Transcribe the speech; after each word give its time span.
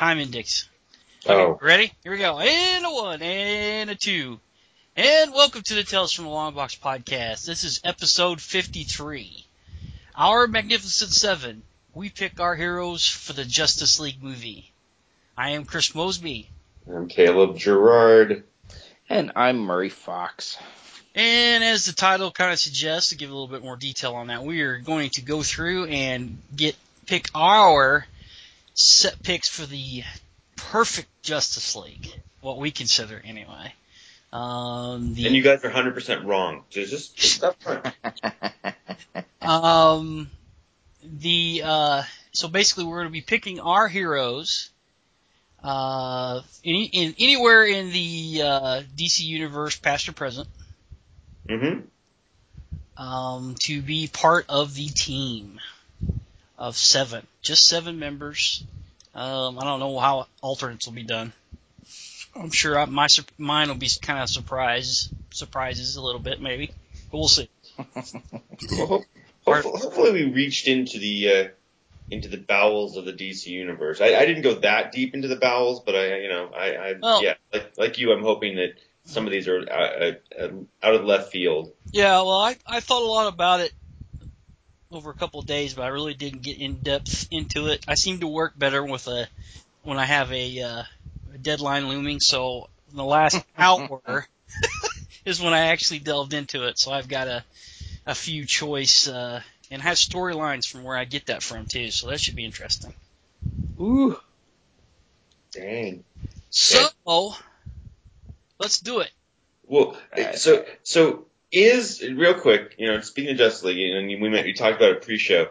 There's 0.00 0.08
time 0.08 0.16
time 0.16 0.26
index. 0.26 0.68
Oh, 1.28 1.58
Ready? 1.60 1.92
Here 2.02 2.12
we 2.12 2.18
go. 2.18 2.38
And 2.38 2.86
a 2.86 2.90
one, 2.90 3.20
and 3.20 3.90
a 3.90 3.94
two. 3.94 4.40
And 4.96 5.34
welcome 5.34 5.60
to 5.60 5.74
the 5.74 5.82
Tales 5.82 6.10
from 6.10 6.24
the 6.24 6.30
Long 6.30 6.54
Box 6.54 6.74
podcast. 6.74 7.44
This 7.44 7.64
is 7.64 7.82
episode 7.84 8.40
53. 8.40 9.44
Our 10.16 10.46
Magnificent 10.46 11.10
Seven. 11.10 11.62
We 11.92 12.08
pick 12.08 12.40
our 12.40 12.56
heroes 12.56 13.06
for 13.06 13.34
the 13.34 13.44
Justice 13.44 14.00
League 14.00 14.22
movie. 14.22 14.72
I 15.36 15.50
am 15.50 15.66
Chris 15.66 15.94
Mosby. 15.94 16.48
I'm 16.90 17.06
Caleb 17.06 17.58
Gerard. 17.58 18.44
And 19.10 19.32
I'm 19.36 19.58
Murray 19.58 19.90
Fox. 19.90 20.56
And 21.14 21.62
as 21.62 21.84
the 21.84 21.92
title 21.92 22.30
kind 22.30 22.54
of 22.54 22.58
suggests, 22.58 23.10
to 23.10 23.16
give 23.16 23.28
a 23.28 23.34
little 23.34 23.48
bit 23.48 23.62
more 23.62 23.76
detail 23.76 24.14
on 24.14 24.28
that, 24.28 24.44
we 24.44 24.62
are 24.62 24.78
going 24.78 25.10
to 25.10 25.22
go 25.22 25.42
through 25.42 25.84
and 25.86 26.38
get 26.56 26.74
pick 27.04 27.26
our 27.34 28.06
set 28.80 29.22
picks 29.22 29.48
for 29.48 29.66
the 29.66 30.02
perfect 30.56 31.08
Justice 31.22 31.76
League, 31.76 32.12
what 32.40 32.58
we 32.58 32.70
consider 32.70 33.20
anyway. 33.24 33.74
Um, 34.32 35.14
the, 35.14 35.26
And 35.26 35.34
you 35.34 35.42
guys 35.42 35.64
are 35.64 35.70
100% 35.70 36.24
wrong. 36.24 36.64
So 36.70 36.84
just, 36.84 37.16
just 37.16 37.44
up. 37.44 37.56
Um, 39.42 40.30
the 41.02 41.62
uh, 41.64 42.02
so 42.32 42.48
basically 42.48 42.84
we're 42.84 42.98
going 42.98 43.08
to 43.08 43.12
be 43.12 43.22
picking 43.22 43.58
our 43.58 43.88
heroes. 43.88 44.70
Uh, 45.62 46.42
any, 46.64 46.84
in 46.84 47.14
anywhere 47.18 47.64
in 47.64 47.90
the 47.90 48.42
uh, 48.42 48.82
DC 48.96 49.20
universe, 49.20 49.76
past 49.76 50.08
or 50.08 50.12
present, 50.12 50.48
hmm 51.48 51.80
um, 52.96 53.54
to 53.60 53.80
be 53.80 54.08
part 54.08 54.44
of 54.48 54.74
the 54.74 54.88
team 54.88 55.58
of 56.60 56.76
seven, 56.76 57.26
just 57.42 57.66
seven 57.66 57.98
members. 57.98 58.62
Um, 59.14 59.58
I 59.58 59.64
don't 59.64 59.80
know 59.80 59.98
how 59.98 60.26
alternates 60.42 60.86
will 60.86 60.92
be 60.92 61.02
done. 61.02 61.32
I'm 62.36 62.50
sure 62.50 62.78
I, 62.78 62.84
my 62.84 63.08
mine 63.38 63.68
will 63.68 63.74
be 63.74 63.88
kind 64.00 64.22
of 64.22 64.28
surprise 64.28 65.08
surprises 65.32 65.96
a 65.96 66.02
little 66.02 66.20
bit 66.20 66.40
maybe, 66.40 66.70
but 67.10 67.18
we'll 67.18 67.28
see. 67.28 67.48
Well, 69.46 69.56
hopefully, 69.56 69.80
hopefully 69.80 70.12
we 70.12 70.32
reached 70.32 70.68
into 70.68 70.98
the 70.98 71.28
uh, 71.30 71.48
into 72.10 72.28
the 72.28 72.36
bowels 72.36 72.98
of 72.98 73.06
the 73.06 73.12
DC 73.12 73.46
universe. 73.46 74.00
I, 74.02 74.14
I 74.14 74.26
didn't 74.26 74.42
go 74.42 74.54
that 74.56 74.92
deep 74.92 75.14
into 75.14 75.28
the 75.28 75.36
bowels, 75.36 75.80
but 75.80 75.96
I, 75.96 76.18
you 76.18 76.28
know, 76.28 76.50
I, 76.54 76.74
I 76.74 76.94
Well- 77.00 77.24
yeah, 77.24 77.34
like, 77.52 77.72
like 77.78 77.98
you, 77.98 78.12
I'm 78.12 78.22
hoping 78.22 78.56
that 78.56 78.74
some 79.06 79.26
of 79.26 79.32
these 79.32 79.48
are 79.48 79.60
uh, 79.60 80.12
uh, 80.38 80.48
out 80.82 80.94
of 80.94 81.04
left 81.06 81.32
field. 81.32 81.72
Yeah, 81.90 82.16
well, 82.18 82.42
I, 82.42 82.56
I 82.66 82.80
thought 82.80 83.02
a 83.02 83.06
lot 83.06 83.32
about 83.32 83.60
it 83.60 83.72
over 84.92 85.10
a 85.10 85.14
couple 85.14 85.40
of 85.40 85.46
days, 85.46 85.74
but 85.74 85.82
I 85.82 85.88
really 85.88 86.14
didn't 86.14 86.42
get 86.42 86.58
in 86.58 86.76
depth 86.78 87.28
into 87.30 87.68
it. 87.68 87.84
I 87.86 87.94
seem 87.94 88.20
to 88.20 88.28
work 88.28 88.58
better 88.58 88.84
with 88.84 89.06
a 89.08 89.28
when 89.82 89.98
I 89.98 90.04
have 90.04 90.32
a, 90.32 90.62
uh, 90.62 90.82
a 91.34 91.38
deadline 91.38 91.88
looming. 91.88 92.20
So 92.20 92.68
the 92.92 93.04
last 93.04 93.44
hour 93.58 94.26
is 95.24 95.40
when 95.40 95.54
I 95.54 95.68
actually 95.68 96.00
delved 96.00 96.34
into 96.34 96.66
it. 96.66 96.78
So 96.78 96.92
I've 96.92 97.08
got 97.08 97.28
a 97.28 97.44
a 98.06 98.14
few 98.14 98.44
choice 98.46 99.06
uh, 99.08 99.40
and 99.70 99.82
have 99.82 99.96
storylines 99.96 100.66
from 100.66 100.82
where 100.82 100.96
I 100.96 101.04
get 101.04 101.26
that 101.26 101.42
from 101.42 101.66
too. 101.66 101.90
So 101.90 102.08
that 102.08 102.20
should 102.20 102.34
be 102.36 102.44
interesting. 102.44 102.92
Ooh. 103.80 104.18
Dang. 105.52 106.04
So 106.50 106.88
let's 108.58 108.80
do 108.80 109.00
it. 109.00 109.10
Well, 109.66 109.96
Right. 110.16 110.36
so 110.36 110.64
so 110.82 111.26
is 111.52 112.02
real 112.02 112.34
quick, 112.34 112.74
you 112.78 112.86
know, 112.86 113.00
speaking 113.00 113.32
of 113.32 113.38
Justice 113.38 113.64
League, 113.64 113.94
and 113.94 114.06
we 114.06 114.28
met, 114.28 114.44
we 114.44 114.52
talked 114.52 114.76
about 114.76 114.92
it 114.92 115.02
pre-show. 115.02 115.48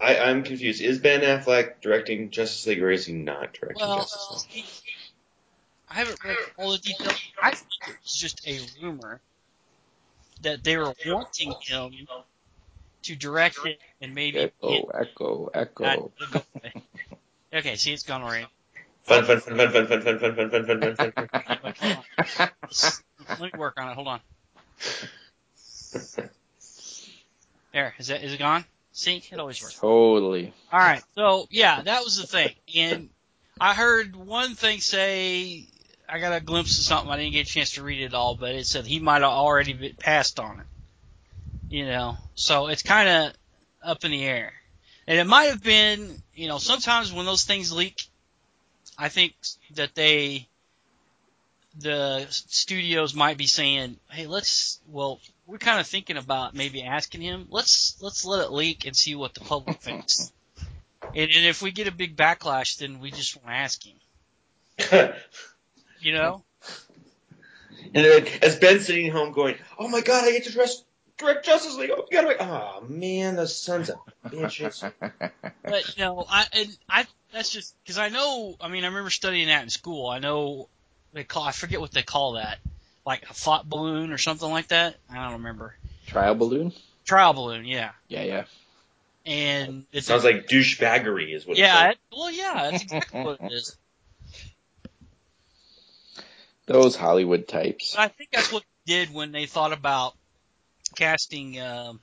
I, 0.00 0.18
I'm 0.18 0.42
confused. 0.42 0.80
Is 0.80 0.98
Ben 0.98 1.20
Affleck 1.20 1.80
directing 1.80 2.30
Justice 2.30 2.66
League, 2.66 2.82
or 2.82 2.90
is 2.90 3.06
he 3.06 3.12
not 3.12 3.52
directing 3.52 3.86
Well, 3.86 3.98
Justice 3.98 4.46
League? 4.54 4.64
I 5.90 5.94
haven't 5.94 6.22
read 6.24 6.36
all 6.56 6.72
the 6.72 6.78
details. 6.78 7.20
I 7.42 7.50
think 7.52 7.68
it 7.88 7.96
was 8.02 8.14
just 8.14 8.46
a 8.46 8.60
rumor 8.82 9.20
that 10.42 10.62
they 10.62 10.76
were 10.76 10.92
wanting 11.06 11.54
him 11.62 11.92
to 13.02 13.16
direct 13.16 13.58
it 13.64 13.80
and 14.00 14.14
maybe. 14.14 14.38
Echo, 14.38 14.90
echo, 14.94 15.50
echo. 15.54 16.12
okay, 17.54 17.76
see, 17.76 17.92
it's 17.92 18.02
gone 18.02 18.22
already. 18.22 18.46
Fun, 19.04 19.24
fun, 19.24 19.40
fun, 19.40 19.56
fun, 19.56 19.72
fun, 19.72 19.86
fun, 19.86 20.02
fun, 20.02 20.18
fun, 20.18 20.36
fun, 20.36 20.50
fun, 20.50 20.66
fun, 20.66 21.74
fun, 21.74 22.02
fun. 22.28 22.48
Let 23.40 23.40
me 23.40 23.58
work 23.58 23.80
on 23.80 23.90
it. 23.90 23.94
Hold 23.94 24.08
on. 24.08 24.20
There, 27.72 27.94
is 27.98 28.08
that 28.08 28.22
is 28.22 28.32
it 28.32 28.38
gone? 28.38 28.64
See, 28.92 29.22
it 29.30 29.38
always 29.38 29.62
works. 29.62 29.78
totally. 29.78 30.52
All 30.72 30.78
right, 30.78 31.02
so 31.14 31.46
yeah, 31.50 31.82
that 31.82 32.02
was 32.02 32.16
the 32.16 32.26
thing, 32.26 32.54
and 32.74 33.10
I 33.60 33.74
heard 33.74 34.16
one 34.16 34.54
thing 34.54 34.80
say 34.80 35.68
I 36.08 36.18
got 36.18 36.32
a 36.32 36.40
glimpse 36.40 36.78
of 36.78 36.84
something. 36.84 37.10
I 37.10 37.16
didn't 37.16 37.32
get 37.32 37.48
a 37.48 37.50
chance 37.50 37.72
to 37.72 37.82
read 37.82 38.00
it 38.00 38.14
all, 38.14 38.34
but 38.34 38.54
it 38.54 38.66
said 38.66 38.86
he 38.86 38.98
might 38.98 39.22
have 39.22 39.30
already 39.30 39.74
been 39.74 39.94
passed 39.94 40.40
on 40.40 40.60
it. 40.60 40.66
You 41.68 41.84
know, 41.86 42.16
so 42.34 42.68
it's 42.68 42.82
kind 42.82 43.08
of 43.08 43.32
up 43.82 44.04
in 44.04 44.10
the 44.10 44.24
air, 44.24 44.54
and 45.06 45.18
it 45.18 45.26
might 45.26 45.50
have 45.50 45.62
been. 45.62 46.22
You 46.34 46.48
know, 46.48 46.58
sometimes 46.58 47.12
when 47.12 47.26
those 47.26 47.44
things 47.44 47.72
leak, 47.72 48.08
I 48.96 49.10
think 49.10 49.34
that 49.74 49.94
they, 49.94 50.48
the 51.78 52.26
studios 52.30 53.14
might 53.14 53.36
be 53.36 53.46
saying, 53.46 53.98
"Hey, 54.10 54.26
let's." 54.26 54.80
Well, 54.88 55.20
we're 55.48 55.58
kind 55.58 55.80
of 55.80 55.86
thinking 55.86 56.18
about 56.18 56.54
maybe 56.54 56.84
asking 56.84 57.22
him. 57.22 57.46
Let's 57.50 57.96
let's 58.00 58.24
let 58.24 58.44
it 58.44 58.52
leak 58.52 58.86
and 58.86 58.94
see 58.94 59.16
what 59.16 59.34
the 59.34 59.40
public 59.40 59.78
thinks. 59.80 60.30
And, 61.02 61.30
and 61.30 61.46
if 61.46 61.62
we 61.62 61.72
get 61.72 61.88
a 61.88 61.92
big 61.92 62.16
backlash, 62.16 62.76
then 62.76 63.00
we 63.00 63.10
just 63.10 63.36
won't 63.36 63.56
ask 63.56 63.82
him. 63.84 65.12
You 66.00 66.12
know? 66.12 66.44
and 67.92 68.04
then 68.04 68.26
as 68.40 68.54
Ben's 68.54 68.86
sitting 68.86 69.10
home 69.10 69.32
going, 69.32 69.56
"Oh 69.80 69.88
my 69.88 70.00
God, 70.00 70.24
I 70.24 70.30
get 70.30 70.44
to 70.44 70.52
dress, 70.52 70.84
direct 71.16 71.44
Justice 71.44 71.74
League! 71.76 71.90
Oh 71.92 72.06
my 72.08 72.22
God, 72.22 72.36
oh 72.38 72.84
man, 72.86 73.34
those 73.34 73.60
sons 73.60 73.90
of 73.90 73.98
bitches!" 74.24 74.92
But 75.64 75.96
you 75.96 76.04
know, 76.04 76.24
I 76.30 76.46
and 76.52 76.78
I 76.88 77.04
that's 77.32 77.50
just 77.50 77.74
because 77.82 77.98
I 77.98 78.10
know. 78.10 78.54
I 78.60 78.68
mean, 78.68 78.84
I 78.84 78.86
remember 78.86 79.10
studying 79.10 79.48
that 79.48 79.64
in 79.64 79.70
school. 79.70 80.06
I 80.06 80.20
know 80.20 80.68
they 81.12 81.24
call. 81.24 81.42
I 81.42 81.50
forget 81.50 81.80
what 81.80 81.90
they 81.90 82.04
call 82.04 82.34
that, 82.34 82.58
like 83.08 83.28
a 83.30 83.32
thought 83.32 83.66
balloon 83.66 84.12
or 84.12 84.18
something 84.18 84.48
like 84.50 84.68
that. 84.68 84.96
I 85.10 85.14
don't 85.24 85.38
remember. 85.38 85.74
Trial 86.06 86.34
balloon? 86.34 86.72
Trial 87.06 87.32
balloon, 87.32 87.64
yeah. 87.64 87.92
Yeah, 88.08 88.22
yeah. 88.22 88.44
And 89.24 89.86
It 89.92 89.98
it's 89.98 90.06
sounds 90.06 90.24
like 90.24 90.46
douchebaggery 90.46 91.34
is 91.34 91.46
what. 91.46 91.56
yeah. 91.56 91.88
It's 91.88 91.98
It, 92.12 92.16
well, 92.16 92.30
yeah, 92.30 92.70
that's 92.70 92.82
exactly 92.82 93.22
what 93.22 93.40
it 93.40 93.52
is. 93.52 93.76
Those 96.66 96.96
Hollywood 96.96 97.48
types. 97.48 97.94
But 97.96 98.02
I 98.02 98.08
think 98.08 98.28
that's 98.30 98.52
what 98.52 98.62
they 98.86 98.92
did 98.92 99.14
when 99.14 99.32
they 99.32 99.46
thought 99.46 99.72
about 99.72 100.14
casting 100.94 101.58
um, 101.58 102.00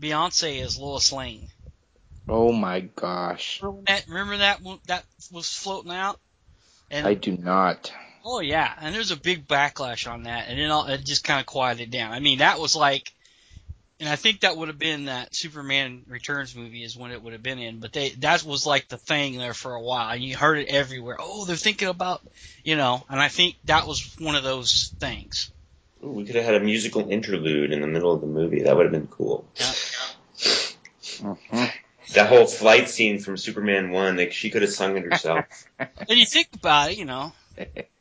Beyonce 0.00 0.60
as 0.60 0.76
Lois 0.76 1.12
Lane. 1.12 1.46
Oh 2.28 2.50
my 2.50 2.80
gosh. 2.80 3.62
Remember 3.62 3.84
that? 3.86 4.08
Remember 4.08 4.36
that 4.38 4.60
that 4.88 5.04
was 5.30 5.48
floating 5.52 5.92
out. 5.92 6.18
And 6.90 7.06
I 7.06 7.14
do 7.14 7.36
not. 7.36 7.92
Oh 8.26 8.40
yeah, 8.40 8.74
and 8.80 8.94
there's 8.94 9.12
a 9.12 9.16
big 9.16 9.46
backlash 9.46 10.10
on 10.10 10.24
that, 10.24 10.48
and 10.48 10.58
then 10.58 10.70
all, 10.70 10.86
it 10.86 11.04
just 11.04 11.24
kind 11.24 11.40
of 11.40 11.46
quieted 11.46 11.90
down. 11.90 12.12
I 12.12 12.18
mean, 12.18 12.38
that 12.38 12.58
was 12.58 12.74
like, 12.74 13.12
and 14.00 14.08
I 14.08 14.16
think 14.16 14.40
that 14.40 14.56
would 14.56 14.68
have 14.68 14.78
been 14.78 15.06
that 15.06 15.34
Superman 15.34 16.02
Returns 16.08 16.54
movie 16.54 16.82
is 16.82 16.96
when 16.96 17.12
it 17.12 17.22
would 17.22 17.32
have 17.32 17.42
been 17.42 17.60
in. 17.60 17.78
But 17.78 17.92
they 17.92 18.10
that 18.18 18.42
was 18.42 18.66
like 18.66 18.88
the 18.88 18.98
thing 18.98 19.38
there 19.38 19.54
for 19.54 19.74
a 19.74 19.80
while, 19.80 20.10
and 20.10 20.22
you 20.22 20.36
heard 20.36 20.58
it 20.58 20.68
everywhere. 20.68 21.16
Oh, 21.20 21.44
they're 21.44 21.56
thinking 21.56 21.88
about, 21.88 22.20
you 22.64 22.76
know, 22.76 23.04
and 23.08 23.20
I 23.20 23.28
think 23.28 23.56
that 23.66 23.86
was 23.86 24.14
one 24.18 24.34
of 24.34 24.42
those 24.42 24.92
things. 24.98 25.50
Ooh, 26.04 26.10
we 26.10 26.26
could 26.26 26.34
have 26.34 26.44
had 26.44 26.56
a 26.56 26.60
musical 26.60 27.08
interlude 27.08 27.72
in 27.72 27.80
the 27.80 27.86
middle 27.86 28.12
of 28.12 28.20
the 28.20 28.26
movie. 28.26 28.62
That 28.62 28.76
would 28.76 28.84
have 28.84 28.92
been 28.92 29.06
cool. 29.06 29.46
Yeah. 29.54 29.72
Mhm. 30.36 31.72
That 32.14 32.28
whole 32.28 32.46
flight 32.46 32.88
scene 32.88 33.18
from 33.18 33.36
Superman 33.36 33.90
One, 33.90 34.16
like 34.16 34.32
she 34.32 34.50
could 34.50 34.62
have 34.62 34.70
sung 34.70 34.96
it 34.96 35.04
herself. 35.04 35.44
And 36.08 36.18
you 36.18 36.26
think 36.26 36.48
about 36.54 36.90
it, 36.90 36.98
you 36.98 37.04
know, 37.04 37.32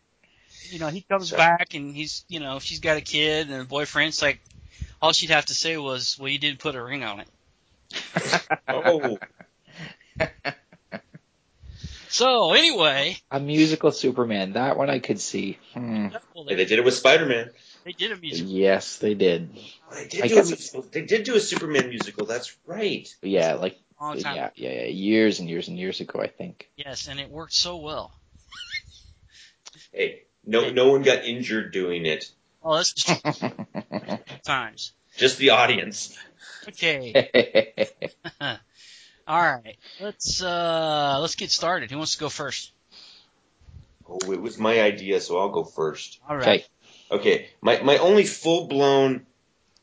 you 0.72 0.80
know, 0.80 0.88
he 0.88 1.02
comes 1.02 1.30
So- 1.30 1.38
back 1.38 1.74
and 1.74 1.96
he's, 1.96 2.26
you 2.28 2.40
know, 2.40 2.60
she's 2.60 2.80
got 2.80 2.98
a 2.98 3.02
kid 3.02 3.50
and 3.50 3.62
a 3.62 3.66
boyfriend. 3.66 4.10
It's 4.10 4.22
like 4.22 4.40
all 5.02 5.14
she'd 5.14 5.30
have 5.30 5.46
to 5.48 5.54
say 5.54 5.78
was, 5.78 6.18
"Well, 6.20 6.30
you 6.30 6.40
didn't 6.40 6.60
put 6.60 6.76
a 6.76 6.84
ring 6.84 7.04
on 7.04 7.22
it." 7.22 7.28
oh, 8.68 9.18
So 12.16 12.54
anyway, 12.54 13.18
A 13.30 13.42
musical 13.42 13.92
Superman. 13.92 14.54
That 14.54 14.78
one 14.78 14.90
I 14.90 15.00
could 15.00 15.20
see. 15.20 15.58
Hmm. 15.74 16.08
well, 16.34 16.46
they 16.46 16.56
they, 16.56 16.64
did 16.64 16.80
it 16.80 16.86
with 16.86 16.94
Spider 16.94 17.26
Man. 17.26 17.50
they 17.84 17.92
did 17.92 18.14
a 18.14 18.16
musical. 18.16 18.54
Yes, 18.54 19.00
they 19.00 19.16
did. 19.16 19.54
They 19.94 20.08
did 20.08 20.24
I 20.24 20.28
do 20.30 20.40
a 20.40 20.46
musical. 20.46 20.82
They 20.90 21.02
did 21.02 21.26
do 21.26 21.36
a 21.36 21.42
Superman 21.42 21.90
musical. 21.90 22.26
That's 22.26 22.56
right. 22.66 23.14
Yeah, 23.22 23.56
like 23.56 23.78
Long 24.00 24.18
time. 24.20 24.36
yeah, 24.38 24.50
yeah, 24.56 24.72
yeah, 24.72 24.86
years 24.88 25.40
and 25.42 25.50
years 25.50 25.68
and 25.68 25.78
years 25.78 26.00
ago, 26.00 26.22
I 26.22 26.28
think. 26.28 26.70
Yes, 26.78 27.08
and 27.10 27.20
it 27.20 27.30
worked 27.30 27.54
so 27.54 27.78
well. 27.78 28.14
Hey, 29.92 30.24
no, 30.46 30.70
no 30.70 30.92
one 30.92 31.02
got 31.02 31.26
injured 31.26 31.72
doing 31.72 32.06
it. 32.06 32.30
Oh, 32.64 32.78
that's 32.78 32.94
just 32.94 33.24
times. 34.44 34.92
Just 35.18 35.38
the 35.38 35.52
audience. 35.52 36.18
Okay. 36.68 37.28
All 39.28 39.42
right, 39.42 39.78
let's 40.00 40.42
uh 40.42 41.18
let's 41.20 41.36
get 41.36 41.50
started. 41.50 41.90
Who 41.90 41.98
wants 41.98 42.14
to 42.14 42.20
go 42.20 42.30
first? 42.30 42.72
Oh, 44.08 44.32
it 44.32 44.42
was 44.42 44.60
my 44.60 44.82
idea, 44.82 45.20
so 45.20 45.40
I'll 45.40 45.50
go 45.50 45.64
first. 45.64 46.20
All 46.30 46.38
right. 46.38 46.48
Okay. 46.48 46.66
Okay, 47.12 47.50
my 47.62 47.82
my 47.82 47.98
only 47.98 48.26
full 48.26 48.68
blown 48.68 49.26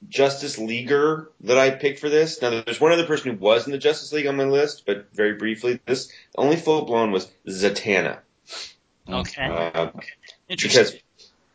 Justice 0.08 0.58
Leaguer 0.58 1.30
that 1.42 1.58
I 1.58 1.70
picked 1.70 2.00
for 2.00 2.08
this. 2.08 2.42
Now, 2.42 2.50
there's 2.50 2.80
one 2.80 2.92
other 2.92 3.06
person 3.06 3.32
who 3.32 3.38
was 3.38 3.66
in 3.66 3.72
the 3.72 3.78
Justice 3.78 4.12
League 4.12 4.26
on 4.26 4.36
my 4.36 4.44
list, 4.44 4.84
but 4.86 5.08
very 5.12 5.34
briefly, 5.34 5.80
this 5.86 6.08
the 6.08 6.38
only 6.38 6.56
full 6.56 6.84
blown 6.84 7.12
was 7.12 7.30
Zatanna. 7.48 8.18
Okay. 9.08 9.44
Uh, 9.44 9.90
Interesting. 10.52 10.84
because, 10.84 11.00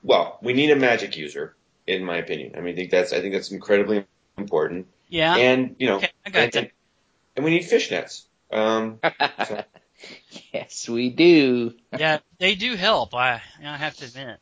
well, 0.03 0.39
we 0.41 0.53
need 0.53 0.71
a 0.71 0.75
magic 0.75 1.15
user, 1.17 1.55
in 1.85 2.03
my 2.03 2.17
opinion. 2.17 2.53
I 2.57 2.61
mean, 2.61 2.73
I 2.73 2.77
think 2.77 2.91
that's 2.91 3.13
I 3.13 3.21
think 3.21 3.33
that's 3.33 3.51
incredibly 3.51 4.05
important, 4.37 4.87
yeah. 5.07 5.35
and 5.35 5.75
you 5.79 5.87
know, 5.87 5.97
Okay, 5.97 6.11
I 6.25 6.29
got 6.29 6.43
and, 6.43 6.51
that. 6.53 6.59
and, 6.59 6.71
and 7.37 7.45
we 7.45 7.51
need 7.51 7.63
fishnets. 7.63 8.23
Um, 8.51 8.99
so- 9.47 9.63
yes, 10.53 10.87
we 10.89 11.09
do. 11.09 11.73
Yeah, 11.97 12.19
they 12.37 12.55
do 12.55 12.75
help. 12.75 13.13
I 13.15 13.41
I 13.63 13.77
have 13.77 13.95
to 13.97 14.05
admit. 14.05 14.37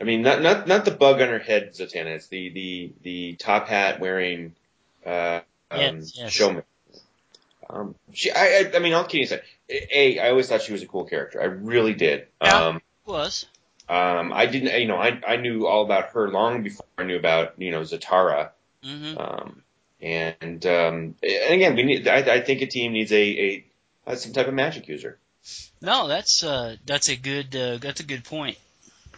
I 0.00 0.04
mean, 0.04 0.22
not 0.22 0.42
not 0.42 0.66
not 0.68 0.84
the 0.84 0.90
bug 0.92 1.20
on 1.22 1.28
her 1.28 1.38
head, 1.38 1.72
Zatanna. 1.74 2.16
It's 2.16 2.28
the 2.28 2.50
the 2.50 2.92
the 3.02 3.34
top 3.36 3.68
hat 3.68 3.98
wearing 4.00 4.54
uh, 5.04 5.40
um, 5.70 5.80
Yes, 5.80 6.12
yes. 6.16 6.32
showman. 6.32 6.62
Um, 7.70 7.94
she, 8.14 8.30
I, 8.30 8.40
I, 8.72 8.76
I 8.76 8.78
mean, 8.78 8.94
all 8.94 9.04
kidding 9.04 9.24
aside, 9.24 9.42
a, 9.68 10.18
I 10.20 10.30
always 10.30 10.48
thought 10.48 10.62
she 10.62 10.72
was 10.72 10.82
a 10.82 10.86
cool 10.86 11.04
character. 11.04 11.40
I 11.42 11.44
really 11.46 11.92
did. 11.94 12.26
Yeah. 12.42 12.56
Um, 12.68 12.82
Was. 13.04 13.44
Um, 13.88 14.32
I 14.32 14.46
didn't, 14.46 14.78
you 14.80 14.86
know, 14.86 14.96
I 14.96 15.20
I 15.26 15.36
knew 15.36 15.66
all 15.66 15.84
about 15.84 16.10
her 16.10 16.30
long 16.30 16.62
before 16.62 16.86
I 16.98 17.04
knew 17.04 17.16
about 17.16 17.54
you 17.58 17.70
know 17.70 17.80
Zatara. 17.80 18.50
hmm 18.82 19.14
Um, 19.16 19.62
and 20.00 20.64
um, 20.66 21.14
and 21.22 21.54
again, 21.54 21.74
we 21.74 21.82
need. 21.82 22.06
I, 22.06 22.18
I 22.18 22.40
think 22.40 22.62
a 22.62 22.66
team 22.66 22.92
needs 22.92 23.12
a 23.12 23.16
a 23.16 23.64
uh, 24.06 24.14
some 24.14 24.32
type 24.32 24.46
of 24.46 24.54
magic 24.54 24.88
user. 24.88 25.18
No, 25.80 26.08
that's 26.08 26.42
uh 26.44 26.76
that's 26.86 27.08
a 27.08 27.16
good 27.16 27.54
uh, 27.56 27.78
that's 27.78 28.00
a 28.00 28.04
good 28.04 28.24
point. 28.24 28.58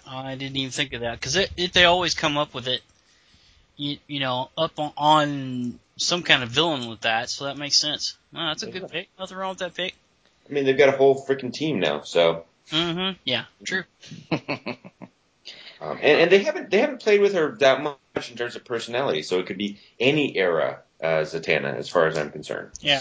I 0.07 0.35
didn't 0.35 0.57
even 0.57 0.71
think 0.71 0.93
of 0.93 1.03
that 1.03 1.19
because 1.21 1.37
it, 1.37 1.51
it 1.57 1.73
they 1.73 1.85
always 1.85 2.15
come 2.15 2.37
up 2.37 2.55
with 2.55 2.69
it. 2.69 2.83
You 3.77 3.99
you 4.07 4.21
know 4.21 4.51
up 4.57 4.79
on, 4.79 4.93
on 4.97 5.79
some 5.97 6.23
kind 6.23 6.43
of 6.43 6.49
villain 6.51 6.89
with 6.89 7.03
that, 7.03 7.29
so 7.29 7.45
that 7.45 7.59
makes 7.59 7.77
sense. 7.77 8.17
No, 8.33 8.47
that's 8.47 8.63
a 8.63 8.71
good 8.71 8.89
pick. 8.89 9.09
Nothing 9.19 9.37
wrong 9.37 9.51
with 9.51 9.59
that 9.59 9.75
pick. 9.75 9.95
I 10.49 10.53
mean, 10.53 10.65
they've 10.65 10.79
got 10.79 10.89
a 10.89 10.97
whole 10.97 11.25
freaking 11.27 11.53
team 11.53 11.81
now, 11.81 12.03
so. 12.03 12.45
Hmm 12.71 13.11
Yeah, 13.25 13.45
true. 13.65 13.85
Um, 15.81 15.99
and, 16.03 16.21
and 16.21 16.31
they 16.31 16.41
haven't 16.41 16.71
they 16.71 16.79
haven't 16.79 17.01
played 17.01 17.21
with 17.23 17.33
her 17.33 17.57
that 17.61 17.83
much 17.83 18.31
in 18.31 18.37
terms 18.37 18.55
of 18.55 18.65
personality, 18.65 19.23
so 19.23 19.39
it 19.39 19.47
could 19.47 19.57
be 19.57 19.79
any 19.99 20.37
era 20.37 20.83
uh, 21.03 21.23
Zatanna, 21.25 21.75
as 21.75 21.89
far 21.89 22.07
as 22.07 22.19
I'm 22.19 22.31
concerned. 22.31 22.73
Yeah. 22.81 23.01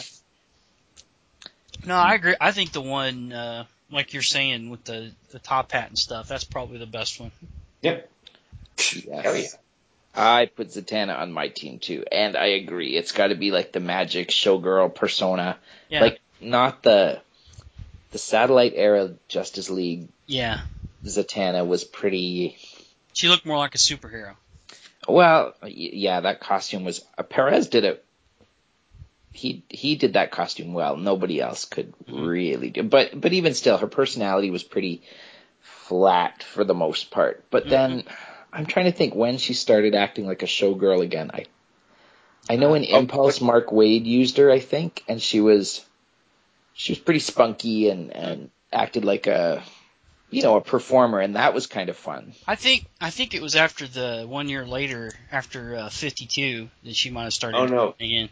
No, 1.86 1.96
I 1.96 2.14
agree. 2.14 2.36
I 2.40 2.52
think 2.54 2.72
the 2.72 2.82
one 2.82 3.34
uh, 3.34 3.66
like 3.92 4.14
you're 4.14 4.22
saying 4.22 4.70
with 4.70 4.86
the 4.86 5.12
the 5.32 5.40
top 5.40 5.74
hat 5.74 5.90
and 5.90 6.00
stuff, 6.00 6.30
that's 6.30 6.46
probably 6.46 6.78
the 6.78 6.86
best 6.86 7.20
one. 7.20 7.32
Yep. 7.82 8.10
Yes. 8.78 9.24
Hell 9.24 9.36
yeah. 9.36 9.48
I 10.16 10.46
put 10.46 10.70
Zatanna 10.70 11.18
on 11.20 11.32
my 11.34 11.50
team 11.50 11.80
too, 11.80 12.06
and 12.10 12.38
I 12.38 12.48
agree. 12.48 12.96
It's 12.96 13.12
got 13.12 13.28
to 13.28 13.36
be 13.36 13.52
like 13.52 13.74
the 13.74 13.80
magic 13.80 14.30
showgirl 14.30 14.96
persona, 14.96 15.58
Yeah. 15.90 16.02
like 16.02 16.20
not 16.40 16.82
the 16.82 17.22
the 18.12 18.18
satellite 18.18 18.74
era 18.76 19.14
Justice 19.28 19.70
League. 19.70 20.10
yeah. 20.28 20.62
Zatanna 21.06 21.66
was 21.66 21.84
pretty. 21.86 22.58
She 23.14 23.30
looked 23.30 23.46
more 23.46 23.58
like 23.58 23.74
a 23.76 23.78
superhero. 23.78 24.36
Well, 25.08 25.54
yeah, 25.66 26.20
that 26.22 26.42
costume 26.42 26.84
was. 26.84 27.02
Uh, 27.18 27.24
Perez 27.24 27.68
did 27.68 27.86
it. 27.86 28.06
He 29.32 29.64
he 29.70 29.96
did 29.96 30.14
that 30.14 30.32
costume 30.32 30.74
well. 30.74 30.98
Nobody 30.98 31.40
else 31.40 31.64
could 31.66 31.94
Mhm. 32.06 32.28
really 32.28 32.70
do. 32.72 32.84
But 32.84 33.20
but 33.20 33.32
even 33.32 33.54
still, 33.54 33.78
her 33.78 33.88
personality 33.88 34.52
was 34.52 34.64
pretty 34.64 35.02
flat 35.62 36.44
for 36.44 36.64
the 36.64 36.74
most 36.74 37.12
part. 37.12 37.46
But 37.50 37.70
then 37.70 38.04
I'm 38.52 38.66
trying 38.66 38.86
to 38.92 38.92
think 38.98 39.16
when 39.16 39.38
she 39.38 39.54
started 39.54 39.96
acting 39.96 40.26
like 40.28 40.44
a 40.44 40.48
showgirl 40.48 41.02
again. 41.02 41.32
I 41.34 41.46
I 42.50 42.56
know 42.58 42.74
in 42.74 42.86
Oh, 42.92 43.00
Impulse, 43.00 43.40
Mark 43.42 43.68
Waid 43.70 44.06
used 44.06 44.38
her, 44.38 44.52
I 44.52 44.60
think, 44.60 45.04
and 45.08 45.22
she 45.22 45.40
was 45.40 45.86
she 46.80 46.94
was 46.94 47.00
pretty 47.00 47.20
spunky 47.20 47.90
and 47.90 48.16
and 48.16 48.50
acted 48.72 49.04
like 49.04 49.28
a 49.28 49.62
you 50.30 50.42
know 50.42 50.56
a 50.56 50.62
performer, 50.62 51.20
and 51.20 51.36
that 51.36 51.54
was 51.54 51.68
kind 51.68 51.90
of 51.90 51.98
fun. 51.98 52.34
I 52.48 52.56
think 52.56 52.86
I 53.02 53.10
think 53.10 53.34
it 53.34 53.42
was 53.42 53.58
after 53.58 53.86
the 53.86 54.26
one 54.26 54.48
year 54.48 54.66
later, 54.66 55.12
after 55.30 55.76
uh, 55.76 55.90
52, 55.90 56.70
that 56.86 56.96
she 56.96 57.10
might 57.10 57.26
have 57.26 57.34
started. 57.34 57.58
Oh, 57.58 57.66
no. 57.66 57.96
Again. 58.00 58.30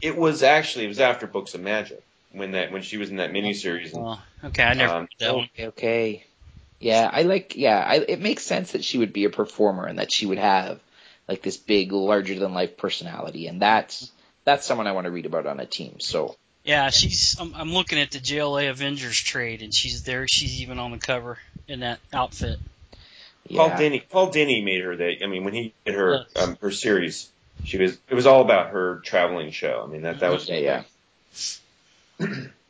It 0.00 0.16
was 0.16 0.42
actually 0.42 0.86
it 0.86 0.88
was 0.88 0.98
after 0.98 1.28
Books 1.28 1.54
of 1.54 1.60
Magic 1.60 2.02
when 2.32 2.52
that 2.52 2.72
when 2.72 2.82
she 2.82 2.96
was 2.96 3.10
in 3.10 3.16
that 3.18 3.30
miniseries. 3.30 3.94
And, 3.94 4.02
Well, 4.02 4.22
okay, 4.42 4.64
I 4.64 4.74
never 4.74 4.92
Um, 4.92 5.08
that 5.20 5.34
one. 5.34 5.44
Okay, 5.54 5.66
okay. 5.68 6.26
Yeah, 6.80 7.08
I 7.10 7.22
like. 7.22 7.56
Yeah, 7.56 7.78
I, 7.78 8.04
it 8.08 8.20
makes 8.20 8.42
sense 8.42 8.72
that 8.72 8.82
she 8.82 8.98
would 8.98 9.12
be 9.12 9.24
a 9.24 9.30
performer 9.30 9.86
and 9.86 10.00
that 10.00 10.10
she 10.10 10.26
would 10.26 10.38
have 10.38 10.80
like 11.28 11.42
this 11.42 11.58
big, 11.58 11.92
larger 11.92 12.36
than 12.36 12.54
life 12.54 12.76
personality, 12.76 13.46
and 13.46 13.62
that's 13.62 14.10
that's 14.44 14.66
someone 14.66 14.88
I 14.88 14.92
want 14.92 15.04
to 15.04 15.12
read 15.12 15.26
about 15.26 15.46
on 15.46 15.60
a 15.60 15.66
team. 15.66 16.00
So 16.00 16.34
Yeah, 16.64 16.88
she's. 16.90 17.36
I'm, 17.38 17.54
I'm 17.54 17.72
looking 17.74 17.98
at 17.98 18.10
the 18.10 18.18
JLA 18.18 18.70
Avengers 18.70 19.20
trade, 19.20 19.60
and 19.62 19.72
she's 19.74 20.02
there. 20.02 20.26
She's 20.26 20.62
even 20.62 20.78
on 20.78 20.90
the 20.92 20.98
cover 20.98 21.38
in 21.68 21.80
that 21.80 21.98
outfit. 22.12 22.58
Paul 23.54 23.68
yeah, 23.68 23.78
Dini 23.78 24.02
Paul 24.08 24.32
Dini 24.32 24.64
made 24.64 24.82
her 24.82 24.96
that. 24.96 25.22
I 25.22 25.26
mean, 25.26 25.44
when 25.44 25.52
he 25.52 25.74
did 25.84 25.94
her 25.94 26.24
Yes. 26.34 26.42
um, 26.42 26.56
her 26.62 26.70
series, 26.70 27.28
she 27.64 27.76
was 27.76 27.98
it 28.08 28.14
was 28.14 28.26
all 28.26 28.40
about 28.40 28.70
her 28.70 29.00
traveling 29.04 29.50
show. 29.50 29.84
I 29.86 29.90
mean 29.92 30.02
that 30.02 30.20
that 30.20 30.30
was 30.32 30.48
yeah, 30.48 30.82
yeah. 32.18 32.28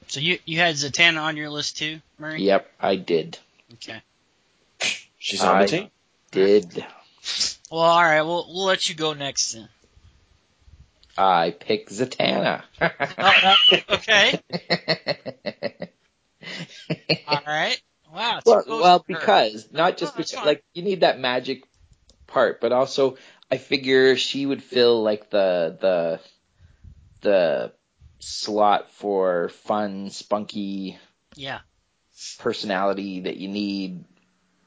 So 0.08 0.18
you 0.20 0.38
you 0.44 0.58
had 0.58 0.74
Zatanna 0.74 1.22
on 1.22 1.36
your 1.36 1.48
list 1.50 1.76
too, 1.78 2.00
Murray? 2.18 2.42
Yep, 2.42 2.68
I 2.80 2.96
did, 2.96 3.38
Okay. 3.74 4.02
she's 5.18 5.40
on 5.42 5.56
I- 5.56 5.62
the 5.62 5.68
team. 5.68 5.90
did. 6.32 6.84
Well, 7.70 7.80
all 7.82 8.02
right. 8.02 8.22
We'll 8.22 8.46
we'll 8.48 8.66
let 8.66 8.88
you 8.88 8.96
go 8.96 9.12
next 9.14 9.52
then. 9.52 9.68
I 11.16 11.50
pick 11.52 11.88
Zatanna. 11.90 12.62
Oh, 12.80 13.54
okay. 13.90 14.38
All 17.28 17.40
right. 17.46 17.80
Wow. 18.12 18.40
well, 18.44 18.64
well, 18.68 19.04
because 19.06 19.68
not 19.72 19.96
just 19.96 20.14
No, 20.14 20.18
that's 20.18 20.32
because 20.32 20.46
like 20.46 20.64
you 20.74 20.82
need 20.82 21.00
that 21.00 21.18
magic 21.18 21.64
part, 22.26 22.60
but 22.60 22.72
also 22.72 23.16
I 23.50 23.56
figure 23.56 24.16
she 24.16 24.46
would 24.46 24.62
fill 24.62 25.02
like 25.02 25.30
the 25.30 25.76
the 25.80 26.20
the 27.22 27.72
slot 28.18 28.90
for 28.92 29.48
fun, 29.48 30.10
spunky 30.10 30.98
Yeah. 31.34 31.60
personality 32.38 33.20
that 33.20 33.36
you 33.36 33.48
need 33.48 34.04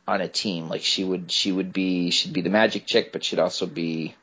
on 0.08 0.22
a 0.22 0.28
team. 0.28 0.70
Like 0.70 0.82
she 0.84 1.04
would 1.04 1.32
she 1.32 1.52
would 1.52 1.74
be 1.74 2.12
she'd 2.12 2.34
be 2.34 2.42
the 2.42 2.50
magic 2.50 2.86
chick, 2.86 3.12
but 3.12 3.24
she'd 3.24 3.40
also 3.40 3.66
be 3.66 4.16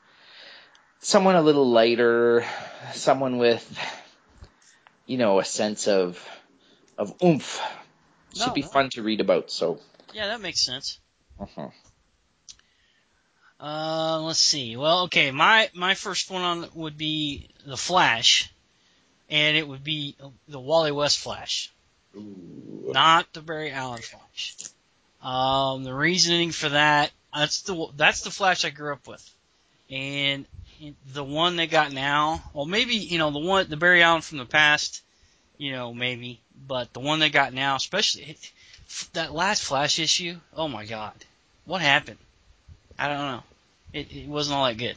someone 1.05 1.37
a 1.37 1.43
little 1.43 1.69
lighter, 1.71 2.45
someone 2.95 3.39
with 3.39 3.65
you 5.07 5.19
know 5.19 5.39
a 5.39 5.45
sense 5.45 5.87
of 5.87 6.27
of 6.99 7.15
oomph. 7.23 7.61
Should 8.35 8.47
No, 8.49 8.55
be 8.55 8.63
no. 8.63 8.67
fun 8.69 8.91
to 8.91 9.03
read 9.03 9.21
about. 9.21 9.51
So. 9.51 9.79
Yeah, 10.13 10.27
that 10.29 10.41
makes 10.41 10.61
sense. 10.61 10.99
uh 11.39 11.69
Uh, 13.61 14.21
let's 14.23 14.41
see. 14.41 14.77
Well, 14.77 15.05
okay, 15.05 15.31
my 15.31 15.71
my 15.75 15.95
first 15.95 16.31
one 16.31 16.43
on 16.43 16.69
would 16.75 16.99
be 16.99 17.49
the 17.65 17.77
Flash, 17.77 18.51
and 19.31 19.57
it 19.57 19.67
would 19.67 19.85
be 19.85 20.17
the 20.49 20.61
Wally 20.61 20.93
West 20.93 21.19
Flash, 21.19 21.73
Ooh. 22.17 22.91
not 22.93 23.33
the 23.33 23.41
Barry 23.41 23.71
Allen 23.71 24.03
Flash. 24.03 24.57
Um, 25.23 25.85
the 25.85 25.95
reasoning 25.95 26.51
for 26.51 26.69
that 26.69 27.11
that's 27.33 27.63
the 27.63 27.89
that's 27.97 28.23
the 28.23 28.31
Flash 28.31 28.65
I 28.65 28.71
grew 28.71 28.93
up 28.93 29.07
with, 29.07 29.31
and 29.91 30.47
the 31.13 31.25
one 31.25 31.57
they 31.57 31.67
got 31.67 31.93
now, 31.93 32.43
well, 32.53 32.67
maybe 32.67 32.95
you 32.95 33.19
know 33.19 33.31
the 33.31 33.39
one 33.39 33.69
the 33.69 33.77
Barry 33.77 34.03
Allen 34.03 34.23
from 34.23 34.39
the 34.39 34.45
past, 34.45 35.03
you 35.59 35.73
know 35.73 35.93
maybe, 35.95 36.41
but 36.67 36.93
the 36.93 37.01
one 37.01 37.19
they 37.19 37.31
got 37.31 37.53
now, 37.53 37.77
especially 37.77 38.23
it, 38.23 38.51
that 39.13 39.35
last 39.35 39.65
Flash 39.65 39.99
issue. 39.99 40.37
Oh 40.57 40.69
my 40.69 40.85
God, 40.85 41.13
what 41.65 41.81
happened? 41.81 42.19
I 42.99 43.09
don't 43.09 43.19
know. 43.19 43.43
It, 43.93 44.13
it 44.13 44.29
wasn't 44.29 44.57
all 44.57 44.67
that 44.67 44.77
good. 44.77 44.97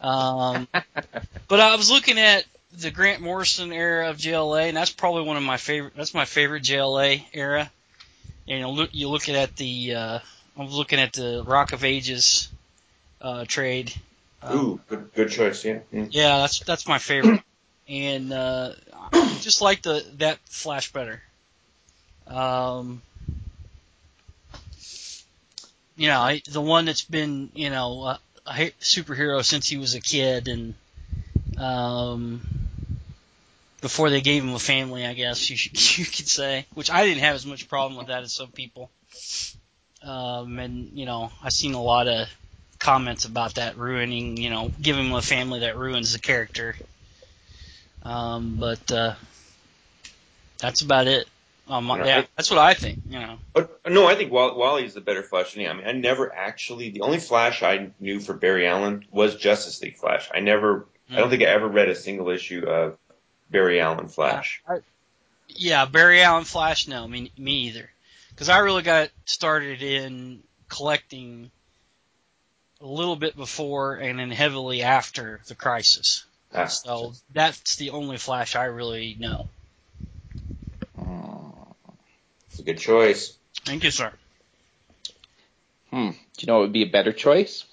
Um, 0.00 0.68
but 1.48 1.60
I 1.60 1.76
was 1.76 1.90
looking 1.90 2.18
at 2.18 2.44
the 2.72 2.90
Grant 2.90 3.20
Morrison 3.20 3.72
era 3.72 4.08
of 4.08 4.16
JLA, 4.16 4.68
and 4.68 4.76
that's 4.76 4.90
probably 4.90 5.22
one 5.22 5.36
of 5.36 5.42
my 5.42 5.56
favorite. 5.56 5.94
That's 5.96 6.14
my 6.14 6.24
favorite 6.24 6.62
JLA 6.62 7.24
era. 7.32 7.70
And 8.48 8.60
you 8.60 8.68
look, 8.68 8.90
you 8.92 9.08
look 9.08 9.28
at 9.28 9.56
the. 9.56 9.94
Uh, 9.94 10.18
I 10.56 10.62
was 10.62 10.74
looking 10.74 10.98
at 10.98 11.12
the 11.12 11.42
Rock 11.46 11.72
of 11.72 11.84
Ages 11.84 12.48
uh, 13.20 13.44
trade. 13.46 13.94
Um, 14.42 14.58
Ooh, 14.58 14.80
good 14.88 15.10
good 15.14 15.30
choice. 15.30 15.64
Yeah. 15.64 15.80
Mm. 15.92 16.08
yeah, 16.10 16.38
that's 16.38 16.60
that's 16.60 16.86
my 16.88 16.98
favorite, 16.98 17.42
and 17.88 18.32
uh, 18.32 18.72
I 19.12 19.38
just 19.40 19.60
like 19.60 19.82
the 19.82 20.04
that 20.18 20.38
Flash 20.46 20.92
better. 20.92 21.22
Um, 22.26 23.02
you 25.96 26.08
know, 26.08 26.20
I, 26.20 26.42
the 26.48 26.60
one 26.60 26.86
that's 26.86 27.04
been 27.04 27.50
you 27.54 27.70
know 27.70 28.02
a, 28.02 28.20
a 28.46 28.70
superhero 28.80 29.44
since 29.44 29.68
he 29.68 29.76
was 29.76 29.94
a 29.94 30.00
kid, 30.00 30.48
and 30.48 30.74
um, 31.58 32.40
before 33.80 34.08
they 34.08 34.20
gave 34.20 34.42
him 34.42 34.54
a 34.54 34.58
family, 34.58 35.04
I 35.04 35.12
guess 35.12 35.50
you 35.50 35.56
should, 35.56 35.72
you 35.98 36.04
could 36.04 36.28
say. 36.28 36.66
Which 36.74 36.90
I 36.90 37.04
didn't 37.04 37.22
have 37.22 37.34
as 37.34 37.44
much 37.44 37.68
problem 37.68 37.98
with 37.98 38.06
that 38.06 38.22
as 38.22 38.32
some 38.32 38.52
people. 38.52 38.90
Um, 40.02 40.58
and 40.58 40.92
you 40.94 41.04
know, 41.04 41.30
I've 41.42 41.52
seen 41.52 41.74
a 41.74 41.82
lot 41.82 42.08
of 42.08 42.28
comments 42.80 43.24
about 43.26 43.54
that 43.54 43.76
ruining, 43.76 44.36
you 44.36 44.50
know, 44.50 44.72
giving 44.80 45.06
him 45.06 45.12
a 45.14 45.22
family 45.22 45.60
that 45.60 45.76
ruins 45.76 46.12
the 46.12 46.18
character. 46.18 46.74
Um, 48.02 48.56
but 48.58 48.90
uh, 48.90 49.14
that's 50.58 50.80
about 50.80 51.06
it. 51.06 51.28
Um, 51.68 51.86
You 51.88 51.96
know, 51.98 52.04
yeah, 52.04 52.18
I- 52.20 52.28
that's 52.36 52.50
what 52.50 52.58
I 52.58 52.74
think. 52.74 53.00
You 53.08 53.20
know, 53.20 53.38
But 53.52 53.80
no, 53.88 54.06
I 54.08 54.16
think 54.16 54.32
Wall- 54.32 54.56
Wally's 54.56 54.94
the 54.94 55.00
better 55.00 55.22
Flash 55.22 55.52
than 55.52 55.62
me. 55.62 55.68
I 55.68 55.72
mean, 55.74 55.86
I 55.86 55.92
never 55.92 56.34
actually. 56.34 56.90
The 56.90 57.02
only 57.02 57.18
Flash 57.20 57.62
I 57.62 57.90
knew 58.00 58.18
for 58.18 58.32
Barry 58.34 58.66
Allen 58.66 59.04
was 59.10 59.36
Justice 59.36 59.80
League 59.82 59.98
Flash. 59.98 60.28
I 60.34 60.40
never. 60.40 60.86
I 61.12 61.16
don't 61.16 61.28
think 61.28 61.42
I 61.42 61.46
ever 61.46 61.66
read 61.68 61.88
a 61.88 61.94
single 61.96 62.30
issue 62.30 62.64
of 62.66 62.96
Barry 63.50 63.80
Allen 63.80 64.08
Flash. 64.08 64.62
yeah, 65.48 65.84
Barry 65.84 66.22
Allen 66.22 66.44
Flash. 66.44 66.88
No, 66.88 67.06
me 67.06 67.30
me 67.36 67.66
either. 67.68 67.90
Because 68.30 68.48
I 68.48 68.58
really 68.58 68.82
got 68.82 69.10
started 69.26 69.82
in 69.82 70.42
collecting 70.68 71.50
a 72.80 72.86
little 72.86 73.16
bit 73.16 73.36
before 73.36 73.96
and 73.96 74.18
then 74.18 74.30
heavily 74.30 74.82
after 74.82 75.40
the 75.46 75.54
crisis. 75.54 76.24
Ah, 76.54 76.66
So 76.66 77.12
that's 77.32 77.76
the 77.76 77.90
only 77.90 78.16
Flash 78.16 78.56
I 78.56 78.64
really 78.64 79.16
know. 79.18 79.46
it's 82.50 82.58
a 82.58 82.62
good 82.62 82.78
choice. 82.78 83.36
Thank 83.64 83.84
you, 83.84 83.90
sir. 83.90 84.12
Hmm. 85.90 86.10
Do 86.10 86.16
you 86.38 86.46
know 86.46 86.54
what 86.54 86.62
would 86.62 86.72
be 86.72 86.82
a 86.82 86.90
better 86.90 87.12
choice? 87.12 87.64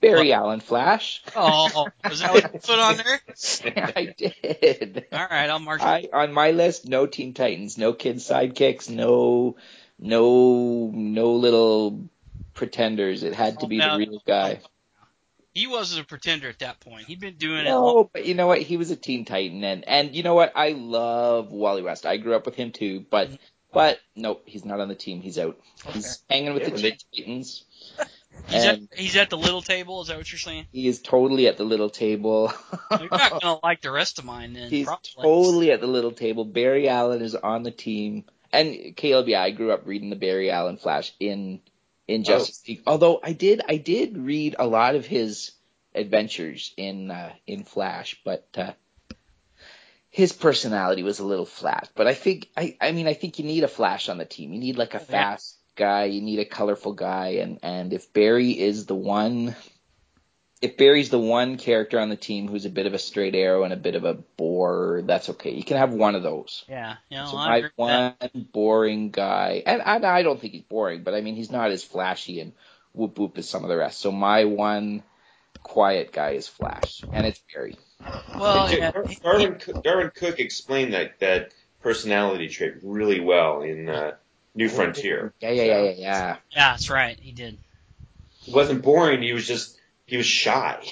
Barry 0.00 0.32
Allen 0.32 0.60
Flash. 0.60 1.22
Oh, 1.34 1.88
was 2.08 2.20
that 2.20 2.32
what 2.32 2.52
you 2.54 2.60
put 2.60 2.78
on 2.78 2.96
there? 2.98 3.20
I 3.96 4.14
did. 4.16 5.06
All 5.12 5.26
right, 5.28 5.50
I'll 5.50 5.58
mark 5.58 5.80
it. 5.80 5.84
I 5.84 6.08
on 6.12 6.32
my 6.32 6.52
list, 6.52 6.86
no 6.86 7.06
Teen 7.06 7.34
Titans, 7.34 7.76
no 7.76 7.92
kid 7.92 8.16
sidekicks, 8.16 8.88
no 8.88 9.56
no 9.98 10.90
no 10.94 11.32
little 11.32 12.08
pretenders. 12.54 13.22
It 13.22 13.34
had 13.34 13.60
to 13.60 13.66
be 13.66 13.78
the 13.78 13.96
real 13.96 14.22
guy. 14.26 14.60
He 15.54 15.66
wasn't 15.66 16.04
a 16.04 16.06
pretender 16.06 16.48
at 16.48 16.60
that 16.60 16.78
point. 16.78 17.06
He'd 17.06 17.20
been 17.20 17.36
doing 17.36 17.66
it. 17.66 17.70
long- 17.70 17.96
No, 17.96 18.10
but 18.12 18.26
you 18.26 18.34
know 18.34 18.46
what? 18.46 18.60
He 18.60 18.76
was 18.76 18.90
a 18.90 18.96
Teen 18.96 19.24
Titan, 19.24 19.64
and 19.64 19.86
and 19.88 20.14
you 20.14 20.22
know 20.22 20.34
what? 20.34 20.52
I 20.54 20.70
love 20.70 21.50
Wally 21.50 21.82
West. 21.82 22.06
I 22.06 22.16
grew 22.16 22.34
up 22.34 22.46
with 22.46 22.54
him 22.54 22.70
too, 22.70 23.04
but 23.10 23.28
mm-hmm. 23.28 23.36
but 23.72 23.98
nope, 24.14 24.42
he's 24.46 24.64
not 24.64 24.80
on 24.80 24.88
the 24.88 24.94
team. 24.94 25.20
He's 25.20 25.38
out. 25.38 25.58
He's 25.88 26.22
hanging 26.30 26.54
with 26.54 26.64
the 26.64 26.70
Teen 26.70 26.96
Titans, 27.12 27.64
He's 28.46 28.64
at, 28.64 28.80
he's 28.94 29.16
at 29.16 29.30
the 29.30 29.36
little 29.36 29.62
table. 29.62 30.00
Is 30.02 30.08
that 30.08 30.16
what 30.16 30.30
you're 30.30 30.38
saying? 30.38 30.66
he 30.72 30.86
is 30.86 31.00
totally 31.00 31.48
at 31.48 31.56
the 31.56 31.64
little 31.64 31.90
table. 31.90 32.52
You're 32.90 33.08
not 33.10 33.40
gonna 33.40 33.60
like 33.62 33.82
the 33.82 33.90
rest 33.90 34.18
of 34.18 34.24
mine 34.24 34.52
then. 34.52 34.70
He's 34.70 34.86
probably. 34.86 35.22
totally 35.22 35.72
at 35.72 35.80
the 35.80 35.86
little 35.86 36.12
table. 36.12 36.44
Barry 36.44 36.88
Allen 36.88 37.20
is 37.20 37.34
on 37.34 37.62
the 37.62 37.70
team. 37.70 38.24
And 38.52 38.96
Caleb, 38.96 39.28
yeah, 39.28 39.42
I 39.42 39.50
grew 39.50 39.72
up 39.72 39.86
reading 39.86 40.08
the 40.08 40.16
Barry 40.16 40.50
Allen 40.50 40.78
Flash 40.78 41.12
in 41.20 41.60
in 42.08 42.24
Justice 42.24 42.62
League. 42.66 42.82
Although 42.86 43.20
I 43.22 43.32
did 43.32 43.60
I 43.68 43.76
did 43.76 44.16
read 44.16 44.56
a 44.58 44.66
lot 44.66 44.96
of 44.96 45.06
his 45.06 45.52
adventures 45.94 46.72
in 46.76 47.10
uh, 47.10 47.32
in 47.46 47.62
Flash, 47.62 48.20
but 48.24 48.48
uh, 48.56 48.72
his 50.10 50.32
personality 50.32 51.02
was 51.02 51.20
a 51.20 51.24
little 51.24 51.46
flat. 51.46 51.90
But 51.94 52.08
I 52.08 52.14
think 52.14 52.48
I 52.56 52.76
I 52.80 52.92
mean 52.92 53.06
I 53.06 53.14
think 53.14 53.38
you 53.38 53.44
need 53.44 53.62
a 53.62 53.68
Flash 53.68 54.08
on 54.08 54.18
the 54.18 54.24
team. 54.24 54.52
You 54.52 54.58
need 54.58 54.78
like 54.78 54.94
a 54.94 55.00
fast 55.00 55.58
guy. 55.76 56.04
You 56.04 56.22
need 56.22 56.40
a 56.40 56.44
colorful 56.44 56.94
guy. 56.94 57.38
And 57.42 57.58
and 57.62 57.92
if 57.92 58.12
Barry 58.12 58.58
is 58.58 58.86
the 58.86 58.96
one 58.96 59.54
if 60.60 60.76
Barry's 60.76 61.10
the 61.10 61.18
one 61.18 61.56
character 61.56 61.98
on 62.00 62.08
the 62.08 62.16
team 62.16 62.48
who's 62.48 62.64
a 62.64 62.70
bit 62.70 62.86
of 62.86 62.94
a 62.94 62.98
straight 62.98 63.34
arrow 63.34 63.64
and 63.64 63.72
a 63.72 63.76
bit 63.76 63.94
of 63.94 64.04
a 64.04 64.14
bore, 64.14 65.02
that's 65.04 65.28
okay. 65.30 65.52
You 65.52 65.62
can 65.62 65.76
have 65.76 65.92
one 65.92 66.14
of 66.14 66.22
those. 66.22 66.64
Yeah, 66.68 66.96
you 67.10 67.18
know, 67.18 67.26
so 67.26 67.36
I 67.36 67.46
my 67.46 67.56
agree 67.56 67.70
with 67.78 67.88
that. 67.88 68.32
one 68.34 68.48
boring 68.52 69.10
guy, 69.10 69.62
and, 69.64 69.80
and 69.84 70.04
I 70.04 70.22
don't 70.22 70.40
think 70.40 70.54
he's 70.54 70.62
boring, 70.62 71.02
but 71.04 71.14
I 71.14 71.20
mean 71.20 71.36
he's 71.36 71.50
not 71.50 71.70
as 71.70 71.84
flashy 71.84 72.40
and 72.40 72.52
whoop 72.92 73.18
whoop 73.18 73.38
as 73.38 73.48
some 73.48 73.62
of 73.62 73.68
the 73.68 73.76
rest. 73.76 74.00
So 74.00 74.10
my 74.10 74.44
one 74.44 75.02
quiet 75.62 76.12
guy 76.12 76.30
is 76.30 76.48
Flash, 76.48 77.04
and 77.12 77.26
it's 77.26 77.40
Barry. 77.54 77.76
Well, 78.36 78.72
yeah, 78.72 78.92
Darwyn, 79.22 79.58
Cooke- 79.58 79.82
Darwyn 79.84 80.10
Cooke 80.14 80.40
explained 80.40 80.94
that 80.94 81.18
that 81.20 81.52
personality 81.82 82.48
trait 82.48 82.74
really 82.82 83.20
well 83.20 83.62
in 83.62 83.88
uh, 83.88 84.12
New 84.54 84.68
Frontier. 84.68 85.32
Yeah, 85.40 85.50
yeah, 85.50 85.62
yeah, 85.62 85.82
yeah, 85.82 85.90
yeah. 85.96 86.36
yeah, 86.50 86.70
that's 86.70 86.90
right. 86.90 87.18
He 87.20 87.32
did. 87.32 87.58
He 88.40 88.52
wasn't 88.52 88.82
boring. 88.82 89.22
He 89.22 89.32
was 89.32 89.46
just 89.46 89.77
he 90.08 90.16
was 90.16 90.26
shy. 90.26 90.82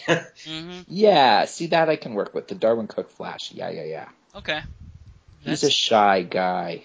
hmm 0.45 0.81
Yeah, 0.87 1.47
see 1.47 1.69
that 1.69 1.89
I 1.89 1.97
can 1.97 2.15
work 2.15 2.35
with 2.35 2.49
the 2.49 2.55
Darwyn 2.55 2.87
Cooke 2.87 3.11
Flash. 3.11 3.51
Yeah, 3.53 3.71
yeah, 3.71 3.85
yeah. 3.85 4.09
Okay. 4.35 4.61
He's 5.41 5.63
a 5.63 5.71
shy 5.71 6.23
guy. 6.23 6.83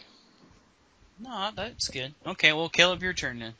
no, 1.20 1.50
that's 1.56 1.90
good. 1.90 2.14
Okay, 2.26 2.54
well, 2.54 2.70
Caleb, 2.70 3.02
your 3.04 3.14
turn 3.14 3.40
then. 3.40 3.54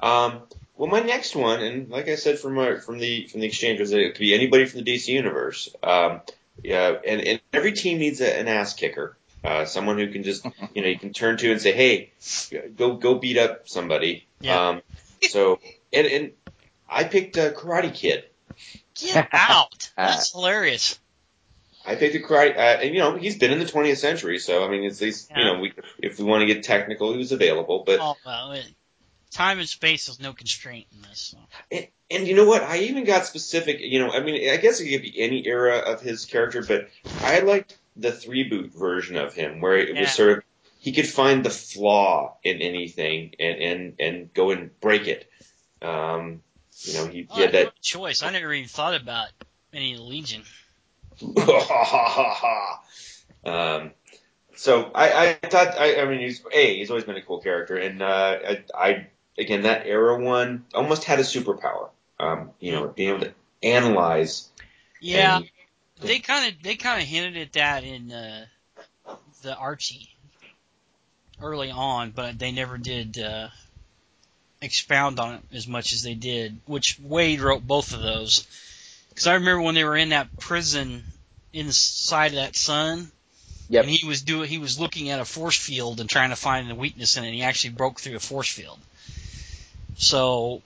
Um, 0.00 0.42
well, 0.76 0.90
my 0.90 1.00
next 1.00 1.34
one, 1.34 1.62
and 1.62 1.88
like 1.88 2.08
I 2.08 2.16
said 2.16 2.38
from 2.38 2.58
our, 2.58 2.78
from 2.78 2.98
the 2.98 3.26
from 3.28 3.40
the 3.40 3.46
exchange, 3.46 3.80
was 3.80 3.90
that 3.90 4.00
it 4.00 4.12
could 4.12 4.20
be 4.20 4.34
anybody 4.34 4.66
from 4.66 4.82
the 4.82 4.92
DC 4.92 5.08
universe. 5.08 5.68
Um, 5.82 6.20
yeah, 6.62 6.96
and, 7.06 7.20
and 7.20 7.40
every 7.52 7.72
team 7.72 7.98
needs 7.98 8.20
a, 8.20 8.38
an 8.38 8.48
ass 8.48 8.74
kicker, 8.74 9.16
uh, 9.44 9.64
someone 9.64 9.98
who 9.98 10.10
can 10.12 10.24
just 10.24 10.44
you 10.74 10.82
know 10.82 10.88
you 10.88 10.98
can 10.98 11.12
turn 11.12 11.36
to 11.38 11.50
and 11.52 11.60
say, 11.60 11.72
hey, 11.72 12.10
go 12.76 12.96
go 12.96 13.14
beat 13.14 13.38
up 13.38 13.68
somebody. 13.68 14.26
Yeah. 14.40 14.68
Um, 14.68 14.82
so 15.22 15.60
and 15.92 16.06
and 16.06 16.32
I 16.92 17.04
picked 17.04 17.38
uh, 17.38 17.52
Karate 17.52 17.94
Kid. 17.94 18.24
Get 18.94 19.28
out. 19.32 19.90
That's 19.96 20.32
hilarious. 20.32 20.98
I 21.84 21.96
picked 21.96 22.14
a 22.14 22.20
karate, 22.20 22.56
uh, 22.56 22.80
and 22.80 22.94
you 22.94 23.00
know 23.00 23.16
he's 23.16 23.38
been 23.38 23.50
in 23.50 23.58
the 23.58 23.64
20th 23.64 23.96
century, 23.96 24.38
so 24.38 24.64
I 24.64 24.68
mean 24.68 24.84
it's, 24.84 25.02
it's 25.02 25.28
you 25.36 25.44
know 25.44 25.58
we, 25.58 25.72
if 25.98 26.18
we 26.18 26.24
want 26.24 26.42
to 26.42 26.46
get 26.46 26.62
technical, 26.62 27.10
he 27.12 27.18
was 27.18 27.32
available, 27.32 27.82
but 27.84 27.98
Oh, 28.00 28.14
well, 28.24 28.52
it, 28.52 28.66
time 29.32 29.58
and 29.58 29.68
space 29.68 30.08
is 30.08 30.20
no 30.20 30.32
constraint 30.32 30.86
in 30.94 31.02
this. 31.02 31.34
So. 31.34 31.38
And, 31.72 31.88
and 32.10 32.28
you 32.28 32.36
know 32.36 32.46
what? 32.46 32.62
I 32.62 32.78
even 32.78 33.04
got 33.04 33.26
specific. 33.26 33.78
You 33.80 33.98
know, 33.98 34.12
I 34.12 34.20
mean, 34.20 34.48
I 34.50 34.58
guess 34.58 34.80
it 34.80 34.90
could 34.90 35.02
be 35.02 35.20
any 35.20 35.44
era 35.46 35.78
of 35.78 36.00
his 36.00 36.24
character, 36.24 36.62
but 36.62 36.88
I 37.22 37.40
liked 37.40 37.76
the 37.96 38.12
three 38.12 38.44
boot 38.44 38.72
version 38.72 39.16
of 39.16 39.34
him, 39.34 39.60
where 39.60 39.76
it 39.76 39.94
Yeah. 39.94 40.02
was 40.02 40.12
sort 40.12 40.38
of 40.38 40.44
he 40.78 40.92
could 40.92 41.08
find 41.08 41.44
the 41.44 41.50
flaw 41.50 42.36
in 42.44 42.60
anything 42.60 43.34
and 43.40 43.60
and 43.60 43.94
and 43.98 44.34
go 44.34 44.50
and 44.50 44.78
break 44.80 45.08
it. 45.08 45.28
Um, 45.80 46.42
you 46.84 46.94
know, 46.94 47.06
he, 47.06 47.26
Oh, 47.30 47.34
he 47.34 47.40
had 47.42 47.52
that. 47.52 47.80
choice. 47.80 48.22
I 48.22 48.30
never 48.30 48.52
even 48.52 48.68
thought 48.68 48.94
about 49.00 49.28
any 49.72 49.96
Legion. 49.96 50.42
um, 53.44 53.90
so 54.54 54.90
I, 54.94 55.38
I 55.42 55.46
thought 55.48 55.78
I, 55.78 56.00
I 56.00 56.04
mean 56.06 56.20
he's 56.20 56.42
a 56.52 56.76
he's 56.76 56.90
always 56.90 57.04
been 57.04 57.16
a 57.16 57.22
cool 57.22 57.40
character 57.40 57.76
and 57.76 58.02
uh, 58.02 58.38
I, 58.48 58.64
I 58.74 59.06
again 59.38 59.62
that 59.62 59.86
era 59.86 60.18
one 60.18 60.64
almost 60.74 61.04
had 61.04 61.18
a 61.18 61.22
superpower 61.22 61.90
um, 62.18 62.50
you 62.60 62.72
know 62.72 62.88
being 62.88 63.10
able 63.10 63.20
to 63.20 63.32
analyze 63.62 64.48
Yeah, 65.00 65.36
and- 65.38 65.46
they 66.00 66.18
kind 66.18 66.52
of 66.52 66.62
they 66.62 66.74
kind 66.76 67.00
of 67.00 67.06
hinted 67.06 67.36
at 67.40 67.52
that 67.52 67.84
in 67.84 68.10
uh, 68.10 68.46
the 69.42 69.54
Archie 69.54 70.08
early 71.40 71.70
on, 71.70 72.10
but 72.10 72.38
they 72.38 72.50
never 72.52 72.78
did 72.78 73.18
uh, 73.18 73.48
expound 74.62 75.20
on 75.20 75.34
it 75.34 75.42
as 75.52 75.66
much 75.66 75.92
as 75.92 76.02
they 76.02 76.14
did. 76.14 76.58
Which 76.66 76.98
Waid 77.02 77.40
wrote 77.40 77.66
both 77.66 77.92
of 77.92 78.00
those 78.00 78.46
because 79.12 79.26
I 79.26 79.34
remember 79.34 79.62
when 79.62 79.74
they 79.74 79.84
were 79.84 79.96
in 79.96 80.10
that 80.10 80.38
prison 80.38 81.04
inside 81.52 82.28
of 82.28 82.36
that 82.36 82.56
sun. 82.56 83.10
Yep. 83.68 83.84
And 83.84 83.90
he 83.90 84.06
was 84.06 84.22
doing 84.22 84.48
he 84.48 84.58
was 84.58 84.80
looking 84.80 85.10
at 85.10 85.20
a 85.20 85.24
force 85.24 85.56
field 85.56 86.00
and 86.00 86.08
trying 86.08 86.30
to 86.30 86.36
find 86.36 86.68
the 86.68 86.74
weakness 86.74 87.16
in 87.16 87.24
it. 87.24 87.28
And 87.28 87.36
he 87.36 87.42
actually 87.42 87.74
broke 87.74 88.00
through 88.00 88.16
a 88.16 88.20
force 88.20 88.50
field. 88.50 88.78
So 89.96 90.62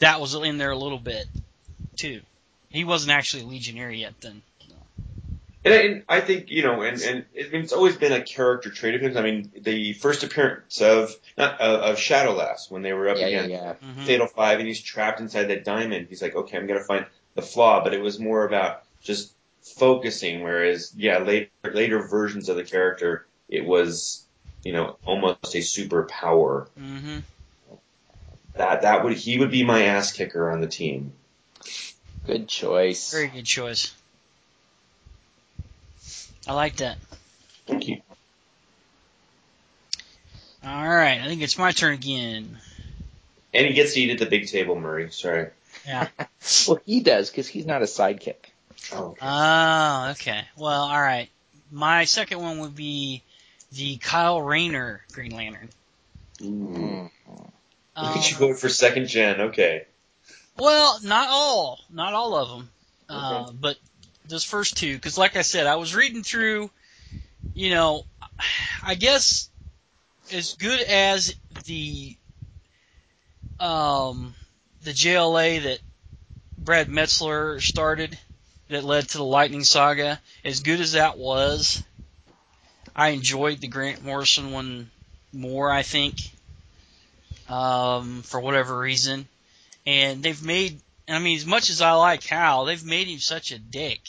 that 0.00 0.20
was 0.20 0.34
in 0.34 0.58
there 0.58 0.70
a 0.70 0.76
little 0.76 0.98
bit 0.98 1.26
too. 1.96 2.20
He 2.70 2.84
wasn't 2.84 3.12
actually 3.12 3.44
a 3.44 3.46
legionnaire 3.46 3.90
yet 3.90 4.14
then. 4.20 4.42
And 5.64 5.74
I, 5.74 5.76
and 5.78 6.04
I 6.08 6.20
think 6.20 6.50
you 6.50 6.62
know, 6.62 6.82
and 6.82 7.00
and 7.00 7.24
it, 7.34 7.54
it's 7.54 7.72
always 7.72 7.96
been 7.96 8.12
a 8.12 8.22
character 8.22 8.70
trait 8.70 8.96
of 8.96 9.00
his. 9.00 9.16
I 9.16 9.22
mean, 9.22 9.52
the 9.56 9.92
first 9.92 10.24
appearance 10.24 10.80
of 10.80 11.14
not 11.38 11.60
uh, 11.60 11.80
of 11.84 11.98
Shadow 11.98 12.32
Lass 12.32 12.70
when 12.70 12.82
they 12.82 12.92
were 12.92 13.08
up 13.08 13.16
Yeah, 13.16 13.26
yeah, 13.28 13.42
against 13.44 13.50
yeah. 13.82 13.88
Mhm. 13.88 14.04
Fatal 14.04 14.26
Five, 14.26 14.58
and 14.58 14.66
he's 14.66 14.80
trapped 14.80 15.20
inside 15.20 15.44
that 15.44 15.64
diamond. 15.64 16.08
He's 16.08 16.20
like, 16.20 16.34
okay, 16.34 16.56
I'm 16.56 16.66
gonna 16.66 16.82
find 16.82 17.06
the 17.34 17.42
flaw, 17.42 17.84
but 17.84 17.94
it 17.94 18.00
was 18.00 18.18
more 18.18 18.44
about 18.44 18.82
just 19.02 19.32
focusing. 19.76 20.42
Whereas, 20.42 20.92
yeah, 20.96 21.18
later 21.18 21.50
later 21.64 22.08
versions 22.08 22.48
of 22.48 22.56
the 22.56 22.64
character, 22.64 23.26
it 23.48 23.64
was 23.64 24.24
you 24.64 24.72
know 24.72 24.96
almost 25.04 25.54
a 25.54 25.58
superpower. 25.58 26.66
Mm-hmm. 26.78 27.18
That 28.56 28.82
that 28.82 29.04
would 29.04 29.16
he 29.16 29.38
would 29.38 29.52
be 29.52 29.64
my 29.64 29.84
ass 29.84 30.12
kicker 30.12 30.50
on 30.50 30.60
the 30.60 30.66
team. 30.66 31.12
Good 32.26 32.48
choice. 32.48 33.12
Very 33.12 33.28
good 33.28 33.46
choice. 33.46 33.94
I 36.46 36.54
like 36.54 36.76
that. 36.76 36.98
Thank 37.66 37.88
you. 37.88 38.00
All 40.64 40.88
right, 40.88 41.20
I 41.20 41.26
think 41.26 41.42
it's 41.42 41.58
my 41.58 41.72
turn 41.72 41.94
again. 41.94 42.58
And 43.54 43.66
he 43.66 43.72
gets 43.74 43.94
to 43.94 44.00
eat 44.00 44.10
at 44.10 44.18
the 44.18 44.26
big 44.26 44.48
table, 44.48 44.78
Murray. 44.78 45.10
Sorry. 45.10 45.48
Yeah. 45.86 46.08
Well, 46.66 46.80
he 46.84 47.00
does 47.00 47.30
because 47.30 47.46
he's 47.46 47.66
not 47.66 47.82
a 47.82 47.84
sidekick. 47.84 48.34
Oh, 48.92 49.10
okay. 49.10 49.18
Ah, 49.22 50.10
okay. 50.10 50.40
Well, 50.56 50.82
all 50.82 51.00
right. 51.00 51.28
My 51.70 52.04
second 52.04 52.40
one 52.40 52.58
would 52.58 52.74
be 52.74 53.22
the 53.70 53.96
Kyle 53.98 54.42
Rayner 54.42 55.02
Green 55.12 55.30
Lantern. 55.36 55.68
Mm. 56.40 57.10
Look 57.38 57.52
Um, 57.94 58.18
at 58.18 58.28
you 58.30 58.36
going 58.38 58.54
for 58.56 58.68
second 58.68 59.06
gen. 59.06 59.40
Okay. 59.40 59.86
Well, 60.58 60.98
not 61.04 61.28
all, 61.30 61.78
not 61.92 62.12
all 62.12 62.34
of 62.34 62.48
them, 62.48 62.70
uh, 63.08 63.52
but 63.52 63.76
those 64.26 64.44
first 64.44 64.76
two. 64.76 64.94
Because, 64.94 65.18
like 65.18 65.36
I 65.36 65.42
said, 65.42 65.66
I 65.66 65.76
was 65.76 65.94
reading 65.94 66.22
through. 66.22 66.70
You 67.54 67.70
know, 67.70 68.04
I 68.84 68.94
guess 68.94 69.48
as 70.32 70.54
good 70.54 70.80
as 70.80 71.34
the 71.64 72.16
um, 73.58 74.34
the 74.82 74.92
JLA 74.92 75.62
that 75.64 75.78
Brad 76.56 76.88
Meltzer 76.88 77.60
started, 77.60 78.16
that 78.68 78.84
led 78.84 79.08
to 79.10 79.18
the 79.18 79.24
Lightning 79.24 79.64
Saga, 79.64 80.20
as 80.44 80.60
good 80.60 80.80
as 80.80 80.92
that 80.92 81.18
was, 81.18 81.82
I 82.94 83.10
enjoyed 83.10 83.60
the 83.60 83.68
Grant 83.68 84.04
Morrison 84.04 84.52
one 84.52 84.90
more. 85.32 85.70
I 85.70 85.82
think, 85.82 86.16
um, 87.48 88.22
for 88.22 88.40
whatever 88.40 88.78
reason 88.78 89.26
and 89.86 90.22
they've 90.22 90.42
made 90.42 90.80
I 91.08 91.18
mean 91.18 91.36
as 91.36 91.46
much 91.46 91.70
as 91.70 91.80
I 91.80 91.92
like 91.92 92.24
Hal, 92.24 92.64
they've 92.64 92.84
made 92.84 93.08
him 93.08 93.18
such 93.18 93.52
a 93.52 93.58
dick 93.58 94.00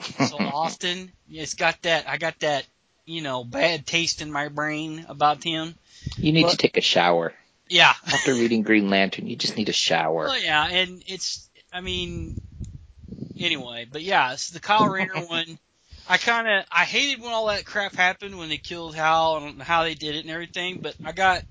so 0.00 0.36
often. 0.40 1.12
It's 1.30 1.54
got 1.54 1.80
that 1.82 2.08
I 2.08 2.16
got 2.18 2.38
that, 2.40 2.64
you 3.04 3.22
know, 3.22 3.44
bad 3.44 3.86
taste 3.86 4.22
in 4.22 4.30
my 4.32 4.48
brain 4.48 5.06
about 5.08 5.42
him. 5.42 5.74
You 6.16 6.32
need 6.32 6.42
Well- 6.44 6.52
to 6.52 6.56
take 6.56 6.76
a 6.76 6.82
shower. 6.82 7.34
Yeah. 7.68 7.94
After 8.06 8.32
reading 8.32 8.62
Green 8.62 8.90
Lantern, 8.90 9.26
you 9.26 9.34
just 9.34 9.56
need 9.56 9.68
a 9.68 9.72
shower. 9.72 10.26
Well, 10.26 10.40
yeah, 10.40 10.68
and 10.68 11.02
it's 11.06 11.48
I 11.72 11.80
mean 11.80 12.40
anyway, 13.38 13.86
but 13.90 14.02
yeah, 14.02 14.32
it's 14.32 14.50
the 14.50 14.60
Kyle 14.60 14.88
Rayner 14.88 15.14
one. 15.26 15.58
I 16.08 16.16
kind 16.18 16.46
of 16.46 16.64
I 16.70 16.84
hated 16.84 17.20
when 17.22 17.32
all 17.32 17.46
that 17.46 17.64
crap 17.64 17.96
happened 17.96 18.38
when 18.38 18.48
they 18.48 18.58
killed 18.58 18.94
Hal 18.94 19.38
and 19.38 19.60
how 19.60 19.82
they 19.82 19.94
did 19.94 20.14
it 20.14 20.20
and 20.20 20.30
everything, 20.30 20.78
but 20.80 20.94
I 21.04 21.10
got 21.10 21.42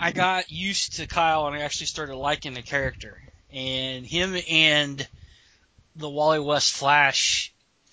I 0.00 0.12
got 0.12 0.50
used 0.50 0.96
to 0.96 1.06
Kyle 1.06 1.46
and 1.46 1.56
I 1.56 1.60
actually 1.60 1.86
started 1.86 2.16
liking 2.16 2.54
the 2.54 2.62
character. 2.62 3.20
And 3.52 4.06
him 4.06 4.36
and 4.50 5.06
the 5.96 6.08
Wally 6.08 6.40
West 6.40 6.72
Flash 6.72 7.52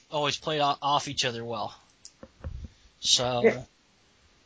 always 0.10 0.38
played 0.38 0.62
off 0.62 1.08
each 1.08 1.26
other 1.26 1.44
well. 1.44 1.76
So 3.00 3.42
Yeah. 3.44 3.62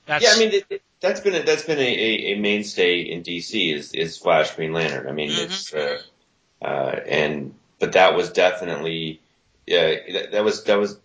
that's 0.06 0.24
yeah, 0.24 0.32
I 0.32 0.39
mean 0.39 0.63
it, 0.70 0.82
that's 1.00 1.20
been 1.20 1.36
a, 1.36 1.44
that's 1.44 1.63
been 1.63 1.80
a, 1.80 1.82
a, 1.82 2.34
a 2.34 2.39
mainstay 2.39 3.02
in 3.02 3.24
DC 3.24 3.74
is 3.74 3.94
is 3.94 4.18
Flash 4.18 4.56
Green 4.56 4.74
Lantern. 4.74 5.08
I 5.08 5.12
mean 5.12 5.32
Mhm. 5.32 5.44
it's 5.44 5.74
uh, 5.74 6.02
uh, 6.62 7.00
and 7.08 7.56
but 7.80 7.94
that 7.94 8.16
was 8.16 8.32
definitely 8.32 9.22
yeah 9.66 9.96
that, 10.12 10.32
that 10.32 10.44
was 10.44 10.63
that 10.66 10.80
was 10.80 11.00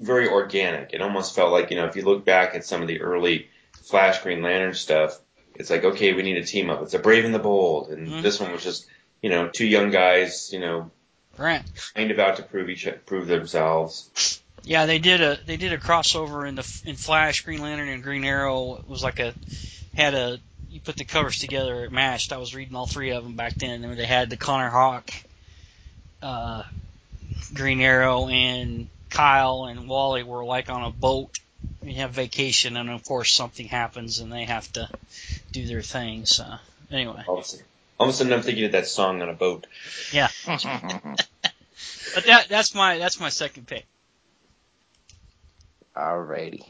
very 0.00 0.28
organic. 0.28 0.92
It 0.92 1.02
almost 1.02 1.34
felt 1.34 1.52
like 1.52 1.70
you 1.70 1.76
know 1.76 1.86
if 1.86 1.96
you 1.96 2.02
look 2.02 2.24
back 2.24 2.54
at 2.54 2.64
some 2.64 2.82
of 2.82 2.88
the 2.88 3.00
early 3.00 3.48
Flash 3.84 4.22
Green 4.22 4.42
Lantern 4.42 4.74
stuff, 4.74 5.18
it's 5.54 5.70
like 5.70 5.84
okay 5.84 6.12
we 6.12 6.22
need 6.22 6.36
a 6.36 6.44
team 6.44 6.70
up. 6.70 6.82
It's 6.82 6.94
a 6.94 6.98
Brave 6.98 7.24
and 7.24 7.34
the 7.34 7.38
Bold, 7.38 7.90
and 7.90 8.08
Mhm. 8.08 8.22
this 8.22 8.40
one 8.40 8.52
was 8.52 8.62
just 8.62 8.86
you 9.22 9.30
know 9.30 9.48
two 9.48 9.66
young 9.66 9.90
guys 9.90 10.50
you 10.52 10.60
know 10.60 10.90
Grant. 11.36 11.66
kind 11.94 12.10
of 12.10 12.18
out 12.18 12.36
to 12.36 12.42
prove 12.42 12.68
each 12.70 12.88
prove 13.06 13.26
themselves. 13.26 14.40
Yeah, 14.62 14.86
they 14.86 14.98
did 14.98 15.20
a 15.20 15.38
they 15.46 15.56
did 15.56 15.72
a 15.72 15.78
crossover 15.78 16.48
in 16.48 16.54
the 16.54 16.82
in 16.86 16.96
Flash, 16.96 17.42
Green 17.42 17.60
Lantern, 17.60 17.88
and 17.88 18.02
Green 18.02 18.24
Arrow. 18.24 18.76
It 18.76 18.88
was 18.88 19.02
like 19.02 19.18
a 19.20 19.34
had 19.94 20.14
a 20.14 20.38
you 20.70 20.80
put 20.80 20.96
the 20.96 21.04
covers 21.04 21.38
together, 21.38 21.84
it 21.84 21.92
matched. 21.92 22.32
I 22.32 22.38
was 22.38 22.52
reading 22.54 22.74
all 22.74 22.86
three 22.86 23.10
of 23.10 23.22
them 23.22 23.36
back 23.36 23.54
then, 23.54 23.84
and 23.84 23.96
they 23.96 24.06
had 24.06 24.28
the 24.28 24.36
Connor 24.36 24.70
Hawke, 24.70 25.12
uh, 26.20 26.64
Green 27.52 27.80
Arrow, 27.80 28.26
and 28.26 28.88
Kyle 29.08 29.66
and 29.66 29.86
Wally 29.86 30.24
were 30.24 30.44
like 30.44 30.70
on 30.70 30.82
a 30.82 30.90
boat. 30.90 31.38
We 31.82 31.94
have 31.94 32.12
vacation, 32.12 32.76
and 32.76 32.90
of 32.90 33.04
course 33.04 33.32
something 33.32 33.66
happens, 33.66 34.18
and 34.20 34.32
they 34.32 34.44
have 34.44 34.72
to 34.72 34.88
do 35.52 35.66
their 35.66 35.82
thing. 35.82 36.26
So 36.26 36.44
anyway, 36.90 37.24
All 37.26 37.38
of 37.38 37.44
a 37.44 37.48
sudden, 37.48 37.66
all 37.98 38.08
of 38.08 38.14
a 38.14 38.16
sudden 38.16 38.32
I'm 38.32 38.42
thinking 38.42 38.64
of 38.64 38.72
that 38.72 38.86
song 38.86 39.22
on 39.22 39.28
a 39.28 39.34
boat. 39.34 39.66
Yeah, 40.12 40.28
but 40.46 42.24
that 42.26 42.46
that's 42.48 42.74
my 42.74 42.98
that's 42.98 43.20
my 43.20 43.28
second 43.28 43.66
pick. 43.66 43.86
Alrighty. 45.96 46.64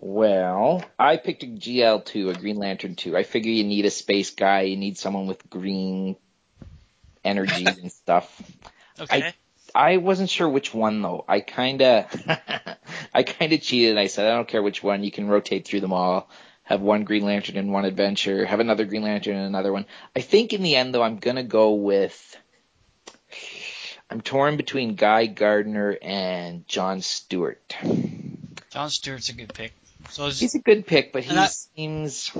Well, 0.00 0.84
I 0.98 1.16
picked 1.16 1.44
a 1.44 1.46
GL2, 1.46 2.36
a 2.36 2.38
Green 2.38 2.56
Lantern 2.56 2.94
2. 2.94 3.16
I 3.16 3.22
figure 3.22 3.50
you 3.50 3.64
need 3.64 3.86
a 3.86 3.90
space 3.90 4.32
guy, 4.32 4.62
you 4.62 4.76
need 4.76 4.98
someone 4.98 5.26
with 5.26 5.48
green 5.48 6.16
energies 7.24 7.78
and 7.82 7.90
stuff. 7.90 8.42
Okay. 9.00 9.28
I 9.28 9.34
wasn't 9.96 10.30
sure 10.30 10.48
which 10.48 10.72
one 10.72 11.02
though. 11.02 11.24
I 11.28 11.40
kinda, 11.40 12.06
I 13.14 13.22
kinda 13.24 13.58
cheated. 13.58 13.98
I 13.98 14.06
said 14.06 14.26
I 14.30 14.36
don't 14.36 14.48
care 14.48 14.62
which 14.62 14.82
one. 14.82 15.02
You 15.04 15.10
can 15.10 15.26
rotate 15.28 15.66
through 15.66 15.80
them 15.80 15.92
all. 15.92 16.28
Have 16.62 16.80
one 16.80 17.04
Green 17.04 17.24
Lantern 17.24 17.56
in 17.56 17.72
one 17.72 17.84
adventure. 17.84 18.46
Have 18.46 18.60
another 18.60 18.84
Green 18.84 19.02
Lantern 19.02 19.36
in 19.36 19.42
another 19.42 19.72
one. 19.72 19.84
I 20.16 20.20
think 20.20 20.52
in 20.52 20.62
the 20.62 20.76
end 20.76 20.94
though, 20.94 21.02
I'm 21.02 21.18
gonna 21.18 21.42
go 21.42 21.72
with. 21.74 22.36
I'm 24.10 24.20
torn 24.20 24.56
between 24.56 24.94
Guy 24.94 25.26
Gardner 25.26 25.98
and 26.00 26.66
John 26.68 27.00
Stewart. 27.00 27.76
John 28.70 28.90
Stewart's 28.90 29.28
a 29.28 29.32
good 29.34 29.52
pick. 29.52 29.72
So 30.10 30.26
is, 30.26 30.38
He's 30.38 30.54
a 30.54 30.58
good 30.60 30.86
pick, 30.86 31.12
but 31.12 31.24
he 31.24 31.34
I- 31.36 31.46
seems 31.46 32.30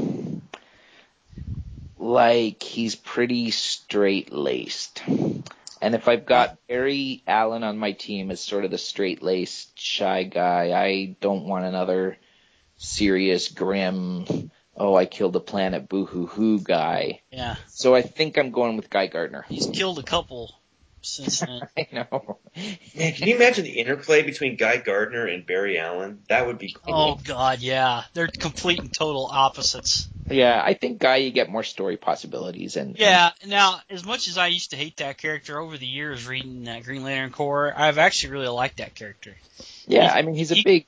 like 1.99 2.63
he's 2.63 2.95
pretty 2.95 3.51
straight 3.51 4.33
laced. 4.33 5.03
And 5.85 5.95
if 5.95 6.09
I've 6.09 6.25
got 6.25 6.57
Barry 6.67 7.23
Allen 7.27 7.63
on 7.63 7.77
my 7.77 7.93
team 7.93 8.31
as 8.31 8.41
sort 8.41 8.65
of 8.65 8.71
the 8.71 8.79
straight 8.79 9.23
laced 9.23 9.79
shy 9.79 10.23
guy, 10.23 10.73
I 10.73 11.17
don't 11.21 11.45
want 11.47 11.67
another 11.67 12.17
serious, 12.79 13.49
grim, 13.49 14.51
oh, 14.75 14.95
I 14.97 15.05
killed 15.05 15.37
a 15.37 15.41
planet, 15.41 15.87
boo 15.87 16.07
hoo 16.07 16.25
hoo 16.27 16.59
guy. 16.59 17.21
yeah, 17.31 17.57
So 17.67 17.95
I 17.95 18.01
think 18.01 18.39
I'm 18.39 18.51
going 18.51 18.77
with 18.79 18.89
Guy 18.89 19.09
Gardner. 19.09 19.45
he's 19.47 19.67
killed 19.67 19.99
a 19.99 20.03
couple 20.03 20.55
since 21.05 21.41
then. 21.41 21.61
I 21.79 21.87
know. 21.93 22.39
Man, 22.97 23.13
can 23.13 23.29
you 23.29 23.37
imagine 23.37 23.65
the 23.65 23.79
interplay 23.79 24.23
between 24.23 24.57
Guy 24.57 24.79
Gardner 24.79 25.27
and 25.27 25.47
Barry 25.47 25.79
Allen? 25.79 26.23
That 26.29 26.47
would 26.47 26.59
be 26.59 26.73
cool. 26.85 26.95
Oh 26.95 27.21
God, 27.25 27.61
yeah, 27.61 28.05
they're 28.15 28.29
complete 28.29 28.81
and 28.81 28.93
total 28.93 29.27
opposites. 29.27 30.09
Yeah, 30.31 30.61
I 30.65 30.75
think 30.75 31.01
Guy, 31.01 31.17
you 31.17 31.31
get 31.31 31.51
more 31.51 31.63
story 31.63 31.97
possibilities 31.97 32.77
and 32.77 32.99
Yeah. 32.99 33.31
Now, 33.47 33.81
as 33.91 34.05
much 34.05 34.27
as 34.29 34.39
I 34.39 34.47
used 34.47 34.71
to 34.71 34.77
hate 34.77 34.97
that 34.99 35.19
character 35.19 35.59
over 35.61 35.77
the 35.77 35.87
years 35.87 36.27
reading 36.27 36.67
uh, 36.67 36.81
Green 36.83 37.03
Lantern 37.05 37.31
Corps, 37.31 37.73
I've 37.77 37.99
actually 37.99 38.33
really 38.33 38.49
liked 38.49 38.79
that 38.79 38.95
character. 38.95 39.35
yeah, 39.87 40.11
I 40.13 40.23
mean 40.23 40.35
he's 40.35 40.51
a 40.51 40.55
he- 40.55 40.63
big 40.63 40.87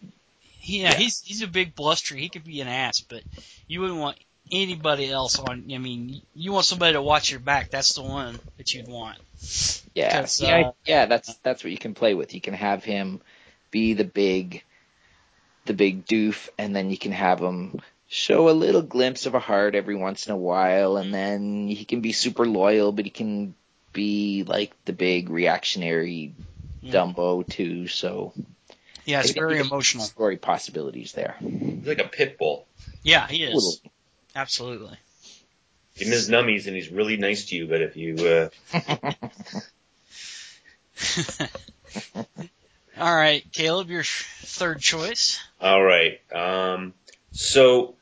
He, 0.59 0.81
yeah, 0.83 0.93
Yeah. 0.93 0.97
he's 0.97 1.21
he's 1.21 1.43
a 1.43 1.47
big 1.47 1.75
blustery. 1.75 2.21
He 2.21 2.29
could 2.31 2.45
be 2.45 2.61
an 2.63 2.69
ass, 2.69 3.01
but 3.01 3.23
you 3.69 3.81
wouldn't 3.83 3.99
want 4.01 4.17
anybody 4.51 5.11
else 5.11 5.39
on. 5.39 5.65
I 5.73 5.79
mean, 5.79 6.23
you 6.35 6.53
want 6.53 6.65
somebody 6.65 6.93
to 6.95 7.03
watch 7.03 7.31
your 7.31 7.41
back. 7.41 7.71
That's 7.71 7.95
the 7.95 8.03
one 8.03 8.39
that 8.59 8.73
you'd 8.73 8.89
want. 8.89 9.19
Yeah, 9.95 10.21
'Cause, 10.21 10.41
yeah, 10.41 10.69
uh, 10.69 10.73
yeah. 10.87 11.07
That's 11.07 11.35
that's 11.37 11.65
what 11.65 11.71
you 11.71 11.79
can 11.79 11.95
play 11.95 12.15
with. 12.15 12.35
You 12.35 12.41
can 12.41 12.55
have 12.55 12.85
him 12.85 13.21
be 13.71 13.95
the 13.95 14.05
big, 14.05 14.63
the 15.65 15.75
big 15.75 16.07
doof, 16.07 16.49
and 16.59 16.75
then 16.75 16.91
you 16.91 16.99
can 16.99 17.13
have 17.13 17.41
him 17.41 17.81
show 18.09 18.49
a 18.49 18.53
little 18.53 18.83
glimpse 18.83 19.27
of 19.27 19.35
a 19.35 19.41
heart 19.41 19.75
every 19.75 19.97
once 19.97 20.27
in 20.27 20.33
a 20.33 20.37
while, 20.37 20.97
and 20.97 21.13
then 21.13 21.67
he 21.69 21.85
can 21.85 22.01
be 22.01 22.13
super 22.13 22.47
loyal, 22.47 22.93
but 22.93 23.05
he 23.05 23.11
can 23.11 23.55
be 23.93 24.45
like 24.45 24.73
the 24.85 24.93
big 24.93 25.31
reactionary 25.31 26.35
Yeah. 26.83 26.93
Dumbo 26.93 27.49
too. 27.49 27.89
So 27.89 28.33
Yeah, 29.07 29.21
it's 29.21 29.33
very 29.33 29.59
emotional. 29.61 30.05
Story 30.05 30.37
possibilities 30.37 31.13
there. 31.13 31.37
He's 31.41 31.87
like 31.87 32.01
a 32.01 32.09
pit 32.09 32.39
bull. 32.39 32.67
Yeah, 33.03 33.27
he 33.29 33.45
is. 33.45 33.53
Totally. 33.53 33.93
Absolutely. 34.37 34.97
Give 35.97 36.09
him 36.09 36.13
his 36.13 36.29
nummies 36.29 36.67
and 36.67 36.77
he's 36.77 36.91
really 36.91 37.17
nice 37.17 37.47
to 37.47 37.57
you, 37.57 37.67
but 37.67 37.81
if 37.81 37.97
you, 37.97 38.51
uh, 38.73 38.73
All 42.99 43.15
right, 43.15 43.45
Caleb, 43.53 43.91
your 43.91 44.05
third 44.05 44.81
choice. 44.81 45.39
all 45.61 45.83
right. 45.83 46.21
Um, 46.35 46.95
so 47.33 47.95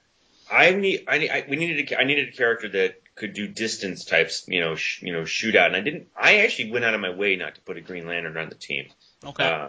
I 0.51 0.71
need, 0.71 1.05
I 1.09 1.19
need, 1.19 1.31
I, 1.31 1.45
we 1.49 1.57
needed, 1.57 1.93
a, 1.93 2.01
I 2.01 2.05
needed 2.05 2.29
a 2.29 2.33
character 2.33 2.69
that 2.69 3.01
could 3.15 3.33
do 3.33 3.47
distance 3.47 4.05
types, 4.05 4.45
you 4.49 4.61
know, 4.61 4.75
sh, 4.75 5.03
you 5.03 5.13
know, 5.13 5.25
shoot 5.25 5.55
out. 5.55 5.69
And 5.69 5.77
I 5.77 5.81
didn't, 5.81 6.09
I 6.17 6.39
actually 6.39 6.73
went 6.73 6.85
out 6.85 6.95
of 6.95 7.01
my 7.01 7.11
way 7.11 7.37
not 7.37 7.55
to 7.55 7.61
put 7.61 7.77
a 7.77 7.81
Green 7.81 8.07
Lantern 8.07 8.37
on 8.37 8.49
the 8.49 8.55
team. 8.57 8.87
Okay. 9.25 9.45
Uh, 9.45 9.69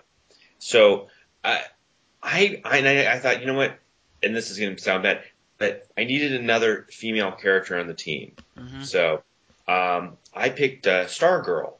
so 0.58 1.08
I, 1.44 1.62
I, 2.22 2.62
I, 2.64 2.80
I, 2.80 3.14
I 3.14 3.20
thought, 3.20 3.42
you 3.42 3.48
know 3.48 3.54
what, 3.54 3.78
and 4.22 4.36
this 4.36 4.50
is 4.50 4.60
going 4.60 4.76
to 4.76 4.82
sound 4.82 5.04
bad, 5.04 5.24
but 5.58 5.88
I 5.98 6.04
needed 6.04 6.34
another 6.34 6.86
female 6.90 7.32
character 7.32 7.78
on 7.80 7.88
the 7.88 7.94
team. 7.94 8.34
hmm 8.58 8.82
So, 8.84 9.24
um, 9.68 10.18
I 10.34 10.50
picked 10.50 10.88
uh, 10.88 11.06
Stargirl. 11.06 11.74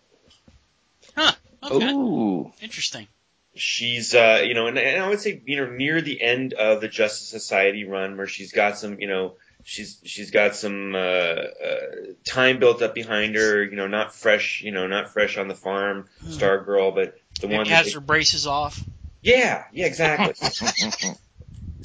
Okay. 1.64 1.92
Ooh, 1.94 2.52
Interesting. 2.62 3.08
She's, 3.56 4.14
uh, 4.14 4.44
you 4.46 4.54
know, 4.54 4.68
and, 4.68 4.78
and 4.78 5.02
I 5.02 5.10
would 5.10 5.20
say, 5.20 5.42
you 5.46 5.58
know, 5.58 5.72
near 5.72 6.02
the 6.02 6.22
end 6.22 6.54
of 6.54 6.82
the 6.82 6.88
Justice 6.88 7.28
Society 7.28 7.86
run, 7.86 8.18
where 8.18 8.28
she's 8.28 8.52
got 8.52 8.78
some, 8.78 9.00
you 9.00 9.08
know, 9.08 9.36
she's 9.64 10.00
she's 10.04 10.30
got 10.30 10.56
some 10.56 10.94
uh, 10.94 10.98
uh, 11.00 11.80
time 12.26 12.60
built 12.60 12.82
up 12.84 12.94
behind 12.94 13.36
her. 13.36 13.64
You 13.64 13.76
know, 13.78 13.88
not 13.88 14.14
fresh. 14.14 14.62
You 14.62 14.72
know, 14.72 14.86
not 14.88 15.10
fresh 15.14 15.38
on 15.38 15.48
the 15.48 15.56
farm, 15.56 16.08
Hmm. 16.22 16.32
star 16.32 16.64
girl, 16.64 16.92
but 16.92 17.18
the 17.42 17.48
Maybe 17.48 17.58
one. 17.58 17.66
has 17.68 17.86
that- 17.88 17.94
her 17.94 18.00
braces 18.02 18.46
off. 18.46 18.84
yeah, 19.24 19.64
yeah, 19.72 19.86
exactly. 19.86 20.34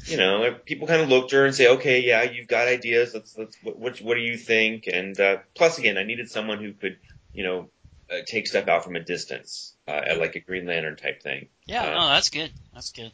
you 0.06 0.16
know, 0.16 0.56
people 0.64 0.86
kind 0.86 1.02
of 1.02 1.08
look 1.08 1.28
to 1.30 1.36
her 1.36 1.46
and 1.46 1.54
say, 1.54 1.68
okay, 1.68 2.00
yeah, 2.00 2.22
you've 2.22 2.48
got 2.48 2.68
ideas. 2.68 3.14
Let's 3.14 3.36
let's 3.36 3.56
what 3.62 3.78
what, 3.78 3.98
what 3.98 4.14
do 4.14 4.20
you 4.20 4.36
think? 4.36 4.84
And 4.86 5.18
uh, 5.18 5.38
plus, 5.54 5.78
again, 5.78 5.98
I 5.98 6.04
needed 6.04 6.30
someone 6.30 6.58
who 6.58 6.72
could, 6.72 6.98
you 7.32 7.44
know, 7.44 7.70
uh, 8.10 8.18
take 8.26 8.46
stuff 8.46 8.68
out 8.68 8.84
from 8.84 8.96
a 8.96 9.00
distance, 9.00 9.74
uh, 9.86 9.92
at 9.92 10.18
like 10.18 10.34
a 10.36 10.40
Green 10.40 10.66
Lantern 10.66 10.96
type 10.96 11.22
thing. 11.22 11.48
Yeah, 11.66 11.82
Uh, 11.82 11.94
no, 11.94 12.08
that's 12.08 12.30
good. 12.30 12.52
That's 12.74 12.92
good. 12.92 13.12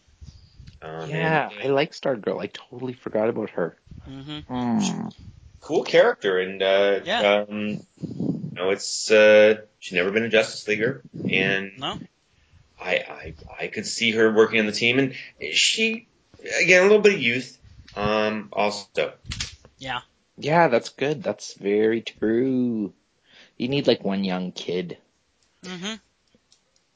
Um, 0.83 1.11
yeah, 1.11 1.51
and, 1.51 1.63
I 1.63 1.67
like 1.69 1.93
Stargirl. 1.93 2.41
I 2.41 2.47
totally 2.47 2.93
forgot 2.93 3.29
about 3.29 3.51
her. 3.51 3.77
hmm 4.05 4.39
Hmm. 4.41 5.09
cool 5.61 5.83
character, 5.83 6.39
and 6.39 6.63
uh, 6.63 7.01
Yeah. 7.05 7.45
um, 7.49 7.59
you 7.59 8.53
know, 8.55 8.71
it's 8.71 9.11
uh, 9.11 9.63
she's 9.79 9.95
never 9.95 10.11
been 10.13 10.25
a 10.25 10.29
Justice 10.29 10.67
Leaguer, 10.69 11.03
and 11.31 11.73
No? 11.79 11.99
I, 12.81 12.95
I 12.95 13.35
I 13.61 13.67
could 13.69 13.87
see 13.87 14.13
her 14.13 14.33
working 14.33 14.61
on 14.61 14.67
the 14.67 14.73
team, 14.73 14.99
and 14.99 15.15
she 15.53 16.09
again 16.61 16.81
a 16.81 16.87
little 16.87 17.01
bit 17.01 17.15
of 17.15 17.21
youth, 17.21 17.59
um, 17.97 18.49
also. 18.53 19.13
Yeah. 19.79 20.01
Yeah, 20.39 20.69
that's 20.69 20.91
good. 20.91 21.23
That's 21.23 21.55
very 21.55 22.03
true. 22.03 22.93
You 23.57 23.69
need 23.69 23.87
like 23.87 24.05
one 24.05 24.25
young 24.25 24.53
kid. 24.53 24.99
hmm 25.65 25.95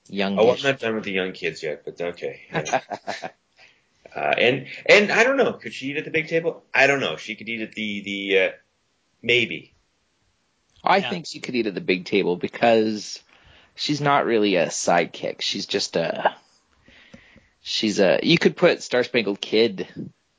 Young. 0.08 0.38
Oh, 0.38 0.50
I'm 0.50 0.62
not 0.62 0.80
done 0.80 0.96
with 0.96 1.04
the 1.04 1.12
young 1.12 1.32
kids 1.32 1.62
yet, 1.62 1.84
but 1.84 2.00
okay. 2.00 2.40
Yeah. 2.52 2.80
uh, 4.16 4.34
and 4.38 4.66
and 4.86 5.12
I 5.12 5.22
don't 5.24 5.36
know, 5.36 5.52
could 5.52 5.72
she 5.72 5.90
eat 5.90 5.96
at 5.98 6.04
the 6.04 6.10
big 6.10 6.28
table? 6.28 6.64
I 6.74 6.86
don't 6.88 7.00
know. 7.00 7.16
She 7.16 7.36
could 7.36 7.48
eat 7.48 7.60
at 7.62 7.72
the 7.72 8.00
the 8.02 8.38
uh, 8.38 8.50
maybe. 9.22 9.72
I 10.82 11.00
Yeah. 11.00 11.10
think 11.10 11.26
she 11.26 11.40
could 11.40 11.54
eat 11.54 11.66
at 11.66 11.74
the 11.74 11.80
big 11.80 12.06
table 12.06 12.36
because 12.36 13.22
she's 13.76 14.00
not 14.00 14.24
really 14.26 14.56
a 14.56 14.66
sidekick. 14.66 15.40
She's 15.42 15.66
just 15.66 15.96
a. 15.96 16.34
She's 17.62 18.00
a. 18.00 18.20
You 18.22 18.38
could 18.38 18.56
put 18.56 18.82
Star 18.82 19.04
Spangled 19.04 19.40
Kid 19.40 19.86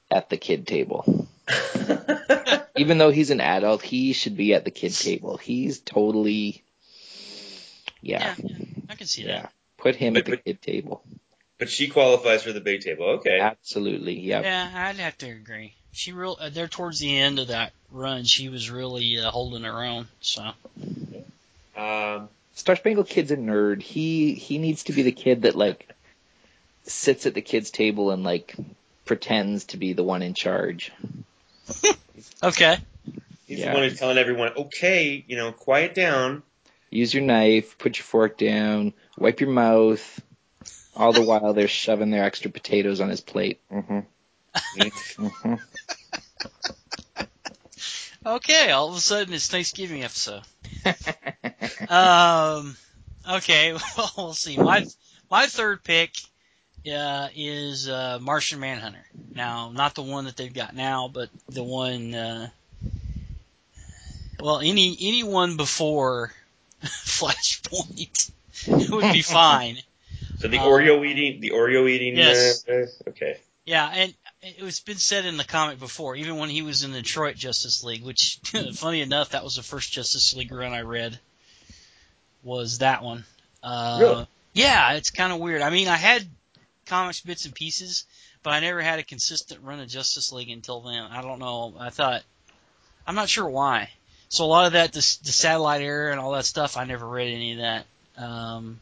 at 0.10 0.30
the 0.30 0.38
kid 0.38 0.66
table. 0.68 1.28
Even 2.78 2.98
though 2.98 3.12
he's 3.12 3.30
an 3.30 3.42
adult, 3.42 3.82
he 3.82 4.14
should 4.14 4.36
be 4.38 4.54
at 4.54 4.66
the 4.66 4.72
kid 4.72 4.94
table. 4.94 5.38
He's 5.38 5.80
totally. 5.80 6.64
Yeah, 8.02 8.34
Yeah, 8.38 8.56
I 8.90 8.96
can 8.96 9.06
see 9.08 9.24
yeah. 9.24 9.42
that. 9.44 9.52
Put 9.78 9.96
him 9.96 10.18
at 10.18 10.26
the 10.26 10.32
But- 10.32 10.44
kid 10.46 10.62
table. 10.62 11.04
but 11.60 11.70
she 11.70 11.88
qualifies 11.90 12.42
for 12.44 12.52
the 12.54 12.62
big 12.62 12.82
table. 12.82 13.06
Okay. 13.20 13.40
Absolutely. 13.40 14.20
Yep. 14.20 14.44
Yeah, 14.44 14.72
I'd 14.74 14.96
have 14.96 15.18
to 15.20 15.30
agree. 15.30 15.74
She 15.92 16.12
real 16.14 16.38
uh, 16.40 16.50
there 16.50 16.68
towards 16.68 17.00
the 17.00 17.16
end 17.20 17.38
of 17.40 17.50
that 17.50 17.74
run, 17.92 18.24
she 18.24 18.50
was 18.50 18.72
really 18.72 19.20
uh, 19.20 19.30
holding 19.30 19.64
her 19.64 19.84
own. 19.84 20.08
So 20.22 20.52
Um, 21.76 22.30
Star 22.56 22.76
Spangled 22.76 23.08
Kid's 23.10 23.32
a 23.32 23.38
nerd. 23.38 23.82
He 23.82 24.34
he 24.34 24.58
needs 24.58 24.84
to 24.86 24.94
be 24.94 25.04
the 25.04 25.12
kid 25.12 25.44
that 25.44 25.56
like 25.56 25.88
sits 26.84 27.26
at 27.26 27.34
the 27.34 27.42
kids' 27.42 27.72
table 27.72 28.12
and 28.12 28.24
like 28.24 28.56
pretends 29.06 29.66
to 29.66 29.78
be 29.78 29.94
the 29.94 30.04
one 30.04 30.22
in 30.22 30.34
charge. 30.34 30.92
okay, 32.44 32.78
he's 33.46 33.60
Yeah. 33.60 33.70
the 33.70 33.74
one 33.74 33.84
who's 33.84 34.00
telling 34.00 34.18
everyone, 34.18 34.52
okay, 34.58 35.24
you 35.28 35.36
know, 35.36 35.52
quiet 35.52 35.96
down. 35.96 36.44
Use 36.90 37.14
your 37.14 37.24
knife, 37.24 37.78
put 37.78 37.98
your 37.98 38.04
fork 38.04 38.38
down, 38.38 38.94
wipe 39.18 39.40
your 39.40 39.50
mouth. 39.50 40.22
All 40.94 41.14
the 41.14 41.22
while 41.22 41.54
they're 41.54 41.70
shoving 41.70 42.12
their 42.12 42.26
extra 42.26 42.52
potatoes 42.52 43.00
on 43.00 43.10
his 43.10 43.22
plate. 43.22 43.62
hmm 43.72 44.00
hmm 45.18 45.56
okay. 48.26 48.72
All 48.72 48.90
of 48.90 48.96
a 48.96 49.00
sudden, 49.00 49.34
it's 49.34 49.48
Thanksgiving 49.48 50.04
episode. 50.04 50.44
Um, 51.90 52.78
okay, 53.30 53.74
well, 53.74 54.12
we'll 54.18 54.34
see. 54.34 54.58
My 54.58 54.86
my 55.30 55.48
third 55.48 55.84
pick 55.84 56.12
uh, 56.90 57.28
is 57.36 57.88
uh, 57.90 58.20
Martian 58.22 58.60
Manhunter. 58.60 59.06
Now, 59.36 59.72
not 59.74 59.96
the 59.96 60.02
one 60.04 60.26
that 60.26 60.38
they've 60.38 60.54
got 60.54 60.76
now, 60.76 61.08
but 61.08 61.30
the 61.50 61.64
one. 61.64 62.14
Uh, 62.14 62.50
well, 64.40 64.60
any 64.60 64.98
anyone 65.02 65.58
before 65.58 66.34
Flashpoint 66.84 68.32
would 68.92 69.14
be 69.14 69.22
fine. 69.22 69.78
So 70.40 70.48
the 70.48 70.58
Uh, 70.58 70.66
Oreo 70.66 71.06
eating, 71.06 71.42
the 71.42 71.52
Oreo 71.52 71.88
eating. 71.88 72.18
Yes. 72.18 72.68
Uh, 72.68 72.88
okay. 73.10 73.38
Yeah, 73.66 73.88
and 73.94 74.14
it 74.42 74.64
was 74.64 74.80
been 74.80 74.98
said 74.98 75.26
in 75.26 75.38
the 75.38 75.44
comic 75.44 75.80
before, 75.80 76.16
even 76.16 76.38
when 76.38 76.50
he 76.50 76.64
was 76.64 76.84
in 76.84 76.92
the 76.92 77.02
Detroit 77.04 77.36
Justice 77.36 77.84
League, 77.84 78.04
which, 78.04 78.40
funny 78.74 79.02
enough, 79.02 79.30
that 79.30 79.44
was 79.44 79.56
the 79.56 79.62
first 79.64 79.92
Justice 79.92 80.36
League 80.36 80.52
run 80.52 80.74
I 80.74 80.82
read, 80.82 81.20
was 82.42 82.80
that 82.80 83.04
one. 83.04 83.24
Uh, 83.62 83.98
Really? 84.02 84.28
Yeah, 84.54 84.94
it's 84.94 85.12
kind 85.12 85.32
of 85.32 85.40
weird. 85.40 85.62
I 85.62 85.70
mean, 85.70 85.88
I 85.88 85.96
had 85.96 86.28
comics 86.92 87.22
bits 87.22 87.46
and 87.46 87.56
pieces, 87.56 88.04
but 88.44 88.52
I 88.52 88.60
never 88.60 88.82
had 88.82 89.00
a 89.00 89.04
consistent 89.04 89.62
run 89.64 89.80
of 89.80 89.88
Justice 89.88 90.34
League 90.34 90.50
until 90.50 90.82
then. 90.82 91.04
I 91.04 91.22
don't 91.22 91.40
know. 91.40 91.74
I 91.80 91.90
thought, 91.90 92.22
I'm 93.08 93.16
not 93.16 93.30
sure 93.30 93.48
why. 93.48 93.90
So 94.28 94.44
a 94.44 94.48
lot 94.48 94.68
of 94.68 94.74
that, 94.74 94.92
the, 94.92 95.00
the 95.24 95.32
satellite 95.32 95.82
era 95.82 96.12
and 96.12 96.20
all 96.20 96.34
that 96.34 96.44
stuff, 96.44 96.76
I 96.76 96.84
never 96.84 97.08
read 97.08 97.34
any 97.34 97.54
of 97.54 97.60
that. 97.60 97.86
Um, 98.18 98.80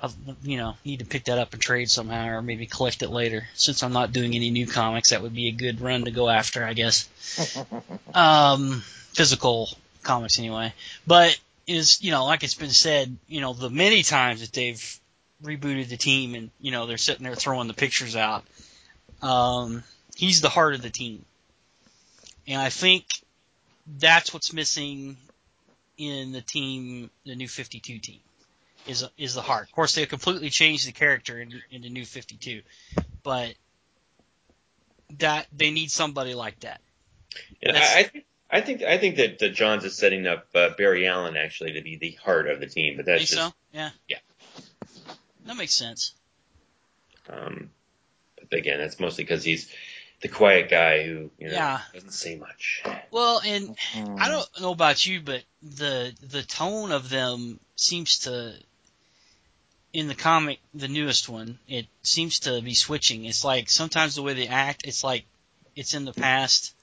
I'll, 0.00 0.14
you 0.44 0.58
know, 0.58 0.76
need 0.84 1.00
to 1.00 1.04
pick 1.04 1.24
that 1.24 1.38
up 1.38 1.52
and 1.52 1.60
trade 1.60 1.90
somehow, 1.90 2.28
or 2.28 2.40
maybe 2.40 2.66
collect 2.66 3.02
it 3.02 3.10
later. 3.10 3.48
Since 3.54 3.82
I'm 3.82 3.92
not 3.92 4.12
doing 4.12 4.36
any 4.36 4.50
new 4.50 4.68
comics, 4.68 5.10
that 5.10 5.20
would 5.20 5.34
be 5.34 5.48
a 5.48 5.52
good 5.52 5.80
run 5.80 6.04
to 6.04 6.12
go 6.12 6.28
after, 6.28 6.64
I 6.64 6.72
guess. 6.72 7.08
Um, 8.14 8.82
physical 9.12 9.68
comics 10.02 10.38
anyway. 10.38 10.72
But 11.06 11.38
is 11.66 12.02
you 12.02 12.10
know, 12.10 12.24
like 12.24 12.42
it's 12.42 12.54
been 12.54 12.70
said, 12.70 13.16
you 13.28 13.40
know, 13.40 13.52
the 13.52 13.70
many 13.70 14.02
times 14.02 14.40
that 14.40 14.52
they've 14.52 15.00
rebooted 15.42 15.88
the 15.88 15.96
team 15.96 16.34
and 16.34 16.50
you 16.60 16.70
know 16.70 16.86
they're 16.86 16.96
sitting 16.96 17.24
there 17.24 17.34
throwing 17.34 17.68
the 17.68 17.74
pictures 17.74 18.16
out. 18.16 18.44
Um, 19.22 19.82
he's 20.16 20.40
the 20.40 20.48
heart 20.48 20.74
of 20.74 20.82
the 20.82 20.90
team, 20.90 21.24
and 22.46 22.60
I 22.60 22.70
think 22.70 23.04
that's 23.98 24.32
what's 24.32 24.52
missing 24.52 25.16
in 25.96 26.32
the 26.32 26.40
team, 26.40 27.10
the 27.26 27.34
new 27.34 27.48
52 27.48 27.98
team 27.98 28.20
is 28.86 29.04
is 29.18 29.34
the 29.34 29.42
heart. 29.42 29.64
Of 29.64 29.72
course, 29.72 29.94
they 29.94 30.06
completely 30.06 30.50
changed 30.50 30.88
the 30.88 30.92
character 30.92 31.40
in, 31.40 31.60
in 31.70 31.82
the 31.82 31.90
new 31.90 32.04
52, 32.04 32.62
but 33.22 33.54
that 35.18 35.46
they 35.54 35.70
need 35.70 35.90
somebody 35.90 36.34
like 36.34 36.60
that. 36.60 36.80
And 37.62 37.76
That's- 37.76 37.96
I, 37.96 38.02
think. 38.04 38.24
I 38.50 38.60
think 38.62 38.82
I 38.82 38.98
think 38.98 39.16
that, 39.16 39.38
that 39.40 39.50
Johns 39.50 39.84
is 39.84 39.96
setting 39.96 40.26
up 40.26 40.46
uh, 40.54 40.70
Barry 40.78 41.06
Allen 41.06 41.36
actually 41.36 41.72
to 41.72 41.82
be 41.82 41.96
the 41.96 42.12
heart 42.12 42.48
of 42.48 42.60
the 42.60 42.66
team, 42.66 42.96
but 42.96 43.04
that's 43.04 43.18
Think 43.18 43.30
just 43.30 43.42
so? 43.48 43.54
Yeah. 43.72 43.90
yeah. 44.08 44.16
That 45.48 45.56
makes 45.56 45.74
sense. 45.74 46.12
um, 47.30 47.70
but 48.50 48.58
again, 48.58 48.78
that's 48.78 49.00
mostly 49.00 49.24
because 49.24 49.42
he's 49.42 49.72
the 50.20 50.28
quiet 50.28 50.68
guy 50.68 51.04
who 51.04 51.30
you 51.38 51.48
know 51.48 51.54
Yeah. 51.54 51.80
doesn't 51.94 52.10
say 52.12 52.36
much. 52.36 52.82
Well, 53.10 53.40
and 53.44 53.74
Hmm. 53.92 54.16
I 54.18 54.28
don't 54.28 54.60
know 54.60 54.72
about 54.72 55.06
you, 55.06 55.22
but 55.22 55.42
the 55.62 56.14
the 56.20 56.42
tone 56.42 56.92
of 56.92 57.08
them 57.08 57.60
seems 57.76 58.18
to 58.20 58.54
in 59.94 60.08
the 60.08 60.14
comic, 60.14 60.60
the 60.74 60.86
newest 60.86 61.30
one, 61.30 61.58
it 61.66 61.86
seems 62.02 62.40
to 62.40 62.60
be 62.60 62.74
switching. 62.74 63.24
It's 63.24 63.42
like 63.42 63.70
sometimes 63.70 64.16
the 64.16 64.22
way 64.22 64.34
they 64.34 64.48
act, 64.48 64.82
it's 64.86 65.02
like 65.02 65.24
it's 65.74 65.94
in 65.94 66.04
the 66.04 66.12
past, 66.12 66.74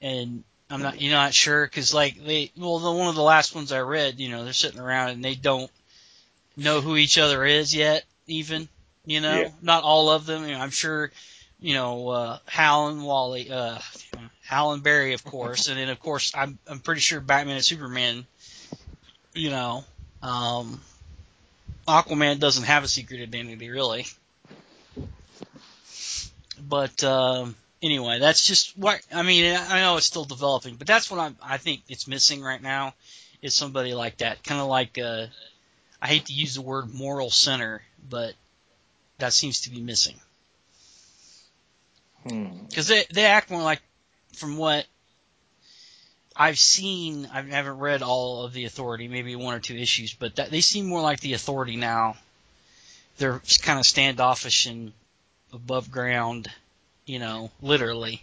and 0.00 0.44
I'm 0.70 0.82
not 0.82 1.00
you're 1.00 1.12
not 1.12 1.34
sure 1.34 1.66
because 1.66 1.92
like 1.92 2.24
they 2.24 2.52
well 2.56 2.78
the 2.78 2.92
one 2.92 3.08
of 3.08 3.16
the 3.16 3.22
last 3.22 3.56
ones 3.56 3.72
I 3.72 3.80
read, 3.80 4.20
you 4.20 4.28
know, 4.28 4.44
they're 4.44 4.52
sitting 4.52 4.78
around 4.78 5.10
and 5.10 5.24
they 5.24 5.34
don't 5.34 5.70
know 6.64 6.80
who 6.80 6.96
each 6.96 7.18
other 7.18 7.44
is 7.44 7.74
yet, 7.74 8.04
even 8.26 8.68
you 9.06 9.20
know, 9.20 9.40
Yeah. 9.40 9.48
not 9.62 9.84
all 9.84 10.10
of 10.10 10.26
them. 10.26 10.44
You 10.44 10.52
know, 10.52 10.60
I'm 10.60 10.70
sure, 10.70 11.10
you 11.60 11.72
know, 11.74 12.08
uh, 12.08 12.38
Hal 12.46 12.88
and 12.88 13.02
Wally, 13.04 13.50
uh, 13.50 13.78
Hal 14.44 14.72
and 14.72 14.82
Barry, 14.82 15.14
of 15.14 15.24
course, 15.24 15.68
and 15.68 15.78
then 15.78 15.88
of 15.88 15.98
course 15.98 16.32
I'm 16.34 16.58
I'm 16.66 16.80
pretty 16.80 17.00
sure 17.00 17.20
Batman 17.20 17.56
and 17.56 17.64
Superman, 17.64 18.26
you 19.34 19.50
know, 19.50 19.84
um, 20.22 20.80
Aquaman 21.86 22.38
doesn't 22.38 22.64
have 22.64 22.84
a 22.84 22.88
secret 22.88 23.22
identity 23.22 23.70
really, 23.70 24.06
but 26.60 27.02
um, 27.04 27.56
anyway, 27.82 28.18
that's 28.18 28.46
just 28.46 28.76
what 28.76 29.00
I 29.12 29.22
mean. 29.22 29.56
I 29.56 29.80
know 29.80 29.96
it's 29.96 30.06
still 30.06 30.24
developing, 30.24 30.76
but 30.76 30.86
that's 30.86 31.10
what 31.10 31.20
I'm, 31.20 31.36
I 31.42 31.56
think 31.56 31.82
it's 31.88 32.06
missing 32.06 32.42
right 32.42 32.60
now 32.62 32.94
is 33.40 33.54
somebody 33.54 33.94
like 33.94 34.18
that, 34.18 34.42
kind 34.44 34.60
of 34.60 34.66
like 34.66 34.98
uh, 34.98 35.26
I 36.00 36.06
hate 36.08 36.26
to 36.26 36.32
use 36.32 36.54
the 36.54 36.62
word 36.62 36.94
moral 36.94 37.30
center, 37.30 37.82
but 38.08 38.34
that 39.18 39.32
seems 39.32 39.62
to 39.62 39.70
be 39.70 39.80
missing 39.80 40.14
Hmm. 42.24 42.48
because 42.68 42.88
they 42.88 43.04
they 43.10 43.24
act 43.26 43.50
more 43.50 43.62
like 43.62 43.80
from 44.34 44.56
what 44.56 44.86
I've 46.36 46.58
seen. 46.58 47.26
I 47.32 47.42
haven't 47.42 47.78
read 47.78 48.02
all 48.02 48.44
of 48.44 48.52
the 48.52 48.64
Authority, 48.64 49.08
maybe 49.08 49.34
one 49.36 49.54
or 49.54 49.60
two 49.60 49.76
issues, 49.76 50.14
but 50.14 50.36
that, 50.36 50.50
they 50.50 50.60
seem 50.60 50.86
more 50.86 51.00
like 51.00 51.20
the 51.20 51.34
Authority 51.34 51.76
now. 51.76 52.16
They're 53.18 53.40
kind 53.62 53.78
of 53.78 53.86
standoffish 53.86 54.66
and 54.66 54.92
above 55.52 55.90
ground, 55.90 56.48
you 57.06 57.18
know, 57.18 57.50
literally. 57.60 58.22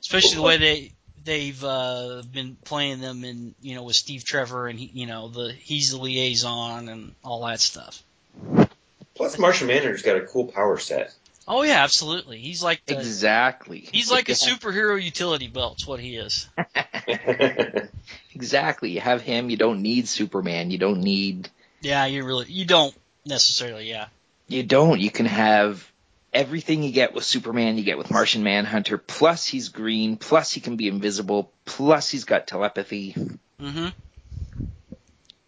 especially 0.00 0.36
the 0.36 0.42
way 0.42 0.56
they 0.58 0.92
they've 1.24 1.62
uh, 1.62 2.22
been 2.32 2.56
playing 2.64 3.00
them 3.00 3.24
in 3.24 3.54
you 3.62 3.74
know 3.74 3.84
with 3.84 3.96
Steve 3.96 4.24
Trevor 4.24 4.68
and 4.68 4.78
he, 4.78 4.90
you 4.92 5.06
know 5.06 5.28
the 5.28 5.52
he's 5.52 5.90
the 5.90 5.98
liaison 5.98 6.88
and 6.88 7.14
all 7.24 7.46
that 7.46 7.60
stuff. 7.60 8.02
Plus, 9.14 9.38
Martian 9.38 9.66
Manhunter's 9.66 10.02
got 10.02 10.16
a 10.16 10.22
cool 10.22 10.46
power 10.46 10.78
set. 10.78 11.12
Oh 11.46 11.62
yeah, 11.62 11.82
absolutely. 11.82 12.38
He's 12.38 12.62
like 12.62 12.84
the, 12.86 12.98
Exactly. 12.98 13.88
he's 13.92 14.10
like 14.10 14.28
a 14.28 14.32
superhero 14.32 15.02
utility 15.02 15.48
belt. 15.48 15.74
It's 15.74 15.86
what 15.86 16.00
he 16.00 16.16
is. 16.16 16.48
Exactly. 18.34 18.90
You 18.90 19.00
have 19.00 19.20
him. 19.22 19.50
You 19.50 19.56
don't 19.56 19.82
need 19.82 20.08
Superman. 20.08 20.70
You 20.70 20.78
don't 20.78 21.00
need. 21.00 21.48
Yeah, 21.80 22.06
you 22.06 22.24
really 22.24 22.46
you 22.48 22.64
don't 22.64 22.94
necessarily. 23.26 23.88
Yeah, 23.88 24.06
You 24.48 24.62
don't. 24.62 25.00
You 25.00 25.10
can 25.10 25.26
have 25.26 25.86
everything 26.32 26.82
you 26.82 26.92
get 26.92 27.14
with 27.14 27.24
Superman. 27.24 27.78
You 27.78 27.84
get 27.84 27.98
with 27.98 28.10
Martian 28.10 28.42
Manhunter. 28.42 28.98
Plus 28.98 29.46
he's 29.46 29.68
green. 29.68 30.16
Plus 30.16 30.52
he 30.52 30.60
can 30.60 30.76
be 30.76 30.88
invisible. 30.88 31.52
Plus 31.64 32.10
he's 32.10 32.24
got 32.24 32.46
telepathy. 32.46 33.14
Mm-hmm. 33.60 33.88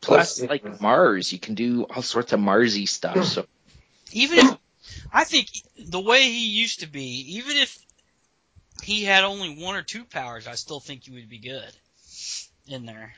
Plus, 0.00 0.38
Plus- 0.38 0.50
like 0.50 0.80
Mars, 0.80 1.32
you 1.32 1.38
can 1.38 1.54
do 1.54 1.84
all 1.84 2.02
sorts 2.02 2.32
of 2.32 2.40
Marsy 2.40 2.86
stuff. 2.86 3.24
So 3.24 3.46
even 4.12 4.38
if 4.38 4.56
I 5.12 5.24
think 5.24 5.48
the 5.78 6.00
way 6.00 6.22
he 6.22 6.46
used 6.48 6.80
to 6.80 6.86
be, 6.86 7.36
even 7.36 7.56
if 7.56 7.78
he 8.82 9.04
had 9.04 9.24
only 9.24 9.62
one 9.62 9.76
or 9.76 9.82
two 9.82 10.04
powers, 10.04 10.46
I 10.46 10.56
still 10.56 10.80
think 10.80 11.04
he 11.04 11.12
would 11.12 11.28
be 11.28 11.38
good 11.38 11.72
in 12.66 12.84
there. 12.86 13.14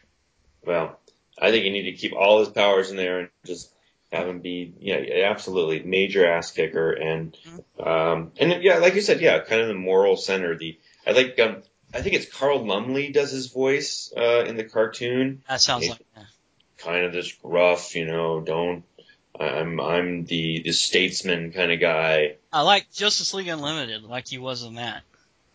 well, 0.64 0.98
I 1.38 1.50
think 1.50 1.64
you 1.64 1.70
need 1.72 1.90
to 1.90 1.96
keep 1.96 2.12
all 2.14 2.40
his 2.40 2.48
powers 2.48 2.90
in 2.90 2.96
there 2.96 3.20
and 3.20 3.28
just 3.44 3.70
have 4.12 4.28
him 4.28 4.40
be, 4.40 4.74
yeah, 4.78 5.28
absolutely 5.30 5.82
major 5.82 6.26
ass 6.26 6.50
kicker 6.50 6.92
and, 6.92 7.36
um, 7.78 8.32
and 8.38 8.62
yeah, 8.62 8.78
like 8.78 8.94
you 8.94 9.00
said, 9.00 9.20
yeah, 9.20 9.40
kind 9.40 9.60
of 9.60 9.68
the 9.68 9.74
moral 9.74 10.16
center. 10.16 10.56
The 10.56 10.78
I 11.06 11.12
like, 11.12 11.38
um, 11.38 11.62
I 11.94 12.02
think 12.02 12.14
it's 12.14 12.32
Carl 12.32 12.64
Lumbly 12.64 13.12
does 13.12 13.30
his 13.30 13.48
voice 13.48 14.12
uh, 14.16 14.44
in 14.46 14.56
the 14.56 14.64
cartoon. 14.64 15.42
That 15.48 15.60
sounds 15.60 15.86
Yeah. 15.86 15.92
like 15.92 16.26
kind 16.78 17.04
of 17.06 17.12
this 17.12 17.32
gruff, 17.32 17.94
you 17.94 18.06
know, 18.06 18.40
don't 18.40 18.84
I'm 19.38 19.80
I'm 19.80 20.24
the 20.24 20.62
the 20.64 20.72
statesman 20.72 21.52
kind 21.52 21.72
of 21.72 21.80
guy. 21.80 22.36
I 22.52 22.62
like 22.62 22.90
Justice 22.92 23.34
League 23.34 23.48
Unlimited, 23.48 24.02
like 24.02 24.28
he 24.28 24.38
was 24.38 24.62
in 24.62 24.74
that. 24.74 25.02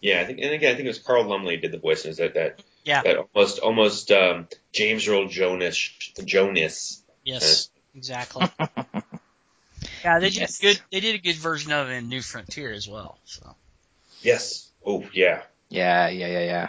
Yeah, 0.01 0.21
I 0.21 0.25
think 0.25 0.39
and 0.39 0.53
again 0.53 0.73
I 0.73 0.75
think 0.75 0.85
it 0.85 0.89
was 0.89 0.99
Carl 0.99 1.25
Lumbly 1.25 1.57
did 1.57 1.71
the 1.71 1.79
voice. 1.79 2.05
Is 2.05 2.17
that 2.17 2.35
that 2.35 2.63
Yeah. 2.83 3.01
that 3.03 3.17
almost 3.17 3.59
almost 3.59 4.11
um, 4.11 4.47
James 4.71 5.07
Earl 5.07 5.27
Jonas 5.27 5.77
Jonas. 6.23 7.03
Yes, 7.23 7.69
exactly. 7.95 8.47
Yeah, 10.03 10.19
they 10.19 10.29
did 10.29 10.37
Yes. 10.41 10.59
a 10.59 10.61
good. 10.63 10.81
They 10.91 10.99
did 10.99 11.15
a 11.15 11.17
good 11.19 11.35
version 11.35 11.71
of 11.71 11.89
it 11.89 11.93
in 11.93 12.09
New 12.09 12.21
Frontier 12.21 12.71
as 12.71 12.87
well. 12.87 13.17
So 13.25 13.55
Yes. 14.21 14.69
Oh 14.85 15.05
yeah. 15.13 15.41
yeah, 15.69 16.07
yeah, 16.09 16.27
yeah, 16.27 16.43
yeah. 16.43 16.67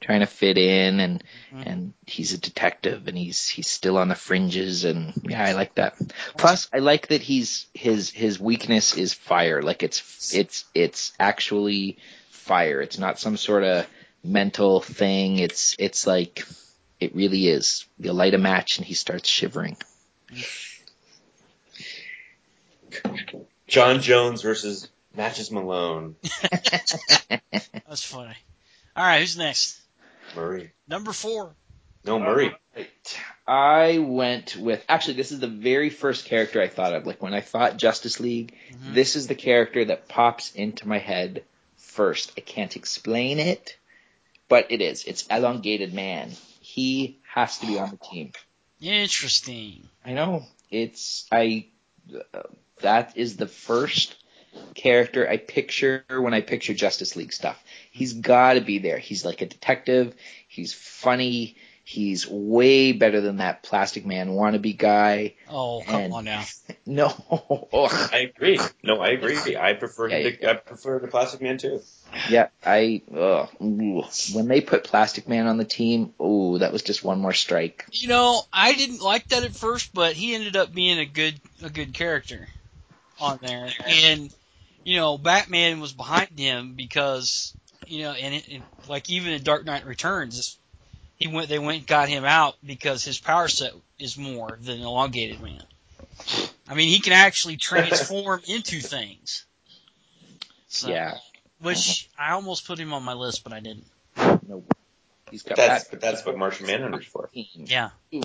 Trying 0.00 0.20
to 0.20 0.26
fit 0.26 0.58
in, 0.58 1.00
and 1.00 1.24
Mhm. 1.52 1.66
and 1.66 1.92
he's 2.06 2.32
a 2.34 2.38
detective, 2.38 3.08
and 3.08 3.16
he's 3.16 3.48
he's 3.48 3.68
still 3.68 3.96
on 3.96 4.08
the 4.08 4.14
fringes, 4.14 4.84
and 4.84 5.12
yeah, 5.24 5.42
I 5.44 5.52
like 5.52 5.74
that. 5.76 5.94
Plus, 6.36 6.68
I 6.72 6.78
like 6.78 7.08
that 7.08 7.22
he's 7.22 7.66
his 7.74 8.10
his 8.10 8.38
weakness 8.38 8.96
is 8.96 9.14
fire. 9.14 9.62
Like 9.62 9.82
it's 9.82 10.34
it's 10.34 10.64
it's 10.74 11.12
actually 11.18 11.96
fire. 12.30 12.82
It's 12.82 12.98
not 12.98 13.18
some 13.18 13.36
sort 13.38 13.64
of 13.64 13.86
mental 14.22 14.80
thing. 14.80 15.38
It's 15.38 15.74
it's 15.78 16.06
like 16.06 16.44
it 17.04 17.14
really 17.14 17.48
is. 17.48 17.86
You 17.98 18.12
light 18.12 18.34
a 18.34 18.38
match, 18.38 18.78
and 18.78 18.86
he 18.86 18.94
starts 18.94 19.28
shivering. 19.28 19.76
John 23.66 24.00
Jones 24.00 24.42
versus 24.42 24.88
Matches 25.16 25.50
Malone. 25.50 26.16
that's 26.50 28.04
funny. 28.04 28.34
All 28.96 29.04
right, 29.04 29.20
who's 29.20 29.36
next? 29.36 29.80
Murray. 30.36 30.72
Number 30.88 31.12
four. 31.12 31.54
No 32.04 32.18
Murray. 32.18 32.54
Right. 32.76 32.90
I 33.46 33.98
went 33.98 34.56
with 34.56 34.84
actually 34.88 35.14
this 35.14 35.32
is 35.32 35.40
the 35.40 35.46
very 35.48 35.90
first 35.90 36.26
character 36.26 36.60
I 36.60 36.68
thought 36.68 36.94
of. 36.94 37.06
Like 37.06 37.22
when 37.22 37.34
I 37.34 37.40
thought 37.40 37.76
Justice 37.78 38.20
League, 38.20 38.54
Mhm. 38.72 38.94
this 38.94 39.16
is 39.16 39.26
the 39.26 39.34
character 39.34 39.84
that 39.86 40.08
pops 40.08 40.52
into 40.52 40.86
my 40.88 40.98
head 40.98 41.44
first. 41.76 42.32
I 42.36 42.40
can't 42.40 42.74
explain 42.76 43.38
it, 43.38 43.76
but 44.48 44.70
it 44.70 44.80
is. 44.80 45.04
It's 45.04 45.26
elongated 45.28 45.94
man. 45.94 46.32
He 46.74 47.20
has 47.32 47.58
to 47.58 47.66
be 47.68 47.78
on 47.78 47.90
the 47.90 47.96
team. 47.96 48.32
Interesting. 48.80 49.88
I 50.04 50.12
know. 50.12 50.42
It's 50.72 51.24
I 51.30 51.68
uh, 52.12 52.42
that 52.80 53.16
is 53.16 53.36
the 53.36 53.46
first 53.46 54.16
character 54.74 55.28
I 55.30 55.36
picture 55.36 56.04
when 56.08 56.34
I 56.34 56.40
picture 56.40 56.74
Justice 56.74 57.14
League 57.14 57.32
stuff. 57.32 57.62
He's 57.92 58.14
got 58.14 58.54
to 58.54 58.60
be 58.60 58.78
there. 58.78 58.98
He's 58.98 59.24
like 59.24 59.40
a 59.40 59.46
detective. 59.46 60.16
He's 60.48 60.72
funny. 60.72 61.56
He's 61.86 62.26
way 62.26 62.92
better 62.92 63.20
than 63.20 63.36
that 63.36 63.62
Plastic 63.62 64.06
Man 64.06 64.30
wannabe 64.30 64.76
guy. 64.76 65.34
Oh, 65.50 65.82
come 65.86 65.94
And- 66.00 66.12
on 66.14 66.24
now. 66.24 66.44
No, 66.86 67.08
I 67.72 68.30
agree. 68.34 68.58
No, 68.82 69.00
I 69.00 69.08
agree. 69.10 69.56
I 69.56 69.72
prefer 69.72 70.08
Yeah, 70.08 70.30
the, 70.30 70.50
I 70.50 70.54
prefer 70.54 70.98
the 70.98 71.08
Plastic 71.08 71.40
Man 71.40 71.56
too. 71.56 71.80
yeah, 72.28 72.48
I 72.64 73.00
ugh. 73.14 73.48
When 73.58 74.48
they 74.48 74.60
put 74.60 74.84
Plastic 74.84 75.26
Man 75.26 75.46
on 75.46 75.56
the 75.56 75.64
team, 75.64 76.12
oh, 76.20 76.58
that 76.58 76.72
was 76.72 76.82
just 76.82 77.02
one 77.02 77.20
more 77.20 77.32
strike. 77.32 77.86
You 77.90 78.08
know, 78.08 78.42
I 78.52 78.74
didn't 78.74 79.00
like 79.00 79.28
that 79.28 79.44
at 79.44 79.54
first, 79.54 79.94
but 79.94 80.12
he 80.14 80.34
ended 80.34 80.56
up 80.56 80.74
being 80.74 80.98
a 80.98 81.06
good 81.06 81.40
a 81.62 81.70
good 81.70 81.94
character 81.94 82.48
on 83.18 83.38
there. 83.42 83.70
And 83.86 84.30
you 84.84 84.96
know, 84.96 85.16
Batman 85.16 85.80
was 85.80 85.92
behind 85.94 86.38
him 86.38 86.74
because 86.74 87.54
you 87.86 88.02
know, 88.02 88.12
and, 88.12 88.34
it, 88.34 88.48
and 88.50 88.62
like 88.88 89.08
even 89.10 89.32
in 89.32 89.42
Dark 89.42 89.64
Knight 89.64 89.86
Returns, 89.86 90.58
he 91.16 91.28
went 91.28 91.48
they 91.48 91.58
went 91.58 91.78
and 91.78 91.86
got 91.86 92.08
him 92.08 92.24
out 92.24 92.56
because 92.64 93.04
his 93.04 93.18
power 93.18 93.48
set 93.48 93.72
is 93.98 94.18
more 94.18 94.58
than 94.60 94.80
elongated 94.80 95.40
man. 95.40 95.62
I 96.68 96.74
mean, 96.74 96.88
he 96.88 97.00
can 97.00 97.12
actually 97.12 97.56
transform 97.56 98.40
into 98.48 98.80
things. 98.80 99.46
So, 100.68 100.88
Yeah, 100.88 101.16
Which 101.60 102.08
uh-huh. 102.18 102.30
I 102.30 102.34
almost 102.34 102.66
put 102.66 102.78
him 102.78 102.92
on 102.92 103.02
my 103.02 103.14
list, 103.14 103.44
but 103.44 103.52
I 103.52 103.60
didn't. 103.60 103.86
no, 104.16 104.64
he's 105.30 105.42
got 105.42 105.56
That's 105.56 105.84
that 105.84 105.90
but 105.90 106.00
that's 106.00 106.24
what 106.24 106.36
Martian 106.36 106.66
Manhunter's 106.66 107.06
for. 107.06 107.28
team. 107.28 107.46
Yeah. 107.66 107.90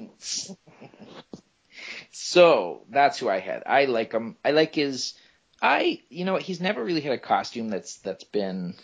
So 2.12 2.84
that's 2.90 3.18
who 3.18 3.30
I 3.30 3.40
had. 3.40 3.64
I 3.66 3.86
like 3.86 4.12
him. 4.12 4.36
I 4.44 4.52
like 4.52 4.76
his. 4.76 5.14
I 5.62 6.02
you 6.10 6.26
know 6.26 6.38
he's 6.38 6.60
never 6.62 6.84
really 6.84 7.02
had 7.02 7.14
a 7.14 7.18
costume 7.20 7.70
that's 7.70 7.98
that's 7.98 8.24
been 8.24 8.76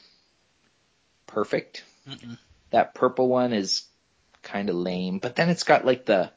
perfect. 1.28 1.84
Mm-mm. 2.08 2.38
That 2.72 2.94
purple 2.94 3.28
one 3.28 3.54
is 3.54 3.84
kind 4.46 4.70
of 4.70 4.76
lame, 4.78 5.20
but 5.20 5.36
then 5.36 5.50
it's 5.50 5.64
got 5.64 5.86
like 5.86 6.06
the 6.06 6.32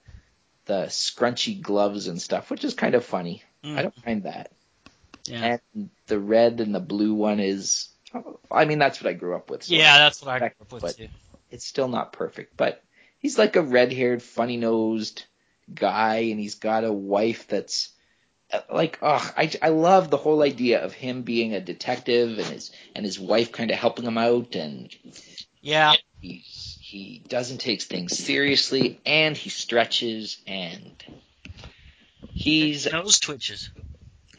the 0.65 0.87
scrunchy 0.87 1.61
gloves 1.63 2.09
and 2.09 2.21
stuff, 2.21 2.51
which 2.51 2.65
is 2.65 2.75
kind 2.75 2.95
of 2.97 3.05
funny. 3.05 3.43
Mm. 3.65 3.77
I 3.79 3.83
don't 3.83 4.07
mind 4.07 4.23
that. 4.25 4.51
Yeah. 5.25 5.59
And 5.77 5.91
the 6.09 6.19
red 6.19 6.61
and 6.61 6.75
the 6.75 6.81
blue 6.81 7.15
one 7.15 7.39
is. 7.41 7.89
I 8.51 8.65
mean, 8.65 8.79
that's 8.79 9.01
what 9.03 9.09
I 9.11 9.13
grew 9.13 9.37
up 9.37 9.51
with. 9.51 9.63
so 9.65 9.75
Yeah, 9.75 9.99
that's 9.99 10.21
what 10.23 10.31
I 10.31 10.39
grew 10.39 10.49
up 10.63 10.73
with 10.73 10.83
But- 10.83 10.97
too. 10.97 11.09
it's 11.51 11.65
still 11.67 11.89
not 11.89 12.13
perfect, 12.13 12.57
but 12.57 12.83
he's 13.19 13.39
like 13.39 13.57
a 13.57 13.63
red-haired, 13.63 14.23
funny-nosed 14.23 15.25
guy, 15.75 16.17
and 16.31 16.41
he's 16.41 16.55
got 16.57 16.85
a 16.85 16.93
wife 16.93 17.47
that's 17.49 17.91
uh, 18.51 18.61
like, 18.73 18.99
oh, 19.03 19.33
I, 19.37 19.51
I 19.61 19.69
love 19.69 20.09
the 20.09 20.17
whole 20.17 20.43
idea 20.43 20.83
of 20.83 20.95
him 20.95 21.21
being 21.23 21.55
a 21.55 21.61
detective 21.61 22.39
and 22.39 22.47
his 22.47 22.71
and 22.95 23.05
his 23.05 23.19
wife 23.21 23.53
kind 23.53 23.71
of 23.71 23.77
helping 23.79 24.07
him 24.07 24.17
out, 24.19 24.55
and 24.57 24.95
Yeah. 25.61 25.95
he 26.21 26.43
he 26.89 27.23
doesn't 27.29 27.59
take 27.59 27.83
things 27.83 28.17
seriously, 28.17 28.99
and 29.05 29.37
he 29.37 29.51
stretches, 29.51 30.39
and 30.47 30.91
he's 32.33 32.91
nose 32.91 33.21
twitches. 33.21 33.69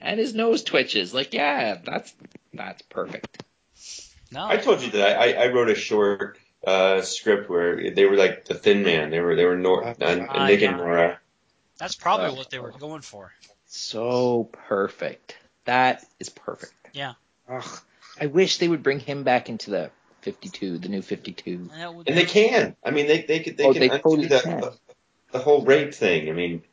and 0.01 0.19
his 0.19 0.33
nose 0.33 0.63
twitches. 0.63 1.13
Like, 1.13 1.33
yeah, 1.35 1.77
that's 1.85 2.11
that's 2.51 2.81
perfect. 2.83 3.43
No. 4.31 4.47
I 4.47 4.57
told 4.57 4.81
you 4.81 4.89
that 4.91 5.19
I, 5.19 5.33
I 5.43 5.47
wrote 5.53 5.69
a 5.69 5.75
short 5.75 6.39
uh, 6.65 7.01
script 7.01 7.51
where 7.51 7.91
they 7.91 8.05
were 8.05 8.15
like 8.17 8.45
the 8.45 8.55
Thin 8.55 8.83
Man. 8.83 9.11
They 9.11 9.19
were 9.19 9.35
they 9.35 9.45
were 9.45 9.55
Nor- 9.57 9.83
uh, 9.85 9.93
Ah, 10.01 10.47
Nick 10.47 10.61
yeah. 10.61 10.69
and 10.69 10.77
Nora. 10.77 11.19
That's 11.77 11.95
probably 11.95 12.29
Uh, 12.29 12.33
what 12.35 12.49
they 12.49 12.59
were 12.59 12.71
going 12.71 13.01
for. 13.01 13.31
So 13.67 14.49
perfect. 14.67 15.37
That 15.65 16.03
is 16.19 16.29
perfect. 16.29 16.73
Yeah. 16.93 17.13
Ugh, 17.47 17.79
I 18.19 18.25
wish 18.25 18.57
they 18.57 18.67
would 18.67 18.81
bring 18.81 18.99
him 18.99 19.21
back 19.23 19.49
into 19.49 19.69
the 19.69 19.91
52, 20.21 20.77
the 20.79 20.89
new 20.89 21.01
52. 21.01 21.51
And 21.51 21.69
that 21.71 21.93
would 21.93 22.07
And 22.09 22.17
they 22.17 22.25
can. 22.25 22.75
I 22.83 22.91
mean, 22.91 23.07
they 23.07 23.21
they 23.23 23.39
could 23.39 23.57
they 23.57 23.65
Oh, 23.65 23.73
can 23.73 23.79
they 23.81 23.89
undo 23.89 24.01
totally 24.03 24.27
the, 24.27 24.39
can. 24.39 24.59
the 24.61 24.73
the 25.31 25.39
whole 25.39 25.63
rape 25.63 25.93
thing. 25.93 26.29
I 26.29 26.33
mean, 26.33 26.63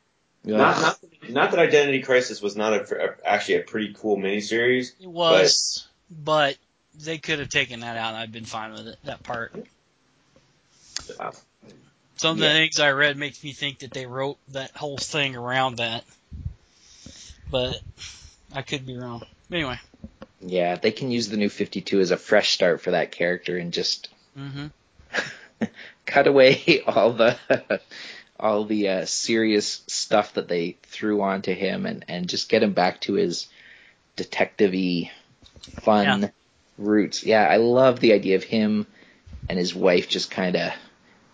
not 0.45 0.81
not 0.81 0.99
not 1.29 1.51
that 1.53 1.61
Identity 1.61 2.03
Crisis 2.03 2.41
was 2.41 2.57
not 2.57 2.73
a, 2.75 3.17
actually 3.25 3.57
a 3.57 3.63
pretty 3.63 3.95
cool 3.97 4.17
miniseries. 4.17 4.93
It 5.01 5.09
was, 5.09 5.87
but 6.11 6.57
they 7.05 7.19
could 7.19 7.39
have 7.41 7.49
taken 7.51 7.81
that 7.81 7.97
out. 7.97 8.09
and 8.15 8.17
I'd 8.19 8.33
been 8.33 8.45
fine 8.45 8.73
with 8.73 8.89
it. 8.89 8.97
That 9.05 9.23
part. 9.23 9.55
Uh, 11.21 11.31
Some 12.17 12.33
of 12.37 12.39
Yeah. 12.43 12.49
the 12.49 12.55
things 12.55 12.81
I 12.81 12.91
read 12.93 13.17
makes 13.17 13.43
me 13.45 13.53
think 13.53 13.81
that 13.81 13.93
they 13.93 14.07
wrote 14.07 14.39
that 14.49 14.71
whole 14.73 14.97
thing 14.97 15.37
around 15.37 15.77
that, 15.77 16.05
but 17.51 17.81
I 18.55 18.63
could 18.63 18.87
be 18.87 18.97
wrong. 18.97 19.23
Anyway, 19.53 19.79
Yeah, 20.47 20.77
they 20.77 20.93
can 20.93 21.11
use 21.11 21.29
the 21.29 21.37
new 21.37 21.49
52 21.51 22.01
as 22.01 22.11
a 22.11 22.17
fresh 22.17 22.51
start 22.53 22.81
for 22.81 22.93
that 22.93 23.13
character 23.13 23.59
and 23.59 23.73
just 23.73 24.09
hmm 24.35 24.67
cut 26.07 26.27
away 26.27 26.83
all 26.87 27.13
the 27.13 27.37
all 28.39 28.65
the 28.65 28.89
uh, 28.89 29.05
serious 29.07 29.83
stuff 29.87 30.35
that 30.35 30.49
they 30.49 30.79
threw 30.85 31.23
onto 31.23 31.55
him 31.55 31.87
and 31.87 32.05
and 32.09 32.29
just 32.29 32.49
get 32.49 32.63
him 32.63 32.73
back 32.73 33.01
to 33.03 33.15
his 33.15 33.49
detective-y 34.17 35.11
fun 35.83 36.23
Yeah. 36.23 36.29
roots. 36.79 37.25
Yeah, 37.25 37.45
I 37.47 37.57
love 37.59 38.01
the 38.01 38.13
idea 38.13 38.37
of 38.37 38.45
him 38.45 38.87
and 39.49 39.59
his 39.59 39.75
wife 39.75 40.09
just 40.09 40.31
kind 40.31 40.57
of 40.57 40.73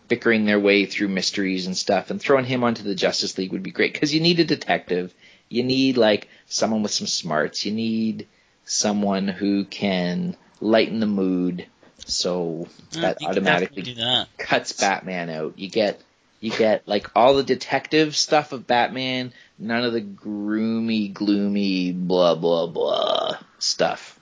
bickering 0.09 0.45
their 0.45 0.61
way 0.61 0.87
through 0.87 1.09
mysteries 1.09 1.67
and 1.67 1.77
stuff 1.77 2.11
and 2.11 2.21
throwing 2.21 2.45
him 2.45 2.65
onto 2.65 2.83
the 2.83 2.95
Justice 2.95 3.39
League 3.39 3.53
would 3.53 3.63
be 3.63 3.71
great 3.73 3.99
cuz 3.99 4.15
you 4.15 4.21
need 4.21 4.41
a 4.41 4.45
detective. 4.45 5.15
You 5.49 5.65
need 5.65 5.97
like 5.97 6.29
someone 6.47 6.83
with 6.83 6.93
some 6.93 7.07
smarts. 7.09 7.65
You 7.67 7.73
need 7.73 8.29
someone 8.65 9.29
who 9.29 9.65
can 9.65 10.37
lighten 10.61 11.01
the 11.01 11.07
mood. 11.07 11.67
So 12.05 12.67
that 12.93 13.21
you 13.21 13.29
can 13.29 13.39
automatically 13.39 13.95
that. 13.95 14.27
cuts 14.37 14.73
Batman 14.73 15.31
out. 15.31 15.59
You 15.59 15.69
get 15.69 16.01
you 16.41 16.51
get 16.51 16.87
like 16.87 17.09
all 17.15 17.35
the 17.35 17.45
detective 17.45 18.17
stuff 18.17 18.53
of 18.53 18.67
Batman, 18.67 19.33
none 19.59 19.85
of 19.85 19.93
the 19.93 20.01
groomy, 20.01 21.13
gloomy, 21.13 21.93
blah 21.93 22.35
blah 22.35 22.67
blah 22.67 23.39
stuff 23.59 24.19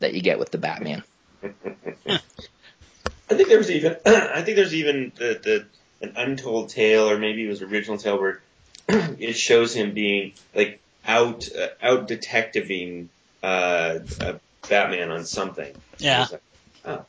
that 0.00 0.14
you 0.14 0.22
get 0.22 0.40
with 0.40 0.50
the 0.50 0.58
Batman. 0.58 1.04
I 1.42 3.36
think 3.36 3.48
there 3.48 3.58
was 3.58 3.70
even 3.70 3.96
I 4.06 4.42
think 4.42 4.56
there's 4.56 4.74
even 4.74 5.12
the, 5.14 5.40
the 5.42 5.66
an 6.04 6.14
untold 6.16 6.70
tale 6.70 7.08
or 7.08 7.18
maybe 7.18 7.44
it 7.44 7.48
was 7.48 7.62
original 7.62 7.96
tale 7.96 8.20
where 8.20 8.40
it 8.88 9.34
shows 9.34 9.74
him 9.74 9.94
being 9.94 10.32
like 10.54 10.80
out 11.06 11.48
uh, 11.56 11.68
out 11.80 12.08
detectiving 12.08 13.08
uh, 13.44 13.98
uh, 14.20 14.32
Batman 14.68 15.10
on 15.10 15.24
something. 15.24 15.74
Yeah. 15.98 16.26
Like, 16.30 16.42
oh, 16.86 17.04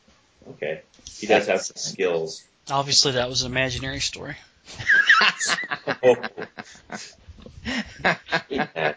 okay. 0.52 0.82
He 1.17 1.28
does 1.28 1.48
have 1.48 1.62
some 1.62 1.78
skills. 1.78 2.43
Obviously, 2.69 3.13
that 3.13 3.30
was 3.30 3.43
an 3.43 3.52
imaginary 3.52 4.02
story. 4.02 4.36
Oh. 6.04 6.15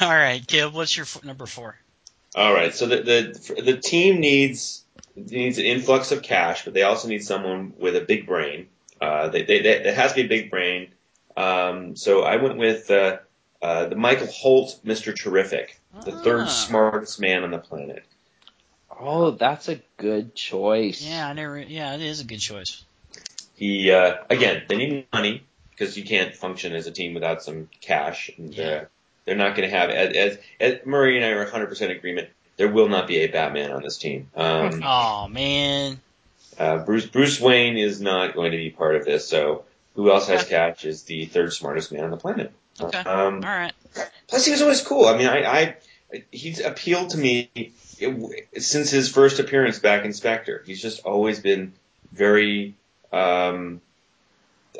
All 0.00 0.10
right, 0.10 0.46
Caleb, 0.46 0.74
what's 0.74 0.96
your 0.96 1.04
f- 1.04 1.24
number 1.24 1.46
four? 1.46 1.76
All 2.34 2.52
right. 2.52 2.74
So 2.74 2.86
the 2.86 3.02
the 3.02 3.62
the 3.62 3.76
team 3.78 4.20
needs 4.20 4.84
needs 5.16 5.58
an 5.58 5.64
influx 5.64 6.12
of 6.12 6.22
cash, 6.22 6.64
but 6.64 6.74
they 6.74 6.82
also 6.82 7.08
need 7.08 7.24
someone 7.24 7.72
with 7.78 7.96
a 7.96 8.00
big 8.00 8.26
brain. 8.26 8.68
Uh, 9.00 9.28
they, 9.28 9.42
they, 9.42 9.62
they, 9.62 9.82
there 9.82 9.94
has 9.94 10.12
to 10.12 10.16
be 10.16 10.24
a 10.24 10.28
big 10.28 10.50
brain. 10.50 10.88
Um, 11.36 11.96
so 11.96 12.22
I 12.22 12.36
went 12.36 12.58
with 12.58 12.90
uh, 12.90 13.18
uh, 13.62 13.86
the 13.86 13.96
Michael 13.96 14.26
Holt, 14.28 14.80
Mr. 14.84 15.14
Terrific, 15.14 15.78
the 16.04 16.12
third 16.12 16.42
Ah. 16.42 16.46
smartest 16.46 17.20
man 17.20 17.42
on 17.44 17.50
the 17.50 17.58
planet. 17.58 18.04
Oh, 19.00 19.30
that's 19.32 19.68
a 19.68 19.80
good 19.96 20.34
choice. 20.34 21.02
Yeah, 21.02 21.28
I 21.28 21.32
never. 21.32 21.58
Yeah, 21.58 21.94
it 21.94 22.02
is 22.02 22.20
a 22.20 22.24
good 22.24 22.40
choice. 22.40 22.84
He 23.54 23.90
uh, 23.90 24.16
again, 24.30 24.62
they 24.68 24.76
need 24.76 25.06
money 25.12 25.42
because 25.70 25.96
you 25.96 26.04
can't 26.04 26.34
function 26.34 26.74
as 26.74 26.86
a 26.86 26.90
team 26.90 27.14
without 27.14 27.42
some 27.42 27.68
cash, 27.80 28.30
and 28.36 28.54
Yeah. 28.54 28.64
uh, 28.66 28.84
they're 29.24 29.36
not 29.36 29.56
going 29.56 29.68
to 29.68 29.76
have. 29.76 29.90
As, 29.90 30.16
as, 30.16 30.38
as 30.60 30.86
Murray 30.86 31.16
and 31.16 31.24
I 31.24 31.30
are 31.30 31.42
100 31.44 31.66
percent 31.68 31.92
agreement, 31.92 32.28
there 32.56 32.68
will 32.68 32.88
not 32.88 33.06
be 33.06 33.18
a 33.18 33.26
Batman 33.28 33.70
on 33.72 33.82
this 33.82 33.98
team. 33.98 34.30
Um, 34.34 34.82
Oh 34.84 35.28
man, 35.28 36.00
Uh, 36.58 36.78
Bruce 36.78 37.06
Bruce 37.06 37.40
Wayne 37.40 37.76
is 37.76 38.00
not 38.00 38.34
going 38.34 38.50
to 38.52 38.56
be 38.58 38.70
part 38.70 38.96
of 38.96 39.04
this. 39.04 39.28
So 39.28 39.64
who 39.94 40.10
else 40.10 40.26
has 40.28 40.42
Okay. 40.42 40.50
cash 40.50 40.84
is 40.84 41.02
the 41.04 41.26
third 41.26 41.52
smartest 41.52 41.92
man 41.92 42.04
on 42.04 42.10
the 42.10 42.16
planet. 42.16 42.52
Okay. 42.80 42.98
Um, 42.98 43.36
all 43.36 43.50
right. 43.50 43.72
plus, 44.28 44.44
he 44.44 44.52
was 44.52 44.62
always 44.62 44.82
cool. 44.82 45.06
I 45.06 45.16
mean, 45.16 45.26
I, 45.26 45.44
I 45.44 45.76
he's 46.30 46.60
appealed 46.60 47.10
to 47.10 47.18
me 47.18 47.50
it, 47.98 48.62
since 48.62 48.90
his 48.90 49.10
first 49.10 49.40
appearance 49.40 49.78
back 49.78 50.04
in 50.04 50.12
Spectre. 50.12 50.62
He's 50.66 50.80
just 50.80 51.04
always 51.04 51.40
been 51.40 51.72
very 52.12 52.74
um, 53.12 53.80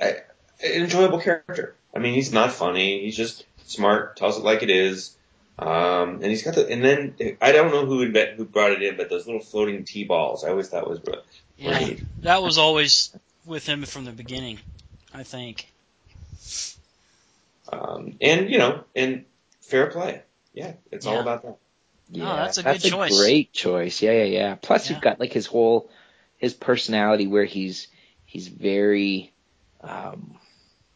I, 0.00 0.16
an 0.62 0.82
enjoyable 0.82 1.20
character. 1.20 1.74
I 1.94 1.98
mean, 1.98 2.14
he's 2.14 2.32
not 2.32 2.52
funny. 2.52 3.00
He's 3.00 3.16
just 3.16 3.44
smart, 3.66 4.16
tells 4.16 4.38
it 4.38 4.44
like 4.44 4.62
it 4.62 4.70
is. 4.70 5.14
Um, 5.58 6.20
and 6.22 6.26
he's 6.26 6.44
got 6.44 6.54
the, 6.54 6.68
and 6.68 6.84
then 6.84 7.36
I 7.40 7.50
don't 7.50 7.72
know 7.72 7.84
who 7.84 8.02
invent, 8.02 8.36
who 8.36 8.44
brought 8.44 8.72
it 8.72 8.82
in, 8.82 8.96
but 8.96 9.10
those 9.10 9.26
little 9.26 9.40
floating 9.40 9.84
T 9.84 10.04
balls, 10.04 10.44
I 10.44 10.50
always 10.50 10.68
thought 10.68 10.88
was 10.88 11.00
really 11.04 11.22
Yeah, 11.56 12.04
that 12.22 12.42
was 12.42 12.58
always 12.58 13.10
with 13.44 13.66
him 13.66 13.82
from 13.84 14.04
the 14.04 14.12
beginning. 14.12 14.60
I 15.12 15.24
think. 15.24 15.72
Um, 17.72 18.16
and 18.20 18.50
you 18.50 18.58
know, 18.58 18.84
and 18.94 19.24
fair 19.60 19.88
play. 19.88 20.22
Yeah, 20.54 20.74
it's 20.90 21.06
all 21.06 21.20
about 21.20 21.42
that. 21.42 21.58
Yeah, 22.10 22.36
that's 22.36 22.58
a 22.58 22.62
that's 22.62 22.84
good 22.84 22.92
a 22.92 22.96
choice. 22.96 23.10
great 23.10 23.52
choice. 23.52 24.02
Yeah, 24.02 24.12
yeah, 24.12 24.24
yeah. 24.24 24.54
Plus, 24.54 24.86
Yeah. 24.88 24.94
you've 24.96 25.02
got 25.02 25.20
like 25.20 25.32
his 25.32 25.46
whole 25.46 25.90
his 26.38 26.54
personality 26.54 27.26
where 27.26 27.44
he's 27.44 27.88
he's 28.24 28.48
very, 28.48 29.32
um, 29.82 30.38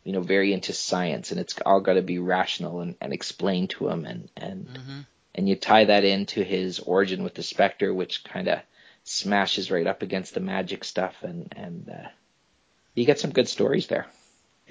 you 0.05 0.13
know, 0.13 0.21
very 0.23 0.53
into 0.53 0.73
science, 0.73 1.31
and 1.31 1.41
it's 1.41 1.55
all 1.67 1.81
got 1.81 1.95
to 1.95 2.03
be 2.03 2.19
rational 2.19 2.81
and, 2.81 2.97
and 3.01 3.13
explained 3.13 3.71
to 3.71 3.89
him, 3.89 4.05
and 4.05 4.29
and 4.37 4.79
hmm 4.79 5.01
and 5.35 5.49
you 5.49 5.57
tie 5.57 5.87
that 5.87 6.05
into 6.05 6.43
his 6.45 6.79
origin 6.79 7.25
with 7.25 7.35
the 7.35 7.43
Spectre, 7.43 7.93
which 7.95 8.23
kind 8.23 8.49
of 8.49 8.59
smashes 9.05 9.71
right 9.71 9.87
up 9.87 10.03
against 10.03 10.35
the 10.35 10.41
magic 10.41 10.85
stuff, 10.85 11.15
and 11.23 11.53
and 11.57 11.89
uh, 11.89 12.09
you 12.95 13.05
get 13.05 13.21
some 13.21 13.33
good 13.33 13.49
stories 13.49 13.87
there. 13.87 14.07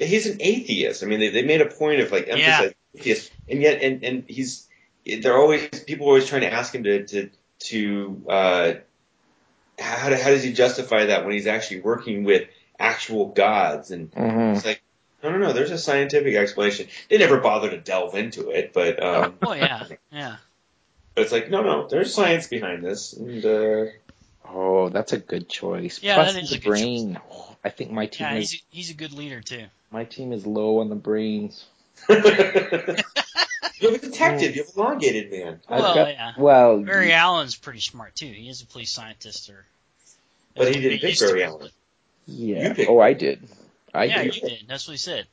Yeah, 0.01 0.07
he's 0.07 0.25
an 0.25 0.37
atheist. 0.39 1.03
I 1.03 1.05
mean, 1.05 1.19
they, 1.19 1.29
they 1.29 1.43
made 1.43 1.61
a 1.61 1.67
point 1.67 2.01
of 2.01 2.11
like 2.11 2.27
emphasizing 2.27 2.73
atheist, 2.95 3.31
and 3.47 3.61
yet, 3.61 3.83
and 3.83 4.03
and 4.03 4.23
he's 4.27 4.67
they're 5.05 5.37
always 5.37 5.69
people 5.85 6.07
are 6.07 6.09
always 6.09 6.25
trying 6.25 6.41
to 6.41 6.51
ask 6.51 6.73
him 6.73 6.83
to 6.85 7.05
to 7.05 7.29
to 7.59 8.21
uh, 8.27 8.73
how 9.77 10.09
do, 10.09 10.15
how 10.15 10.29
does 10.31 10.41
he 10.41 10.53
justify 10.53 11.05
that 11.05 11.23
when 11.23 11.33
he's 11.33 11.45
actually 11.45 11.81
working 11.81 12.23
with 12.23 12.47
actual 12.79 13.27
gods 13.27 13.91
and 13.91 14.11
Mm-hmm. 14.11 14.55
it's 14.55 14.65
like 14.65 14.81
no 15.23 15.29
no 15.31 15.37
no 15.37 15.53
there's 15.53 15.69
a 15.69 15.77
scientific 15.77 16.33
explanation. 16.33 16.87
They 17.07 17.19
never 17.19 17.39
bother 17.39 17.69
to 17.69 17.77
delve 17.77 18.15
into 18.15 18.49
it, 18.49 18.73
but 18.73 19.01
um, 19.03 19.35
Oh 19.43 19.53
yeah, 19.53 19.85
yeah. 20.11 20.37
but 21.13 21.21
it's 21.21 21.31
like 21.31 21.51
no 21.51 21.61
no 21.61 21.87
there's 21.87 22.11
science 22.11 22.47
behind 22.47 22.83
this 22.83 23.13
and. 23.13 23.45
Uh, 23.45 23.85
Oh, 24.47 24.89
that's 24.89 25.13
a 25.13 25.17
good 25.17 25.47
choice. 25.49 26.01
Yeah, 26.01 26.15
Plus 26.15 26.33
that 26.33 26.43
is 26.43 26.49
the 26.49 26.55
a 26.57 26.59
good 26.59 26.63
choice. 26.65 26.79
brain. 26.81 27.19
I 27.63 27.69
think 27.69 27.91
my 27.91 28.05
team 28.07 28.27
Yeah, 28.27 28.35
is 28.35 28.51
he's 28.51 28.63
he's 28.69 28.89
a 28.89 28.93
good 28.95 29.13
leader 29.13 29.41
too. 29.41 29.65
my 29.91 30.03
team 30.03 30.33
is 30.33 30.45
low 30.45 30.79
on 30.79 30.89
the 30.89 30.95
brains. 30.95 31.65
you 32.09 32.15
have 32.15 32.25
a 33.95 33.97
detective. 33.99 34.55
You 34.55 34.63
have 34.63 34.75
a 34.75 34.79
elongated 34.79 35.31
man. 35.31 35.59
I've 35.69 35.79
Well, 35.81 35.95
got- 35.95 36.07
yeah. 36.13 36.31
Well, 36.37 36.79
Barry 36.81 37.13
Allen's 37.13 37.55
pretty 37.55 37.79
smart 37.79 38.15
too. 38.15 38.27
He 38.27 38.49
is 38.49 38.61
a 38.61 38.65
police 38.65 38.91
scientist, 38.91 39.49
or 39.49 39.65
But 40.55 40.73
he 40.73 40.81
didn't 40.81 40.99
pick 40.99 41.19
Barry 41.19 41.39
be. 41.39 41.43
Allen. 41.43 41.69
yeah. 42.27 42.73
Oh, 42.87 42.99
I 42.99 43.13
did. 43.13 43.47
I 43.93 44.05
Yeah, 44.05 44.23
did. 44.23 44.35
you 44.35 44.41
did. 44.49 44.63
That's 44.67 44.87
what 44.87 44.93
he 44.93 44.97
said. 44.97 45.27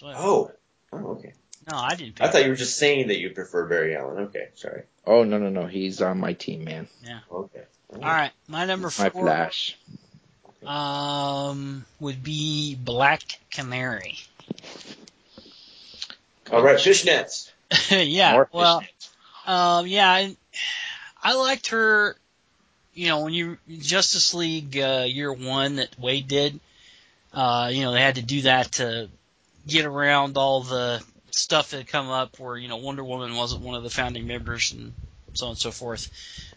What- 0.00 0.16
Oh. 0.16 0.50
Oh, 0.92 0.96
okay. 1.18 1.32
No, 1.70 1.76
I 1.76 1.94
didn't. 1.96 2.14
Pick 2.16 2.26
I 2.26 2.30
thought 2.30 2.44
you 2.44 2.48
were 2.50 2.56
just 2.56 2.78
saying 2.78 3.08
that 3.08 3.18
you 3.18 3.30
prefer 3.30 3.66
Barry 3.68 3.94
Allen. 3.94 4.24
Okay, 4.24 4.48
sorry. 4.54 4.84
Oh 5.06 5.24
no 5.24 5.38
no 5.38 5.50
no, 5.50 5.66
he's 5.66 6.00
on 6.00 6.18
my 6.18 6.32
team, 6.32 6.64
man. 6.64 6.88
Yeah. 7.04 7.20
Okay. 7.30 7.62
All 7.92 8.00
right, 8.00 8.32
my 8.46 8.66
number 8.66 8.90
four. 8.90 9.06
My 9.06 9.10
four 9.10 9.22
Flash. 9.22 9.76
um 10.66 11.84
would 12.00 12.22
be 12.22 12.74
Black 12.74 13.22
Canary. 13.50 14.18
All 16.52 16.62
right, 16.62 16.76
fishnets. 16.76 17.50
yeah. 17.90 18.32
More 18.32 18.48
well, 18.52 18.82
fishnets. 18.82 19.48
um, 19.50 19.86
yeah, 19.86 20.10
I, 20.10 20.36
I 21.22 21.34
liked 21.34 21.68
her. 21.68 22.16
You 22.94 23.08
know, 23.08 23.24
when 23.24 23.32
you 23.32 23.58
Justice 23.68 24.34
League 24.34 24.76
uh, 24.76 25.04
year 25.06 25.32
one 25.32 25.76
that 25.76 26.00
Waid 26.00 26.26
did, 26.26 26.58
uh, 27.32 27.70
you 27.72 27.82
know, 27.82 27.92
they 27.92 28.00
had 28.00 28.16
to 28.16 28.22
do 28.22 28.42
that 28.42 28.72
to 28.72 29.08
get 29.66 29.84
around 29.84 30.36
all 30.36 30.62
the 30.62 31.02
stuff 31.30 31.70
that 31.70 31.76
had 31.78 31.86
come 31.86 32.08
up 32.08 32.38
where 32.38 32.56
you 32.56 32.68
know 32.68 32.76
Wonder 32.76 33.04
Woman 33.04 33.36
wasn't 33.36 33.62
one 33.62 33.76
of 33.76 33.82
the 33.82 33.90
founding 33.90 34.26
members 34.26 34.72
and 34.72 34.92
so 35.34 35.46
on 35.46 35.50
and 35.50 35.58
so 35.58 35.70
forth. 35.70 36.10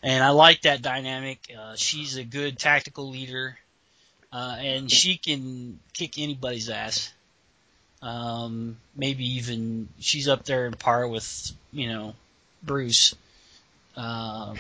And 0.04 0.24
I 0.24 0.30
like 0.30 0.62
that 0.62 0.82
dynamic. 0.82 1.40
Uh, 1.58 1.76
she's 1.76 2.18
a 2.18 2.24
good 2.24 2.58
tactical 2.58 3.10
leader, 3.10 3.58
uh, 4.32 4.56
and 4.60 4.92
she 4.92 5.18
can 5.18 5.80
kick 5.94 6.18
anybody's 6.18 6.70
ass. 6.70 7.12
Um, 8.02 8.78
maybe 8.96 9.38
even 9.38 9.88
she's 10.00 10.28
up 10.28 10.46
there 10.46 10.66
in 10.66 10.74
par 10.74 11.08
with 11.08 11.52
you 11.72 11.90
know 11.90 12.16
Bruce. 12.64 13.16
Uh, 13.96 14.56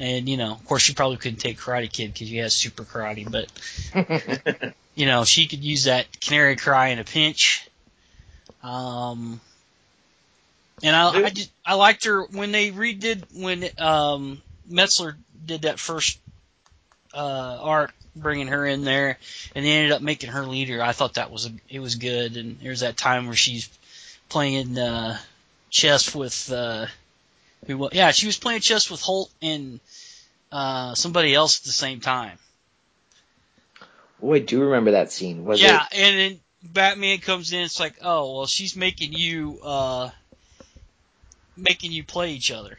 and 0.00 0.28
you 0.28 0.36
know, 0.36 0.52
of 0.52 0.64
course, 0.64 0.82
she 0.82 0.94
probably 0.94 1.18
couldn't 1.18 1.40
take 1.40 1.58
Karate 1.58 1.92
Kid 1.92 2.12
because 2.12 2.28
he 2.28 2.38
has 2.38 2.54
super 2.54 2.84
karate, 2.84 3.30
but 3.30 4.74
you 4.94 5.06
know, 5.06 5.24
she 5.24 5.46
could 5.46 5.62
use 5.62 5.84
that 5.84 6.20
canary 6.20 6.56
cry 6.56 6.88
in 6.88 6.98
a 6.98 7.04
pinch. 7.04 7.68
Um, 8.62 9.40
and 10.82 10.96
I, 10.96 11.24
I 11.24 11.30
just 11.30 11.50
I 11.64 11.74
liked 11.74 12.04
her 12.04 12.24
when 12.24 12.52
they 12.52 12.70
redid 12.70 13.24
when 13.34 13.64
um, 13.78 14.42
Meltzer 14.68 15.16
did 15.44 15.62
that 15.62 15.78
first 15.78 16.18
uh, 17.14 17.58
arc, 17.60 17.92
bringing 18.14 18.48
her 18.48 18.66
in 18.66 18.84
there, 18.84 19.18
and 19.54 19.64
they 19.64 19.72
ended 19.72 19.92
up 19.92 20.02
making 20.02 20.30
her 20.30 20.44
leader. 20.44 20.82
I 20.82 20.92
thought 20.92 21.14
that 21.14 21.30
was 21.30 21.46
a, 21.46 21.50
it 21.68 21.80
was 21.80 21.96
good. 21.96 22.36
And 22.36 22.58
there's 22.60 22.80
that 22.80 22.96
time 22.96 23.26
where 23.26 23.36
she's 23.36 23.68
playing 24.28 24.78
uh, 24.78 25.18
chess 25.70 26.14
with 26.14 26.50
uh, 26.52 26.86
Who 27.66 27.88
Yeah, 27.92 28.12
she 28.12 28.26
was 28.26 28.38
playing 28.38 28.60
chess 28.60 28.90
with 28.90 29.00
Holt 29.00 29.30
and 29.42 29.80
uh, 30.52 30.94
somebody 30.94 31.34
else 31.34 31.60
at 31.60 31.64
the 31.64 31.72
same 31.72 32.00
time. 32.00 32.38
Oh, 34.22 34.34
I 34.34 34.38
do 34.38 34.62
remember 34.62 34.92
that 34.92 35.10
scene. 35.10 35.44
Was 35.44 35.60
yeah, 35.60 35.86
it? 35.90 35.98
and 35.98 36.18
then 36.18 36.40
Batman 36.62 37.18
comes 37.18 37.52
in. 37.52 37.62
It's 37.62 37.80
like, 37.80 37.94
oh 38.02 38.36
well, 38.36 38.46
she's 38.46 38.76
making 38.76 39.14
you 39.14 39.58
uh, 39.62 40.10
making 41.60 41.92
you 41.92 42.04
play 42.04 42.32
each 42.32 42.50
other. 42.50 42.76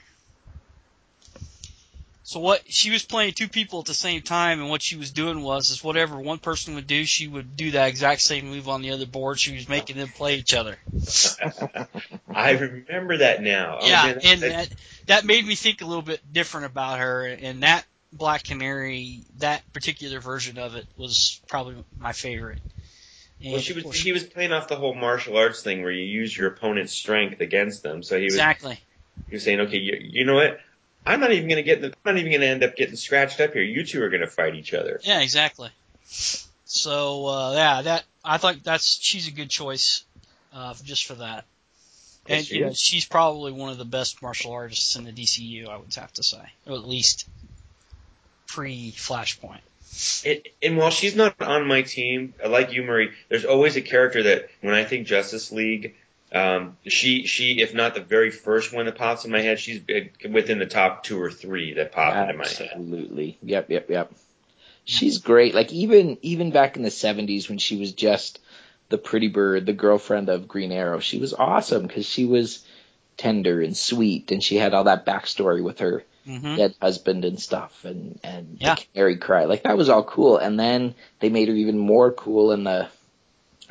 So 2.23 2.39
what 2.39 2.61
she 2.71 2.91
was 2.91 3.03
playing 3.03 3.33
two 3.33 3.49
people 3.49 3.79
at 3.79 3.85
the 3.85 3.93
same 3.93 4.21
time, 4.21 4.61
and 4.61 4.69
what 4.69 4.81
she 4.81 4.95
was 4.95 5.11
doing 5.11 5.41
was 5.41 5.69
is 5.69 5.83
whatever 5.83 6.17
one 6.19 6.37
person 6.39 6.75
would 6.75 6.87
do, 6.87 7.03
she 7.03 7.27
would 7.27 7.57
do 7.57 7.71
that 7.71 7.89
exact 7.89 8.21
same 8.21 8.49
move 8.49 8.69
on 8.69 8.81
the 8.81 8.91
other 8.91 9.05
board. 9.05 9.39
She 9.39 9.53
was 9.53 9.67
making 9.67 9.97
them 9.97 10.09
play 10.09 10.35
each 10.35 10.53
other. 10.53 10.77
I 12.33 12.51
remember 12.51 13.17
that 13.17 13.41
now. 13.41 13.79
Oh, 13.81 13.87
yeah, 13.87 14.05
man, 14.05 14.19
and 14.23 14.41
that- 14.43 14.49
that 14.49 14.69
that 15.07 15.25
made 15.25 15.45
me 15.45 15.55
think 15.55 15.81
a 15.81 15.85
little 15.85 16.03
bit 16.03 16.21
different 16.31 16.67
about 16.67 16.99
her. 16.99 17.25
And 17.25 17.63
that 17.63 17.85
Black 18.13 18.43
Canary, 18.43 19.23
that 19.39 19.63
particular 19.73 20.19
version 20.19 20.57
of 20.57 20.75
it 20.75 20.85
was 20.95 21.41
probably 21.49 21.83
my 21.97 22.13
favorite. 22.13 22.59
Well, 23.43 23.59
she 23.59 23.73
was 23.73 23.83
course- 23.83 23.99
he 23.99 24.11
was 24.11 24.23
playing 24.23 24.51
off 24.51 24.67
the 24.67 24.75
whole 24.75 24.93
martial 24.93 25.37
arts 25.37 25.63
thing 25.63 25.81
where 25.81 25.91
you 25.91 26.03
use 26.03 26.35
your 26.35 26.47
opponent's 26.47 26.93
strength 26.93 27.41
against 27.41 27.83
them. 27.83 28.03
So 28.03 28.17
he 28.17 28.25
was 28.25 28.35
exactly. 28.35 28.79
he 29.29 29.35
was 29.35 29.43
saying, 29.43 29.61
okay, 29.61 29.77
you, 29.77 29.97
you 29.99 30.25
know 30.25 30.35
what? 30.35 30.59
I'm 31.05 31.19
not 31.19 31.31
even 31.31 31.49
gonna 31.49 31.63
get 31.63 31.81
the, 31.81 31.87
I'm 31.87 32.15
not 32.15 32.17
even 32.17 32.31
gonna 32.31 32.45
end 32.45 32.63
up 32.63 32.75
getting 32.75 32.95
scratched 32.95 33.39
up 33.39 33.53
here. 33.53 33.63
You 33.63 33.83
two 33.85 34.03
are 34.03 34.09
gonna 34.09 34.27
fight 34.27 34.55
each 34.55 34.73
other. 34.73 34.99
Yeah, 35.03 35.21
exactly. 35.21 35.69
So 36.65 37.25
uh, 37.25 37.53
yeah, 37.53 37.81
that 37.81 38.03
I 38.23 38.37
think 38.37 38.63
that's 38.63 38.99
she's 39.01 39.27
a 39.27 39.31
good 39.31 39.49
choice, 39.49 40.03
uh, 40.53 40.73
just 40.83 41.05
for 41.05 41.15
that. 41.15 41.45
Yes, 42.27 42.37
And 42.37 42.45
she 42.45 42.55
you 42.55 42.65
know, 42.65 42.73
she's 42.73 43.05
probably 43.05 43.51
one 43.51 43.71
of 43.71 43.79
the 43.79 43.85
best 43.85 44.21
martial 44.21 44.51
artists 44.51 44.95
in 44.95 45.05
the 45.05 45.11
DCU. 45.11 45.67
I 45.67 45.77
would 45.77 45.93
have 45.95 46.13
to 46.13 46.23
say, 46.23 46.41
or 46.67 46.75
at 46.75 46.87
least 46.87 47.27
pre 48.45 48.91
Flashpoint. 48.91 49.61
It, 50.23 50.53
and 50.61 50.77
while 50.77 50.89
she's 50.89 51.15
not 51.15 51.41
on 51.41 51.67
my 51.67 51.81
team, 51.81 52.33
like 52.47 52.71
you, 52.71 52.83
Murray, 52.83 53.11
there's 53.29 53.45
always 53.45 53.75
a 53.75 53.81
character 53.81 54.23
that 54.23 54.49
when 54.61 54.73
I 54.73 54.85
think 54.85 55.05
Justice 55.05 55.51
League, 55.51 55.95
um, 56.31 56.77
she 56.87 57.25
she 57.25 57.59
if 57.59 57.73
not 57.73 57.93
the 57.93 58.01
very 58.01 58.31
first 58.31 58.71
one 58.71 58.85
that 58.85 58.95
pops 58.95 59.25
in 59.25 59.31
my 59.31 59.41
head, 59.41 59.59
she's 59.59 59.81
within 60.29 60.59
the 60.59 60.65
top 60.65 61.03
two 61.03 61.21
or 61.21 61.29
three 61.29 61.73
that 61.73 61.91
pop 61.91 62.15
into 62.15 62.37
my 62.37 62.47
head. 62.47 62.69
Absolutely. 62.71 63.37
Yep, 63.43 63.69
yep, 63.69 63.89
yep. 63.89 64.13
She's 64.85 65.17
great. 65.17 65.53
Like 65.53 65.73
even 65.73 66.17
even 66.21 66.51
back 66.51 66.77
in 66.77 66.83
the 66.83 66.91
seventies 66.91 67.49
when 67.49 67.57
she 67.57 67.77
was 67.77 67.91
just 67.91 68.39
the 68.87 68.97
pretty 68.97 69.27
bird, 69.27 69.65
the 69.65 69.73
girlfriend 69.73 70.29
of 70.29 70.47
Green 70.47 70.71
Arrow, 70.71 70.99
she 70.99 71.17
was 71.17 71.33
awesome 71.33 71.85
because 71.85 72.05
she 72.05 72.25
was 72.25 72.65
tender 73.17 73.61
and 73.61 73.75
sweet, 73.75 74.31
and 74.31 74.41
she 74.41 74.55
had 74.55 74.73
all 74.73 74.85
that 74.85 75.05
backstory 75.05 75.61
with 75.61 75.79
her 75.79 76.05
Mm-hmm. 76.27 76.55
dead 76.55 76.75
husband 76.81 77.25
and 77.25 77.39
stuff, 77.39 77.83
and 77.83 78.19
and 78.23 78.57
Yeah. 78.59 78.75
the 78.75 78.81
canary 78.93 79.17
cry. 79.17 79.45
Like 79.45 79.63
that 79.63 79.77
was 79.77 79.89
all 79.89 80.03
cool. 80.03 80.37
And 80.37 80.59
then 80.59 80.93
they 81.19 81.29
made 81.29 81.47
her 81.47 81.53
even 81.55 81.77
more 81.77 82.11
cool 82.11 82.51
in 82.51 82.63
the. 82.63 82.87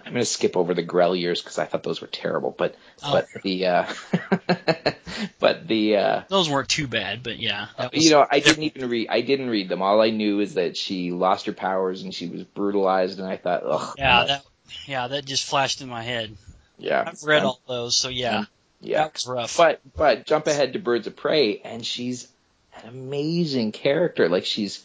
I'm 0.05 0.12
gonna 0.12 0.24
skip 0.24 0.57
over 0.57 0.72
the 0.74 0.82
Grell 0.82 1.14
years 1.14 1.42
because 1.42 1.59
I 1.59 1.66
thought 1.66 1.82
those 1.82 2.01
were 2.01 2.07
terrible, 2.07 2.55
but 2.57 2.74
Oh. 3.05 3.12
but 3.12 3.28
the 3.42 3.66
uh, 3.66 3.86
but 5.38 5.66
the 5.68 5.96
uh, 5.96 6.22
Those 6.28 6.48
weren't 6.48 6.68
too 6.68 6.86
bad, 6.86 7.22
but 7.22 7.38
yeah, 7.38 7.68
was, 7.78 8.05
you 8.05 8.11
know, 8.11 8.26
I 8.28 8.40
didn't 8.40 8.62
even 8.64 8.88
read. 8.88 9.09
I 9.11 9.20
didn't 9.20 9.51
read 9.51 9.68
them. 9.68 9.82
All 9.82 10.01
I 10.01 10.11
knew 10.11 10.40
is 10.40 10.55
that 10.55 10.76
she 10.76 11.12
lost 11.12 11.46
her 11.46 11.53
powers 11.53 12.03
and 12.03 12.14
she 12.14 12.28
was 12.28 12.42
brutalized, 12.44 13.18
and 13.18 13.28
I 13.28 13.36
thought, 13.36 13.62
ugh. 13.64 13.94
yeah, 13.98 14.24
that 14.24 14.44
yeah, 14.86 15.09
that 15.09 15.24
just 15.24 15.44
flashed 15.44 15.80
in 15.82 15.88
my 15.88 16.03
head. 16.03 16.36
yeah. 16.78 17.05
I've 17.07 17.22
read 17.22 17.42
um, 17.42 17.46
all 17.48 17.61
those, 17.68 17.96
so 17.96 18.09
yeah, 18.09 18.44
Yeah, 18.80 18.98
that 19.05 19.12
was 19.14 19.26
rough. 19.26 19.57
but 19.57 19.80
but 19.96 20.26
jump 20.26 20.46
ahead 20.46 20.72
to 20.72 20.78
Birds 20.78 21.07
of 21.07 21.16
Prey, 21.16 21.61
and 21.64 21.84
she's 21.84 22.26
an 22.74 22.88
amazing 22.88 23.72
character. 23.72 24.28
Like 24.28 24.44
she's 24.44 24.82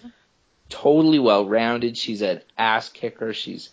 totally 0.70 1.20
well 1.20 1.46
rounded. 1.48 1.98
She's 1.98 2.22
an 2.22 2.42
ass 2.58 2.90
kicker. 2.90 3.34
She's 3.34 3.70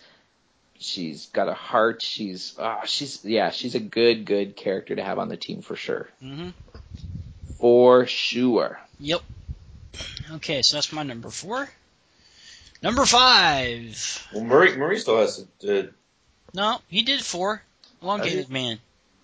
she's 0.79 1.27
got 1.27 1.49
a 1.49 1.55
heart. 1.55 2.03
She's 2.03 2.55
ah, 2.59 2.83
she's 2.85 3.25
yeah, 3.25 3.51
she's 3.51 3.75
a 3.75 3.81
good 3.81 4.25
good 4.25 4.57
character 4.57 4.95
to 4.97 5.03
have 5.03 5.19
on 5.19 5.29
the 5.29 5.37
team 5.37 5.63
for 5.63 5.77
sure. 5.77 6.09
hmm 6.21 6.51
For 7.59 8.07
sure. 8.07 8.81
Yep. 9.01 9.21
Okay, 10.35 10.63
so 10.63 10.77
that's 10.77 10.93
my 10.93 11.03
number 11.03 11.31
four. 11.31 11.69
Number 12.83 13.05
five. 13.07 14.27
Well, 14.33 14.45
Murray 14.45 14.77
Murray 14.77 14.99
still 14.99 15.19
has 15.19 15.45
to. 15.61 15.81
Uh, 15.81 15.87
No, 16.55 16.79
he 16.89 17.03
did 17.03 17.23
four. 17.23 17.63
Elongated 18.03 18.49
man. 18.49 18.81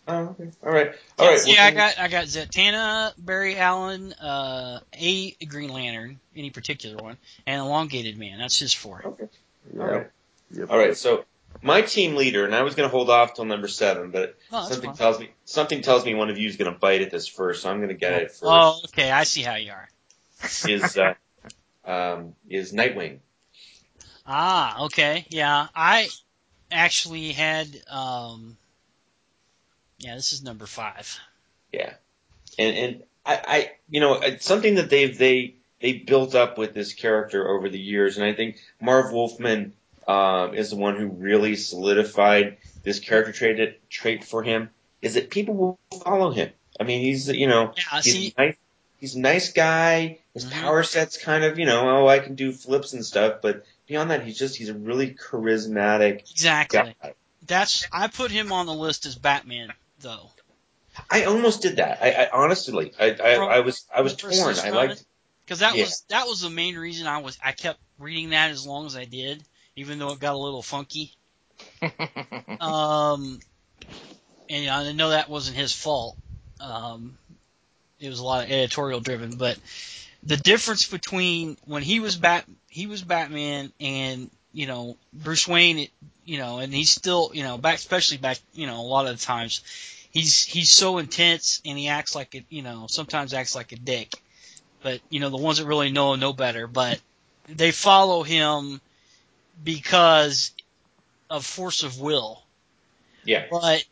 Oh, 0.08 0.14
okay. 0.14 0.50
All 0.64 0.72
right. 0.72 0.92
All 1.18 1.28
right. 1.28 1.40
yeah, 1.46 1.64
I 1.64 1.70
got 1.70 1.98
I 1.98 2.08
got 2.08 2.24
Zatanna, 2.24 3.12
Barry 3.18 3.56
Allen, 3.56 4.12
uh, 4.14 4.80
a 4.94 5.30
Green 5.46 5.72
Lantern, 5.72 6.18
any 6.36 6.50
particular 6.50 6.96
one, 6.96 7.16
and 7.46 7.60
Elongated 7.60 8.18
Man. 8.18 8.38
That's 8.38 8.58
his 8.58 8.72
four. 8.72 9.02
Okay. 9.04 9.28
Yep. 9.72 9.80
All 9.80 9.86
right. 9.86 10.10
Yep. 10.52 10.70
All 10.70 10.78
right. 10.78 10.96
So 10.96 11.24
my 11.62 11.82
team 11.82 12.16
leader, 12.16 12.44
and 12.44 12.54
I 12.54 12.62
was 12.62 12.74
going 12.74 12.88
to 12.88 12.94
hold 12.94 13.10
off 13.10 13.34
till 13.34 13.44
number 13.44 13.68
seven, 13.68 14.10
but 14.10 14.36
Oh, 14.52 14.66
something 14.68 14.90
fine. 14.90 14.96
tells 14.96 15.20
me 15.20 15.30
something 15.44 15.82
tells 15.82 16.04
me 16.04 16.14
one 16.14 16.30
of 16.30 16.38
you 16.38 16.48
is 16.48 16.56
going 16.56 16.72
to 16.72 16.78
bite 16.78 17.02
at 17.02 17.10
this 17.10 17.28
first, 17.28 17.62
so 17.62 17.70
I'm 17.70 17.78
going 17.78 17.88
to 17.88 17.94
get 17.94 18.12
it 18.14 18.30
first. 18.30 18.42
Oh, 18.44 18.80
okay, 18.86 19.10
I 19.10 19.24
see 19.24 19.42
how 19.42 19.56
you 19.56 19.72
are. 19.72 19.88
Is 20.68 20.96
uh, 20.96 21.14
um, 21.84 22.34
is 22.48 22.72
Nightwing? 22.72 23.18
Ah, 24.24 24.84
okay, 24.84 25.26
yeah. 25.30 25.66
I 25.74 26.08
actually 26.70 27.32
had, 27.32 27.66
um, 27.90 28.56
yeah, 29.98 30.14
this 30.14 30.32
is 30.32 30.42
number 30.42 30.66
five. 30.66 31.18
Yeah, 31.72 31.92
and 32.58 32.76
and 32.76 33.02
I, 33.26 33.40
I 33.46 33.70
you 33.90 34.00
know 34.00 34.14
it's 34.14 34.46
something 34.46 34.76
that 34.76 34.90
they've 34.90 35.16
they 35.16 35.54
they 35.80 35.92
built 35.92 36.34
up 36.34 36.58
with 36.58 36.74
this 36.74 36.92
character 36.94 37.48
over 37.48 37.68
the 37.68 37.78
years, 37.78 38.16
and 38.16 38.24
I 38.26 38.32
think 38.32 38.56
Marv 38.80 39.12
Wolfman 39.12 39.72
um, 40.06 40.54
is 40.54 40.70
the 40.70 40.76
one 40.76 40.96
who 40.96 41.08
really 41.08 41.56
solidified 41.56 42.56
this 42.82 43.00
character 43.00 43.32
trait 43.32 43.80
trait 43.90 44.24
for 44.24 44.42
him. 44.42 44.70
Is 45.02 45.14
that 45.14 45.30
people 45.30 45.54
will 45.54 45.78
follow 46.02 46.30
him. 46.30 46.50
I 46.80 46.84
mean, 46.84 47.02
he's 47.02 47.28
you 47.28 47.46
know 47.46 47.74
Yeah, 47.76 48.00
he's 48.00 48.12
see, 48.12 48.34
nice, 48.38 48.54
he's 48.98 49.14
a 49.14 49.20
nice 49.20 49.52
guy. 49.52 50.18
His 50.34 50.44
Mhm. 50.44 50.52
power 50.52 50.82
set's 50.82 51.18
kind 51.22 51.44
of 51.44 51.58
you 51.58 51.66
know 51.66 51.88
oh 51.88 52.08
I 52.08 52.20
can 52.20 52.34
do 52.34 52.52
flips 52.52 52.92
and 52.92 53.04
stuff, 53.04 53.40
but 53.42 53.64
beyond 53.86 54.10
that 54.10 54.24
he's 54.24 54.38
just 54.38 54.56
he's 54.56 54.68
a 54.68 54.74
really 54.74 55.14
charismatic 55.14 56.30
exactly. 56.30 56.94
guy. 57.02 57.14
That's 57.46 57.86
I 57.92 58.08
put 58.08 58.30
him 58.30 58.52
on 58.52 58.66
the 58.66 58.74
list 58.74 59.06
as 59.06 59.16
Batman, 59.16 59.72
though. 60.00 60.30
I 61.10 61.24
almost 61.24 61.62
did 61.62 61.76
that. 61.76 61.98
I, 62.02 62.24
I 62.24 62.30
honestly, 62.32 62.92
I, 62.98 63.10
I, 63.10 63.34
I 63.34 63.60
was, 63.60 63.84
I 63.94 64.00
was 64.02 64.16
torn. 64.16 64.58
I 64.58 64.70
liked, 64.70 65.04
Because 65.44 65.60
that 65.60 65.76
Yeah. 65.76 65.84
was 65.84 66.04
that 66.08 66.26
was 66.26 66.40
the 66.40 66.50
main 66.50 66.76
reason 66.76 67.06
I 67.06 67.18
was 67.18 67.38
I 67.42 67.52
kept 67.52 67.78
reading 67.98 68.30
that 68.30 68.50
as 68.50 68.66
long 68.66 68.86
as 68.86 68.96
I 68.96 69.04
did, 69.04 69.42
even 69.76 69.98
though 69.98 70.12
it 70.12 70.20
got 70.20 70.34
a 70.34 70.38
little 70.38 70.62
funky. 70.62 71.12
Um, 72.60 73.38
and 74.48 74.68
I 74.68 74.90
know 74.90 75.10
that 75.10 75.28
wasn't 75.28 75.56
his 75.56 75.72
fault. 75.72 76.16
Um, 76.58 77.16
it 78.00 78.08
was 78.08 78.18
a 78.18 78.24
lot 78.24 78.44
of 78.44 78.50
editorial 78.50 78.98
driven, 78.98 79.36
but 79.36 79.56
the 80.24 80.36
difference 80.36 80.88
between 80.88 81.56
when 81.66 81.82
he 81.82 82.00
was 82.00 82.16
Bat, 82.16 82.46
he 82.68 82.86
was 82.86 83.02
Batman, 83.02 83.72
and 83.78 84.30
you 84.52 84.66
know 84.66 84.96
Bruce 85.12 85.46
Wayne, 85.48 85.88
you 86.24 86.38
know, 86.38 86.58
and 86.58 86.72
he's 86.72 86.90
still, 86.90 87.30
you 87.34 87.42
know, 87.42 87.58
back 87.58 87.76
especially 87.76 88.18
back, 88.18 88.38
you 88.54 88.66
know, 88.66 88.80
a 88.80 88.82
lot 88.82 89.06
of 89.06 89.18
the 89.18 89.24
times, 89.24 89.62
he's 90.10 90.44
he's 90.44 90.70
so 90.70 90.98
intense 90.98 91.60
and 91.64 91.78
he 91.78 91.88
acts 91.88 92.14
like 92.14 92.34
a, 92.34 92.44
you 92.50 92.62
know, 92.62 92.86
sometimes 92.88 93.32
acts 93.34 93.54
like 93.54 93.72
a 93.72 93.76
dick. 93.76 94.12
But 94.82 95.00
you 95.10 95.20
know, 95.20 95.30
the 95.30 95.36
ones 95.38 95.58
that 95.58 95.66
really 95.66 95.90
know 95.90 96.14
know 96.16 96.32
better. 96.32 96.66
But 96.66 97.00
they 97.48 97.72
follow 97.72 98.22
him 98.22 98.80
because 99.62 100.52
of 101.30 101.44
force 101.46 101.82
of 101.82 102.00
will. 102.00 102.42
yeah, 103.24 103.46
But 103.50 103.84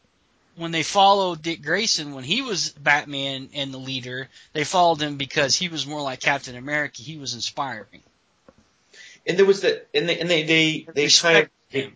when 0.56 0.70
they 0.72 0.82
followed 0.82 1.42
Dick 1.42 1.62
Grayson 1.62 2.14
when 2.14 2.24
he 2.24 2.42
was 2.42 2.70
Batman 2.70 3.50
and 3.54 3.72
the 3.72 3.78
leader, 3.78 4.28
they 4.52 4.64
followed 4.64 5.00
him 5.02 5.16
because 5.16 5.54
he 5.56 5.68
was 5.68 5.86
more 5.86 6.02
like 6.02 6.20
Captain 6.20 6.56
America. 6.56 7.02
He 7.02 7.16
was 7.18 7.34
inspiring. 7.34 8.02
And 9.26 9.38
there 9.38 9.46
was 9.46 9.62
that, 9.62 9.88
and 9.94 10.08
they, 10.08 10.18
and 10.18 10.30
they, 10.30 10.42
they, 10.44 10.86
they 10.94 11.08
kind 11.08 11.38
of, 11.38 11.48
they, 11.70 11.92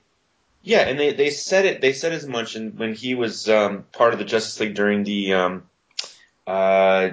yeah, 0.63 0.81
and 0.81 0.99
they, 0.99 1.13
they 1.13 1.31
said 1.31 1.65
it, 1.65 1.81
they 1.81 1.93
said 1.93 2.13
as 2.13 2.27
much 2.27 2.57
in, 2.57 2.77
when 2.77 2.95
he 2.95 3.15
was 3.15 3.49
um, 3.49 3.85
part 3.93 4.13
of 4.13 4.19
the 4.19 4.25
Justice 4.25 4.59
League 4.61 4.75
during 4.75 5.05
the, 5.05 5.35
um, 5.35 5.63
uh, 6.47 7.11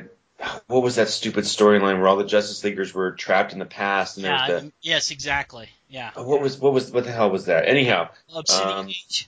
what 0.68 0.84
was 0.84 0.96
that 0.96 1.08
stupid 1.08 1.46
storyline 1.46 1.98
where 2.00 2.08
all 2.08 2.18
the 2.18 2.26
Justice 2.26 2.64
Leaguers 2.64 2.94
were 2.94 3.12
trapped 3.12 3.54
in 3.54 3.60
the 3.60 3.66
past, 3.66 4.18
and 4.18 4.26
Yeah. 4.26 4.48
the, 4.48 4.72
Yes, 4.82 5.12
exactly. 5.12 5.70
Yeah. 5.90 6.12
what 6.16 6.42
was, 6.42 6.58
what 6.60 6.74
was, 6.74 6.92
what 6.92 7.06
the 7.06 7.12
hell 7.12 7.30
was 7.32 7.46
that? 7.46 7.68
Anyhow, 7.68 8.10
Obsidian 8.36 8.70
Um, 8.78 8.90
Age. 8.90 9.28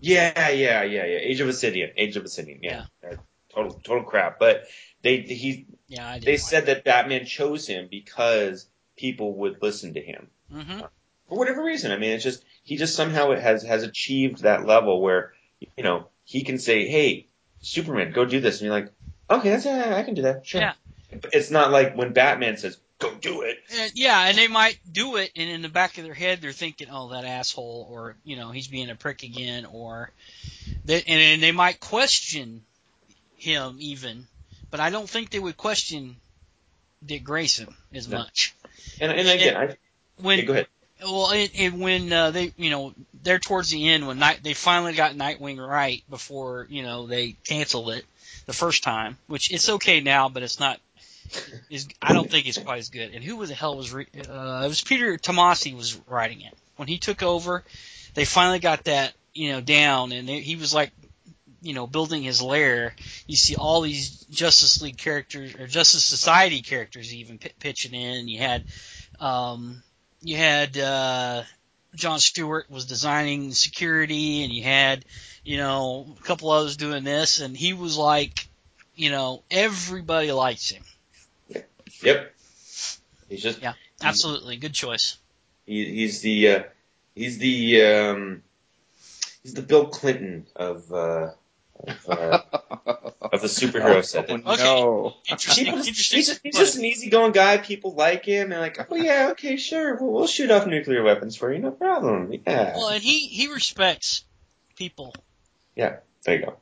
Yeah, 0.00 0.48
yeah, 0.48 0.82
yeah, 0.82 1.04
yeah. 1.04 1.18
Age 1.20 1.40
of 1.40 1.48
Obsidian. 1.48 1.90
Age 1.96 2.16
of 2.16 2.22
Obsidian. 2.22 2.60
Yeah. 2.62 2.84
Uh, 3.04 3.16
Total, 3.52 3.72
total 3.72 4.04
crap. 4.04 4.38
But 4.38 4.68
they, 5.02 5.22
he, 5.22 5.66
Yeah, 5.88 6.08
I 6.08 6.18
they 6.20 6.36
said 6.36 6.66
that 6.66 6.84
Batman 6.84 7.26
chose 7.26 7.66
him 7.66 7.88
because 7.90 8.64
people 9.00 9.34
would 9.34 9.62
listen 9.62 9.94
to 9.94 10.00
him 10.00 10.28
hmm 10.52 10.80
for 11.28 11.38
whatever 11.38 11.62
reason. 11.62 11.92
I 11.92 11.96
mean, 11.96 12.10
it's 12.10 12.24
just 12.24 12.44
he 12.64 12.76
just 12.76 12.96
somehow 12.96 13.34
has 13.36 13.62
has 13.62 13.84
achieved 13.84 14.42
that 14.42 14.66
level 14.66 15.00
where 15.00 15.32
you 15.76 15.84
know 15.84 16.08
he 16.24 16.42
can 16.42 16.58
say, 16.58 16.88
"Hey, 16.88 17.28
Superman, 17.60 18.10
go 18.12 18.24
do 18.24 18.40
this," 18.40 18.56
and 18.60 18.66
you're 18.66 18.74
like, 18.74 18.92
Okay, 19.30 19.50
that's 19.50 19.64
yeah, 19.64 19.94
I 19.96 20.02
can 20.02 20.14
do 20.14 20.22
that. 20.22 20.44
Sure. 20.44 20.60
Yeah. 20.60 20.72
But 21.20 21.30
It's 21.32 21.50
not 21.52 21.70
like 21.70 21.96
when 21.96 22.12
Batman 22.12 22.56
says, 22.56 22.78
"Go 22.98 23.14
do 23.14 23.42
it." 23.42 23.58
And, 23.72 23.92
yeah, 23.94 24.26
and 24.26 24.36
they 24.36 24.48
might 24.48 24.78
do 24.90 25.16
it, 25.16 25.30
and 25.36 25.48
in 25.48 25.62
the 25.62 25.68
back 25.68 25.98
of 25.98 26.04
their 26.04 26.14
head, 26.14 26.40
they're 26.40 26.52
thinking, 26.52 26.88
"Oh, 26.90 27.10
that 27.10 27.24
asshole," 27.24 27.86
or 27.88 28.16
you 28.24 28.36
know, 28.36 28.50
he's 28.50 28.66
being 28.66 28.90
a 28.90 28.96
prick 28.96 29.22
again, 29.22 29.66
or 29.66 30.10
they, 30.84 30.96
and, 30.96 31.20
and 31.20 31.42
they 31.42 31.52
might 31.52 31.78
question 31.78 32.62
him 33.36 33.76
even, 33.78 34.26
but 34.70 34.80
I 34.80 34.90
don't 34.90 35.08
think 35.08 35.30
they 35.30 35.38
would 35.38 35.56
question 35.56 36.16
Dick 37.06 37.22
Grayson 37.22 37.72
as 37.94 38.08
No. 38.08 38.18
much. 38.18 38.54
And, 39.00 39.12
and 39.12 39.28
again, 39.28 39.56
I 39.56 39.76
When 40.22 40.38
okay, 40.38 40.46
go 40.46 40.52
ahead. 40.52 40.66
well, 41.02 41.30
it, 41.30 41.50
it, 41.54 41.72
when 41.72 42.12
uh, 42.12 42.30
they, 42.30 42.52
you 42.56 42.70
know, 42.70 42.92
they're 43.22 43.38
towards 43.38 43.70
the 43.70 43.88
end 43.88 44.06
when 44.06 44.18
night 44.18 44.40
they 44.42 44.54
finally 44.54 44.92
got 44.92 45.14
Nightwing 45.14 45.58
right 45.66 46.02
before 46.10 46.66
you 46.70 46.82
know 46.82 47.06
they 47.06 47.36
canceled 47.46 47.90
it 47.90 48.04
the 48.46 48.52
first 48.52 48.82
time, 48.82 49.16
which 49.26 49.52
it's 49.52 49.68
okay 49.68 50.00
now, 50.00 50.28
but 50.28 50.42
it's 50.42 50.60
not. 50.60 50.80
Is 51.70 51.86
I 52.02 52.12
don't 52.12 52.28
think 52.28 52.46
it's 52.46 52.58
quite 52.58 52.78
as 52.78 52.88
good. 52.88 53.14
And 53.14 53.22
who 53.22 53.44
the 53.46 53.54
hell 53.54 53.76
was? 53.76 53.92
Re- 53.92 54.08
uh, 54.28 54.62
it 54.64 54.68
was 54.68 54.82
Peter 54.82 55.16
Tomasi 55.16 55.76
was 55.76 55.96
writing 56.08 56.40
it 56.40 56.52
when 56.76 56.88
he 56.88 56.98
took 56.98 57.22
over. 57.22 57.62
They 58.14 58.24
finally 58.24 58.58
got 58.58 58.84
that 58.84 59.12
you 59.32 59.52
know 59.52 59.60
down, 59.60 60.12
and 60.12 60.28
they, 60.28 60.40
he 60.40 60.56
was 60.56 60.74
like, 60.74 60.90
you 61.62 61.74
know, 61.74 61.86
building 61.86 62.22
his 62.22 62.40
lair. 62.40 62.94
You 63.26 63.36
see 63.36 63.56
all 63.56 63.80
these 63.82 64.24
Justice 64.30 64.80
League 64.82 64.96
characters 64.96 65.54
or 65.54 65.66
Justice 65.66 66.04
Society 66.04 66.62
characters 66.62 67.14
even 67.14 67.38
p- 67.38 67.52
pitching 67.58 67.94
in. 67.94 68.28
You 68.28 68.38
had, 68.38 68.64
um, 69.18 69.82
you 70.22 70.36
had 70.36 70.76
uh, 70.78 71.42
John 71.94 72.18
Stewart 72.18 72.70
was 72.70 72.86
designing 72.86 73.52
security, 73.52 74.44
and 74.44 74.52
you 74.52 74.62
had, 74.62 75.04
you 75.44 75.56
know, 75.56 76.16
a 76.18 76.22
couple 76.22 76.50
others 76.50 76.76
doing 76.76 77.04
this, 77.04 77.40
and 77.40 77.56
he 77.56 77.74
was 77.74 77.96
like, 77.96 78.46
you 78.94 79.10
know, 79.10 79.42
everybody 79.50 80.32
likes 80.32 80.70
him. 80.70 80.82
Yep. 82.02 82.34
He's 83.28 83.42
just 83.42 83.62
Yeah. 83.62 83.74
Absolutely, 84.02 84.56
good 84.56 84.72
choice. 84.72 85.18
he, 85.66 85.84
he's 85.84 86.22
the 86.22 86.48
uh, 86.48 86.62
he's 87.14 87.38
the 87.38 87.82
um, 87.82 88.42
he's 89.42 89.54
the 89.54 89.62
Bill 89.62 89.86
Clinton 89.86 90.46
of 90.56 90.90
uh, 90.92 91.30
of, 91.86 92.08
uh, 92.08 92.40
of 93.20 93.40
the 93.40 93.46
superhero 93.48 94.04
set. 94.04 94.26
Oh, 94.30 94.34
Okay. 94.34 94.62
no. 94.62 95.14
Interesting. 95.28 95.64
People- 95.66 95.78
interesting. 95.80 96.16
he's, 96.18 96.28
just, 96.28 96.40
he's 96.42 96.56
just 96.56 96.76
an 96.76 96.84
easygoing 96.84 97.32
guy. 97.32 97.58
People 97.58 97.94
like 97.94 98.24
him. 98.24 98.50
They're 98.50 98.60
like, 98.60 98.78
oh 98.90 98.96
yeah, 98.96 99.28
okay, 99.32 99.56
sure, 99.56 99.96
we'll, 99.96 100.12
we'll 100.12 100.26
shoot 100.26 100.50
off 100.50 100.66
nuclear 100.66 101.02
weapons 101.02 101.36
for 101.36 101.52
you, 101.52 101.60
no 101.60 101.70
problem. 101.70 102.32
Yeah, 102.46 102.76
well, 102.76 102.88
and 102.88 103.02
he 103.02 103.26
he 103.28 103.52
respects 103.52 104.24
people. 104.76 105.14
Yeah. 105.76 105.96
There 106.24 106.36
you 106.38 106.44
go. 106.46 106.56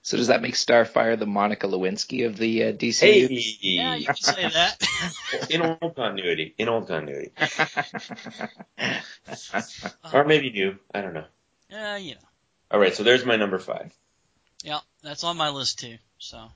So 0.00 0.16
does 0.16 0.28
that 0.28 0.40
make 0.40 0.54
Starfire 0.54 1.18
the 1.18 1.26
Monica 1.26 1.66
Lewinsky 1.66 2.24
of 2.24 2.38
the 2.38 2.64
uh, 2.64 2.72
DCU? 2.72 3.28
Hey, 3.28 3.56
Yeah, 3.60 3.94
you 3.96 4.06
can 4.06 4.14
say 4.16 4.48
that. 4.48 5.48
in 5.50 5.60
old 5.60 5.96
continuity, 5.96 6.54
in 6.56 6.68
old 6.68 6.86
continuity, 6.88 7.32
or 10.12 10.24
maybe 10.24 10.50
new. 10.50 10.76
I 10.94 11.00
don't 11.02 11.14
know. 11.14 11.24
Yeah, 11.70 11.96
you 11.96 12.14
know. 12.14 12.20
All 12.70 12.80
right, 12.80 12.94
so 12.94 13.02
there's 13.02 13.24
my 13.26 13.36
number 13.36 13.58
five. 13.58 13.92
Yeah, 14.62 14.80
that's 15.02 15.24
on 15.24 15.36
my 15.36 15.50
list 15.50 15.80
too. 15.80 15.96
So 16.18 16.50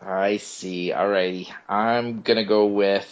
I 0.00 0.38
see. 0.38 0.92
Alrighty. 0.94 1.48
I'm 1.68 2.22
gonna 2.22 2.44
go 2.44 2.66
with 2.66 3.08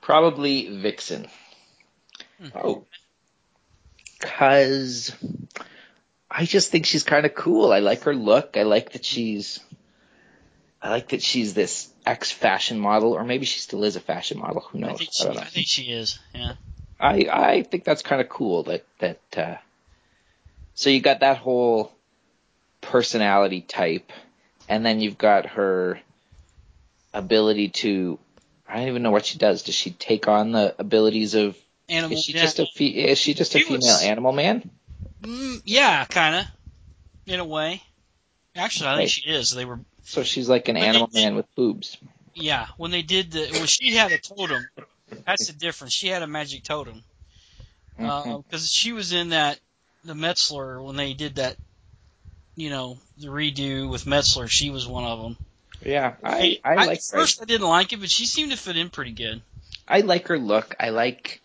probably 0.00 0.68
Vixen. 0.68 1.26
Oh, 2.54 2.84
Cause 4.20 5.14
I 6.30 6.44
just 6.44 6.70
think 6.70 6.86
she's 6.86 7.02
kind 7.02 7.26
of 7.26 7.34
cool. 7.34 7.72
I 7.72 7.78
like 7.80 8.02
her 8.02 8.14
look. 8.14 8.56
I 8.56 8.62
like 8.62 8.92
that 8.92 9.04
she's, 9.04 9.60
I 10.82 10.90
like 10.90 11.08
that 11.08 11.22
she's 11.22 11.54
this 11.54 11.88
ex 12.04 12.30
fashion 12.30 12.78
model, 12.78 13.12
or 13.12 13.24
maybe 13.24 13.46
she 13.46 13.58
still 13.58 13.84
is 13.84 13.96
a 13.96 14.00
fashion 14.00 14.38
model. 14.38 14.60
Who 14.70 14.78
I 14.78 14.80
knows? 14.82 14.98
think 14.98 15.10
I, 15.10 15.12
she, 15.12 15.24
don't. 15.24 15.38
I 15.38 15.44
think 15.44 15.66
she 15.66 15.82
is. 15.84 16.18
Yeah. 16.34 16.52
I 17.00 17.26
I 17.30 17.62
think 17.62 17.84
that's 17.84 18.02
kind 18.02 18.20
of 18.20 18.28
cool 18.28 18.62
that 18.64 18.84
that 18.98 19.20
uh 19.36 19.56
so 20.76 20.88
you 20.90 21.00
got 21.00 21.20
that 21.20 21.38
whole 21.38 21.90
personality 22.80 23.60
type 23.62 24.12
and 24.68 24.86
then 24.86 25.00
you've 25.00 25.18
got 25.18 25.46
her 25.46 25.98
ability 27.12 27.68
to 27.70 28.18
I 28.68 28.78
don't 28.78 28.88
even 28.88 29.02
know 29.02 29.10
what 29.12 29.24
she 29.24 29.38
does. 29.38 29.62
Does 29.62 29.74
she 29.76 29.90
take 29.92 30.26
on 30.28 30.52
the 30.52 30.74
abilities 30.78 31.34
of 31.34 31.56
Animal. 31.88 32.16
is 32.18 32.24
she 32.24 32.32
yeah. 32.32 32.42
just 32.42 32.58
a 32.58 32.66
fe- 32.66 32.86
is 33.10 33.18
she 33.18 33.34
just 33.34 33.54
a 33.54 33.60
female 33.60 33.78
was- 33.80 34.02
animal 34.02 34.32
man? 34.32 34.68
Mm, 35.22 35.62
yeah, 35.64 36.04
kind 36.04 36.34
of. 36.36 36.44
In 37.32 37.38
a 37.40 37.44
way. 37.44 37.80
Actually, 38.56 38.88
I 38.90 38.92
think 38.96 39.00
Right. 39.02 39.10
she 39.10 39.30
is. 39.30 39.50
They 39.52 39.64
were. 39.64 39.78
So 40.04 40.22
she's 40.24 40.48
like 40.48 40.68
an 40.68 40.74
But 40.74 40.80
they 40.80 40.86
animal 40.86 41.10
man 41.14 41.36
with 41.36 41.46
boobs. 41.54 41.96
Yeah, 42.34 42.66
when 42.76 42.90
they 42.90 43.02
did 43.02 43.30
the, 43.32 43.46
when 43.52 43.66
she 43.66 43.94
had 43.94 44.10
a 44.12 44.18
totem, 44.18 44.66
that's 45.24 45.46
the 45.46 45.52
difference. 45.52 45.92
She 45.92 46.08
had 46.08 46.22
a 46.22 46.26
magic 46.26 46.64
totem 46.64 47.02
because 47.96 48.64
Mhm. 48.64 48.68
she 48.76 48.92
was 48.92 49.12
in 49.12 49.28
that 49.30 49.58
the 50.06 50.14
Meltzer 50.14 50.82
when 50.82 50.96
they 50.96 51.14
did 51.14 51.36
that, 51.36 51.56
you 52.54 52.70
know, 52.70 52.98
the 53.18 53.28
redo 53.28 53.88
with 53.90 54.06
Meltzer. 54.06 54.48
She 54.48 54.70
was 54.70 54.86
one 54.86 55.04
of 55.04 55.20
them. 55.20 55.36
Yeah, 55.84 56.14
I 56.24 56.58
I 56.64 56.74
like 56.74 56.98
at 56.98 57.02
first 57.02 57.42
I 57.42 57.44
didn't 57.44 57.66
like 57.66 57.92
it, 57.92 58.00
but 58.00 58.10
she 58.10 58.26
seemed 58.26 58.50
to 58.50 58.56
fit 58.56 58.76
in 58.76 58.88
pretty 58.88 59.12
good. 59.12 59.42
I 59.86 60.00
like 60.00 60.28
her 60.28 60.38
look. 60.38 60.74
I 60.80 60.90
like 60.90 61.42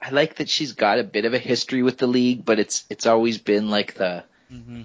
I 0.00 0.10
like 0.10 0.36
that 0.36 0.48
she's 0.48 0.72
got 0.72 0.98
a 0.98 1.04
bit 1.04 1.24
of 1.24 1.34
a 1.34 1.38
history 1.38 1.82
with 1.82 1.98
the 1.98 2.06
league, 2.06 2.44
but 2.44 2.58
it's 2.58 2.84
it's 2.88 3.06
always 3.06 3.38
been 3.38 3.70
like 3.70 3.94
the 3.94 4.24
hmm 4.48 4.82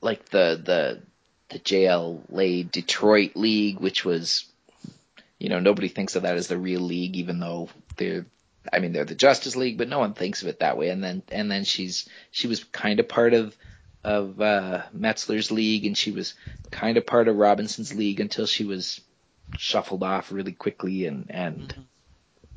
like 0.00 0.24
the 0.26 0.60
the 0.62 1.02
the 1.50 1.58
JLA 1.58 2.70
Detroit 2.70 3.32
League, 3.34 3.80
which 3.80 4.04
was 4.04 4.44
you 5.38 5.48
know 5.48 5.58
nobody 5.58 5.88
thinks 5.88 6.14
of 6.14 6.22
that 6.22 6.36
as 6.36 6.46
the 6.46 6.58
real 6.58 6.80
league, 6.80 7.16
even 7.16 7.40
though 7.40 7.68
they're 7.96 8.26
I 8.72 8.78
mean 8.80 8.92
they're 8.92 9.04
the 9.04 9.14
Justice 9.14 9.56
League, 9.56 9.78
but 9.78 9.88
no 9.88 9.98
one 9.98 10.14
thinks 10.14 10.42
of 10.42 10.48
it 10.48 10.60
that 10.60 10.76
way. 10.78 10.88
And 10.90 11.02
then 11.02 11.22
and 11.30 11.50
then 11.50 11.64
she's 11.64 12.08
she 12.30 12.46
was 12.46 12.64
kind 12.64 13.00
of 13.00 13.08
part 13.08 13.34
of 13.34 13.56
of 14.04 14.40
uh, 14.40 14.82
Meltzer's 14.92 15.50
league, 15.50 15.84
and 15.86 15.96
she 15.98 16.12
was 16.12 16.34
kind 16.70 16.96
of 16.96 17.04
part 17.06 17.28
of 17.28 17.36
Robinson's 17.36 17.94
league 17.94 18.20
until 18.20 18.46
she 18.46 18.64
was 18.64 19.00
shuffled 19.56 20.02
off 20.02 20.30
really 20.32 20.52
quickly, 20.52 21.06
and 21.06 21.26
and 21.30 21.74
Mhm. 21.76 21.84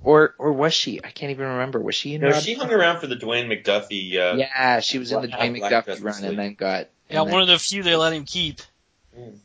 or 0.03 0.35
or 0.37 0.53
was 0.53 0.73
she? 0.73 0.99
I 1.03 1.09
can't 1.09 1.31
even 1.31 1.47
remember. 1.47 1.79
Was 1.79 1.95
she 1.95 2.13
in? 2.13 2.21
no, 2.21 2.27
Robin- 2.27 2.41
she 2.43 2.53
hung 2.53 2.71
around 2.71 2.99
for 2.99 3.07
the 3.07 3.15
Dwayne 3.15 3.47
McDuffie. 3.47 4.15
Uh, 4.15 4.37
yeah, 4.37 4.79
she 4.81 4.99
was 4.99 5.11
in 5.11 5.21
the 5.21 5.27
Dwayne 5.29 5.59
McDuffie 5.59 5.69
Justice 5.69 5.99
run, 6.01 6.15
League. 6.21 6.29
and 6.31 6.39
then 6.39 6.53
got 6.53 6.89
Yeah, 7.09 7.23
then- 7.23 7.33
one 7.33 7.41
of 7.41 7.47
the 7.47 7.57
few 7.59 7.81
they 7.83 7.95
let 7.95 8.13
him 8.13 8.25
keep. 8.25 8.61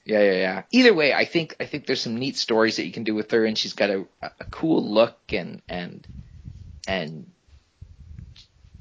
Yeah, 0.05 0.21
yeah, 0.23 0.33
yeah. 0.33 0.62
Either 0.71 0.95
way, 0.95 1.12
I 1.12 1.25
think 1.25 1.57
I 1.59 1.64
think 1.67 1.87
there's 1.87 2.01
some 2.01 2.17
neat 2.17 2.37
stories 2.37 2.77
that 2.77 2.87
you 2.87 2.93
can 2.93 3.03
do 3.05 3.14
with 3.17 3.31
her, 3.33 3.45
and 3.45 3.57
she's 3.59 3.73
got 3.73 3.91
a 3.91 4.05
a 4.23 4.45
cool 4.51 4.87
look, 4.89 5.19
and 5.33 5.61
and 5.69 6.07
and 6.87 7.30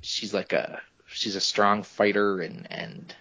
she's 0.01 0.33
like 0.33 0.53
a 0.53 0.81
she's 1.07 1.35
a 1.35 1.41
strong 1.41 1.83
fighter, 1.83 2.39
and 2.41 2.67
and 2.71 3.15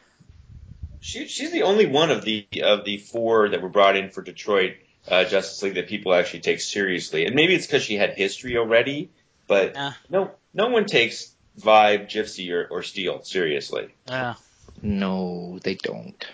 She, 1.01 1.27
she's 1.29 1.53
the 1.53 1.63
only 1.63 1.87
one 1.87 2.11
of 2.11 2.25
the 2.25 2.47
of 2.63 2.85
the 2.85 2.99
four 2.99 3.49
that 3.51 3.63
were 3.63 3.69
brought 3.69 3.97
in 3.97 4.11
for 4.11 4.23
Detroit 4.23 4.75
uh, 5.09 5.25
Justice 5.25 5.63
League 5.63 5.75
that 5.75 5.89
people 5.89 6.15
actually 6.15 6.41
take 6.41 6.61
seriously. 6.61 7.27
And 7.27 7.35
maybe 7.35 7.55
it's 7.55 7.67
because 7.67 7.83
she 7.83 7.97
had 7.97 8.15
history 8.15 8.57
already, 8.57 9.11
but 9.47 9.75
Yeah. 9.75 9.93
no 10.09 10.31
no 10.53 10.69
one 10.69 10.87
takes 10.87 11.35
Vibe, 11.61 12.09
Gypsy, 12.09 12.51
or, 12.53 12.67
or 12.69 12.83
Steel 12.83 13.23
seriously. 13.23 13.89
Yeah. 14.09 14.35
no, 14.83 15.59
they 15.63 15.75
don't. 15.77 16.27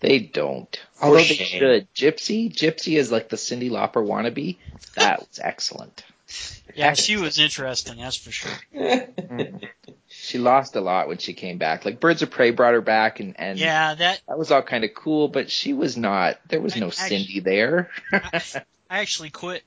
They 0.00 0.18
don't. 0.18 0.78
Although 1.00 1.16
they 1.18 1.24
should. 1.24 1.88
Gypsy, 1.94 2.52
Gypsy 2.52 2.96
is 2.98 3.10
like 3.12 3.28
the 3.28 3.36
Cyndi 3.36 3.70
Lauper 3.70 4.04
wannabe. 4.04 4.56
That 4.96 5.20
was 5.20 5.38
excellent. 5.42 6.04
Yeah, 6.74 6.94
she 6.94 7.16
was 7.16 7.38
interesting, 7.38 7.98
that's 7.98 8.16
for 8.16 8.30
sure. 8.30 8.52
She 10.12 10.38
lost 10.38 10.74
a 10.74 10.80
lot 10.80 11.06
when 11.06 11.18
she 11.18 11.34
came 11.34 11.58
back. 11.58 11.84
Like 11.84 12.00
Birds 12.00 12.22
of 12.22 12.30
Prey 12.32 12.50
brought 12.50 12.74
her 12.74 12.80
back, 12.80 13.20
and 13.20 13.36
and 13.38 13.58
Yeah, 13.58 13.94
that 13.94 14.20
that 14.26 14.36
was 14.38 14.50
all 14.50 14.60
kind 14.62 14.82
of 14.84 14.92
cool. 14.92 15.28
But 15.28 15.50
she 15.52 15.72
was 15.72 15.96
not. 15.96 16.38
There 16.48 16.60
was 16.60 16.76
I- 16.76 16.80
no 16.80 16.86
I- 16.88 16.90
Cindy 16.90 17.38
there. 17.40 17.90
I, 18.12 18.42
I 18.90 18.98
actually 19.00 19.30
quit 19.30 19.62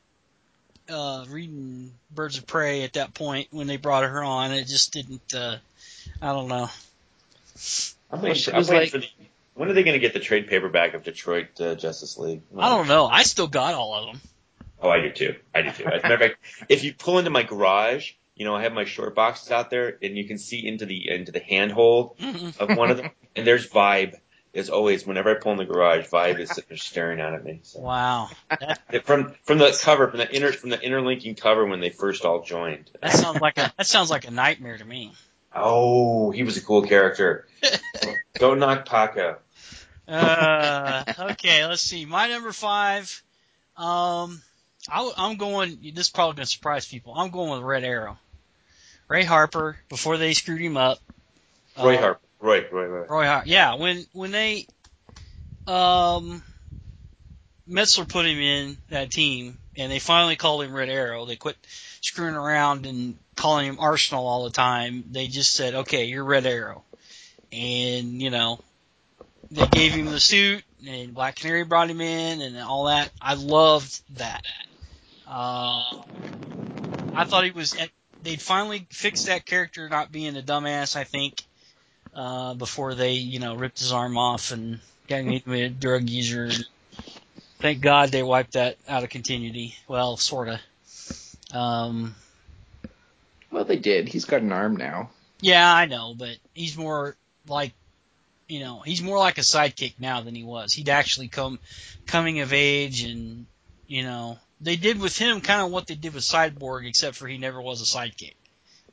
uh 0.89 1.23
reading 1.29 1.91
Birds 2.13 2.37
of 2.37 2.45
Prey 2.45 2.83
at 2.83 2.93
that 2.93 3.13
point 3.13 3.47
when 3.51 3.67
they 3.67 3.77
brought 3.77 4.03
her 4.03 4.21
on. 4.21 4.51
It 4.51 4.65
just 4.67 4.91
didn't 4.91 5.33
uh 5.33 5.57
I 6.21 6.33
don't 6.33 6.49
know. 6.49 6.69
I'm 8.11 8.19
Well, 8.19 8.21
waiting, 8.23 8.35
she 8.35 8.51
I'm 8.51 8.57
was 8.57 8.69
waiting 8.69 8.81
like- 8.83 8.91
for 8.91 8.97
the. 8.99 9.07
When 9.55 9.69
are 9.69 9.73
they 9.73 9.83
going 9.83 9.93
to 9.93 9.99
get 9.99 10.13
the 10.13 10.19
trade 10.19 10.47
paperback 10.47 10.93
of 10.95 11.03
Detroit 11.03 11.61
uh, 11.61 11.75
Justice 11.75 12.17
League? 12.17 12.41
I 12.57 12.69
don't 12.69 12.87
know. 12.87 13.05
I 13.05 13.21
still 13.23 13.45
got 13.47 13.75
all 13.75 13.93
of 13.93 14.07
them. 14.07 14.21
Oh, 14.83 14.89
I 14.89 14.99
do 14.99 15.11
too. 15.11 15.35
I 15.55 15.61
do 15.61 15.71
too. 15.71 15.85
As 15.85 16.01
a 16.01 16.03
matter 16.03 16.15
of 16.15 16.19
fact, 16.19 16.37
if 16.67 16.83
you 16.83 16.93
pull 16.93 17.17
into 17.17 17.29
my 17.29 17.43
garage, 17.43 18.11
you 18.35 18.43
know 18.43 18.53
I 18.53 18.63
have 18.63 18.73
my 18.73 18.83
short 18.83 19.15
boxes 19.15 19.49
out 19.49 19.69
there, 19.69 19.97
and 20.01 20.17
you 20.17 20.25
can 20.25 20.37
see 20.37 20.67
into 20.67 20.85
the 20.85 21.09
into 21.09 21.31
the 21.31 21.39
handhold 21.39 22.17
of 22.59 22.77
one 22.77 22.91
of 22.91 22.97
them, 22.97 23.11
and 23.35 23.47
there's 23.47 23.67
Vibe. 23.69 24.15
As 24.55 24.69
always, 24.69 25.03
whenever 25.07 25.31
I 25.31 25.39
pull 25.39 25.53
in 25.53 25.57
the 25.57 25.65
garage, 25.65 26.05
Vibe 26.09 26.37
is 26.39 26.49
sitting 26.49 26.65
there 26.69 26.77
staring 26.77 27.19
out 27.19 27.33
at 27.33 27.43
me. 27.43 27.61
So. 27.63 27.79
Wow. 27.79 28.29
From 29.03 29.33
from 29.45 29.57
the 29.57 29.75
cover, 29.81 30.09
from 30.09 30.19
the 30.19 30.31
inner 30.31 30.51
from 30.51 30.69
the 30.69 30.79
interlinking 30.79 31.35
cover 31.35 31.65
when 31.65 31.79
they 31.79 31.89
first 31.89 32.23
all 32.23 32.43
joined. 32.43 32.91
that 33.01 33.13
sounds 33.13 33.41
like 33.41 33.57
a 33.57 33.73
that 33.77 33.87
sounds 33.87 34.11
like 34.11 34.27
a 34.27 34.31
nightmare 34.31 34.77
to 34.77 34.85
me. 34.85 35.13
Oh, 35.55 36.29
he 36.31 36.43
was 36.43 36.57
a 36.57 36.61
cool 36.61 36.83
character. 36.83 37.47
Don't 38.35 38.59
knock 38.59 38.85
Paco. 38.85 39.37
Uh, 40.07 41.03
okay, 41.31 41.65
let's 41.65 41.81
see. 41.81 42.05
My 42.05 42.27
number 42.27 42.51
five. 42.51 43.23
Um, 43.77 44.41
I, 44.89 45.11
am 45.17 45.37
going. 45.37 45.79
This 45.93 46.07
is 46.07 46.09
probably 46.09 46.35
going 46.35 46.45
to 46.45 46.51
surprise 46.51 46.87
people. 46.87 47.13
I'm 47.15 47.31
going 47.31 47.51
with 47.51 47.61
Red 47.61 47.83
Arrow. 47.83 48.17
Ray 49.07 49.23
Harper 49.23 49.77
before 49.89 50.17
they 50.17 50.33
screwed 50.33 50.61
him 50.61 50.77
up. 50.77 50.99
Roy 51.77 51.95
Uh, 51.95 51.99
Harper. 51.99 52.19
Roy, 52.39 52.65
Roy, 52.71 52.85
Roy. 52.85 53.05
Roy 53.07 53.25
Harper. 53.25 53.47
Yeah, 53.47 53.75
when 53.75 54.05
when 54.11 54.31
they 54.31 54.67
um 55.67 56.43
Meltzer 57.65 58.05
put 58.05 58.25
him 58.25 58.39
in 58.39 58.77
that 58.89 59.11
team 59.11 59.57
and 59.77 59.91
they 59.91 59.99
finally 59.99 60.35
called 60.35 60.63
him 60.63 60.73
Red 60.73 60.89
Arrow. 60.89 61.25
They 61.25 61.35
quit 61.35 61.57
screwing 62.01 62.35
around 62.35 62.85
and 62.85 63.17
calling 63.35 63.67
him 63.67 63.79
Arsenal 63.79 64.27
all 64.27 64.43
the 64.43 64.51
time. 64.51 65.05
They 65.11 65.27
just 65.27 65.53
said, 65.53 65.73
"Okay, 65.73 66.05
you're 66.05 66.23
Red 66.23 66.45
Arrow." 66.45 66.83
And, 67.51 68.21
you 68.21 68.31
know, 68.31 68.59
they 69.51 69.67
gave 69.67 69.93
him 69.93 70.07
the 70.07 70.19
suit 70.19 70.63
and 70.87 71.13
Black 71.13 71.35
Canary 71.35 71.63
brought 71.63 71.89
him 71.89 72.01
in 72.01 72.41
and 72.41 72.57
all 72.59 72.85
that. 72.85 73.11
I 73.21 73.35
loved 73.35 74.01
that. 74.17 74.43
Uh, 75.33 76.03
I 77.15 77.25
thought 77.25 77.43
he 77.43 77.49
was 77.49 77.75
they'd 78.21 78.39
finally 78.39 78.85
fixed 78.91 79.25
that 79.25 79.47
character 79.47 79.89
not 79.89 80.11
being 80.11 80.37
a 80.37 80.43
dumbass, 80.43 80.95
I 80.95 81.05
think 81.05 81.41
uh, 82.15 82.53
before 82.53 82.93
they, 82.93 83.13
you 83.13 83.39
know, 83.39 83.55
ripped 83.55 83.79
his 83.79 83.91
arm 83.91 84.15
off 84.15 84.51
and 84.51 84.79
got 85.07 85.21
him 85.21 85.29
into 85.29 85.53
a 85.53 85.69
drug 85.69 86.07
user. 86.07 86.51
Thank 87.59 87.81
God 87.81 88.09
they 88.09 88.21
wiped 88.21 88.53
that 88.53 88.77
out 88.87 89.03
of 89.03 89.09
continuity. 89.09 89.73
Well, 89.87 90.17
sorta. 90.17 90.59
Um, 91.51 92.13
Well, 93.49 93.65
they 93.65 93.77
did. 93.77 94.09
He's 94.09 94.25
got 94.25 94.41
an 94.41 94.51
arm 94.51 94.75
now. 94.75 95.09
yeah, 95.41 95.73
I 95.73 95.85
know, 95.87 96.13
but 96.15 96.37
he's 96.53 96.77
more 96.77 97.15
like, 97.47 97.73
you 98.47 98.59
know, 98.59 98.81
he's 98.81 99.01
more 99.01 99.17
like 99.17 99.39
a 99.39 99.41
sidekick 99.41 99.95
now 99.97 100.21
than 100.21 100.35
he 100.35 100.43
was. 100.43 100.73
He'd 100.73 100.89
actually 100.89 101.27
come, 101.29 101.57
coming 102.05 102.41
of 102.41 102.53
age, 102.53 103.03
and 103.03 103.47
you 103.87 104.03
know, 104.03 104.37
they 104.63 104.75
did 104.75 104.99
with 104.99 105.17
him 105.17 105.41
kind 105.41 105.61
of 105.61 105.71
what 105.71 105.87
they 105.87 105.95
did 105.95 106.13
with 106.13 106.23
Cyborg, 106.23 106.87
except 106.87 107.15
for 107.17 107.27
he 107.27 107.37
never 107.37 107.61
was 107.61 107.81
a 107.81 107.85
sidekick. 107.97 108.33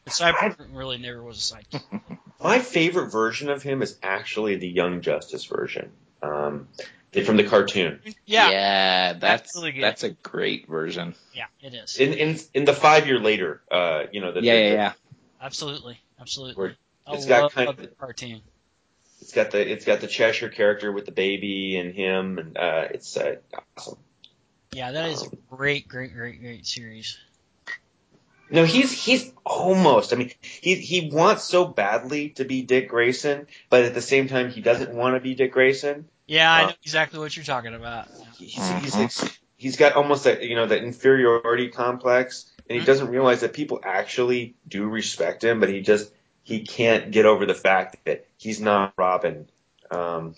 But 0.04 0.14
Cyborg 0.14 0.56
really 0.72 0.98
never 0.98 1.22
was 1.22 1.38
a 1.52 1.54
sidekick. 1.54 2.00
My 2.42 2.58
favorite 2.58 3.10
version 3.10 3.50
of 3.50 3.62
him 3.62 3.82
is 3.82 3.98
actually 4.02 4.56
the 4.56 4.68
Young 4.68 5.00
Justice 5.02 5.44
version. 5.44 5.90
Um, 6.22 6.68
from 7.24 7.36
the 7.36 7.44
cartoon. 7.44 8.00
Yeah, 8.26 9.14
that's 9.14 9.20
That's 9.20 9.56
really 9.56 9.72
good. 9.72 9.82
that's 9.82 10.04
a 10.04 10.10
great 10.10 10.68
version. 10.68 11.14
yeah, 11.34 11.46
it 11.60 11.74
is. 11.74 11.96
In 11.96 12.12
in 12.14 12.38
in 12.54 12.64
the 12.64 12.72
five 12.74 13.06
year 13.06 13.18
later, 13.18 13.60
uh, 13.70 14.04
you 14.12 14.20
know, 14.20 14.32
the, 14.32 14.42
Yeah, 14.42 14.54
the- 14.54 14.60
yeah, 14.60 14.72
yeah. 14.72 14.92
Absolutely, 15.42 15.98
absolutely. 16.20 16.54
Where 16.54 16.76
I 17.06 17.14
it's 17.14 17.26
got 17.26 17.42
love 17.42 17.54
kind 17.54 17.68
of- 17.70 17.76
the 17.78 17.86
cartoon. 17.88 18.42
It's 19.22 19.32
got 19.32 19.50
the 19.50 19.70
it's 19.70 19.84
got 19.84 20.00
the 20.00 20.06
Cheshire 20.06 20.48
character 20.50 20.92
with 20.92 21.04
the 21.06 21.12
baby 21.12 21.76
and 21.76 21.92
him, 21.94 22.38
and 22.38 22.56
uh, 22.56 22.88
it's 22.90 23.16
uh, 23.16 23.36
awesome. 23.76 23.98
Yeah, 24.74 24.92
that 24.92 25.10
is 25.10 25.22
a 25.24 25.54
great, 25.54 25.88
great, 25.88 26.14
great, 26.14 26.40
great 26.40 26.66
series. 26.66 27.18
No, 28.50 28.64
he's 28.64 28.92
he's 28.92 29.32
almost. 29.44 30.12
I 30.12 30.16
mean, 30.16 30.32
he 30.40 30.74
he 30.74 31.10
wants 31.12 31.44
so 31.44 31.64
badly 31.66 32.30
to 32.30 32.44
be 32.44 32.62
Dick 32.62 32.88
Grayson, 32.88 33.46
but 33.68 33.84
at 33.84 33.94
the 33.94 34.02
same 34.02 34.28
time, 34.28 34.50
he 34.50 34.60
doesn't 34.60 34.92
want 34.92 35.14
to 35.14 35.20
be 35.20 35.34
Dick 35.34 35.52
Grayson. 35.52 36.08
Yeah, 36.26 36.52
I 36.52 36.62
Uh, 36.64 36.66
know 36.68 36.74
exactly 36.84 37.18
what 37.20 37.36
you're 37.36 37.44
talking 37.44 37.74
about. 37.74 38.08
He's, 38.38 38.54
he's 38.54 38.96
like, 38.96 39.32
he's 39.56 39.76
got 39.76 39.92
almost 39.94 40.24
that 40.24 40.42
you 40.42 40.56
know 40.56 40.66
that 40.66 40.82
inferiority 40.82 41.68
complex, 41.68 42.50
and 42.68 42.78
he 42.78 42.82
Mhm. 42.82 42.86
doesn't 42.86 43.08
realize 43.08 43.40
that 43.42 43.52
people 43.52 43.80
actually 43.84 44.54
do 44.66 44.84
respect 44.88 45.44
him, 45.44 45.60
but 45.60 45.68
he 45.68 45.80
just 45.80 46.12
he 46.42 46.60
can't 46.64 47.12
get 47.12 47.26
over 47.26 47.46
the 47.46 47.54
fact 47.54 48.04
that 48.04 48.26
he's 48.36 48.60
not 48.60 48.94
Robin. 48.96 49.48
Um, 49.90 50.34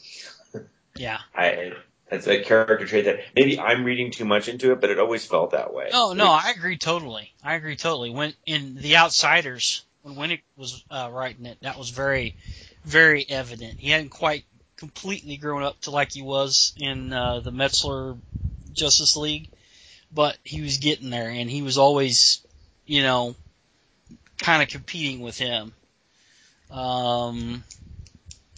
Yeah. 0.96 1.20
I 1.34 1.72
it's 2.12 2.26
a 2.26 2.42
character 2.42 2.86
trait 2.86 3.06
that 3.06 3.20
maybe 3.34 3.58
I'm 3.58 3.84
reading 3.84 4.10
too 4.10 4.24
much 4.24 4.48
into 4.48 4.72
it, 4.72 4.80
but 4.80 4.90
it 4.90 4.98
always 4.98 5.24
felt 5.24 5.52
that 5.52 5.72
way. 5.72 5.88
No, 5.92 6.12
no, 6.12 6.26
I 6.26 6.52
agree 6.56 6.76
totally. 6.76 7.32
I 7.42 7.54
agree 7.54 7.76
totally. 7.76 8.10
When 8.10 8.34
in 8.46 8.76
The 8.76 8.98
Outsiders, 8.98 9.84
when 10.02 10.16
Winick 10.16 10.42
was 10.56 10.84
uh, 10.90 11.08
writing 11.10 11.46
it, 11.46 11.58
that 11.62 11.78
was 11.78 11.90
very, 11.90 12.36
very 12.84 13.24
evident. 13.28 13.80
He 13.80 13.90
hadn't 13.90 14.10
quite 14.10 14.44
completely 14.76 15.36
grown 15.36 15.62
up 15.62 15.80
to 15.82 15.90
like 15.90 16.12
he 16.12 16.22
was 16.22 16.74
in 16.76 17.12
uh, 17.12 17.40
the 17.40 17.50
Meltzer 17.50 18.16
Justice 18.72 19.16
League, 19.16 19.48
but 20.12 20.36
he 20.44 20.60
was 20.60 20.78
getting 20.78 21.10
there, 21.10 21.30
and 21.30 21.48
he 21.48 21.62
was 21.62 21.78
always, 21.78 22.44
you 22.84 23.02
know, 23.02 23.34
kind 24.38 24.62
of 24.62 24.68
competing 24.68 25.20
with 25.20 25.38
him. 25.38 25.72
Um, 26.70 27.64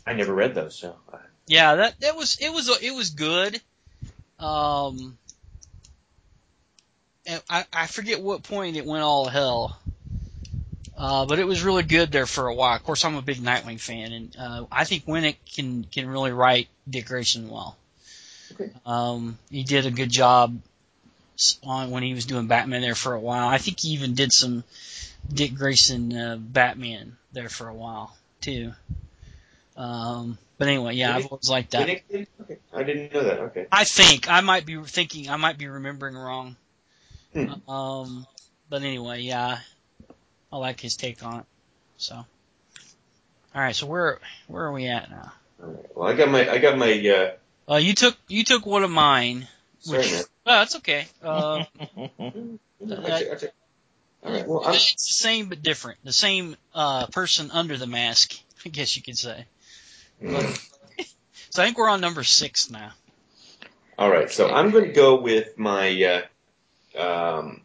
I 0.07 0.15
never 0.15 0.35
read 0.35 0.55
those, 0.55 0.77
so 0.77 0.97
uh, 1.13 1.19
Yeah, 1.47 1.75
that 1.77 2.01
that 2.01 2.17
was 2.17 2.39
it 2.41 2.51
was 2.51 2.69
it 2.83 2.95
was 2.95 3.11
good. 3.11 3.61
Um, 4.39 5.19
I 7.49 7.65
I 7.73 7.87
forget 7.87 8.21
what 8.21 8.43
point 8.43 8.77
it 8.77 8.87
went 8.87 9.03
all 9.03 9.27
hell. 9.29 9.79
Uh, 10.97 11.27
but 11.27 11.41
it 11.41 11.47
was 11.47 11.63
really 11.63 11.83
good 11.83 12.13
there 12.13 12.27
for 12.27 12.47
a 12.47 12.55
while. 12.55 12.77
Of 12.77 12.85
course, 12.85 13.05
I'm 13.05 13.17
a 13.17 13.23
big 13.23 13.39
Nightwing 13.39 13.81
fan, 13.81 14.13
and 14.13 14.37
uh, 14.39 14.65
I 14.71 14.85
think 14.85 15.07
Winick 15.07 15.37
can 15.55 15.85
can 15.85 16.09
really 16.09 16.31
write 16.31 16.69
Dick 16.89 17.07
Grayson 17.07 17.49
well. 17.49 17.77
Okay. 18.53 18.71
Um, 18.87 19.39
he 19.51 19.65
did 19.65 19.87
a 19.87 19.91
good 19.91 20.11
job 20.11 20.57
on 21.65 21.91
when 21.91 22.05
he 22.05 22.15
was 22.15 22.27
doing 22.27 22.47
Batman 22.47 22.81
there 22.81 22.95
for 22.95 23.13
a 23.13 23.21
while. 23.21 23.49
I 23.49 23.59
think 23.59 23.81
he 23.81 23.89
even 23.91 24.15
did 24.15 24.33
some 24.33 24.63
Dick 25.33 25.55
Grayson 25.55 26.17
uh, 26.17 26.37
Batman 26.39 27.17
there 27.33 27.49
for 27.49 27.69
a 27.69 27.75
while 27.75 28.17
too. 28.41 28.73
Um, 29.77 30.39
but 30.59 30.69
anyway, 30.69 30.95
yeah, 30.95 31.17
I've 31.17 31.27
always 31.27 31.49
liked 31.49 31.73
that. 31.73 31.83
Okay, 31.83 32.27
I 32.73 32.83
didn't 32.85 33.13
know 33.13 33.25
that. 33.25 33.39
Okay, 33.41 33.67
I 33.73 33.85
think 33.85 34.31
I 34.31 34.41
might 34.41 34.65
be 34.67 34.77
thinking 34.85 35.29
I 35.29 35.37
might 35.37 35.59
be 35.59 35.67
remembering 35.67 36.17
wrong. 36.17 36.57
Hmm. 37.33 37.69
Um, 37.69 38.27
but 38.69 38.83
anyway, 38.83 39.21
yeah, 39.23 39.59
I 40.53 40.57
like 40.57 40.81
his 40.81 40.97
take 40.97 41.25
on 41.25 41.41
it. 41.41 41.47
So, 41.97 42.15
all 42.15 42.27
right. 43.55 43.75
So 43.75 43.87
where 43.87 44.19
where 44.47 44.65
are 44.67 44.73
we 44.73 44.87
at 44.87 45.11
now? 45.11 45.33
All 45.63 45.69
right. 45.71 45.97
Well, 45.97 46.09
I 46.09 46.15
got 46.15 46.29
my 46.31 46.49
I 46.49 46.59
got 46.59 46.79
my. 46.79 46.93
Uh, 47.09 47.73
Uh, 47.73 47.77
you 47.77 47.95
took 47.95 48.17
you 48.29 48.45
took 48.45 48.65
one 48.67 48.85
of 48.85 48.91
mine. 48.91 49.49
sorry, 49.81 49.99
Which, 49.99 50.13
man. 50.13 50.23
oh, 50.47 50.53
that's 50.59 50.77
okay. 50.77 51.07
Uh, 51.23 51.65
I'll 51.79 52.09
take- 52.81 53.31
I'll 53.31 53.39
take- 53.39 53.51
All 54.23 54.33
right. 54.33 54.47
Well, 54.47 54.63
I'm, 54.67 54.75
it's 54.75 54.95
the 55.09 55.13
same 55.15 55.49
but 55.49 55.63
different. 55.63 55.99
The 56.05 56.13
same 56.13 56.57
uh, 56.75 57.07
person 57.09 57.51
under 57.51 57.77
the 57.77 57.87
mask, 57.87 58.35
I 58.67 58.69
guess 58.69 58.97
you 58.97 59.03
could 59.03 59.19
say. 59.19 59.47
So 61.51 61.63
I 61.63 61.67
think 61.67 61.79
we're 61.79 61.89
on 61.89 62.01
number 62.01 62.25
six 62.25 62.69
now. 62.69 62.91
all 63.97 64.11
right. 64.11 64.29
So 64.29 64.51
I'm 64.51 64.73
going 64.73 64.87
to 64.87 64.93
go 64.93 65.21
with 65.21 65.57
my 65.57 66.25
uh, 66.97 67.01
um, 67.01 67.61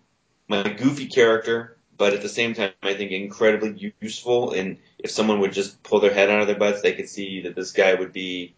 my 0.47 0.61
goofy 0.61 1.07
character, 1.07 1.75
but 1.97 2.13
at 2.13 2.21
the 2.21 2.29
same 2.29 2.53
time, 2.53 2.71
I 2.83 2.93
think 2.93 3.09
incredibly 3.11 3.93
useful. 3.99 4.51
And 4.53 4.77
if 4.99 5.09
someone 5.09 5.39
would 5.39 5.53
just 5.53 5.81
pull 5.81 6.01
their 6.01 6.13
head 6.13 6.29
out 6.29 6.39
of 6.41 6.45
their 6.45 6.55
butts, 6.59 6.83
they 6.83 6.93
could 6.93 7.09
see 7.09 7.41
that 7.41 7.55
this 7.55 7.71
guy 7.71 7.95
would 7.95 8.13
be 8.13 8.53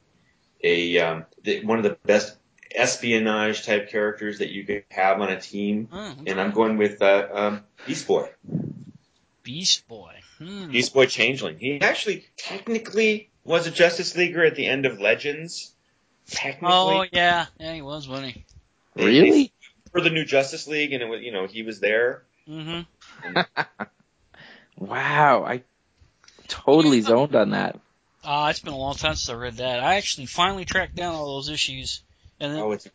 a 0.65 0.99
um, 0.99 1.25
the, 1.43 1.63
one 1.63 1.77
of 1.77 1.85
the 1.85 1.97
best 2.05 2.35
espionage 2.75 3.65
type 3.65 3.89
characters 3.89 4.39
that 4.39 4.49
you 4.49 4.65
could 4.65 4.83
have 4.91 5.21
on 5.21 5.29
a 5.29 5.39
team. 5.39 5.85
Hmm, 5.89 6.23
And 6.27 6.41
I'm 6.41 6.51
going 6.51 6.75
with 6.75 7.01
uh, 7.01 7.27
um, 7.31 7.63
Beast 7.87 8.05
Boy. 8.05 8.29
Beast 9.43 9.87
Boy. 9.87 10.15
Hmm. 10.39 10.71
Beast 10.71 10.93
Boy 10.93 11.05
Changeling. 11.05 11.57
He 11.57 11.79
actually 11.79 12.25
technically 12.37 13.29
was 13.43 13.67
a 13.67 13.71
Justice 13.71 14.15
Leaguer 14.15 14.43
at 14.45 14.55
the 14.55 14.67
end 14.67 14.85
of 14.85 14.99
Legends. 14.99 15.73
Technically, 16.29 16.69
Oh 16.73 17.05
yeah, 17.11 17.47
yeah, 17.59 17.73
he 17.73 17.81
was, 17.81 18.07
wasn't 18.07 18.33
he? 18.33 18.45
Really? 18.95 19.51
for 19.91 19.99
the 20.01 20.09
new 20.09 20.23
Justice 20.23 20.67
League, 20.67 20.93
and 20.93 21.03
it 21.03 21.07
was 21.07 21.21
you 21.21 21.31
know 21.31 21.47
he 21.47 21.63
was 21.63 21.79
there. 21.79 22.23
Mm-hmm. 22.47 23.39
Wow, 24.77 25.43
I 25.43 25.61
totally 26.47 27.01
zoned 27.01 27.35
on 27.35 27.51
that. 27.51 27.79
Uh, 28.23 28.47
it's 28.49 28.59
been 28.61 28.73
a 28.73 28.77
long 28.77 28.95
time 28.95 29.13
since 29.15 29.29
I 29.29 29.33
read 29.39 29.57
that. 29.57 29.79
I 29.79 29.95
actually 29.95 30.25
finally 30.27 30.65
tracked 30.65 30.95
down 30.95 31.13
all 31.15 31.35
those 31.35 31.49
issues, 31.49 32.01
and 32.39 32.53
then 32.53 32.61
Oh, 32.61 32.71
it's 32.71 32.87
I 32.87 32.89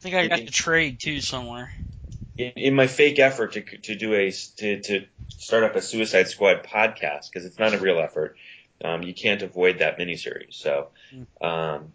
think 0.00 0.14
I 0.14 0.28
got 0.28 0.40
the 0.40 0.46
trade 0.52 1.00
too 1.00 1.20
somewhere. 1.20 1.72
in, 2.36 2.52
in 2.56 2.74
my 2.74 2.86
fake 2.86 3.18
effort 3.18 3.52
to 3.54 3.62
to 3.62 3.94
do 3.96 4.14
a 4.14 4.30
to 4.30 4.80
to 4.82 5.04
start 5.28 5.64
up 5.64 5.74
a 5.76 5.82
Suicide 5.82 6.28
Squad 6.28 6.62
podcast 6.64 7.30
because 7.30 7.44
it's 7.44 7.58
not 7.58 7.74
a 7.74 7.78
real 7.78 7.98
effort. 7.98 8.36
Um, 8.84 9.02
you 9.02 9.14
can't 9.14 9.42
avoid 9.42 9.78
that 9.78 9.98
miniseries. 9.98 10.54
So, 10.54 10.88
um, 11.40 11.92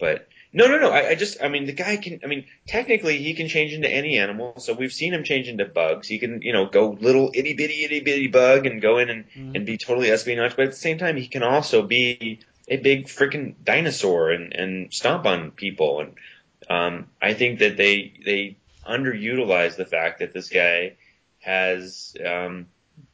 but 0.00 0.28
no, 0.52 0.66
no, 0.66 0.78
no. 0.78 0.90
I, 0.90 1.10
I 1.10 1.14
just, 1.14 1.42
I 1.42 1.48
mean, 1.48 1.66
the 1.66 1.72
guy 1.72 1.96
can. 1.96 2.20
I 2.24 2.26
mean, 2.26 2.46
technically, 2.66 3.18
he 3.18 3.34
can 3.34 3.48
change 3.48 3.72
into 3.72 3.88
any 3.88 4.18
animal. 4.18 4.54
So 4.58 4.72
we've 4.72 4.92
seen 4.92 5.12
him 5.12 5.24
change 5.24 5.48
into 5.48 5.64
bugs. 5.64 6.06
He 6.08 6.18
can, 6.18 6.42
you 6.42 6.52
know, 6.52 6.66
go 6.66 6.90
little 6.90 7.30
itty 7.34 7.54
bitty 7.54 7.84
itty 7.84 8.00
bitty 8.00 8.28
bug 8.28 8.66
and 8.66 8.80
go 8.80 8.98
in 8.98 9.10
and 9.10 9.24
Mhm. 9.36 9.56
and 9.56 9.66
be 9.66 9.78
totally 9.78 10.10
espionage. 10.10 10.56
But 10.56 10.66
at 10.66 10.70
the 10.72 10.76
same 10.76 10.98
time, 10.98 11.16
he 11.16 11.28
can 11.28 11.42
also 11.42 11.82
be 11.82 12.40
a 12.68 12.76
big 12.76 13.06
freaking 13.06 13.54
dinosaur 13.62 14.30
and 14.30 14.52
and 14.54 14.92
stomp 14.94 15.26
on 15.26 15.50
people. 15.50 16.00
And 16.00 16.14
um, 16.70 17.10
I 17.20 17.34
think 17.34 17.58
that 17.60 17.76
they 17.76 18.14
they 18.24 18.56
underutilize 18.88 19.76
the 19.76 19.86
fact 19.86 20.20
that 20.20 20.32
this 20.32 20.50
guy 20.50 20.96
has 21.40 22.16
um, 22.24 22.66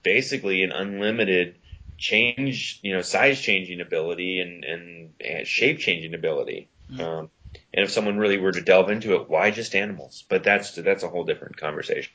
basically 0.02 0.62
an 0.62 0.72
unlimited 0.72 1.56
change, 2.00 2.80
you 2.82 2.94
know, 2.94 3.02
size 3.02 3.40
changing 3.40 3.80
ability 3.80 4.40
and, 4.40 4.64
and, 4.64 5.12
and 5.20 5.46
shape 5.46 5.78
changing 5.78 6.14
ability. 6.14 6.68
Mm. 6.90 7.00
Um, 7.00 7.30
and 7.74 7.84
if 7.84 7.90
someone 7.90 8.16
really 8.18 8.38
were 8.38 8.52
to 8.52 8.60
delve 8.60 8.90
into 8.90 9.14
it, 9.14 9.28
why 9.28 9.50
just 9.50 9.74
animals? 9.74 10.24
But 10.28 10.42
that's 10.42 10.74
that's 10.74 11.02
a 11.02 11.08
whole 11.08 11.24
different 11.24 11.56
conversation. 11.56 12.12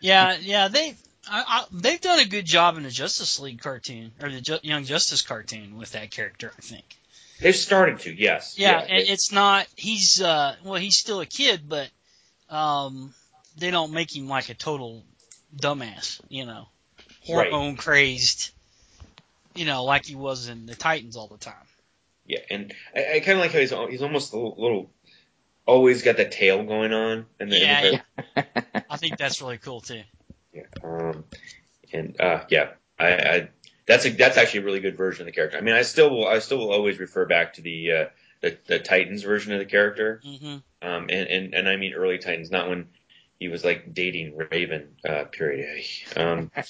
Yeah, 0.00 0.36
yeah, 0.40 0.68
they 0.68 0.94
I, 1.30 1.44
I, 1.46 1.64
they've 1.72 2.00
done 2.00 2.18
a 2.18 2.26
good 2.26 2.44
job 2.46 2.76
in 2.76 2.82
the 2.82 2.90
Justice 2.90 3.38
League 3.38 3.60
cartoon 3.60 4.12
or 4.20 4.30
the 4.30 4.40
Ju- 4.40 4.58
Young 4.62 4.84
Justice 4.84 5.22
cartoon 5.22 5.78
with 5.78 5.92
that 5.92 6.10
character. 6.10 6.52
I 6.58 6.60
think. 6.60 6.84
They've 7.40 7.56
started 7.56 8.00
to, 8.00 8.12
yes. 8.12 8.58
Yeah, 8.58 8.80
they- 8.82 8.90
and 8.90 9.08
it's 9.08 9.32
not. 9.32 9.66
He's 9.76 10.20
uh, 10.20 10.56
well, 10.64 10.80
he's 10.80 10.98
still 10.98 11.20
a 11.20 11.26
kid, 11.26 11.68
but 11.68 11.88
um, 12.48 13.14
they 13.58 13.70
don't 13.70 13.92
make 13.92 14.14
him 14.14 14.28
like 14.28 14.48
a 14.48 14.54
total 14.54 15.04
dumbass. 15.56 16.20
You 16.28 16.46
know, 16.46 16.68
Right. 17.28 17.50
hormone 17.50 17.76
crazed. 17.76 18.50
You 19.54 19.66
know, 19.66 19.84
like 19.84 20.06
he 20.06 20.14
was 20.14 20.48
in 20.48 20.66
the 20.66 20.74
Titans 20.74 21.16
all 21.16 21.28
the 21.28 21.38
time. 21.38 21.54
Yeah, 22.26 22.40
and 22.50 22.72
I, 22.94 23.16
I 23.16 23.20
kind 23.20 23.38
of 23.38 23.38
like 23.38 23.52
how 23.52 23.58
he's 23.58 23.72
he's 23.90 24.02
almost 24.02 24.32
a 24.32 24.38
little, 24.38 24.90
always 25.66 26.02
got 26.02 26.16
the 26.16 26.24
tail 26.28 26.64
going 26.64 26.92
on, 26.92 27.26
and 27.40 27.50
then 27.52 28.02
Yeah, 28.36 28.42
I 28.88 28.96
think 28.96 29.18
that's 29.18 29.40
really 29.42 29.58
cool 29.58 29.80
too. 29.80 30.02
yeah, 30.52 30.62
um, 30.82 31.24
and 31.92 32.20
uh, 32.20 32.44
yeah, 32.48 32.70
I, 32.98 33.12
I 33.14 33.48
that's 33.86 34.06
a 34.06 34.10
that's 34.10 34.36
actually 34.36 34.60
a 34.60 34.64
really 34.64 34.80
good 34.80 34.96
version 34.96 35.22
of 35.22 35.26
the 35.26 35.32
character. 35.32 35.58
I 35.58 35.60
mean, 35.60 35.74
I 35.74 35.82
still 35.82 36.10
will 36.10 36.26
I 36.26 36.38
still 36.38 36.58
will 36.58 36.72
always 36.72 36.98
refer 36.98 37.26
back 37.26 37.54
to 37.54 37.62
the 37.62 37.92
uh, 37.92 38.04
the, 38.40 38.56
the 38.66 38.78
Titans 38.78 39.22
version 39.22 39.52
of 39.52 39.58
the 39.58 39.66
character, 39.66 40.20
hmm 40.24 40.58
um, 40.80 41.06
and, 41.10 41.28
and 41.28 41.54
and 41.54 41.68
I 41.68 41.76
mean 41.76 41.94
early 41.94 42.18
Titans, 42.18 42.50
not 42.50 42.68
when 42.68 42.88
he 43.38 43.48
was 43.48 43.64
like 43.64 43.92
dating 43.92 44.36
Raven. 44.36 44.96
Uh, 45.06 45.24
period. 45.24 45.84
Um, 46.16 46.50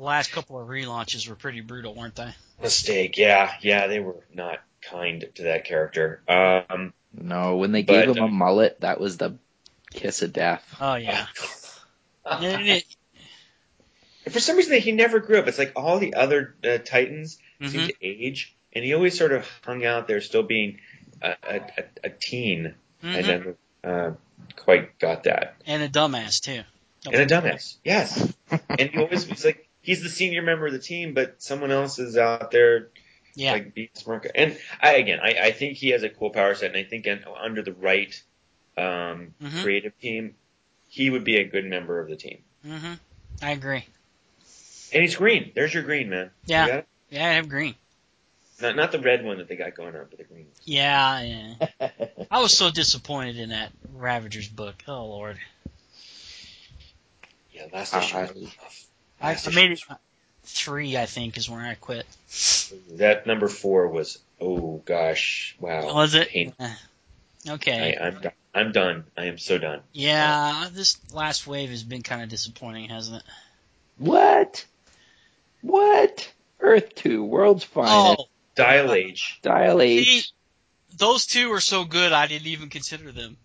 The 0.00 0.06
last 0.06 0.32
couple 0.32 0.58
of 0.58 0.66
relaunches 0.68 1.28
were 1.28 1.34
pretty 1.34 1.60
brutal, 1.60 1.94
weren't 1.94 2.14
they? 2.16 2.30
mistake. 2.62 3.18
Yeah, 3.18 3.52
yeah, 3.60 3.86
they 3.86 4.00
were 4.00 4.16
not 4.32 4.60
kind 4.80 5.28
to 5.34 5.42
that 5.42 5.66
character. 5.66 6.22
Um, 6.26 6.94
no, 7.12 7.56
when 7.56 7.72
they 7.72 7.82
But, 7.82 8.06
gave 8.06 8.16
him 8.16 8.22
uh, 8.22 8.26
a 8.26 8.30
mullet, 8.30 8.80
that 8.80 8.98
was 8.98 9.18
the 9.18 9.36
kiss 9.92 10.22
of 10.22 10.32
death. 10.32 10.64
Oh 10.80 10.94
yeah. 10.94 11.26
And 12.24 12.82
For 14.30 14.40
some 14.40 14.56
reason, 14.56 14.80
he 14.80 14.92
never 14.92 15.20
grew 15.20 15.38
up. 15.38 15.46
It's 15.48 15.58
like 15.58 15.72
all 15.76 15.98
the 15.98 16.14
other 16.14 16.54
uh, 16.64 16.78
Titans 16.78 17.38
mhm. 17.60 17.68
seemed 17.68 17.88
to 17.88 17.94
age, 18.00 18.56
and 18.72 18.82
he 18.82 18.94
always 18.94 19.18
sort 19.18 19.32
of 19.32 19.46
hung 19.66 19.84
out 19.84 20.08
there, 20.08 20.22
still 20.22 20.42
being 20.44 20.78
a, 21.20 21.34
a, 21.42 21.56
a, 21.56 21.84
a 22.04 22.10
teen. 22.10 22.74
I 23.02 23.06
Mhm. 23.06 23.26
never 23.26 23.56
uh, 23.84 24.14
quite 24.56 24.98
got 24.98 25.24
that. 25.24 25.56
and 25.66 25.82
a 25.82 25.90
dumbass 25.90 26.40
too. 26.40 26.62
And 27.04 27.16
a 27.16 27.26
dumbass, 27.26 27.76
yes. 27.84 28.32
and 28.50 28.88
he 28.90 28.98
always 28.98 29.28
was 29.28 29.44
like, 29.44 29.66
he's 29.82 30.02
the 30.02 30.08
senior 30.08 30.42
member 30.42 30.66
of 30.66 30.72
the 30.72 30.78
team, 30.78 31.14
but 31.14 31.42
someone 31.42 31.70
else 31.70 31.98
is 31.98 32.16
out 32.16 32.50
there 32.50 32.88
Yeah. 33.34 33.52
like 33.52 33.74
being 33.74 33.88
smart. 33.94 34.24
guy. 34.24 34.30
And 34.34 34.58
I, 34.80 34.94
again, 34.96 35.20
I, 35.22 35.34
I 35.46 35.52
think 35.52 35.76
he 35.76 35.90
has 35.90 36.02
a 36.02 36.08
cool 36.08 36.30
power 36.30 36.54
set, 36.54 36.68
and 36.70 36.76
I 36.76 36.84
think 36.84 37.06
in, 37.06 37.24
under 37.40 37.62
the 37.62 37.72
right 37.72 38.20
um, 38.76 39.34
Mhm. 39.42 39.62
creative 39.62 39.98
team, 40.00 40.34
he 40.88 41.10
would 41.10 41.24
be 41.24 41.36
a 41.36 41.44
good 41.44 41.64
member 41.64 42.00
of 42.00 42.08
the 42.08 42.16
team. 42.16 42.42
hmm 42.64 42.94
I 43.42 43.50
agree. 43.52 43.84
And 44.92 45.02
he's 45.02 45.16
green. 45.16 45.52
There's 45.54 45.72
your 45.72 45.82
green, 45.84 46.10
man. 46.10 46.30
Yeah. 46.46 46.82
Yeah, 47.10 47.24
I 47.28 47.32
have 47.34 47.48
green. 47.48 47.74
Not 48.60 48.76
not 48.76 48.92
the 48.92 48.98
red 49.00 49.24
one 49.24 49.38
that 49.38 49.48
they 49.48 49.56
got 49.56 49.74
going 49.74 49.96
on, 49.96 50.06
but 50.10 50.18
the 50.18 50.24
green. 50.24 50.44
one. 50.44 50.52
Yeah, 50.64 51.22
yeah. 51.80 51.88
I 52.30 52.40
was 52.40 52.54
so 52.56 52.70
disappointed 52.70 53.38
in 53.38 53.48
that 53.50 53.72
Ravagers 53.94 54.48
book. 54.48 54.82
Oh 54.86 55.06
lord. 55.06 55.38
Yeah, 57.52 57.66
last 57.72 57.94
Uh, 57.94 57.98
issue. 57.98 58.16
I- 58.16 58.22
was 58.22 58.30
rough. 58.62 58.84
I, 59.20 59.32
I 59.34 59.50
made 59.54 59.72
it 59.72 59.82
three, 60.44 60.96
I 60.96 61.06
think, 61.06 61.36
is 61.36 61.48
where 61.50 61.60
I 61.60 61.74
quit. 61.74 62.06
That 62.92 63.26
number 63.26 63.48
four 63.48 63.88
was 63.88 64.18
oh 64.40 64.82
gosh, 64.84 65.56
wow. 65.60 65.94
Was 65.94 66.14
it? 66.14 66.28
Pain. 66.28 66.52
Eh, 66.58 66.74
Okay. 67.48 67.96
I, 67.98 68.06
I'm 68.06 68.20
done. 68.20 68.32
I'm 68.54 68.72
done. 68.72 69.04
I 69.16 69.24
am 69.26 69.38
so 69.38 69.56
done. 69.58 69.80
yeah, 69.92 70.68
this 70.72 70.98
last 71.12 71.46
wave 71.46 71.70
has 71.70 71.82
been 71.82 72.02
kind 72.02 72.22
of 72.22 72.28
disappointing, 72.28 72.88
hasn't 72.90 73.18
it? 73.18 73.22
what? 73.98 74.64
What? 75.62 76.30
Earth 76.60 76.94
2, 76.96 77.24
World's 77.24 77.64
Finest, 77.64 78.20
Oh, 78.20 78.24
Dial 78.54 78.92
H. 78.92 79.38
Dial 79.42 79.80
H. 79.80 80.06
see, 80.06 80.22
those 80.98 81.26
two 81.26 81.50
are 81.52 81.60
so 81.60 81.84
good, 81.84 82.12
I 82.12 82.26
didn't 82.26 82.48
even 82.48 82.68
consider 82.68 83.12
them. 83.12 83.36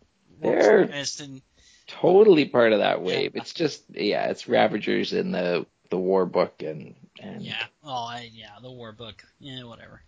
They're- 0.41 0.81
And 0.81 1.41
totally 1.87 2.45
part 2.45 2.73
of 2.73 2.79
that 2.79 3.01
wave. 3.01 3.31
It's 3.35 3.53
just 3.53 3.83
yeah, 3.91 4.25
it's 4.29 4.47
Ravagers 4.47 5.13
in 5.13 5.31
the 5.31 5.65
the 5.89 5.97
war 5.97 6.25
book 6.25 6.61
and 6.61 6.95
and 7.19 7.41
yeah, 7.41 7.63
oh, 7.83 8.05
I, 8.05 8.29
yeah, 8.33 8.49
the 8.61 8.71
war 8.71 8.91
book. 8.91 9.23
Yeah, 9.39 9.63
whatever. 9.63 10.01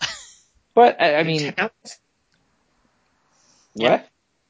but 0.74 1.00
I, 1.00 1.16
I 1.16 1.22
mean 1.22 1.52
Talon, 1.52 1.70
what? 3.74 4.08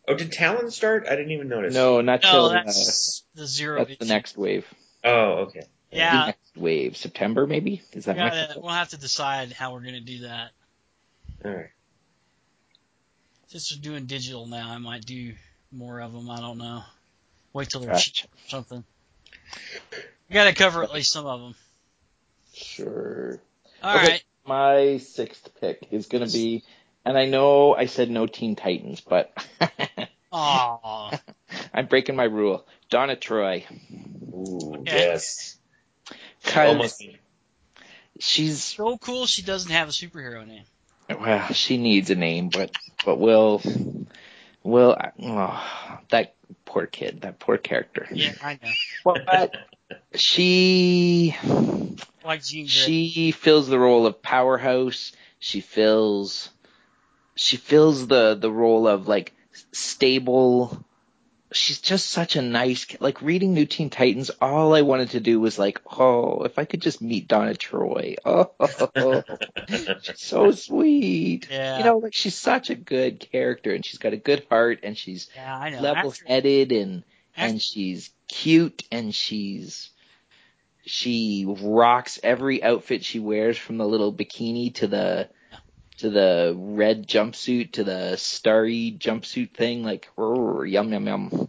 oh, 0.09 0.15
did 0.15 0.33
Talon 0.33 0.71
start? 0.71 1.07
I 1.07 1.17
didn't 1.17 1.33
even 1.33 1.49
notice. 1.49 1.75
No, 1.75 2.01
not 2.01 2.23
No, 2.23 2.31
till 2.31 2.49
that's 2.51 3.25
the 3.35 3.43
uh, 3.43 3.47
zero. 3.47 3.85
that's 3.85 3.99
the 3.99 4.07
next 4.07 4.37
wave. 4.37 4.67
Oh, 5.05 5.47
okay. 5.47 5.63
Yeah. 5.91 6.11
The 6.11 6.17
Yeah, 6.17 6.27
next 6.27 6.57
wave, 6.57 6.97
September 6.97 7.47
maybe. 7.47 7.83
Is 7.93 8.05
that 8.05 8.17
gotta, 8.17 8.37
next? 8.37 8.57
we'll 8.57 8.71
have 8.71 8.91
to 8.91 8.99
decide 8.99 9.53
how 9.53 9.73
we're 9.73 9.81
gonna 9.81 10.01
do 10.01 10.21
that. 10.21 10.51
All 11.45 11.51
right. 11.53 11.71
Since 13.49 13.75
we're 13.75 13.83
doing 13.83 14.07
digital 14.07 14.47
now, 14.47 14.71
I 14.71 14.79
might 14.79 15.05
do 15.05 15.35
more 15.73 16.01
of 16.01 16.13
them. 16.13 16.31
I 16.31 16.41
don't 16.41 16.59
know. 16.59 16.83
Wait 17.53 17.69
till 17.69 17.81
they're 17.81 17.91
Gotcha. 17.91 18.13
cheap 18.13 18.31
something. 18.49 18.85
We 20.29 20.35
gotta 20.35 20.55
cover 20.55 20.83
at 20.83 20.93
least 20.93 21.13
some 21.13 21.27
of 21.27 21.41
them. 21.41 21.55
Sure. 22.55 23.41
All 23.83 23.95
right. 23.95 24.09
Okay. 24.09 24.23
My 24.47 24.97
sixth 24.99 25.49
pick 25.61 25.89
is 25.91 26.07
going 26.07 26.27
to 26.27 26.33
be, 26.33 26.65
and 27.05 27.17
I 27.17 27.27
know 27.27 27.75
I 27.75 27.87
said 27.87 28.11
no 28.11 28.27
Teen 28.27 28.57
Titans, 28.57 29.01
but 29.01 29.33
Aw. 30.33 31.19
I'm 31.75 31.87
breaking 31.87 32.17
my 32.17 32.25
rule. 32.25 32.67
Donna 32.91 33.17
Troy, 33.17 33.65
Ooh, 34.33 34.75
Okay. 34.81 34.97
yes. 34.97 35.59
Almost. 36.57 37.05
she's 38.19 38.63
So 38.63 38.99
cool 38.99 39.27
she 39.27 39.43
doesn't 39.43 39.71
have 39.71 39.89
a 39.89 39.93
superhero 39.93 40.47
name. 40.47 40.65
well, 41.09 41.53
she 41.53 41.77
needs 41.77 42.11
a 42.11 42.15
name, 42.15 42.49
but 42.49 42.73
but 43.05 43.19
will 43.19 43.63
will 44.63 44.97
oh, 45.23 45.99
that 46.11 46.35
poor 46.65 46.87
kid, 46.87 47.23
that 47.23 47.39
poor 47.39 47.57
character. 47.57 48.07
Yeah, 48.13 48.35
I 48.43 48.59
know. 48.63 49.15
But 49.27 49.55
she 50.15 51.37
Like 52.25 52.43
Jean 52.45 52.67
she 52.67 53.31
fills 53.33 53.69
the 53.69 53.79
role 53.79 54.07
of 54.07 54.23
powerhouse. 54.23 55.13
She 55.39 55.61
fills 55.61 56.51
she 57.35 57.57
fills 57.57 58.07
the 58.07 58.35
the 58.35 58.51
role 58.51 58.87
of 58.87 59.09
like 59.09 59.33
stable. 59.73 60.85
She's 61.53 61.81
just 61.81 62.09
such 62.11 62.37
a 62.37 62.43
nice 62.43 62.87
like 63.01 63.23
reading 63.23 63.55
New 63.55 63.67
Teen 63.67 63.91
Titans. 63.91 64.31
All 64.41 64.75
I 64.75 64.83
wanted 64.83 65.11
to 65.11 65.21
do 65.21 65.41
was 65.41 65.59
like, 65.59 65.81
oh, 65.99 66.45
if 66.45 66.59
I 66.59 66.65
could 66.65 66.81
just 66.81 67.03
meet 67.03 67.27
Donna 67.29 67.55
Troy. 67.55 68.15
Oh, 68.25 69.23
she's 69.69 69.89
so 70.21 70.51
sweet. 70.53 71.49
Yeah. 71.51 71.79
You 71.79 71.85
know, 71.85 71.99
like 71.99 72.15
she's 72.15 72.37
such 72.37 72.71
a 72.71 72.75
good 72.75 73.27
character, 73.33 73.75
and 73.75 73.85
she's 73.85 73.99
got 73.99 74.13
a 74.13 74.17
good 74.17 74.47
heart, 74.49 74.81
and 74.85 74.97
she's 74.97 75.29
yeah, 75.35 75.57
I 75.59 75.71
know. 75.71 75.81
level 75.81 76.11
After- 76.11 76.25
headed 76.27 76.73
and 76.73 77.03
after- 77.37 77.51
and 77.51 77.63
she's 77.63 78.11
cute 78.29 78.85
and 78.93 79.13
she's 79.15 79.91
she 80.87 81.45
rocks 81.47 82.19
every 82.23 82.63
outfit 82.63 83.05
she 83.05 83.19
wears 83.19 83.59
from 83.59 83.77
the 83.79 83.87
little 83.87 84.13
bikini 84.13 84.75
to 84.77 84.87
the 84.87 85.29
to 86.01 86.11
the 86.11 86.55
red 86.57 87.07
jumpsuit 87.09 87.73
to 87.73 87.85
the 87.85 88.17
starry 88.17 88.95
jumpsuit 88.99 89.51
thing 89.53 89.83
like 89.85 90.09
rrr, 90.17 90.71
yum 90.71 90.93
yum 90.93 91.07
yum 91.07 91.49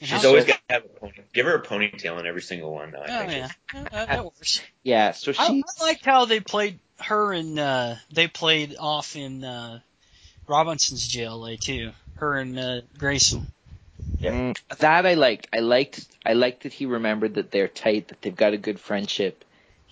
She's 0.00 0.10
how- 0.22 0.28
always 0.28 0.44
got 0.44 0.60
to 0.68 0.74
have 0.74 0.84
a 0.84 0.88
pony. 0.88 1.12
Give 1.32 1.46
her 1.46 1.54
a 1.56 1.62
ponytail 1.62 2.20
in 2.20 2.26
every 2.26 2.42
single 2.42 2.72
one. 2.74 2.94
I 2.94 2.98
Oh 3.22 3.26
think. 3.26 3.30
yeah, 3.72 3.80
Uh, 3.92 4.06
that 4.06 4.24
works. 4.24 4.60
yeah 4.82 5.12
so 5.12 5.30
I, 5.30 5.46
she 5.46 5.64
I 5.80 5.84
liked 5.84 6.04
how 6.04 6.24
they 6.26 6.40
played 6.40 6.78
her 7.00 7.32
and 7.32 7.58
uh, 7.58 7.94
they 8.12 8.28
played 8.28 8.76
off 8.78 9.16
in 9.16 9.42
uh, 9.44 9.80
Robinson's 10.46 11.08
JLA 11.08 11.58
too. 11.58 11.92
Her 12.16 12.36
and 12.38 12.58
uh, 12.58 12.80
Grayson. 12.98 13.46
Mm, 14.20 14.56
that 14.78 15.06
I 15.06 15.14
liked 15.14 15.48
I 15.52 15.60
liked 15.60 16.06
I 16.24 16.34
liked 16.34 16.62
that 16.64 16.72
he 16.72 16.86
remembered 16.86 17.34
that 17.34 17.50
they're 17.50 17.68
tight 17.68 18.08
that 18.08 18.20
they've 18.22 18.34
got 18.36 18.52
a 18.52 18.58
good 18.58 18.78
friendship 18.80 19.44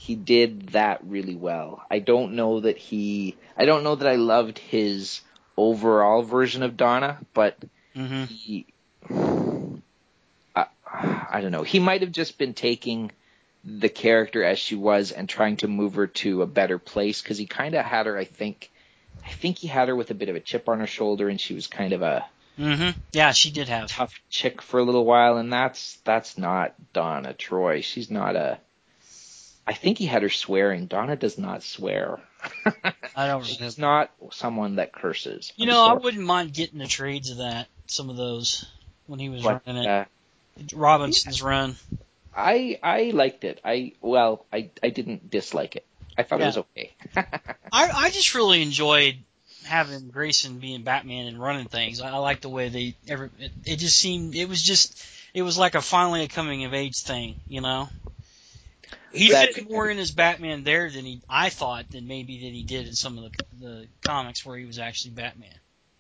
he 0.07 0.15
did 0.17 0.69
that 0.71 1.01
really 1.05 1.37
well 1.37 1.83
I 1.91 1.99
don't 2.01 2.33
know 2.35 2.61
that 2.61 2.77
he 2.79 3.37
I 3.57 3.65
don't 3.65 3.85
know 3.85 3.95
that 3.95 4.09
I 4.09 4.17
loved 4.17 4.59
his 4.59 5.21
overall 5.57 6.23
version 6.23 6.63
of 6.63 6.77
Donna 6.77 7.19
but 7.35 7.57
Mm-hmm. 7.97 8.25
he 8.35 8.67
I, 10.57 10.67
I 10.87 11.41
don't 11.41 11.53
know 11.53 11.63
he 11.63 11.79
might 11.79 12.01
have 12.03 12.13
just 12.13 12.39
been 12.39 12.55
taking 12.55 13.11
the 13.65 13.89
character 13.89 14.43
as 14.43 14.59
she 14.59 14.75
was 14.75 15.13
and 15.13 15.29
trying 15.29 15.57
to 15.59 15.69
move 15.69 15.95
her 15.95 16.09
to 16.09 16.43
a 16.43 16.47
better 16.47 16.79
place 16.79 17.23
because 17.23 17.39
he 17.39 17.47
kind 17.47 17.75
of 17.75 17.85
had 17.85 18.07
her 18.07 18.17
I 18.19 18.25
think 18.25 18.71
I 19.25 19.31
think 19.31 19.59
he 19.59 19.69
had 19.69 19.89
her 19.89 19.95
with 19.97 20.11
a 20.11 20.15
bit 20.15 20.29
of 20.29 20.37
a 20.37 20.41
chip 20.41 20.69
on 20.69 20.81
her 20.81 20.87
shoulder 20.87 21.29
and 21.29 21.41
she 21.41 21.55
was 21.55 21.67
kind 21.67 21.93
of 21.93 22.03
a 22.03 22.25
Mm-hmm. 22.59 22.99
Yeah, 23.13 23.33
she 23.33 23.51
did 23.51 23.69
have. 23.69 23.89
tough 23.89 24.13
chick 24.29 24.61
for 24.61 24.79
a 24.79 24.83
little 24.83 25.07
while 25.07 25.37
and 25.39 25.53
that's 25.53 25.97
that's 26.05 26.37
not 26.37 26.75
Donna 26.93 27.33
Troy 27.35 27.81
she's 27.81 28.11
not 28.11 28.37
a 28.37 28.59
I 29.67 29.75
think 29.75 29.99
he 29.99 30.07
had 30.07 30.23
her 30.23 30.29
swearing. 30.29 30.87
Donna 30.87 31.17
does 31.17 31.39
not 31.39 31.63
swear. 31.63 32.19
I 33.17 33.27
don't 33.29 33.45
She's 33.45 33.59
remember. 33.61 33.81
not 33.81 34.11
someone 34.33 34.77
that 34.77 34.93
curses. 34.93 35.53
You 35.57 35.65
I'm 35.65 35.69
know, 35.71 35.85
I 35.85 35.93
wouldn't 35.95 36.25
mind 36.25 36.53
getting 36.53 36.79
the 36.81 36.87
trades 36.87 37.31
of 37.31 37.39
that. 37.39 37.69
Some 37.87 38.11
of 38.11 38.17
those 38.17 38.65
when 39.07 39.21
he 39.21 39.29
was 39.29 39.43
But, 39.43 39.63
running 39.67 39.85
it. 39.85 39.89
uh, 39.89 40.05
Robinson's 40.75 41.43
run. 41.43 41.77
I 42.37 42.79
I 42.83 43.11
liked 43.15 43.45
it. 43.45 43.61
I 43.65 43.93
well, 44.01 44.47
I 44.53 44.71
I 44.83 44.89
didn't 44.91 45.31
dislike 45.31 45.77
it. 45.77 45.87
I 46.17 46.23
thought 46.25 46.41
Yeah. 46.41 46.47
it 46.47 46.49
was 46.49 46.57
okay. 46.59 46.93
I 47.17 47.27
I 47.73 48.11
just 48.11 48.35
really 48.35 48.63
enjoyed 48.63 49.17
having 49.65 50.09
Grayson 50.09 50.59
being 50.59 50.83
Batman 50.83 51.27
and 51.29 51.41
running 51.41 51.67
things. 51.67 52.01
I, 52.01 52.09
I 52.11 52.17
like 52.19 52.41
the 52.41 52.49
way 52.49 52.69
they 52.69 52.95
every 53.07 53.31
it, 53.39 53.53
it 53.65 53.77
just 53.77 53.99
seemed 53.99 54.35
it 54.35 54.49
was 54.49 54.63
just 54.63 55.05
it 55.35 55.43
was 55.43 55.57
like 55.59 55.75
a 55.75 55.81
finally 55.83 56.23
a 56.25 56.29
coming 56.29 56.65
of 56.65 56.75
age 56.75 57.01
thing, 57.03 57.37
you 57.49 57.61
know. 57.61 57.89
He 59.13 59.31
That- 59.33 59.55
fit 59.55 59.71
more 59.71 59.89
in 59.91 59.99
his 59.99 60.11
Batman 60.13 60.65
there 60.65 60.91
than 60.91 61.05
he 61.05 61.21
I 61.29 61.49
thought 61.51 61.91
than 61.91 62.07
maybe 62.07 62.41
that 62.41 62.53
he 62.53 62.63
did 62.63 62.87
in 62.89 62.95
some 62.95 63.19
of 63.19 63.25
the 63.33 63.45
the 63.61 63.89
comics 64.05 64.45
where 64.45 64.57
he 64.57 64.65
was 64.65 64.79
actually 64.79 65.13
Batman. 65.13 65.55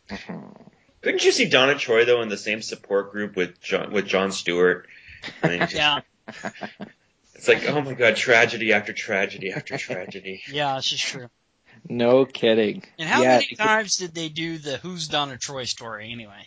Mm-hmm. 0.08 0.62
Couldn't 1.02 1.24
you 1.24 1.32
see 1.32 1.46
Donna 1.48 1.74
Troy 1.76 2.04
though 2.04 2.22
in 2.22 2.28
the 2.28 2.36
same 2.36 2.62
support 2.62 3.12
group 3.12 3.36
with 3.36 3.60
John 3.60 3.92
with 3.92 4.06
John 4.06 4.32
Stewart? 4.32 4.86
I 5.42 5.48
mean, 5.48 5.60
just- 5.60 5.74
Yeah, 5.74 6.00
It's 7.34 7.48
like, 7.48 7.68
oh 7.68 7.80
my 7.80 7.94
god, 7.94 8.14
tragedy 8.14 8.72
after 8.72 8.92
tragedy 8.92 9.50
after 9.52 9.76
tragedy. 9.76 10.42
yeah, 10.52 10.78
it's 10.78 10.88
just 10.88 11.02
true. 11.02 11.28
no 11.88 12.24
kidding. 12.24 12.84
And 13.00 13.08
how 13.08 13.22
yeah, 13.22 13.38
many 13.38 13.56
times 13.56 13.96
did 13.96 14.14
they 14.14 14.28
do 14.28 14.58
the 14.58 14.76
Who's 14.76 15.08
Donna 15.08 15.36
Troy 15.38 15.64
story 15.64 16.12
anyway? 16.12 16.46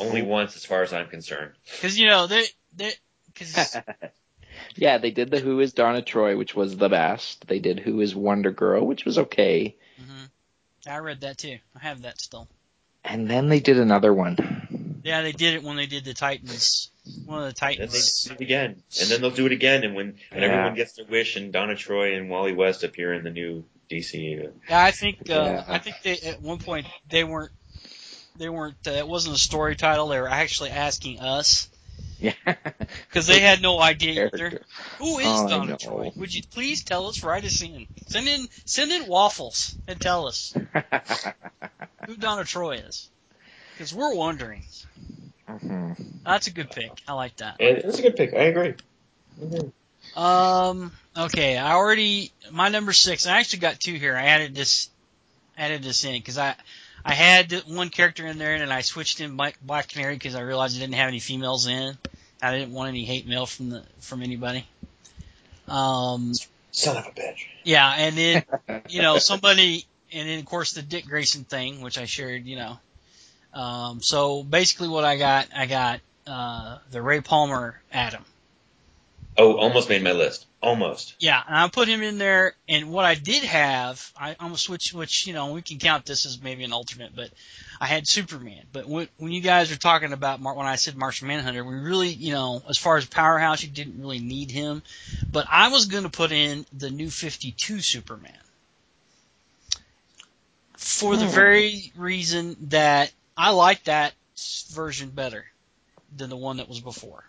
Only 0.00 0.22
once, 0.22 0.56
as 0.56 0.64
far 0.64 0.82
as 0.82 0.92
I'm 0.92 1.06
concerned. 1.06 1.52
Because 1.76 1.96
you 1.96 2.08
know 2.08 2.26
they 2.26 2.44
they 2.74 2.92
because 3.32 3.76
yeah, 4.76 4.98
they 4.98 5.10
did 5.10 5.30
the 5.30 5.40
Who 5.40 5.60
is 5.60 5.72
Donna 5.72 6.02
Troy, 6.02 6.36
which 6.36 6.54
was 6.54 6.76
the 6.76 6.88
best. 6.88 7.46
They 7.46 7.58
did 7.58 7.80
Who 7.80 8.00
is 8.00 8.14
Wonder 8.14 8.50
Girl, 8.50 8.86
which 8.86 9.04
was 9.04 9.18
okay. 9.18 9.76
hmm 9.98 10.24
I 10.88 10.98
read 10.98 11.20
that 11.22 11.38
too. 11.38 11.58
I 11.76 11.78
have 11.80 12.02
that 12.02 12.20
still. 12.20 12.48
And 13.04 13.28
then 13.28 13.48
they 13.48 13.60
did 13.60 13.78
another 13.78 14.12
one. 14.12 15.00
Yeah, 15.04 15.22
they 15.22 15.32
did 15.32 15.54
it 15.54 15.62
when 15.62 15.76
they 15.76 15.86
did 15.86 16.04
the 16.04 16.14
Titans. 16.14 16.90
One 17.24 17.42
of 17.42 17.54
the 17.54 17.60
Then 17.60 17.78
they 17.78 17.86
Titans. 17.86 18.24
do 18.24 18.34
it 18.34 18.40
again, 18.40 18.82
and 19.00 19.08
then 19.08 19.20
they'll 19.20 19.30
do 19.30 19.46
it 19.46 19.52
again, 19.52 19.84
and 19.84 19.94
when 19.94 20.18
and 20.32 20.42
Yeah. 20.42 20.48
everyone 20.50 20.74
gets 20.74 20.92
their 20.94 21.06
wish, 21.06 21.36
and 21.36 21.52
Donna 21.52 21.74
Troy 21.76 22.16
and 22.16 22.28
Wally 22.28 22.52
West 22.52 22.84
appear 22.84 23.14
in 23.14 23.24
the 23.24 23.30
new 23.30 23.64
DC. 23.90 24.50
Yeah, 24.68 24.84
I 24.84 24.90
think 24.90 25.18
uh, 25.30 25.32
Yeah. 25.32 25.64
I 25.68 25.78
think 25.78 25.96
they 26.02 26.18
at 26.18 26.42
one 26.42 26.58
point 26.58 26.86
they 27.08 27.24
weren't 27.24 27.52
they 28.36 28.48
weren't 28.48 28.76
uh, 28.86 28.90
it 28.92 29.08
wasn't 29.08 29.34
a 29.34 29.38
story 29.38 29.76
title. 29.76 30.08
They 30.08 30.20
were 30.20 30.28
actually 30.28 30.70
asking 30.70 31.20
us 31.20 31.69
Yeah. 32.44 32.54
because 33.08 33.26
they 33.26 33.40
had 33.40 33.62
no 33.62 33.80
idea 33.80 34.26
either. 34.32 34.60
Who 34.98 35.18
is 35.20 35.26
Oh, 35.26 35.48
Donna. 35.48 35.76
Troy? 35.78 36.12
Would 36.16 36.34
you 36.34 36.42
please 36.50 36.84
tell 36.84 37.06
us? 37.06 37.22
Write 37.22 37.44
us 37.46 37.62
in. 37.62 37.86
Send 38.08 38.28
in 38.28 38.46
send 38.66 38.92
in 38.92 39.06
waffles 39.06 39.74
and 39.88 39.98
tell 39.98 40.26
us 40.26 40.52
who 42.06 42.16
Donna 42.16 42.44
Troy 42.44 42.76
is 42.76 43.08
because 43.72 43.94
we're 43.94 44.14
wondering. 44.14 44.62
Mhm. 45.48 45.96
That's 46.24 46.46
a 46.46 46.50
good 46.50 46.70
pick. 46.70 46.92
I 47.08 47.14
like 47.14 47.36
that. 47.38 47.56
And 47.58 47.78
it's 47.78 47.98
a 47.98 48.02
good 48.02 48.16
pick. 48.16 48.34
I 48.34 48.42
agree. 48.44 48.74
Mhm. 49.42 49.72
Um. 50.14 50.92
Okay. 51.16 51.56
I 51.56 51.72
already 51.72 52.32
my 52.50 52.68
number 52.68 52.92
six. 52.92 53.26
I 53.26 53.38
actually 53.38 53.60
got 53.60 53.80
two 53.80 53.94
here. 53.94 54.14
I 54.16 54.26
added 54.26 54.54
this, 54.54 54.90
added 55.56 55.82
this 55.82 56.04
in 56.04 56.12
because 56.12 56.36
I, 56.36 56.54
I 57.04 57.14
had 57.14 57.52
one 57.66 57.88
character 57.88 58.26
in 58.26 58.38
there 58.38 58.54
and 58.54 58.72
I 58.72 58.82
switched 58.82 59.20
in 59.20 59.36
Black, 59.36 59.58
Black 59.62 59.88
Canary 59.88 60.14
because 60.14 60.34
I 60.34 60.40
realized 60.40 60.76
I 60.76 60.80
didn't 60.80 60.94
have 60.94 61.08
any 61.08 61.20
females 61.20 61.66
in. 61.66 61.96
I 62.42 62.56
didn't 62.56 62.72
want 62.72 62.88
any 62.88 63.04
hate 63.04 63.26
mail 63.26 63.46
from 63.46 63.70
the 63.70 63.84
from 64.00 64.22
anybody. 64.22 64.66
Um. 65.68 66.32
Son 66.72 66.96
of 66.96 67.06
a 67.06 67.10
bitch. 67.10 67.46
Yeah, 67.64 67.92
and 67.96 68.16
then 68.16 68.44
you 68.88 69.02
know 69.02 69.18
somebody, 69.18 69.84
and 70.12 70.28
then 70.28 70.38
of 70.38 70.46
course 70.46 70.72
the 70.72 70.82
Dick 70.82 71.06
Grayson 71.06 71.44
thing, 71.44 71.80
which 71.80 71.98
I 71.98 72.06
shared. 72.06 72.46
You 72.46 72.56
know. 72.56 72.78
Um. 73.52 74.00
So 74.02 74.42
basically, 74.42 74.88
what 74.88 75.04
I 75.04 75.16
got, 75.16 75.48
I 75.54 75.66
got 75.66 76.00
uh 76.26 76.78
the 76.90 77.02
Ray 77.02 77.20
Palmer 77.20 77.80
Atom. 77.92 78.24
Oh, 79.36 79.56
almost 79.56 79.88
made 79.88 80.02
my 80.02 80.12
list. 80.12 80.46
Almost. 80.62 81.14
Yeah, 81.20 81.42
and 81.46 81.56
I 81.56 81.68
put 81.68 81.88
him 81.88 82.02
in 82.02 82.18
there. 82.18 82.54
And 82.68 82.90
what 82.90 83.06
I 83.06 83.14
did 83.14 83.44
have, 83.44 84.12
I, 84.14 84.30
I'm 84.30 84.36
gonna 84.48 84.58
switch, 84.58 84.92
which 84.92 85.26
you 85.26 85.32
know 85.32 85.52
we 85.52 85.62
can 85.62 85.78
count 85.78 86.04
this 86.04 86.26
as 86.26 86.42
maybe 86.42 86.64
an 86.64 86.72
alternate, 86.72 87.16
but 87.16 87.30
I 87.80 87.86
had 87.86 88.06
Superman. 88.06 88.64
But 88.70 88.86
when, 88.86 89.08
when 89.16 89.32
you 89.32 89.40
guys 89.40 89.70
were 89.70 89.78
talking 89.78 90.12
about 90.12 90.40
Mar- 90.40 90.54
when 90.54 90.66
I 90.66 90.76
said 90.76 90.96
Martian 90.96 91.28
Manhunter, 91.28 91.64
we 91.64 91.76
really, 91.76 92.08
you 92.08 92.32
know, 92.32 92.62
as 92.68 92.76
far 92.76 92.98
as 92.98 93.06
powerhouse, 93.06 93.62
you 93.62 93.70
didn't 93.70 93.98
really 94.00 94.18
need 94.18 94.50
him. 94.50 94.82
But 95.32 95.46
I 95.48 95.68
was 95.68 95.86
gonna 95.86 96.10
put 96.10 96.32
in 96.32 96.66
the 96.76 96.90
new 96.90 97.08
52 97.08 97.80
Superman 97.80 98.36
for 100.76 101.16
the 101.16 101.26
Hmm. 101.26 101.32
very 101.32 101.92
reason 101.96 102.56
that 102.68 103.10
I 103.36 103.50
like 103.50 103.84
that 103.84 104.12
version 104.72 105.08
better 105.10 105.46
than 106.14 106.28
the 106.28 106.36
one 106.36 106.58
that 106.58 106.68
was 106.68 106.80
before 106.80 107.24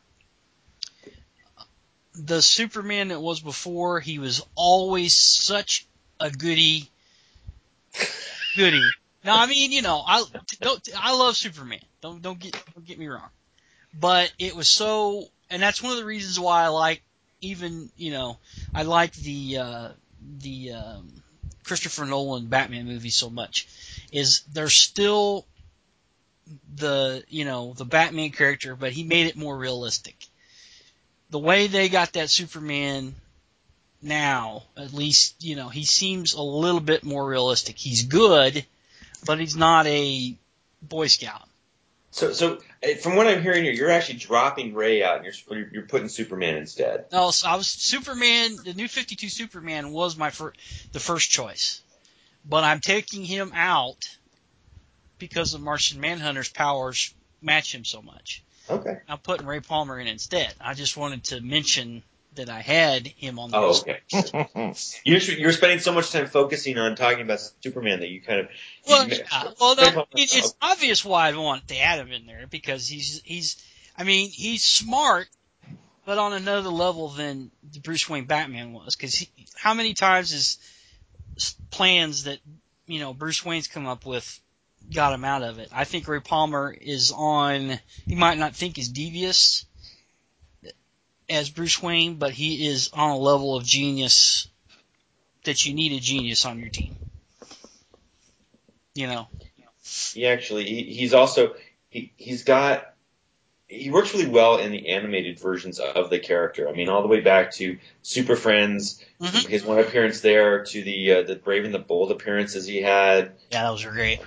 the 2.14 2.41
Superman 2.41 3.09
that 3.09 3.20
was 3.20 3.39
before, 3.39 3.99
he 3.99 4.20
was 4.20 4.45
always 4.55 5.16
such 5.16 5.88
a 6.20 6.30
goody, 6.30 6.89
goody. 8.55 8.88
Now, 9.24 9.39
I 9.39 9.45
mean, 9.45 9.72
you 9.72 9.82
know, 9.82 10.03
I 10.05 10.24
don't, 10.62 10.89
I 10.97 11.16
love 11.16 11.38
Superman. 11.38 11.80
Don't 12.01 12.22
don't 12.22 12.39
get 12.39 12.53
don't 12.74 12.86
get 12.86 12.97
me 12.97 13.07
wrong, 13.07 13.30
but 13.93 14.32
it 14.39 14.55
was 14.55 14.68
so, 14.68 15.26
and 15.49 15.62
that's 15.62 15.82
one 15.82 15.91
of 15.91 15.97
the 15.99 16.05
reasons 16.05 16.39
why 16.39 16.64
I 16.64 16.70
like 16.70 17.03
even 17.41 17.89
you 17.95 18.12
know 18.12 18.38
I 18.74 18.84
like 18.84 19.14
the 19.14 19.57
uh, 19.57 19.89
the 20.39 20.74
um, 20.74 21.24
Christopher 21.64 22.05
Nolan 22.05 22.47
Batman 22.47 22.88
movie 22.88 23.09
so 23.09 23.30
much. 23.30 23.68
Is 24.12 24.41
they're 24.51 24.70
still 24.70 25.45
the 26.76 27.24
you 27.30 27.45
know 27.45 27.74
the 27.74 27.86
Batman 27.86 28.32
character, 28.32 28.76
but 28.76 28.91
he 28.91 29.03
made 29.03 29.28
it 29.28 29.36
more 29.38 29.55
realistic 29.55 30.16
the 31.32 31.39
way 31.39 31.67
they 31.67 31.89
got 31.89 32.13
that 32.13 32.29
Superman 32.29 33.15
now, 34.01 34.63
at 34.77 34.93
least, 34.93 35.43
you 35.43 35.55
know, 35.55 35.69
he 35.69 35.86
seems 35.86 36.34
a 36.34 36.41
little 36.41 36.82
bit 36.82 37.03
more 37.03 37.25
realistic. 37.25 37.77
He's 37.77 38.03
good, 38.03 38.65
but 39.25 39.39
he's 39.39 39.55
not 39.55 39.88
a 39.88 40.36
Boy 40.82 41.07
Scout. 41.07 41.47
So, 42.13 42.34
so 42.34 42.59
uh, 42.84 42.95
from 43.01 43.15
what 43.15 43.27
I'm 43.27 43.41
hearing 43.41 43.63
here, 43.63 43.71
you're 43.71 43.89
actually 43.89 44.17
dropping 44.17 44.73
Ray 44.73 45.01
out, 45.01 45.23
and 45.23 45.25
you're 45.25 45.69
you're- 45.71 45.88
putting 45.88 46.09
Superman 46.09 46.57
instead. 46.57 47.05
No, 47.11 47.32
so 47.32 47.47
I 47.47 47.55
was 47.55 47.67
Superman. 47.67 48.57
The 48.65 48.73
new 48.73 48.89
Fifty 48.89 49.15
Two 49.15 49.29
Superman 49.29 49.91
was 49.91 50.17
my 50.17 50.29
fir- 50.29 50.53
the 50.91 50.99
first 50.99 51.29
choice, 51.29 51.82
but 52.43 52.65
I'm 52.65 52.82
taking 52.82 53.23
him 53.23 53.53
out 53.55 54.09
because 55.19 55.53
of 55.53 55.61
Martian 55.61 56.01
Manhunter's 56.01 56.49
powers 56.49 57.13
match 57.41 57.73
him 57.73 57.86
so 57.86 58.01
much. 58.01 58.43
Okay. 58.72 58.99
I'm 59.07 59.17
putting 59.19 59.45
Ray 59.45 59.59
Palmer 59.59 59.99
in 59.99 60.07
instead. 60.07 60.53
I 60.61 60.74
just 60.74 60.95
wanted 60.97 61.24
to 61.26 61.41
mention 61.41 62.03
that 62.36 62.49
I 62.49 62.61
had 62.61 63.05
him 63.07 63.39
on 63.39 63.51
the 63.51 63.57
Oh, 63.57 63.67
list. 63.67 63.86
okay. 63.88 64.74
You're 65.03 65.19
you're 65.19 65.51
spending 65.51 65.80
so 65.80 65.91
much 65.91 66.11
time 66.11 66.28
focusing 66.28 66.78
on 66.78 66.95
talking 66.95 67.22
about 67.22 67.39
Superman 67.61 67.99
that 67.99 68.07
you 68.09 68.22
kind 68.22 68.39
of. 68.41 68.47
Well, 68.88 69.07
yeah. 69.07 69.17
Uh, 69.32 69.51
well, 69.59 69.76
Ray 69.76 69.82
no, 69.84 69.91
Palmer- 69.91 70.07
it, 70.13 70.36
it's 70.36 70.55
obvious 70.61 71.03
why 71.03 71.28
I 71.28 71.36
want 71.38 71.67
to 71.67 71.78
add 71.78 71.99
him 71.99 72.11
in 72.11 72.26
there 72.26 72.47
because 72.49 72.88
he's 72.88 73.22
he's. 73.26 73.61
I 73.97 74.05
mean, 74.05 74.30
he's 74.30 74.63
smart, 74.63 75.28
but 76.05 76.17
on 76.17 76.32
another 76.32 76.69
level 76.69 77.09
than 77.09 77.51
the 77.74 77.80
Bruce 77.82 78.07
Wayne 78.09 78.26
Batman 78.26 78.72
was. 78.72 78.95
Because 78.95 79.28
how 79.57 79.74
many 79.74 79.93
times 79.93 80.32
has 80.32 80.57
s- 81.36 81.55
plans 81.69 82.24
that 82.24 82.39
you 82.88 82.99
know 82.99 83.13
Bruce 83.13 83.43
Wayne's 83.43 83.67
come 83.67 83.88
up 83.88 84.05
with 84.05 84.39
got 84.93 85.13
him 85.13 85.23
out 85.23 85.43
of 85.43 85.59
it? 85.59 85.69
I 85.73 85.84
think 85.84 86.07
Ray 86.07 86.19
Palmer 86.19 86.75
is 86.79 87.11
on. 87.15 87.79
He 88.05 88.15
might 88.15 88.38
not 88.38 88.55
think 88.55 88.75
he's 88.75 88.89
devious 88.89 89.65
as 91.29 91.49
Bruce 91.49 91.82
Wayne, 91.82 92.15
but 92.15 92.32
he 92.32 92.67
is 92.67 92.89
on 92.93 93.11
a 93.11 93.17
level 93.17 93.55
of 93.55 93.63
genius 93.63 94.47
that 95.45 95.65
you 95.65 95.73
need 95.73 95.93
a 95.93 95.99
genius 95.99 96.45
on 96.45 96.59
your 96.59 96.69
team. 96.69 96.95
You 98.93 99.07
know. 99.07 99.27
He 100.13 100.27
actually 100.27 100.65
he, 100.65 100.84
he's 100.93 101.13
also 101.13 101.55
he 101.89 102.11
he's 102.17 102.43
got 102.43 102.93
he 103.67 103.89
works 103.89 104.13
really 104.13 104.27
well 104.27 104.57
in 104.57 104.71
the 104.71 104.89
animated 104.89 105.39
versions 105.39 105.79
of 105.79 106.09
the 106.09 106.19
character. 106.19 106.67
I 106.67 106.73
mean, 106.73 106.89
all 106.89 107.01
the 107.01 107.07
way 107.07 107.21
back 107.21 107.53
to 107.53 107.77
Super 108.01 108.36
Friends, 108.36 109.03
Mhm. 109.21 109.47
his 109.47 109.63
one 109.63 109.79
appearance 109.79 110.19
there, 110.19 110.65
to 110.65 110.84
the 110.84 111.11
uh, 111.13 111.21
the 111.23 111.36
Brave 111.36 111.63
and 111.63 111.73
the 111.73 111.79
Bold 111.79 112.11
appearances 112.11 112.65
he 112.65 112.82
had. 112.82 113.32
Yeah, 113.49 113.63
that 113.63 113.69
was 113.69 113.86
great. 113.86 114.19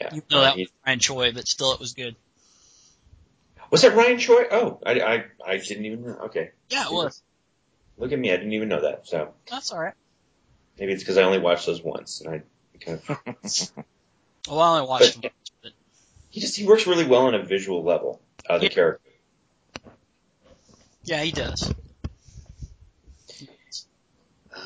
Yeah, 0.00 0.14
You 0.14 0.22
know 0.30 0.40
that 0.40 0.56
was 0.56 0.68
Ryan 0.86 0.98
Choi, 0.98 1.32
but 1.32 1.46
still 1.46 1.72
it 1.72 1.80
was 1.80 1.92
good. 1.94 2.16
was 3.70 3.82
that 3.82 3.94
Ryan 3.94 4.18
Choi? 4.18 4.44
Oh, 4.50 4.80
I, 4.84 5.00
I 5.00 5.24
I 5.46 5.56
didn't 5.58 5.84
even 5.84 6.02
know. 6.04 6.16
Okay, 6.26 6.50
Yeah, 6.70 6.86
it 6.86 6.92
was. 6.92 7.22
look 7.98 8.12
at 8.12 8.18
me, 8.18 8.32
I 8.32 8.36
didn't 8.36 8.52
even 8.52 8.68
know 8.68 8.82
that. 8.82 9.06
So 9.06 9.34
That's 9.50 9.72
all 9.72 9.78
right. 9.80 9.94
maybe 10.78 10.92
it's 10.92 11.02
because 11.02 11.18
I 11.18 11.22
only 11.22 11.38
watched 11.38 11.66
those 11.66 11.82
once, 11.82 12.20
and 12.22 12.34
I 12.34 12.42
kind 12.84 13.00
of 13.08 13.72
Well, 14.48 14.58
I 14.60 14.76
only 14.78 14.88
watched 14.88 15.16
But- 15.20 15.24
him. 15.26 15.30
But 15.62 15.72
he 16.30 16.40
just 16.40 16.56
he 16.56 16.66
works 16.66 16.86
really 16.86 17.04
well 17.06 17.26
on 17.26 17.34
a 17.34 17.42
visual 17.42 17.82
level. 17.84 18.20
Uh, 18.48 18.56
the 18.58 18.64
Yeah. 18.64 18.70
character. 18.70 19.10
yeah, 21.04 21.22
he 21.22 21.30
does. 21.32 21.72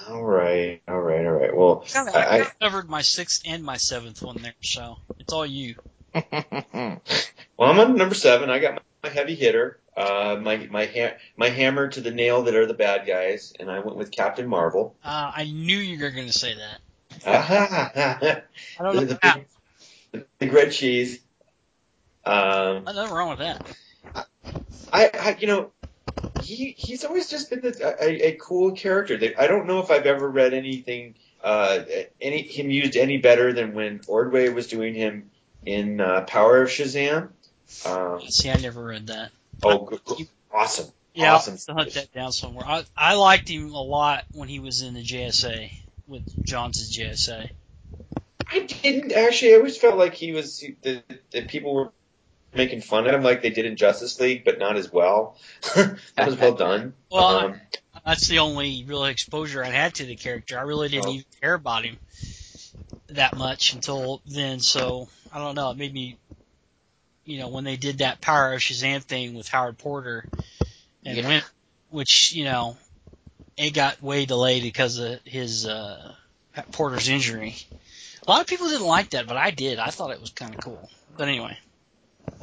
All 0.09 0.23
right, 0.23 0.83
all 0.87 1.01
right, 1.01 1.25
all 1.25 1.33
right. 1.33 1.57
Well, 1.57 1.85
I, 1.95 2.41
I, 2.41 2.51
covered 2.61 2.89
my 2.89 3.03
sixth 3.03 3.43
and 3.47 3.63
my 3.63 3.77
seventh 3.77 4.23
one 4.23 4.37
there, 4.43 4.55
so 4.61 4.99
it's 5.19 5.33
all 5.33 5.47
you. 5.47 5.77
well, 6.15 7.01
I'm 7.61 7.79
on 7.79 7.97
number 7.97 8.15
seven. 8.15 8.51
I 8.51 8.59
got 8.59 8.83
my 9.03 9.09
heavy 9.09 9.35
hitter, 9.35 9.81
uh, 9.97 10.37
my 10.41 10.69
my 10.71 10.87
ha- 10.87 11.17
my 11.37 11.49
hammer 11.49 11.89
to 11.89 12.01
the 12.01 12.11
nail 12.11 12.43
that 12.43 12.55
are 12.55 12.67
the 12.67 12.75
bad 12.75 13.07
guys, 13.07 13.55
and 13.59 13.71
I 13.71 13.79
went 13.79 13.97
with 13.97 14.11
Captain 14.11 14.47
Marvel. 14.47 14.95
Uh, 15.03 15.33
I 15.35 15.45
knew 15.45 15.79
you 15.79 16.03
were 16.03 16.11
going 16.11 16.27
to 16.27 16.33
say 16.33 16.55
that. 16.55 16.81
I 17.27 18.83
don't 18.83 18.97
know 18.97 19.05
the, 19.05 19.19
how. 19.23 19.41
big, 20.13 20.27
the 20.39 20.51
red 20.51 20.73
cheese. 20.73 21.21
Um, 22.27 22.85
Nothing 22.85 23.15
wrong 23.15 23.31
with 23.31 23.39
that. 23.39 23.67
I, 24.93 25.11
I, 25.15 25.37
you 25.39 25.47
know, 25.47 25.71
he 26.45 26.75
he's 26.77 27.05
always 27.05 27.29
just 27.29 27.51
been 27.51 27.61
the, 27.61 27.97
a, 28.01 28.29
a 28.29 28.33
cool 28.37 28.73
character. 28.73 29.19
I 29.39 29.47
don't 29.47 29.67
know 29.67 29.81
if 29.81 29.91
I've 29.91 30.07
ever 30.07 30.29
read 30.29 30.55
anything 30.55 31.15
uh, 31.45 31.85
any 32.21 32.43
him 32.43 32.71
used 32.71 32.97
any 32.97 33.19
better 33.19 33.53
than 33.53 33.75
when 33.75 34.01
Ordway 34.07 34.49
was 34.49 34.67
doing 34.67 34.95
him 34.95 35.31
in 35.67 36.01
uh, 36.01 36.23
Power 36.23 36.63
of 36.63 36.71
Shazam. 36.71 37.29
Um, 37.87 38.21
See, 38.29 38.51
I 38.51 38.57
never 38.57 38.83
read 38.83 39.09
that. 39.09 39.31
oh, 39.63 39.85
good, 39.85 40.05
good. 40.05 40.29
awesome, 40.53 40.91
Yeah, 41.15 41.35
awesome. 41.35 41.59
I'll 41.69 41.75
hunt 41.77 41.95
that 41.95 42.13
down 42.13 42.33
somewhere. 42.33 42.67
I, 42.67 42.85
I 42.97 43.15
liked 43.15 43.49
him 43.49 43.73
a 43.75 43.83
lot 43.83 44.25
when 44.33 44.49
he 44.49 44.59
was 44.59 44.83
in 44.83 44.95
the 44.95 45.05
JSA 45.05 45.71
with 46.07 46.23
Johns' 46.45 46.97
JSA. 46.97 47.51
I 48.51 48.61
didn't 48.61 49.13
actually. 49.13 49.55
I 49.55 49.57
always 49.59 49.77
felt 49.77 49.97
like 49.97 50.15
he 50.15 50.33
was 50.33 50.65
that 50.83 51.49
people 51.49 51.75
were 51.75 51.93
making 52.55 52.81
fun 52.81 53.07
of 53.07 53.15
him 53.15 53.23
like 53.23 53.43
they 53.43 53.51
did 53.51 53.67
in 53.67 53.77
Justice 53.77 54.19
League, 54.21 54.45
but 54.45 54.59
not 54.59 54.77
as 54.77 54.93
well. 54.93 55.37
that 55.75 55.99
was 56.19 56.37
well 56.37 56.55
done. 56.55 56.95
Well, 57.11 57.39
um, 57.39 57.61
That's 58.05 58.29
the 58.29 58.41
only 58.41 58.85
real 58.87 59.05
exposure 59.05 59.63
I 59.65 59.71
had 59.71 59.95
to 59.97 60.05
the 60.05 60.17
character. 60.17 60.59
I 60.59 60.63
really 60.63 60.89
didn't 60.89 61.07
Oh. 61.07 61.13
even 61.13 61.25
care 61.41 61.55
about 61.55 61.85
him 61.85 61.99
that 63.09 63.37
much 63.37 63.73
until 63.73 64.23
then. 64.27 64.61
So 64.61 65.09
I 65.33 65.39
don't 65.39 65.55
know. 65.55 65.71
It 65.71 65.77
made 65.77 65.93
me, 65.93 66.17
you 67.25 67.39
know, 67.39 67.49
when 67.49 67.65
they 67.65 67.77
did 67.77 67.99
that 67.99 68.21
Power 68.21 68.53
of 68.53 68.61
Shazam 68.61 69.03
thing 69.03 69.35
with 69.35 69.49
Howard 69.49 69.79
Porter 69.79 70.27
and 71.05 71.17
Yeah. 71.19 71.27
went, 71.27 71.45
which 71.91 72.33
you 72.33 72.45
know, 72.45 72.77
it 73.57 73.71
got 73.71 74.03
way 74.03 74.27
delayed 74.27 74.63
because 74.63 74.99
of 74.99 75.21
his 75.25 75.67
uh, 75.67 76.15
Porter's 76.73 77.09
injury. 77.09 77.57
A 78.27 78.31
lot 78.31 78.41
of 78.41 78.47
people 78.47 78.69
didn't 78.69 78.87
like 78.87 79.11
that, 79.11 79.27
but 79.27 79.37
I 79.37 79.51
did. 79.51 79.79
I 79.79 79.89
thought 79.91 80.11
it 80.11 80.21
was 80.21 80.31
kind 80.31 80.55
of 80.55 80.61
cool. 80.61 80.91
But 81.17 81.29
anyway, 81.29 81.57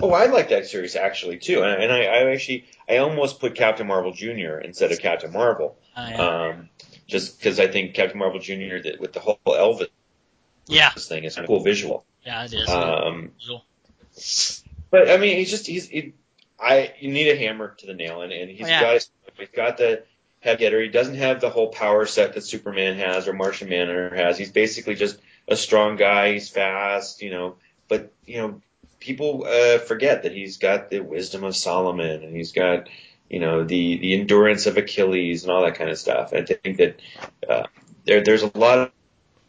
Oh, 0.01 0.11
I 0.11 0.25
like 0.25 0.49
that 0.49 0.65
series 0.67 0.95
actually 0.95 1.37
too, 1.37 1.61
and, 1.63 1.83
and 1.83 1.91
I, 1.91 2.03
I 2.05 2.31
actually 2.31 2.65
I 2.89 2.97
almost 2.97 3.39
put 3.39 3.55
Captain 3.55 3.85
Marvel 3.87 4.11
Jr. 4.11 4.57
instead 4.59 4.91
of 4.91 4.99
Captain 4.99 5.31
Marvel, 5.31 5.77
I, 5.95 6.13
um, 6.13 6.69
just 7.07 7.37
because 7.37 7.59
I 7.59 7.67
think 7.67 7.93
Captain 7.93 8.17
Marvel 8.17 8.39
Jr. 8.39 8.79
that 8.83 8.97
with 8.99 9.13
the 9.13 9.19
whole 9.19 9.39
Elvis 9.45 9.87
yeah, 10.67 10.89
thing 10.91 11.23
is 11.23 11.37
a 11.37 11.45
cool 11.45 11.59
visual. 11.63 12.05
yeah, 12.25 12.45
it 12.45 12.53
is. 12.53 12.67
Um, 12.69 13.31
Visual. 13.39 13.65
but 14.89 15.09
I 15.09 15.17
mean, 15.17 15.37
he's 15.37 15.49
just 15.51 15.67
he's 15.67 15.87
he, 15.87 16.13
I 16.59 16.93
you 16.99 17.11
need 17.11 17.29
a 17.29 17.35
hammer 17.37 17.75
to 17.79 17.85
the 17.85 17.93
nail, 17.93 18.21
and, 18.21 18.31
and 18.31 18.49
he's 18.49 18.65
Oh, 18.65 18.69
yeah. 18.69 18.81
got 18.81 19.07
he's 19.37 19.49
got 19.49 19.77
the 19.77 20.03
heavy 20.39 20.63
hitter. 20.63 20.81
He 20.81 20.89
doesn't 20.89 21.15
have 21.15 21.41
the 21.41 21.49
whole 21.49 21.69
power 21.69 22.05
set 22.05 22.33
that 22.33 22.41
Superman 22.41 22.97
has 22.97 23.27
or 23.27 23.33
Martian 23.33 23.69
Manhunter 23.69 24.15
has. 24.15 24.37
He's 24.37 24.51
basically 24.51 24.95
just 24.95 25.19
a 25.47 25.55
strong 25.55 25.95
guy. 25.95 26.33
He's 26.33 26.49
fast, 26.49 27.21
you 27.21 27.29
know. 27.31 27.55
But 27.87 28.11
you 28.25 28.37
know, 28.37 28.61
people 29.01 29.45
uh, 29.45 29.79
forget 29.79 30.23
that 30.23 30.31
he's 30.33 30.57
got 30.57 30.89
the 30.89 31.01
wisdom 31.01 31.43
of 31.43 31.55
Solomon, 31.55 32.23
and 32.23 32.35
he's 32.35 32.53
got 32.53 32.87
you 33.29 33.39
know 33.41 33.65
the 33.65 33.97
the 33.97 34.13
endurance 34.13 34.67
of 34.67 34.77
Achilles 34.77 35.43
and 35.43 35.51
all 35.51 35.63
that 35.63 35.75
kind 35.75 35.89
of 35.89 35.97
stuff. 35.97 36.33
I 36.33 36.43
think 36.45 36.77
that 36.77 37.01
uh, 37.49 37.63
there 38.05 38.23
there's 38.23 38.43
a 38.43 38.57
lot 38.57 38.93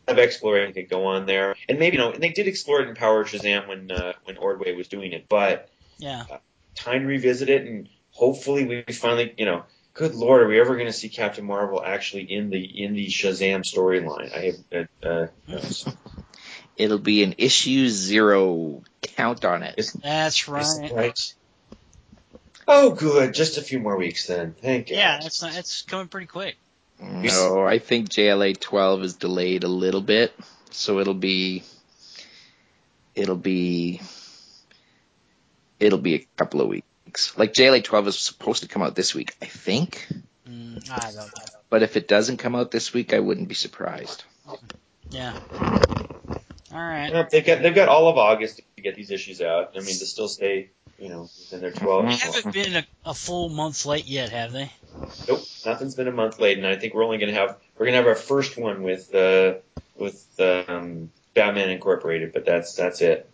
of 0.08 0.18
exploration 0.18 0.72
that 0.74 0.80
could 0.80 0.90
go 0.90 1.06
on 1.06 1.26
there, 1.26 1.54
and 1.68 1.78
maybe 1.78 1.96
you 1.96 2.02
know, 2.02 2.12
and 2.12 2.22
they 2.22 2.30
did 2.30 2.48
explore 2.48 2.80
it 2.80 2.88
in 2.88 2.96
Power 2.96 3.20
of 3.20 3.28
Shazam 3.28 3.68
when 3.68 3.90
uh, 3.92 4.14
when 4.24 4.36
Ordway 4.38 4.74
was 4.74 4.88
doing 4.88 5.12
it, 5.12 5.26
but 5.28 5.70
Yeah. 5.98 6.26
time 6.76 7.02
to 7.02 7.06
revisit 7.06 7.48
it, 7.48 7.66
and 7.66 7.88
hopefully 8.10 8.66
we 8.66 8.92
finally, 8.92 9.34
you 9.38 9.46
know, 9.46 9.64
good 9.94 10.14
lord, 10.14 10.42
are 10.42 10.48
we 10.48 10.60
ever 10.60 10.74
going 10.74 10.86
to 10.86 10.92
see 10.92 11.08
Captain 11.08 11.44
Marvel 11.44 11.82
actually 11.84 12.30
in 12.32 12.50
the 12.50 12.84
in 12.84 12.94
the 12.94 13.06
Shazam 13.06 13.62
storyline? 13.62 14.32
I 14.34 14.40
have, 14.72 14.88
uh, 15.04 15.06
uh. 15.06 15.26
It'll 16.76 16.98
be 16.98 17.22
an 17.22 17.34
issue 17.38 17.88
zero. 17.88 18.82
Count 19.02 19.44
on 19.44 19.62
it. 19.62 19.74
Is- 19.78 19.92
That's 19.92 20.42
is 20.42 20.48
right. 20.48 20.92
right? 20.92 21.34
Oh, 22.66 22.90
good. 22.90 23.34
Just 23.34 23.58
a 23.58 23.62
few 23.62 23.78
more 23.80 23.96
weeks 23.96 24.26
then. 24.26 24.54
Thank 24.60 24.90
you. 24.90 24.96
Yeah, 24.96 25.18
it's 25.22 25.42
not, 25.42 25.56
it's 25.56 25.82
coming 25.82 26.08
pretty 26.08 26.26
quick. 26.28 26.56
No, 27.00 27.64
I 27.66 27.78
think 27.80 28.08
JLA 28.10 28.58
12 28.58 29.02
is 29.02 29.14
delayed 29.14 29.64
a 29.64 29.68
little 29.68 30.00
bit, 30.00 30.32
so 30.70 31.00
it'll 31.00 31.14
be 31.14 31.64
it'll 33.16 33.36
be 33.36 34.00
it'll 35.80 35.98
be 35.98 36.14
a 36.14 36.26
couple 36.36 36.60
of 36.60 36.68
weeks. 36.68 37.36
Like 37.36 37.52
JLA 37.54 37.82
12 37.82 38.08
is 38.08 38.18
supposed 38.18 38.62
to 38.62 38.68
come 38.68 38.82
out 38.82 38.94
this 38.94 39.16
week, 39.16 39.34
I 39.42 39.46
think. 39.46 40.06
Mm, 40.48 40.88
I 40.92 41.06
don't 41.10 41.16
know. 41.16 41.44
But 41.70 41.82
if 41.82 41.96
it 41.96 42.06
doesn't 42.06 42.36
come 42.36 42.54
out 42.54 42.70
this 42.70 42.92
week, 42.92 43.12
I 43.12 43.18
wouldn't 43.18 43.48
be 43.48 43.54
surprised. 43.56 44.22
Yeah. 45.10 45.38
All 46.72 46.80
right. 46.80 47.10
Yeah, 47.10 47.22
they've 47.30 47.44
got 47.44 47.62
they've 47.62 47.74
got 47.74 47.88
all 47.88 48.08
of 48.08 48.16
August 48.16 48.60
to 48.76 48.82
get 48.82 48.94
these 48.94 49.10
issues 49.10 49.42
out. 49.42 49.72
I 49.74 49.78
mean, 49.78 49.86
to 49.86 50.06
still 50.06 50.28
stay, 50.28 50.70
you 50.98 51.08
know, 51.10 51.22
within 51.22 51.60
their 51.60 51.70
twelve. 51.70 52.06
They 52.06 52.14
haven't 52.14 52.52
been 52.52 52.76
a, 52.76 52.86
a 53.04 53.14
full 53.14 53.48
month 53.50 53.84
late 53.84 54.06
yet, 54.06 54.30
have 54.30 54.52
they? 54.52 54.72
Nope, 55.28 55.42
nothing's 55.66 55.94
been 55.94 56.08
a 56.08 56.12
month 56.12 56.38
late, 56.38 56.58
and 56.58 56.66
I 56.66 56.76
think 56.76 56.94
we're 56.94 57.04
only 57.04 57.18
going 57.18 57.32
to 57.32 57.38
have 57.38 57.56
we're 57.76 57.86
going 57.86 57.92
to 57.92 57.98
have 57.98 58.06
our 58.06 58.14
first 58.14 58.56
one 58.56 58.82
with 58.82 59.14
uh, 59.14 59.54
with 59.96 60.24
um, 60.40 61.10
Batman 61.34 61.70
Incorporated, 61.70 62.32
but 62.32 62.46
that's 62.46 62.74
that's 62.74 63.00
it. 63.02 63.30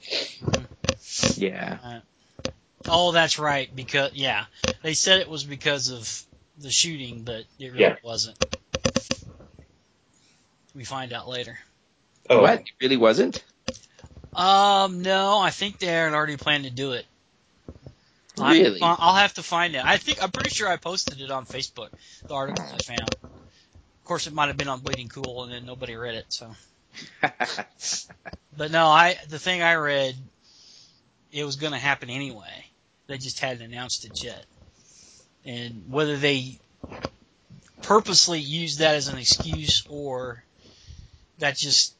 Yeah. 1.36 2.00
Oh, 2.88 3.12
that's 3.12 3.38
right. 3.38 3.74
Because 3.74 4.12
yeah, 4.14 4.46
they 4.82 4.94
said 4.94 5.20
it 5.20 5.28
was 5.28 5.44
because 5.44 5.90
of 5.90 6.22
the 6.56 6.70
shooting, 6.70 7.22
but 7.22 7.44
it 7.58 7.72
really 7.72 7.80
Yeah. 7.80 7.96
wasn't. 8.02 8.36
We 10.74 10.84
find 10.84 11.12
out 11.12 11.28
later. 11.28 11.58
Oh, 12.30 12.42
What? 12.42 12.60
It 12.60 12.66
really 12.80 12.96
wasn't? 12.96 13.42
Um, 14.34 15.02
no, 15.02 15.38
I 15.38 15.50
think 15.50 15.78
they 15.78 15.86
had 15.86 16.12
already 16.12 16.36
planned 16.36 16.64
to 16.64 16.70
do 16.70 16.92
it. 16.92 17.06
I- 18.40 18.52
Really? 18.52 18.80
I'll 18.82 19.16
have 19.16 19.34
to 19.34 19.42
find 19.42 19.74
it. 19.74 19.84
I 19.84 19.96
think 19.96 20.22
I'm 20.22 20.30
pretty 20.30 20.50
sure 20.50 20.68
I 20.68 20.76
posted 20.76 21.20
it 21.20 21.30
on 21.30 21.44
Facebook. 21.44 21.88
The 22.26 22.34
article 22.34 22.64
I 22.64 22.78
found. 22.78 23.10
Of 23.22 24.04
course, 24.04 24.26
it 24.28 24.32
might 24.32 24.46
have 24.46 24.56
been 24.56 24.68
on 24.68 24.80
Bleeding 24.80 25.08
Cool, 25.08 25.42
and 25.42 25.52
then 25.52 25.66
nobody 25.66 25.96
read 25.96 26.14
it. 26.14 26.26
So, 26.28 26.54
but 28.56 28.70
no, 28.70 28.86
I 28.86 29.16
the 29.28 29.38
thing 29.40 29.60
I 29.62 29.74
read, 29.74 30.14
it 31.32 31.44
was 31.44 31.56
going 31.56 31.72
to 31.72 31.78
happen 31.78 32.10
anyway. 32.10 32.64
They 33.08 33.18
just 33.18 33.40
hadn't 33.40 33.62
announced 33.62 34.04
it 34.04 34.22
yet. 34.22 34.44
And 35.44 35.90
whether 35.90 36.16
they 36.16 36.58
purposely 37.82 38.38
used 38.40 38.78
that 38.80 38.94
as 38.94 39.08
an 39.08 39.18
excuse 39.18 39.84
or 39.88 40.44
that 41.38 41.56
just 41.56 41.94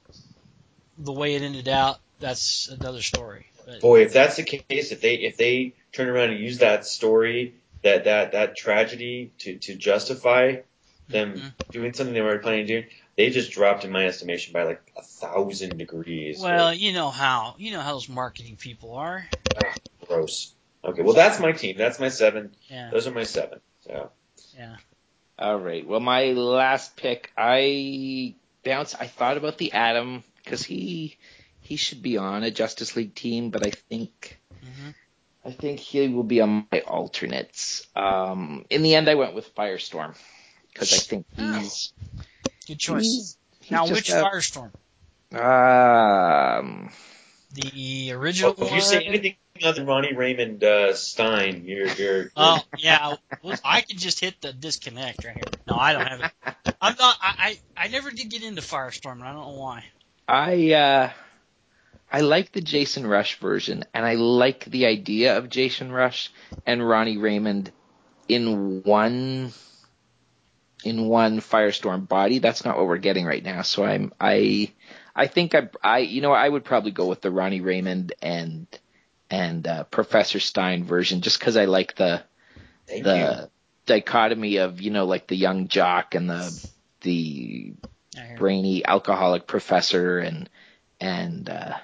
the 0.99 1.13
way 1.13 1.35
it 1.35 1.43
ended 1.43 1.69
out, 1.69 1.99
that's 2.21 2.69
another 2.69 3.03
story. 3.03 3.47
But, 3.67 3.81
boy, 3.81 4.03
if 4.03 4.13
that's 4.13 4.37
the 4.37 4.43
case, 4.43 4.93
if 4.93 5.01
they 5.01 5.15
if 5.15 5.37
they 5.37 5.75
turn 5.93 6.09
around 6.09 6.31
and 6.31 6.41
use 6.41 6.59
that 6.59 6.85
story, 6.87 7.55
that 7.83 8.05
that 8.05 8.33
that 8.33 8.57
tragedy 8.57 9.33
to 9.39 9.59
to 9.59 9.75
justify 9.75 10.57
them 11.09 11.35
Mhm. 11.35 11.53
doing 11.71 11.93
something 11.93 12.15
they 12.15 12.21
were 12.21 12.39
planning 12.39 12.67
to 12.67 12.83
do, 12.83 12.89
they 13.17 13.31
just 13.31 13.53
dropped 13.53 13.85
in 13.85 13.91
my 13.91 14.07
estimation 14.07 14.53
by 14.53 14.65
like 14.65 14.93
a 14.97 15.03
thousand 15.03 15.79
degrees. 15.79 16.41
well, 16.41 16.75
you 16.75 16.93
know 16.93 17.11
how 17.11 17.55
you 17.59 17.71
know 17.71 17.81
how 17.81 17.93
those 17.93 18.09
marketing 18.09 18.57
people 18.57 18.95
are. 18.95 19.29
gross. 20.07 20.55
Okay, 20.85 21.03
well 21.03 21.15
that's 21.15 21.41
my 21.41 21.53
team. 21.53 21.77
That's 21.77 21.99
my 22.01 22.09
seven. 22.09 22.55
Yeah, 22.69 22.91
Those 22.91 23.07
are 23.07 23.11
my 23.13 23.25
seven. 23.25 23.61
So 23.81 24.11
yeah. 24.57 24.77
All 25.39 25.57
right. 25.59 25.87
Well, 25.87 26.01
my 26.01 26.33
last 26.33 26.97
pick, 26.97 27.31
I 27.37 28.35
bounce. 28.65 28.95
I 28.95 29.07
thought 29.07 29.37
about 29.37 29.57
the 29.59 29.73
Atom 29.73 30.25
because 30.49 30.65
he 30.65 31.17
he 31.61 31.77
should 31.77 32.01
be 32.01 32.17
on 32.17 32.43
a 32.43 32.51
Justice 32.51 32.97
League 32.97 33.15
team, 33.15 33.51
but 33.51 33.63
I 33.63 33.71
think 33.71 34.39
hmm 34.63 34.91
I 35.45 35.53
think 35.53 35.79
he 35.79 36.09
will 36.09 36.25
be 36.25 36.41
on 36.41 36.67
my 36.73 36.81
alternates. 36.81 37.87
Um, 37.95 38.65
in 38.71 38.83
the 38.83 38.95
end, 38.97 39.09
I 39.09 39.15
went 39.15 39.35
with 39.35 39.55
Firestorm 39.55 40.15
because 40.73 40.93
I 40.93 40.97
think 40.99 41.27
he's 41.37 41.93
Good 42.67 42.79
choice. 42.79 43.03
he's, 43.05 43.37
he's 43.61 43.71
now, 43.71 43.87
which 43.87 44.11
a- 44.11 44.25
Firestorm? 44.25 44.73
Um, 45.33 46.91
The 47.53 48.13
original 48.13 48.55
well, 48.59 48.67
if 48.67 48.75
you 48.75 48.81
say 48.81 49.05
anything 49.05 49.37
other 49.63 49.75
than 49.75 49.87
Ronnie 49.87 50.15
Raymond 50.15 50.63
uh, 50.65 50.95
Stein, 50.95 51.65
you're 51.65 51.87
you're. 51.87 52.33
Oh 52.37 52.63
yeah, 52.77 53.17
well, 53.43 53.59
I 53.65 53.81
could 53.83 53.99
just 53.99 54.21
hit 54.21 54.41
the 54.41 54.53
disconnect 54.53 55.25
right 55.25 55.35
here. 55.35 55.45
No, 55.67 55.77
I 55.77 55.93
don't 55.93 56.07
have 56.07 56.21
it. 56.21 56.33
I'm 56.81 56.97
not. 56.99 57.17
I 57.23 57.59
I, 57.77 57.85
I 57.85 57.89
never 57.89 58.11
did 58.11 58.29
get 58.31 58.43
into 58.43 58.61
Firestorm, 58.63 59.13
and 59.13 59.25
I 59.25 59.33
don't 59.33 59.47
know 59.47 59.61
why. 59.61 59.85
I 60.29 60.73
uh, 60.73 61.11
I 62.13 62.21
like 62.21 62.53
the 62.53 62.61
Jason 62.61 63.07
Rusch 63.07 63.37
version, 63.37 63.85
and 63.95 64.05
I 64.05 64.15
like 64.15 64.67
the 64.67 64.87
idea 64.87 65.39
of 65.39 65.49
Jason 65.49 65.91
Rusch 65.91 66.29
and 66.67 66.87
Ronnie 66.87 67.17
Raymond 67.17 67.73
in 68.29 68.83
one 68.83 69.53
in 70.85 71.09
one 71.09 71.41
Firestorm 71.41 72.07
body. 72.07 72.39
That's 72.39 72.65
not 72.65 72.77
what 72.77 72.87
we're 72.87 72.99
getting 72.99 73.25
right 73.25 73.43
now. 73.43 73.63
So 73.63 73.85
I'm 73.85 74.13
I 74.21 74.73
I 75.17 75.27
think 75.27 75.55
I 75.55 75.71
I 75.83 75.99
you 76.01 76.21
know 76.21 76.33
I 76.33 76.49
would 76.49 76.65
probably 76.65 76.91
go 76.91 77.07
with 77.07 77.23
the 77.23 77.31
Ronnie 77.31 77.63
Raymond 77.63 78.13
and 78.21 78.67
and 79.31 79.67
uh, 79.67 79.85
Professor 79.85 80.41
Stein 80.41 80.85
version 80.85 81.23
just 81.23 81.39
because 81.39 81.57
I 81.57 81.65
like 81.65 81.97
the 81.97 82.23
Thank 82.87 83.05
the 83.05 83.17
you. 83.17 83.51
dichotomy 83.87 84.59
of 84.59 84.81
you 84.81 84.91
know 84.91 85.07
like 85.07 85.27
the 85.27 85.37
young 85.37 85.69
jock 85.69 86.15
and 86.15 86.29
the 86.29 86.71
the. 87.01 87.75
Brainy 88.37 88.85
alcoholic 88.85 89.47
professor 89.47 90.19
and 90.19 90.49
and 91.01 91.49
uh, 91.49 91.75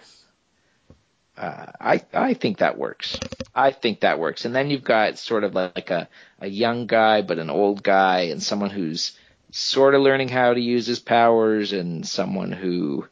uh, 1.37 1.67
I 1.81 2.03
I 2.13 2.35
think 2.35 2.59
that 2.59 2.79
works. 2.79 3.19
I 3.55 3.71
think 3.71 4.01
that 4.01 4.19
works. 4.19 4.45
And 4.45 4.55
then 4.55 4.71
you've 4.71 4.85
got 4.85 5.19
sort 5.19 5.45
of 5.45 5.55
like 5.55 5.91
a 5.91 6.09
a 6.41 6.49
young 6.49 6.87
guy 6.87 7.23
but 7.23 7.39
an 7.39 7.51
old 7.51 7.83
guy 7.83 8.23
and 8.33 8.43
someone 8.43 8.71
who's 8.71 9.17
sort 9.51 9.95
of 9.95 10.03
learning 10.03 10.29
how 10.29 10.53
to 10.53 10.61
use 10.61 10.87
his 10.87 10.99
powers 10.99 11.73
and 11.73 12.07
someone 12.07 12.53
who 12.53 13.07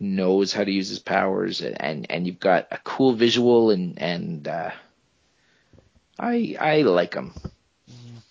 knows 0.00 0.52
how 0.52 0.64
to 0.64 0.70
use 0.70 0.88
his 0.88 0.98
powers 0.98 1.60
and 1.60 2.10
and 2.10 2.26
you've 2.26 2.40
got 2.40 2.66
a 2.70 2.78
cool 2.78 3.12
visual 3.12 3.70
and 3.70 4.00
and 4.00 4.48
uh, 4.48 4.70
I 6.18 6.56
I 6.60 6.82
like 6.82 7.12
them. 7.12 7.32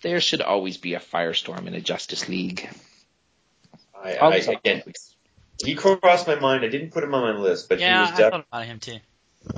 There 0.02 0.20
should 0.20 0.42
always 0.42 0.78
be 0.78 0.94
a 0.94 1.00
firestorm 1.00 1.66
in 1.66 1.74
a 1.74 1.80
Justice 1.80 2.28
League. 2.28 2.68
I, 4.02 4.14
I'll- 4.16 4.32
I, 4.32 4.36
again, 4.36 4.82
he 5.64 5.74
crossed 5.74 6.26
my 6.26 6.34
mind. 6.36 6.64
I 6.64 6.68
didn't 6.68 6.90
put 6.90 7.04
him 7.04 7.14
on 7.14 7.22
my 7.34 7.40
list, 7.40 7.68
but 7.68 7.78
Yeah, 7.78 7.94
he 7.96 8.00
was 8.00 8.08
I 8.08 8.10
definitely 8.22 8.30
thought 8.30 8.46
about 8.50 8.66
him 8.66 8.80
too. 8.80 8.98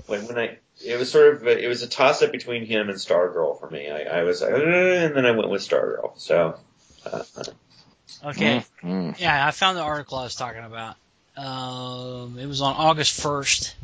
when, 0.06 0.26
when 0.26 0.38
I. 0.38 0.58
It 0.84 0.98
was 0.98 1.10
sort 1.10 1.34
of 1.36 1.46
it 1.46 1.68
was 1.68 1.82
a 1.82 1.86
toss 1.88 2.20
up 2.20 2.32
between 2.32 2.66
him 2.66 2.88
and 2.88 2.98
Stargirl 2.98 3.60
for 3.60 3.70
me. 3.70 3.88
I, 3.90 4.20
I 4.20 4.22
was 4.24 4.42
like, 4.42 4.50
"Uh," 4.52 4.56
and 4.56 5.14
then 5.16 5.24
I 5.24 5.30
went 5.30 5.48
with 5.48 5.62
Stargirl. 5.62 6.18
So 6.18 6.58
uh, 7.06 7.22
Okay. 8.24 8.64
Mhm. 8.82 9.18
Yeah, 9.18 9.46
I 9.46 9.50
found 9.52 9.76
the 9.76 9.82
article 9.82 10.18
I 10.18 10.24
was 10.24 10.34
talking 10.34 10.64
about. 10.64 10.96
Um, 11.36 12.38
it 12.38 12.46
was 12.46 12.60
on 12.60 12.74
August 12.76 13.20
1st. 13.20 13.74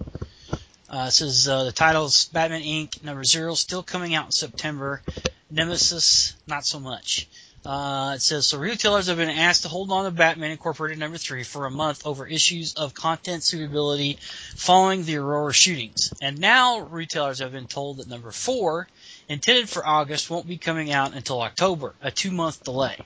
Uh, 0.88 1.04
it 1.08 1.11
says 1.12 1.46
uh, 1.48 1.64
the 1.64 1.72
title's 1.72 2.26
Batman 2.26 2.62
Inc. 2.62 3.04
number 3.04 3.22
zero, 3.22 3.54
still 3.54 3.82
coming 3.82 4.14
out 4.14 4.26
in 4.26 4.32
September. 4.32 5.02
Nemesis, 5.50 6.34
not 6.46 6.64
so 6.66 6.80
much. 6.80 7.28
Uh, 7.64 8.14
it 8.16 8.22
says 8.22 8.46
so 8.46 8.58
retailers 8.58 9.08
have 9.08 9.18
been 9.18 9.28
asked 9.28 9.62
to 9.62 9.68
hold 9.68 9.92
on 9.92 10.04
to 10.04 10.11
Batman 10.11 10.50
Incorporated 10.50 10.98
number 10.98 11.18
three 11.18 11.42
for 11.42 11.66
a 11.66 11.70
month 11.70 12.06
over 12.06 12.26
issues 12.26 12.72
of 12.74 12.94
content 12.94 13.42
suitability 13.42 14.18
following 14.56 15.04
the 15.04 15.18
Aurora 15.18 15.52
shootings, 15.52 16.11
and 16.22 16.38
now 16.38 16.80
retailers 16.80 17.40
have 17.40 17.52
been 17.52 17.66
told 17.66 17.98
that 17.98 18.08
number 18.08 18.30
four, 18.30 18.88
intended 19.28 19.68
for 19.68 19.86
August, 19.86 20.30
won't 20.30 20.48
be 20.48 20.56
coming 20.56 20.90
out 20.90 21.14
until 21.14 21.42
October, 21.42 21.94
a 22.00 22.11
two-month 22.11 22.64
delay. 22.64 22.96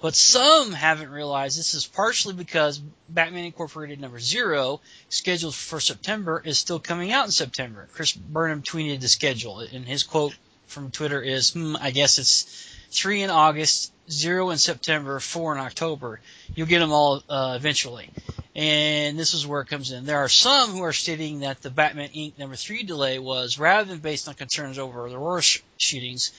But 0.00 0.14
some 0.14 0.72
haven't 0.72 1.10
realized 1.10 1.58
this 1.58 1.74
is 1.74 1.86
partially 1.86 2.32
because 2.32 2.80
Batman 3.10 3.44
Incorporated 3.44 4.00
number 4.00 4.18
zero, 4.18 4.80
scheduled 5.10 5.54
for 5.54 5.78
September, 5.78 6.40
is 6.42 6.58
still 6.58 6.78
coming 6.78 7.12
out 7.12 7.26
in 7.26 7.32
September. 7.32 7.86
Chris 7.92 8.12
Burnham 8.12 8.62
tweeted 8.62 9.02
the 9.02 9.08
schedule, 9.08 9.60
and 9.60 9.84
his 9.84 10.04
quote 10.04 10.34
from 10.68 10.90
Twitter 10.90 11.20
is, 11.20 11.50
hmm, 11.50 11.76
I 11.78 11.90
guess 11.90 12.18
it's 12.18 12.69
three 12.90 13.22
in 13.22 13.30
August, 13.30 13.92
zero 14.10 14.50
in 14.50 14.58
September, 14.58 15.20
four 15.20 15.54
in 15.54 15.60
October. 15.60 16.20
You'll 16.54 16.66
get 16.66 16.80
them 16.80 16.92
all 16.92 17.22
uh, 17.28 17.54
eventually. 17.56 18.10
And 18.54 19.18
this 19.18 19.34
is 19.34 19.46
where 19.46 19.60
it 19.60 19.68
comes 19.68 19.92
in. 19.92 20.04
There 20.04 20.18
are 20.18 20.28
some 20.28 20.70
who 20.70 20.82
are 20.82 20.92
stating 20.92 21.40
that 21.40 21.62
the 21.62 21.70
Batman 21.70 22.08
Inc. 22.10 22.38
number 22.38 22.56
three 22.56 22.82
delay 22.82 23.18
was, 23.18 23.58
rather 23.58 23.88
than 23.88 24.00
based 24.00 24.28
on 24.28 24.34
concerns 24.34 24.78
over 24.78 25.08
the 25.08 25.16
Aurora 25.16 25.42
sh- 25.42 25.62
shootings, 25.78 26.32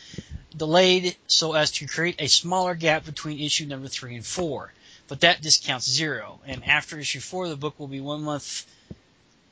delayed 0.56 1.16
so 1.28 1.54
as 1.54 1.72
to 1.72 1.88
create 1.88 2.18
a 2.20 2.28
smaller 2.28 2.76
gap 2.76 3.06
between 3.06 3.40
issue 3.40 3.66
number 3.66 3.88
three 3.88 4.16
and 4.16 4.26
four. 4.26 4.74
But 5.08 5.22
that 5.22 5.42
discounts 5.42 5.90
zero. 5.90 6.40
And 6.46 6.66
after 6.66 7.00
issue 7.00 7.22
four, 7.22 7.48
the 7.48 7.56
book 7.56 7.80
will 7.80 7.88
be 7.88 8.02
one 8.02 8.24
month 8.24 8.66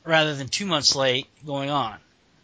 rather 0.06 0.36
than 0.36 0.47
two 0.47 0.66
months 0.66 0.95
late 0.95 1.28
going 1.45 1.70
on. 1.70 1.97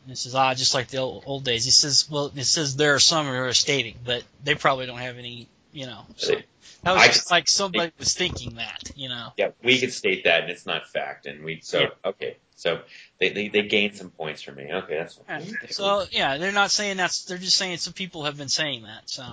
And 0.06 0.12
this 0.12 0.28
is 0.28 0.36
ah, 0.36 0.54
just 0.54 0.76
like 0.76 0.90
the 0.90 0.98
old, 0.98 1.24
old 1.26 1.44
days. 1.44 1.66
He 1.66 1.72
says, 1.72 2.08
well, 2.12 2.32
it 2.36 2.44
says 2.44 2.76
there 2.76 2.94
are 2.94 3.00
some 3.00 3.26
who 3.26 3.34
are 3.34 3.54
stating, 3.54 3.96
but 4.06 4.24
they 4.44 4.54
probably 4.54 4.86
don't 4.86 5.00
have 5.00 5.18
any, 5.18 5.48
you 5.74 5.88
know. 5.88 6.06
So 6.16 6.36
that 6.84 6.94
was 6.94 7.02
I 7.02 7.08
just 7.08 7.32
like 7.32 7.50
somebody 7.50 7.92
was 7.98 8.14
thinking 8.14 8.58
that, 8.58 8.92
you 8.96 9.10
know. 9.10 9.34
yeah, 9.36 9.50
we 9.64 9.80
could 9.80 9.92
state 9.92 10.26
that, 10.26 10.44
and 10.44 10.52
it's 10.52 10.68
not 10.68 10.88
fact. 10.88 11.26
And 11.26 11.44
we 11.44 11.60
so 11.64 11.80
Yeah. 11.80 11.88
okay, 12.06 12.38
so 12.56 12.82
they, 13.20 13.30
they 13.30 13.48
they 13.48 13.64
gained 13.64 13.96
some 13.96 14.12
points 14.12 14.44
for 14.44 14.52
me. 14.52 14.70
Okay, 14.72 14.96
that's 14.96 15.20
Yeah. 15.28 15.40
fine. 15.40 15.58
So 15.72 16.06
yeah, 16.12 16.38
they're 16.38 16.52
not 16.52 16.70
saying 16.70 16.98
that's. 16.98 17.26
They're 17.26 17.40
just 17.40 17.58
saying 17.58 17.78
some 17.78 17.94
people 17.94 18.26
have 18.26 18.38
been 18.38 18.50
saying 18.50 18.84
that. 18.84 19.10
So, 19.10 19.24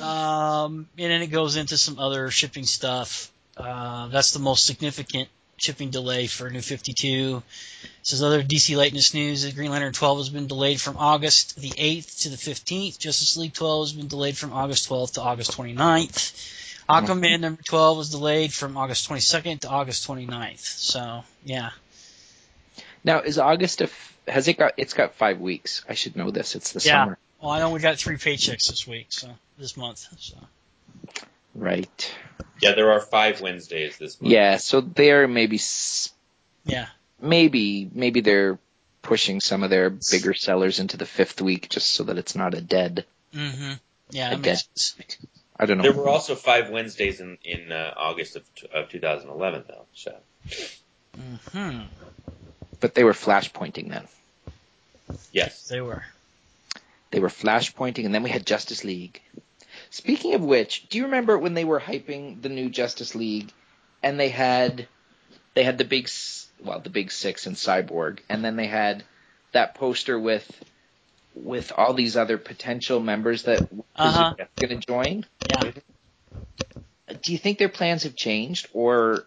um, 0.00 0.86
and 0.96 1.10
then 1.10 1.20
it 1.22 1.32
goes 1.32 1.56
into 1.56 1.76
some 1.76 1.98
other 1.98 2.30
shipping 2.30 2.64
stuff. 2.64 3.32
Uh, 3.56 4.06
that's 4.06 4.30
the 4.30 4.38
most 4.38 4.64
significant 4.64 5.28
shipping 5.58 5.90
delay 5.90 6.26
for 6.26 6.48
New 6.50 6.60
52. 6.60 7.42
It 7.82 7.88
says 8.02 8.22
other 8.22 8.42
DC 8.42 8.76
latest 8.76 9.14
news: 9.14 9.50
Green 9.52 9.70
Lantern 9.70 9.92
12 9.92 10.18
has 10.18 10.28
been 10.30 10.46
delayed 10.46 10.80
from 10.80 10.96
August 10.96 11.60
the 11.60 11.70
8th 11.70 12.22
to 12.22 12.30
the 12.30 12.36
15th. 12.36 12.98
Justice 12.98 13.36
League 13.36 13.54
12 13.54 13.88
has 13.88 13.92
been 13.92 14.08
delayed 14.08 14.36
from 14.36 14.52
August 14.52 14.88
12th 14.88 15.14
to 15.14 15.20
August 15.20 15.52
29th. 15.52 16.54
Aquaman 16.88 17.20
mm-hmm. 17.20 17.42
number 17.42 17.62
12 17.62 17.98
was 17.98 18.10
delayed 18.10 18.52
from 18.52 18.76
August 18.76 19.08
22nd 19.08 19.60
to 19.60 19.68
August 19.68 20.08
29th. 20.08 20.60
So 20.60 21.22
yeah. 21.44 21.70
Now 23.04 23.20
is 23.20 23.38
August 23.38 23.80
a 23.82 23.84
f- 23.84 24.16
has 24.26 24.48
it 24.48 24.58
got 24.58 24.74
it's 24.76 24.94
got 24.94 25.14
five 25.14 25.40
weeks. 25.40 25.84
I 25.88 25.94
should 25.94 26.16
know 26.16 26.30
this. 26.30 26.54
It's 26.54 26.72
the 26.72 26.80
Yeah. 26.80 27.04
summer. 27.04 27.18
Well, 27.40 27.50
I 27.50 27.60
know 27.60 27.70
we 27.70 27.80
got 27.80 27.98
three 27.98 28.16
paychecks 28.16 28.68
this 28.68 28.86
week, 28.86 29.06
so 29.10 29.28
this 29.58 29.76
month. 29.76 30.06
So. 30.18 30.36
Right. 31.58 32.14
Yeah, 32.60 32.72
there 32.74 32.92
are 32.92 33.00
five 33.00 33.40
Wednesdays 33.40 33.98
this 33.98 34.20
month. 34.20 34.32
Yeah, 34.32 34.56
so 34.56 34.80
they're 34.80 35.28
maybe 35.28 35.56
s- 35.56 36.12
Yeah. 36.64 36.86
maybe 37.20 37.88
maybe 37.92 38.20
they're 38.20 38.58
pushing 39.02 39.40
some 39.40 39.62
of 39.62 39.70
their 39.70 39.90
bigger 39.90 40.34
sellers 40.34 40.78
into 40.80 40.96
the 40.96 41.06
fifth 41.06 41.40
week 41.40 41.68
just 41.68 41.92
so 41.92 42.04
that 42.04 42.18
it's 42.18 42.34
not 42.34 42.54
a 42.54 42.60
dead. 42.60 43.04
Mm-hmm. 43.34 43.72
Yeah, 44.10 44.26
I 44.28 44.30
that 44.36 44.40
makes 44.40 44.68
sense. 44.74 44.96
I 45.58 45.66
don't 45.66 45.78
know. 45.78 45.82
There 45.82 45.92
were 45.92 46.08
also 46.08 46.34
five 46.34 46.70
Wednesdays 46.70 47.20
in 47.20 47.38
in 47.44 47.72
uh, 47.72 47.94
August 47.96 48.36
of, 48.36 48.44
of 48.72 48.88
2011, 48.88 49.64
though. 49.68 49.86
So 49.94 50.16
hmm 51.52 51.80
but 52.80 52.94
they 52.94 53.02
were 53.02 53.14
flash 53.14 53.52
pointing 53.52 53.88
then. 53.88 54.06
yes, 55.32 55.66
They 55.68 55.80
were. 55.80 56.04
They 57.10 57.18
were 57.20 57.30
flash 57.30 57.74
pointing, 57.74 58.04
and 58.06 58.14
then 58.14 58.22
we 58.22 58.30
had 58.30 58.46
Justice 58.46 58.84
League. 58.84 59.20
Speaking 59.90 60.34
of 60.34 60.42
which, 60.42 60.88
do 60.88 60.98
you 60.98 61.04
remember 61.04 61.38
when 61.38 61.54
they 61.54 61.64
were 61.64 61.80
hyping 61.80 62.40
the 62.42 62.48
new 62.48 62.68
Justice 62.68 63.14
League, 63.14 63.52
and 64.02 64.18
they 64.18 64.28
had 64.28 64.86
they 65.54 65.64
had 65.64 65.78
the 65.78 65.84
big 65.84 66.08
well 66.62 66.80
the 66.80 66.90
big 66.90 67.10
six 67.10 67.46
and 67.46 67.56
Cyborg, 67.56 68.20
and 68.28 68.44
then 68.44 68.56
they 68.56 68.66
had 68.66 69.04
that 69.52 69.74
poster 69.74 70.18
with 70.18 70.46
with 71.34 71.72
all 71.76 71.94
these 71.94 72.16
other 72.16 72.38
potential 72.38 73.00
members 73.00 73.44
that 73.44 73.66
Uh-huh. 73.96 74.34
are 74.38 74.48
going 74.60 74.80
to 74.80 74.86
join. 74.86 75.24
Yeah. 75.48 75.70
Do 77.22 77.32
you 77.32 77.38
think 77.38 77.58
their 77.58 77.68
plans 77.70 78.02
have 78.02 78.16
changed, 78.16 78.68
or 78.74 79.24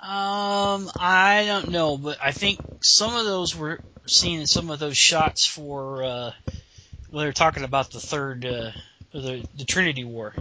Um, 0.00 0.90
I 0.98 1.44
don't 1.46 1.70
know, 1.70 1.98
but 1.98 2.18
I 2.22 2.30
think 2.32 2.60
some 2.80 3.14
of 3.14 3.26
those 3.26 3.54
were 3.54 3.80
seen 4.06 4.40
in 4.40 4.46
some 4.46 4.70
of 4.70 4.78
those 4.78 4.96
shots 4.96 5.44
for 5.44 6.02
uh, 6.02 6.32
when 7.10 7.24
they're 7.24 7.32
talking 7.34 7.64
about 7.64 7.90
the 7.90 8.00
third, 8.00 8.46
uh, 8.46 8.70
the 9.12 9.44
the 9.56 9.64
Trinity 9.64 10.04
War. 10.04 10.34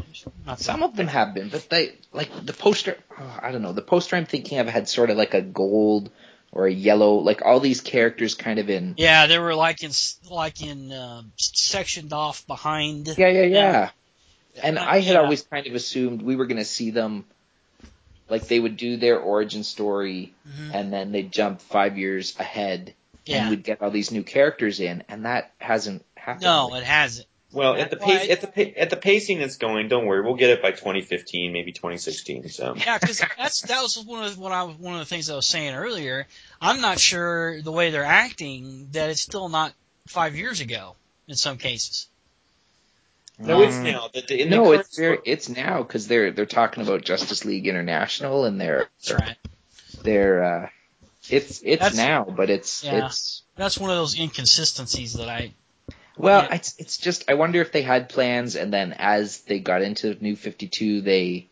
Not 0.45 0.59
some 0.59 0.83
of 0.83 0.95
them 0.95 1.07
have 1.07 1.33
been? 1.33 1.49
But 1.49 1.69
they 1.69 1.93
like 2.13 2.29
the 2.45 2.53
poster. 2.53 2.97
Oh, 3.19 3.39
I 3.41 3.51
don't 3.51 3.61
know. 3.61 3.73
The 3.73 3.81
poster 3.81 4.15
I'm 4.15 4.25
thinking 4.25 4.59
of 4.59 4.67
had 4.67 4.87
sort 4.87 5.09
of 5.09 5.17
like 5.17 5.33
a 5.33 5.41
gold 5.41 6.11
or 6.51 6.65
a 6.67 6.71
yellow, 6.73 7.15
like 7.15 7.43
all 7.43 7.59
these 7.59 7.81
characters 7.81 8.33
kind 8.35 8.57
of 8.59 8.69
in. 8.69 8.95
Yeah, 8.97 9.27
they 9.27 9.37
were 9.39 9.53
like 9.55 9.83
in 9.83 9.91
like 10.29 10.61
in 10.61 10.91
uh, 10.91 11.21
sectioned 11.37 12.13
off 12.13 12.45
behind. 12.47 13.07
Yeah, 13.17 13.27
yeah, 13.29 13.43
yeah. 13.43 13.89
And 14.63 14.77
Uh, 14.77 14.85
I 14.87 14.99
had 14.99 15.13
yeah. 15.13 15.21
always 15.21 15.43
kind 15.43 15.67
of 15.67 15.75
assumed 15.75 16.21
we 16.21 16.35
were 16.35 16.45
going 16.47 16.57
to 16.57 16.65
see 16.65 16.89
them, 16.91 17.25
like 18.29 18.47
they 18.47 18.59
would 18.59 18.77
do 18.77 18.97
their 18.97 19.19
origin 19.19 19.63
story, 19.63 20.33
Mhm. 20.47 20.73
and 20.73 20.93
then 20.93 21.11
they'd 21.11 21.31
jump 21.31 21.61
five 21.61 21.97
years 21.97 22.35
ahead, 22.39 22.93
and 23.27 23.49
we'd 23.51 23.63
get 23.63 23.81
all 23.81 23.91
these 23.91 24.11
new 24.11 24.23
characters 24.23 24.79
in, 24.79 25.03
and 25.07 25.25
that 25.25 25.51
hasn't 25.59 26.03
happened. 26.15 26.43
No, 26.43 26.73
it 26.75 26.83
hasn't. 26.83 27.27
Well 27.51 27.75
at 27.75 27.89
the 27.89 27.97
pace 27.97 28.29
at 28.29 28.41
the 28.53 28.79
at 28.79 28.89
the 28.89 28.95
pacing 28.97 29.41
it's 29.41 29.57
going, 29.57 29.87
don't 29.87 30.05
worry, 30.05 30.21
we'll 30.21 30.35
get 30.35 30.49
it 30.51 30.61
by 30.61 30.71
2015, 30.71 31.51
maybe 31.51 31.71
2016. 31.71 32.49
So 32.49 32.75
Yeah, 32.75 32.97
because 32.99 33.21
that's 33.37 33.61
that 33.63 33.81
was 33.81 34.03
one 34.05 34.23
of 34.23 34.35
the, 34.35 34.41
what 34.41 34.51
I 34.51 34.63
was 34.63 34.75
one 34.77 34.93
of 34.93 34.99
the 34.99 35.05
things 35.05 35.29
I 35.29 35.35
was 35.35 35.47
saying 35.47 35.73
earlier. 35.75 36.27
I'm 36.61 36.81
not 36.81 36.99
sure 36.99 37.61
the 37.61 37.71
way 37.71 37.89
they're 37.91 38.03
acting 38.03 38.89
that 38.91 39.09
it's 39.09 39.21
still 39.21 39.49
not 39.49 39.73
five 40.07 40.35
years 40.35 40.61
ago 40.61 40.95
in 41.27 41.35
some 41.35 41.57
cases. 41.57 42.07
no, 43.37 43.61
it's 43.61 43.75
Um, 43.77 43.83
now. 43.83 44.09
The, 44.13 44.21
the, 44.21 44.43
the 44.43 44.49
no, 44.49 44.71
it's 44.73 44.97
very, 44.97 45.19
it's 45.25 45.47
now 45.49 45.81
because 45.83 46.07
they're 46.07 46.31
they're 46.31 46.45
talking 46.45 46.83
about 46.83 47.03
Justice 47.03 47.45
League 47.45 47.67
International, 47.67 48.45
and 48.45 48.59
they're 48.59 48.89
That's 49.07 49.21
right. 49.21 49.37
they're 50.03 50.43
uh, 50.43 50.69
it's 51.29 51.61
it's 51.63 51.81
That's- 51.81 51.95
now, 51.95 52.25
but 52.25 52.49
it's 52.49 52.83
Yeah. 52.83 53.05
it's 53.07 53.43
That's 53.55 53.77
one 53.77 53.89
of 53.91 53.95
those 53.97 54.19
inconsistencies 54.19 55.13
that 55.13 55.29
I 55.29 55.51
Well, 56.19 56.43
Yeah. 56.43 56.55
it's 56.55 56.75
it's 56.77 56.97
just 56.97 57.23
I 57.29 57.35
wonder 57.35 57.61
if 57.61 57.71
they 57.71 57.81
had 57.81 58.09
plans 58.09 58.57
and 58.57 58.73
then 58.73 58.93
as 58.93 59.39
they 59.41 59.59
got 59.59 59.81
into 59.81 60.15
New 60.21 60.35
Fifty 60.35 60.67
Two, 60.67 60.99
they 60.99 61.47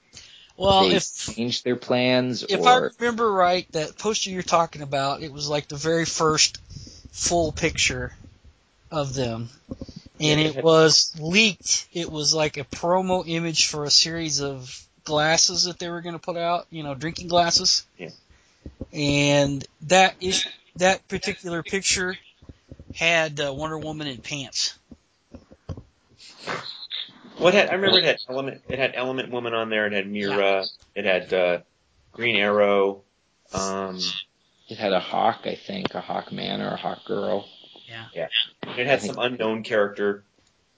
Well, 0.57 0.89
they 0.89 0.95
if 0.95 1.15
changed 1.15 1.63
their 1.63 1.77
plans 1.77 2.43
if 2.43 2.65
I 2.65 2.89
remember 2.99 3.31
right, 3.31 3.65
that 3.71 3.97
poster 3.97 4.29
you're 4.29 4.43
talking 4.43 4.81
about, 4.81 5.23
it 5.23 5.31
was 5.31 5.47
like 5.49 5.69
the 5.69 5.77
very 5.77 6.03
first 6.03 6.59
full 7.11 7.53
picture 7.53 8.13
of 8.91 9.13
them. 9.13 9.49
And 10.19 10.39
it 10.41 10.61
was 10.61 11.13
leaked. 11.17 11.87
It 11.93 12.11
was 12.11 12.33
like 12.33 12.57
a 12.57 12.65
promo 12.65 13.23
image 13.25 13.67
for 13.67 13.85
a 13.85 13.89
series 13.89 14.41
of 14.41 14.85
glasses 15.05 15.63
that 15.63 15.79
they 15.79 15.89
were 15.89 16.01
going 16.01 16.15
to 16.15 16.19
put 16.19 16.35
out, 16.35 16.67
you 16.71 16.83
know, 16.83 16.93
drinking 16.93 17.29
glasses. 17.29 17.85
Yeah. 17.97 18.09
And 18.91 19.65
that 19.83 20.15
is 20.19 20.45
that 20.75 21.07
particular 21.07 21.63
picture 21.63 22.17
had 22.97 23.39
uh, 23.39 23.53
Wonder 23.53 23.77
Woman 23.77 24.07
in 24.07 24.17
pants. 24.17 24.77
What 27.37 27.53
had 27.53 27.69
I 27.69 27.73
remember 27.73 27.99
it 27.99 28.05
had 28.05 28.17
element 28.27 28.61
it 28.67 28.79
had 28.79 28.93
Element 28.95 29.31
Woman 29.31 29.53
on 29.53 29.69
there. 29.69 29.85
It 29.85 29.93
had 29.93 30.07
Mera. 30.09 30.65
It 30.95 31.05
had 31.05 31.31
uh, 31.31 31.59
Green 32.11 32.35
Arrow. 32.35 33.03
Um, 33.53 33.99
it 34.67 34.77
had 34.77 34.91
a 34.91 34.99
hawk, 34.99 35.41
I 35.45 35.55
think, 35.55 35.93
a 35.93 36.01
hawk 36.01 36.31
man 36.31 36.61
or 36.61 36.69
a 36.69 36.75
hawk 36.75 37.05
girl. 37.05 37.47
Yeah. 37.87 38.05
Yeah. 38.13 38.27
It 38.75 38.87
had 38.87 39.01
some 39.03 39.17
unknown 39.19 39.63
character. 39.63 40.23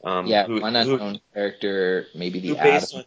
Um, 0.03 0.27
yeah, 0.27 0.45
who, 0.45 0.61
one 0.61 0.75
who, 0.75 0.95
unknown 0.95 1.19
character, 1.33 2.07
maybe 2.13 2.39
who 2.39 2.49
the 2.49 2.55
based 2.55 2.93
Atom. 2.93 3.05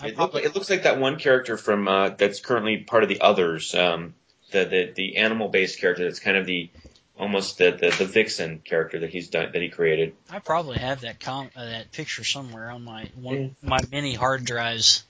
on, 0.00 0.08
it, 0.08 0.18
look, 0.18 0.34
it 0.34 0.54
looks 0.54 0.70
like 0.70 0.82
that 0.82 0.98
one 0.98 1.18
character 1.18 1.56
from 1.56 1.86
uh, 1.86 2.08
that's 2.10 2.40
currently 2.40 2.78
part 2.78 3.02
of 3.02 3.08
the 3.10 3.20
others. 3.20 3.74
Um, 3.74 4.14
the 4.50 4.64
the 4.64 4.92
the 4.94 5.16
animal 5.18 5.48
based 5.48 5.80
character 5.80 6.04
that's 6.04 6.20
kind 6.20 6.36
of 6.36 6.46
the 6.46 6.70
almost 7.18 7.58
the, 7.58 7.70
the 7.70 7.94
the 7.98 8.04
vixen 8.06 8.58
character 8.60 9.00
that 9.00 9.10
he's 9.10 9.28
done 9.28 9.50
that 9.52 9.62
he 9.62 9.68
created. 9.68 10.14
I 10.30 10.38
probably 10.40 10.78
have 10.78 11.02
that 11.02 11.20
com- 11.20 11.50
uh, 11.56 11.64
that 11.64 11.92
picture 11.92 12.24
somewhere 12.24 12.70
on 12.70 12.82
my 12.84 13.08
one, 13.14 13.36
Yeah. 13.62 13.68
my 13.68 13.78
mini 13.90 14.14
hard 14.14 14.44
drives. 14.44 15.04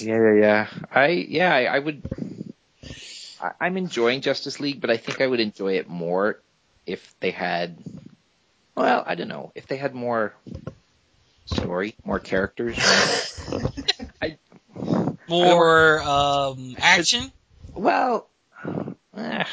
Yeah, 0.00 0.16
yeah, 0.16 0.34
yeah. 0.40 0.68
I 0.94 1.08
yeah, 1.08 1.54
I, 1.54 1.64
I 1.64 1.78
would. 1.78 2.02
I, 3.40 3.50
I'm 3.60 3.76
enjoying 3.76 4.20
Justice 4.20 4.60
League, 4.60 4.80
but 4.80 4.90
I 4.90 4.96
think 4.96 5.20
I 5.20 5.26
would 5.26 5.40
enjoy 5.40 5.74
it 5.74 5.88
more 5.88 6.40
if 6.86 7.14
they 7.20 7.30
had. 7.30 7.76
Well, 8.74 9.02
I 9.06 9.14
don't 9.16 9.28
know 9.28 9.52
if 9.54 9.66
they 9.66 9.76
had 9.76 9.94
more 9.94 10.34
story, 11.46 11.94
more 12.04 12.18
characters. 12.20 12.78
More 15.28 16.00
um, 16.02 16.74
action. 16.80 17.30
well, 17.74 18.28
eh, 19.16 19.44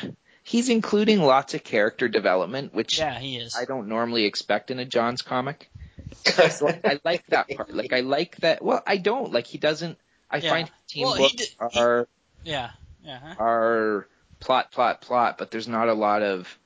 he's 0.45 0.69
including 0.69 1.21
lots 1.21 1.53
of 1.55 1.63
character 1.63 2.07
development, 2.07 2.73
which 2.73 2.97
Yeah, 2.99 3.19
he 3.19 3.37
is. 3.37 3.55
I 3.59 3.65
don't 3.65 3.89
normally 3.89 4.23
expect 4.25 4.71
in 4.71 4.79
a 4.79 4.85
Johns 4.85 5.21
comic. 5.21 5.69
So 6.25 6.67
I, 6.67 6.79
I 6.85 6.99
like 7.03 7.25
that 7.27 7.55
part. 7.55 7.73
Like 7.73 7.91
I 7.93 7.99
like 8.01 8.37
that. 8.37 8.63
Well, 8.63 8.81
I 8.87 8.97
don't 8.97 9.31
like 9.33 9.47
he 9.47 9.57
doesn't. 9.57 9.97
I 10.29 10.37
Yeah. 10.37 10.49
find 10.49 10.71
team 10.87 11.03
Well, 11.05 11.13
he 11.15 11.23
books 11.23 11.35
did- 11.35 11.49
he- 11.71 11.79
are 11.79 12.07
Yeah, 12.43 12.69
yeah. 13.03 13.19
huh? 13.19 13.35
are 13.39 14.07
plot, 14.39 14.71
plot, 14.71 15.01
plot, 15.01 15.37
but 15.37 15.51
there's 15.51 15.67
not 15.67 15.89
a 15.89 15.93
lot 15.93 16.21
of 16.21 16.57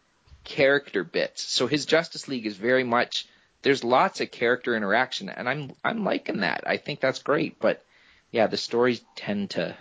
character 0.43 1.03
bits. 1.03 1.43
So 1.43 1.67
his 1.67 1.85
Justice 1.85 2.27
League 2.27 2.45
is 2.45 2.57
very 2.57 2.83
much 2.83 3.27
there's 3.61 3.83
lots 3.83 4.21
of 4.21 4.31
character 4.31 4.75
interaction, 4.75 5.29
and 5.29 5.47
I'm 5.49 5.71
I'm 5.83 6.03
liking 6.03 6.41
that. 6.41 6.63
I 6.65 6.77
think 6.77 6.99
that's 7.01 7.21
great, 7.23 7.59
but 7.59 7.83
yeah, 8.31 8.47
the 8.47 8.57
stories 8.57 9.01
tend 9.15 9.51
to 9.51 9.75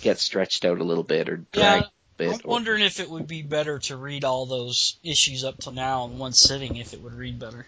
get 0.00 0.18
stretched 0.18 0.64
out 0.64 0.78
a 0.78 0.84
little 0.84 1.04
bit 1.04 1.28
or 1.28 1.44
Yeah, 1.52 1.80
a 1.80 1.84
bit. 2.16 2.34
I'm 2.44 2.50
wondering 2.50 2.82
if 2.82 3.00
it 3.00 3.08
would 3.10 3.26
be 3.26 3.42
better 3.42 3.78
to 3.80 3.96
read 3.96 4.24
all 4.24 4.46
those 4.46 4.96
issues 5.02 5.44
up 5.44 5.58
till 5.58 5.72
now 5.72 6.04
in 6.06 6.18
one 6.18 6.32
sitting. 6.32 6.76
If 6.76 6.94
it 6.94 7.02
would 7.02 7.14
read 7.14 7.38
better. 7.38 7.66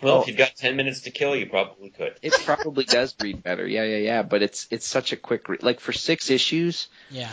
Well, 0.00 0.22
if 0.22 0.28
you've 0.28 0.36
got 0.36 0.54
ten 0.54 0.76
minutes 0.76 1.02
to 1.02 1.10
kill, 1.10 1.34
you 1.34 1.46
probably 1.46 1.90
could. 1.90 2.14
it 2.22 2.32
probably 2.44 2.84
does 2.84 3.14
read 3.20 3.42
better. 3.42 3.66
Yeah, 3.66 3.82
yeah, 3.84 3.96
yeah. 3.96 4.22
But 4.22 4.42
it's 4.42 4.68
it's 4.70 4.86
such 4.86 5.12
a 5.12 5.16
quick 5.16 5.48
re- 5.48 5.58
like 5.60 5.80
for 5.80 5.92
six 5.92 6.30
issues. 6.30 6.88
Yeah. 7.10 7.32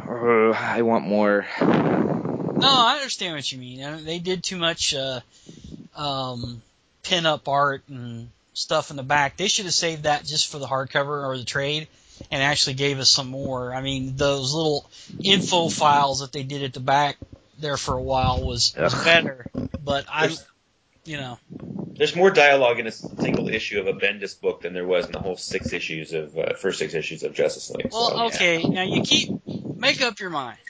Uh, 0.00 0.50
I 0.50 0.82
want 0.82 1.06
more. 1.06 1.46
No, 1.60 2.66
I 2.66 2.96
understand 2.96 3.36
what 3.36 3.50
you 3.52 3.58
mean. 3.58 4.04
They 4.04 4.18
did 4.18 4.42
too 4.42 4.56
much 4.56 4.94
uh, 4.94 5.20
um, 5.94 6.60
pin 7.04 7.24
up 7.24 7.46
art 7.48 7.82
and 7.88 8.30
stuff 8.52 8.90
in 8.90 8.96
the 8.96 9.02
back. 9.04 9.36
They 9.36 9.46
should 9.48 9.66
have 9.66 9.74
saved 9.74 10.04
that 10.04 10.24
just 10.24 10.50
for 10.50 10.58
the 10.58 10.66
hardcover 10.66 11.24
or 11.24 11.38
the 11.38 11.44
trade, 11.44 11.86
and 12.30 12.42
actually 12.42 12.74
gave 12.74 12.98
us 12.98 13.10
some 13.10 13.28
more. 13.28 13.74
I 13.74 13.80
mean, 13.82 14.16
those 14.16 14.54
little 14.54 14.88
info 15.22 15.68
files 15.68 16.20
that 16.20 16.32
they 16.32 16.42
did 16.42 16.62
at 16.62 16.72
the 16.74 16.80
back 16.80 17.16
there 17.58 17.76
for 17.76 17.94
a 17.94 18.02
while 18.02 18.44
was, 18.44 18.74
was 18.76 18.94
better. 19.04 19.46
But 19.84 20.06
I, 20.10 20.26
There's- 20.28 20.44
you 21.04 21.16
know, 21.16 21.38
There's 21.96 22.14
more 22.14 22.30
dialogue 22.30 22.78
in 22.80 22.86
a 22.86 22.92
single 22.92 23.48
issue 23.48 23.80
of 23.80 23.86
a 23.86 23.94
Bendis 23.94 24.38
book 24.38 24.60
than 24.62 24.74
there 24.74 24.86
was 24.86 25.06
in 25.06 25.12
the 25.12 25.20
whole 25.20 25.36
six 25.38 25.72
issues 25.72 26.12
of 26.12 26.36
uh, 26.36 26.52
first 26.54 26.78
six 26.78 26.92
issues 26.92 27.22
of 27.22 27.32
Justice 27.32 27.70
League. 27.70 27.88
well, 27.92 28.10
so. 28.10 28.26
okay. 28.26 28.62
Now 28.62 28.82
you 28.82 29.00
keep 29.02 29.30
make 29.76 30.02
up 30.02 30.20
your 30.20 30.30
mind. 30.30 30.58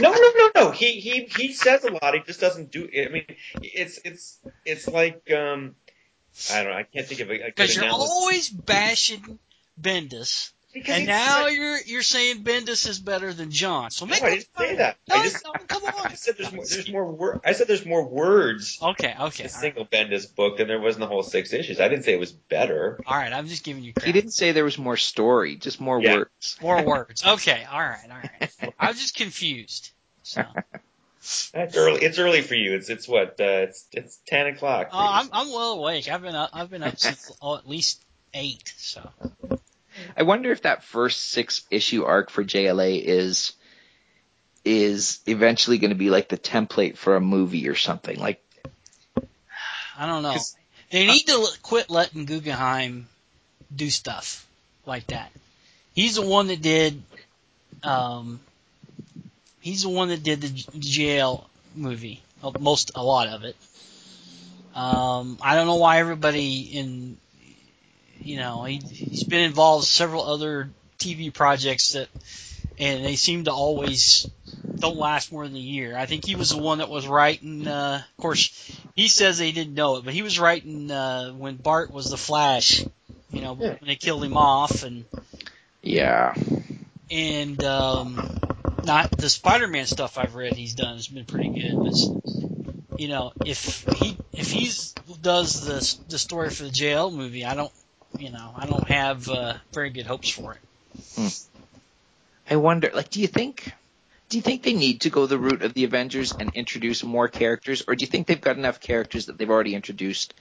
No, 0.00 0.12
no, 0.12 0.32
no, 0.36 0.50
no. 0.56 0.70
He 0.72 1.00
he 1.00 1.28
he 1.34 1.52
says 1.52 1.84
a 1.84 1.92
lot. 1.92 2.12
He 2.14 2.20
just 2.26 2.40
doesn't 2.40 2.72
do. 2.72 2.88
I 2.92 3.08
mean, 3.08 3.24
it's 3.62 3.98
it's 4.04 4.38
it's 4.66 4.88
like 4.88 5.30
um, 5.30 5.76
I 6.52 6.62
don't 6.62 6.72
know. 6.72 6.76
I 6.78 6.82
can't 6.82 7.06
think 7.06 7.20
of 7.20 7.30
a, 7.30 7.34
a 7.40 7.44
Because 7.46 7.74
you're 7.74 7.84
analogy. 7.84 8.10
always 8.10 8.50
bashing 8.50 9.38
Bendis, 9.80 10.50
Because 10.74 10.94
and 10.96 11.02
he- 11.02 11.06
now 11.06 11.46
you're 11.46 11.78
you're 11.86 12.02
saying 12.02 12.42
Bendis 12.42 12.86
is 12.88 12.98
better 12.98 13.32
than 13.32 13.50
John. 13.52 13.90
So 13.92 14.04
No, 14.06 14.10
make 14.10 14.22
I 14.22 14.26
up 14.26 14.32
didn't 14.32 14.48
your 14.58 14.68
say 14.68 14.76
that. 14.76 14.96
No, 15.08 15.14
I 15.14 15.22
just- 15.22 15.44
no, 15.44 15.52
come 15.68 15.84
on. 15.84 15.92
I 16.06 16.14
said 16.14 16.34
there's 16.36 16.52
more. 16.52 16.64
There's 16.66 16.90
more 16.90 17.06
wor- 17.12 17.40
I 17.44 17.52
said 17.52 17.68
there's 17.68 17.86
more 17.86 18.04
words 18.06 18.78
Okay, 18.82 19.06
okay. 19.06 19.14
in 19.14 19.18
All 19.20 19.26
a 19.26 19.28
right. 19.28 19.50
single 19.50 19.86
Bendis 19.86 20.34
book 20.34 20.58
than 20.58 20.66
there 20.68 20.80
was 20.80 20.96
in 20.96 21.00
the 21.00 21.06
whole 21.06 21.22
six 21.22 21.52
issues. 21.52 21.78
I 21.80 21.88
didn't 21.88 22.04
say 22.04 22.12
it 22.12 22.20
was 22.20 22.32
better. 22.32 22.98
All 23.06 23.16
right, 23.16 23.32
I'm 23.32 23.46
just 23.46 23.62
giving 23.64 23.84
you 23.84 23.92
crap. 23.92 24.04
He 24.06 24.12
didn't 24.12 24.32
say 24.32 24.50
there 24.52 24.64
was 24.64 24.76
more 24.76 24.96
story, 24.96 25.56
just 25.56 25.80
more 25.80 26.00
Yeah. 26.02 26.16
words. 26.16 26.58
More 26.60 26.82
words. 26.84 27.24
Okay, 27.24 27.64
all 27.70 27.80
right, 27.80 28.08
all 28.10 28.16
right. 28.40 28.72
I 28.78 28.88
was 28.88 28.98
just 29.00 29.14
confused. 29.16 29.90
So, 30.24 30.42
That's 31.54 31.76
early. 31.76 32.02
It's 32.02 32.18
early 32.18 32.42
for 32.42 32.54
you. 32.54 32.74
It's 32.74 32.90
it's 32.90 33.08
what? 33.08 33.40
Uh, 33.40 33.68
it's 33.68 33.86
it's 33.92 34.18
ten 34.26 34.46
o'clock. 34.48 34.88
oh, 34.92 34.98
I'm 34.98 35.28
I'm 35.32 35.50
well 35.52 35.72
awake. 35.74 36.08
I've 36.08 36.20
been 36.22 36.34
up, 36.34 36.50
I've 36.52 36.68
been 36.68 36.82
up 36.82 36.98
since 36.98 37.30
oh, 37.40 37.56
at 37.56 37.66
least 37.68 38.02
eight. 38.34 38.74
So 38.76 39.08
I 40.16 40.22
wonder 40.22 40.50
if 40.52 40.62
that 40.62 40.84
first 40.84 41.30
six 41.30 41.62
issue 41.70 42.04
arc 42.04 42.30
for 42.30 42.44
JLA 42.44 43.02
is 43.02 43.52
is 44.64 45.20
eventually 45.26 45.78
going 45.78 45.90
to 45.90 45.96
be 45.96 46.10
like 46.10 46.28
the 46.28 46.38
template 46.38 46.96
for 46.96 47.16
a 47.16 47.20
movie 47.20 47.68
or 47.68 47.74
something. 47.74 48.18
Like 48.18 48.42
I 49.98 50.06
don't 50.06 50.22
know. 50.22 50.38
They 50.90 51.06
need 51.06 51.24
to 51.24 51.32
l- 51.32 51.54
quit 51.62 51.90
letting 51.90 52.24
Guggenheim 52.24 53.08
do 53.74 53.90
stuff 53.90 54.46
like 54.86 55.08
that. 55.08 55.30
He's 55.94 56.16
the 56.16 56.22
one 56.22 56.48
that 56.48 56.62
did. 56.62 57.02
Um, 57.82 58.40
he's 59.60 59.82
the 59.82 59.88
one 59.88 60.08
that 60.08 60.22
did 60.22 60.40
the 60.40 60.48
jail 60.78 61.48
movie. 61.74 62.22
Most 62.60 62.92
a 62.94 63.02
lot 63.02 63.28
of 63.28 63.44
it. 63.44 63.56
Um, 64.74 65.38
I 65.40 65.54
don't 65.54 65.66
know 65.66 65.76
why 65.76 65.98
everybody 65.98 66.60
in, 66.62 67.16
you 68.24 68.38
know, 68.38 68.64
he, 68.64 68.78
he's 68.78 69.24
been 69.24 69.42
involved 69.44 69.82
in 69.84 69.86
several 69.86 70.24
other 70.24 70.70
TV 70.98 71.32
projects 71.32 71.92
that, 71.92 72.08
and 72.78 73.04
they 73.04 73.16
seem 73.16 73.44
to 73.44 73.52
always 73.52 74.28
don't 74.78 74.96
last 74.96 75.30
more 75.32 75.46
than 75.46 75.56
a 75.56 75.60
year. 75.60 75.96
I 75.96 76.06
think 76.06 76.24
he 76.24 76.34
was 76.34 76.50
the 76.50 76.58
one 76.58 76.78
that 76.78 76.88
was 76.88 77.06
writing. 77.06 77.66
Uh, 77.66 78.02
of 78.16 78.22
course, 78.22 78.50
he 78.96 79.08
says 79.08 79.38
they 79.38 79.52
didn't 79.52 79.74
know 79.74 79.96
it, 79.96 80.04
but 80.04 80.14
he 80.14 80.22
was 80.22 80.38
writing 80.38 80.90
uh, 80.90 81.30
when 81.32 81.56
Bart 81.56 81.90
was 81.92 82.10
the 82.10 82.16
Flash. 82.16 82.84
You 83.30 83.40
know, 83.40 83.56
Yeah. 83.60 83.68
when 83.70 83.88
they 83.88 83.96
killed 83.96 84.22
him 84.24 84.36
off, 84.36 84.84
and 84.84 85.04
yeah, 85.82 86.34
and 87.10 87.62
um, 87.64 88.38
not 88.84 89.10
the 89.10 89.28
Spider-Man 89.28 89.86
stuff 89.86 90.18
I've 90.18 90.34
read 90.34 90.54
he's 90.54 90.74
done 90.74 90.94
has 90.96 91.08
been 91.08 91.24
pretty 91.24 91.48
good. 91.48 91.74
But 91.76 93.00
you 93.00 93.08
know, 93.08 93.32
if 93.44 93.84
he 93.96 94.16
if 94.32 94.50
he's 94.50 94.92
does 95.20 95.64
the 95.66 96.10
the 96.10 96.18
story 96.18 96.50
for 96.50 96.64
the 96.64 96.70
JL 96.70 97.12
movie, 97.12 97.44
I 97.44 97.54
don't 97.54 97.72
you 98.18 98.30
know 98.30 98.52
I 98.56 98.66
don't 98.66 98.88
have 98.88 99.28
uh, 99.28 99.54
very 99.72 99.90
good 99.90 100.06
hopes 100.06 100.30
for 100.30 100.54
it. 100.54 100.60
I 102.48 102.56
wonder. 102.56 102.90
Like, 102.94 103.10
do 103.10 103.20
you 103.20 103.26
think? 103.26 103.72
Do 104.28 104.38
you 104.38 104.42
think 104.42 104.62
they 104.62 104.72
need 104.72 105.02
to 105.02 105.10
go 105.10 105.26
the 105.26 105.38
route 105.38 105.62
of 105.62 105.74
the 105.74 105.84
Avengers 105.84 106.32
and 106.32 106.52
introduce 106.54 107.04
more 107.04 107.28
characters, 107.28 107.84
or 107.86 107.94
do 107.94 108.02
you 108.04 108.10
think 108.10 108.26
they've 108.26 108.40
got 108.40 108.56
enough 108.56 108.80
characters 108.80 109.26
that 109.26 109.38
they've 109.38 109.50
already 109.50 109.74
introduced 109.74 110.34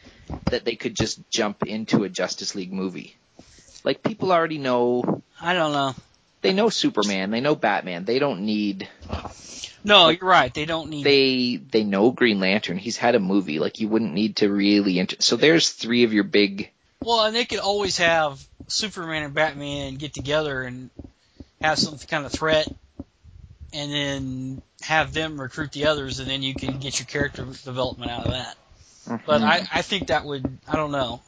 that 0.46 0.64
they 0.66 0.76
could 0.76 0.96
just 0.96 1.20
jump 1.30 1.64
into 1.66 2.04
a 2.04 2.10
Justice 2.10 2.56
League 2.56 2.72
movie? 2.74 3.16
Like, 3.84 4.02
people 4.02 4.32
already 4.32 4.58
know. 4.58 5.22
I 5.40 5.54
don't 5.54 5.74
know. 5.74 5.96
They 6.42 6.54
know 6.54 6.70
Superman. 6.70 7.32
They 7.32 7.42
know 7.42 7.56
Batman. 7.56 8.06
They 8.06 8.20
don't 8.20 8.42
need. 8.42 8.88
No, 9.84 10.10
you're 10.10 10.28
right. 10.28 10.54
They 10.54 10.66
don't 10.66 10.90
need. 10.90 11.04
They 11.04 11.56
they 11.58 11.84
know 11.84 12.12
Green 12.12 12.40
Lantern. 12.40 12.78
He's 12.78 12.98
had 12.98 13.16
a 13.16 13.20
movie. 13.20 13.60
Like, 13.60 13.80
you 13.80 13.88
wouldn't 13.88 14.14
need 14.14 14.38
to 14.38 14.50
really. 14.50 15.00
Int- 15.00 15.22
so 15.22 15.36
there's 15.36 15.72
three 15.72 16.04
of 16.04 16.14
your 16.14 16.24
big. 16.24 16.72
Well, 17.04 17.26
and 17.26 17.36
they 17.36 17.46
could 17.46 17.60
always 17.60 17.98
have 17.98 18.42
Superman 18.68 19.24
and 19.24 19.34
Batman 19.34 19.96
get 19.96 20.14
together 20.14 20.62
and 20.64 20.90
have 21.62 21.78
some 21.78 21.98
kind 21.98 22.26
of 22.26 22.32
threat, 22.32 22.72
and 23.74 23.92
then 23.92 24.62
have 24.82 25.14
them 25.14 25.40
recruit 25.40 25.72
the 25.72 25.86
others, 25.86 26.20
and 26.20 26.30
then 26.30 26.44
you 26.44 26.56
can 26.56 26.80
get 26.80 27.00
your 27.00 27.06
character 27.06 27.44
development 27.44 28.12
out 28.12 28.26
of 28.26 28.32
that. 28.32 28.56
But 29.26 29.42
Mhm. 29.42 29.46
I, 29.46 29.68
I 29.72 29.82
think 29.82 30.08
that 30.08 30.26
would, 30.26 30.58
I 30.68 30.78
don't 30.78 30.92
know. 30.92 31.22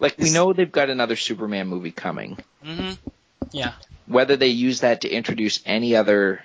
like 0.00 0.18
we 0.18 0.30
know 0.30 0.52
they've 0.52 0.70
got 0.70 0.90
another 0.90 1.16
Superman 1.16 1.68
movie 1.68 1.92
coming. 1.92 2.36
hmm 2.62 2.92
Yeah. 3.52 3.72
Whether 4.06 4.36
they 4.36 4.48
use 4.48 4.80
that 4.80 5.00
to 5.02 5.08
introduce 5.08 5.60
any 5.64 5.96
other 5.96 6.44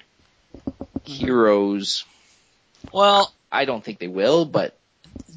heroes, 1.04 2.06
Well, 2.94 3.34
I 3.52 3.66
don't 3.66 3.84
think 3.84 4.00
they 4.00 4.08
will. 4.08 4.46
But 4.46 4.79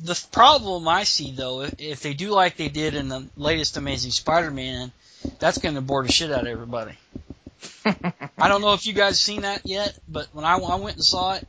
the 0.05 0.21
problem 0.33 0.89
I 0.89 1.05
see 1.05 1.33
though, 1.33 1.63
if, 1.79 2.01
they 2.01 2.15
do 2.15 2.31
like 2.31 2.57
they 2.57 2.69
did 2.69 2.95
in 2.95 3.09
the 3.09 3.27
latest 3.37 3.77
Amazing 3.77 4.11
Spider-Man, 4.11 4.93
that's 5.39 5.59
going 5.59 5.77
to 5.77 5.81
bore 5.81 6.03
the 6.03 6.13
shit 6.13 6.33
out 6.33 6.43
of 6.43 6.47
everybody. 6.47 6.95
I 7.85 8.49
don't 8.49 8.61
know 8.61 8.73
if 8.73 8.87
you 8.87 8.93
guys 8.93 9.21
seen 9.21 9.43
that 9.43 9.65
yet, 9.65 9.97
but 10.09 10.29
when 10.33 10.45
I, 10.45 10.57
I 10.57 10.77
went 10.77 10.97
and 10.97 11.05
saw 11.05 11.35
it, 11.35 11.47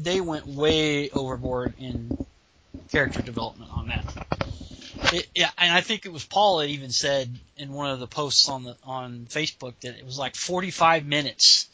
they 0.00 0.20
went 0.20 0.46
way 0.46 1.10
overboard 1.10 1.74
in 1.78 2.26
character 2.90 3.22
development 3.22 3.70
on 3.72 3.88
that. 3.88 4.26
It, 5.12 5.28
yeah, 5.34 5.50
and 5.58 5.72
I 5.72 5.80
think 5.80 6.06
it 6.06 6.12
was 6.12 6.24
Paul 6.24 6.58
that 6.58 6.68
even 6.68 6.90
said 6.90 7.30
in 7.56 7.72
one 7.72 7.90
of 7.90 8.00
the 8.00 8.06
posts 8.06 8.48
on 8.48 8.64
the 8.64 8.76
on 8.84 9.26
Facebook 9.28 9.74
that 9.80 9.96
it 9.96 10.04
was 10.04 10.18
like 10.18 10.34
45 10.34 11.04
minutes 11.04 11.68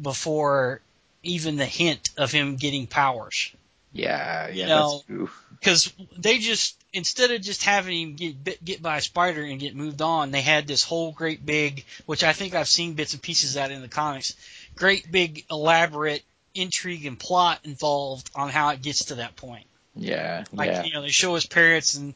before 0.00 0.80
even 1.22 1.56
the 1.56 1.66
hint 1.66 2.10
of 2.16 2.32
him 2.32 2.56
getting 2.56 2.86
powers 2.86 3.52
yeah, 3.92 4.48
yeah, 4.48 4.52
You 4.52 4.66
know, 4.66 4.90
that's 4.92 5.04
true. 5.04 5.30
because 5.58 5.92
they 6.16 6.38
just 6.38 6.82
instead 6.92 7.30
of 7.30 7.40
just 7.40 7.64
having 7.64 8.00
him 8.00 8.16
get 8.16 8.44
bit, 8.44 8.64
get 8.64 8.82
by 8.82 8.98
a 8.98 9.00
spider 9.00 9.42
and 9.42 9.60
get 9.60 9.74
moved 9.74 10.02
on, 10.02 10.30
they 10.30 10.42
had 10.42 10.66
this 10.66 10.84
whole 10.84 11.12
great 11.12 11.44
big, 11.44 11.84
which 12.06 12.24
I 12.24 12.32
think 12.32 12.54
I've 12.54 12.68
seen 12.68 12.94
bits 12.94 13.12
and 13.12 13.22
pieces 13.22 13.50
of 13.50 13.54
that 13.54 13.70
in 13.70 13.82
the 13.82 13.88
comics, 13.88 14.34
great 14.74 15.10
big 15.10 15.44
elaborate 15.50 16.22
intrigue 16.54 17.06
and 17.06 17.18
plot 17.18 17.60
involved 17.64 18.30
on 18.34 18.50
how 18.50 18.70
it 18.70 18.82
gets 18.82 19.06
to 19.06 19.16
that 19.16 19.36
point. 19.36 19.66
Yeah, 19.94 20.44
Like 20.52 20.70
yeah. 20.70 20.84
you 20.84 20.92
know, 20.94 21.02
they 21.02 21.08
show 21.08 21.34
his 21.34 21.46
parents 21.46 21.94
and 21.94 22.14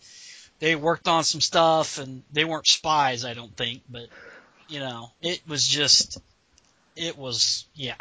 they 0.58 0.76
worked 0.76 1.08
on 1.08 1.24
some 1.24 1.40
stuff 1.40 1.98
and 1.98 2.22
they 2.32 2.44
weren't 2.44 2.66
spies, 2.66 3.24
I 3.24 3.34
don't 3.34 3.54
think, 3.54 3.82
but 3.88 4.08
you 4.68 4.80
know, 4.80 5.10
it 5.20 5.40
was 5.46 5.66
just, 5.66 6.18
it 6.96 7.18
was 7.18 7.66
yeah. 7.74 7.94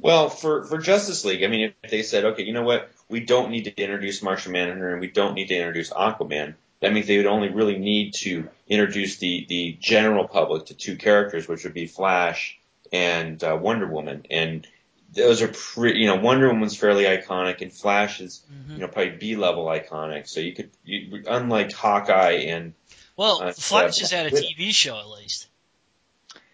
Well, 0.00 0.30
for 0.30 0.64
for 0.64 0.78
Justice 0.78 1.24
League, 1.24 1.44
I 1.44 1.46
mean, 1.48 1.74
if 1.82 1.90
they 1.90 2.02
said, 2.02 2.24
okay, 2.24 2.42
you 2.42 2.52
know 2.52 2.62
what, 2.62 2.90
we 3.08 3.20
don't 3.20 3.50
need 3.50 3.64
to 3.64 3.76
introduce 3.76 4.22
Martian 4.22 4.52
Manhunter 4.52 4.92
and 4.92 5.00
we 5.00 5.08
don't 5.08 5.34
need 5.34 5.48
to 5.48 5.54
introduce 5.54 5.90
Aquaman, 5.90 6.54
that 6.80 6.92
means 6.92 7.06
they 7.06 7.18
would 7.18 7.26
only 7.26 7.50
really 7.50 7.78
need 7.78 8.14
to 8.14 8.48
introduce 8.68 9.18
the 9.18 9.44
the 9.48 9.76
general 9.78 10.26
public 10.26 10.66
to 10.66 10.74
two 10.74 10.96
characters, 10.96 11.46
which 11.46 11.64
would 11.64 11.74
be 11.74 11.86
Flash 11.86 12.58
and 12.92 13.42
uh, 13.44 13.58
Wonder 13.60 13.86
Woman, 13.86 14.24
and 14.30 14.66
those 15.12 15.42
are 15.42 15.48
pretty. 15.48 16.00
You 16.00 16.06
know, 16.06 16.16
Wonder 16.16 16.48
Woman's 16.48 16.76
fairly 16.76 17.04
iconic, 17.04 17.60
and 17.60 17.72
Flash 17.72 18.20
is 18.20 18.42
hmm 18.48 18.74
you 18.74 18.78
know 18.78 18.88
probably 18.88 19.10
B 19.10 19.36
level 19.36 19.66
iconic. 19.66 20.28
So 20.28 20.40
you 20.40 20.54
could, 20.54 20.70
you, 20.84 21.24
unlike 21.26 21.72
Hawkeye 21.72 22.44
and 22.48 22.72
Well, 23.16 23.42
Uh, 23.42 23.52
Flash 23.52 23.98
yeah, 23.98 24.02
has 24.02 24.10
had 24.10 24.26
a 24.26 24.30
TV 24.30 24.72
show 24.72 24.98
at 24.98 25.08
least. 25.08 25.48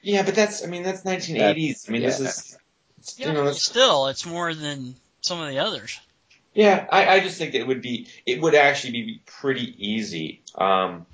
yeah, 0.03 0.23
but 0.25 0.35
that's 0.35 0.65
I 0.65 0.67
mean 0.67 0.83
that's 0.83 1.03
1980s. 1.03 1.89
I 1.89 1.93
mean 1.93 2.03
this 2.03 2.21
yeah. 2.53 2.59
Is 3.09 3.19
Yeah, 3.19 3.29
you 3.29 3.33
know 3.35 3.45
that's 3.45 3.63
still, 3.63 4.07
it's 4.09 4.27
more 4.27 4.55
than 4.55 4.95
some 5.21 5.41
of 5.41 5.49
the 5.49 5.59
others. 5.59 5.99
Yeah, 6.55 6.87
I, 6.91 7.07
I 7.09 7.21
just 7.21 7.37
think 7.37 7.55
it 7.55 7.67
would 7.67 7.83
be 7.83 8.09
it 8.25 8.41
would 8.41 8.55
actually 8.55 8.93
be 8.93 9.21
pretty 9.27 9.75
easy. 9.79 10.41
Um, 10.55 11.05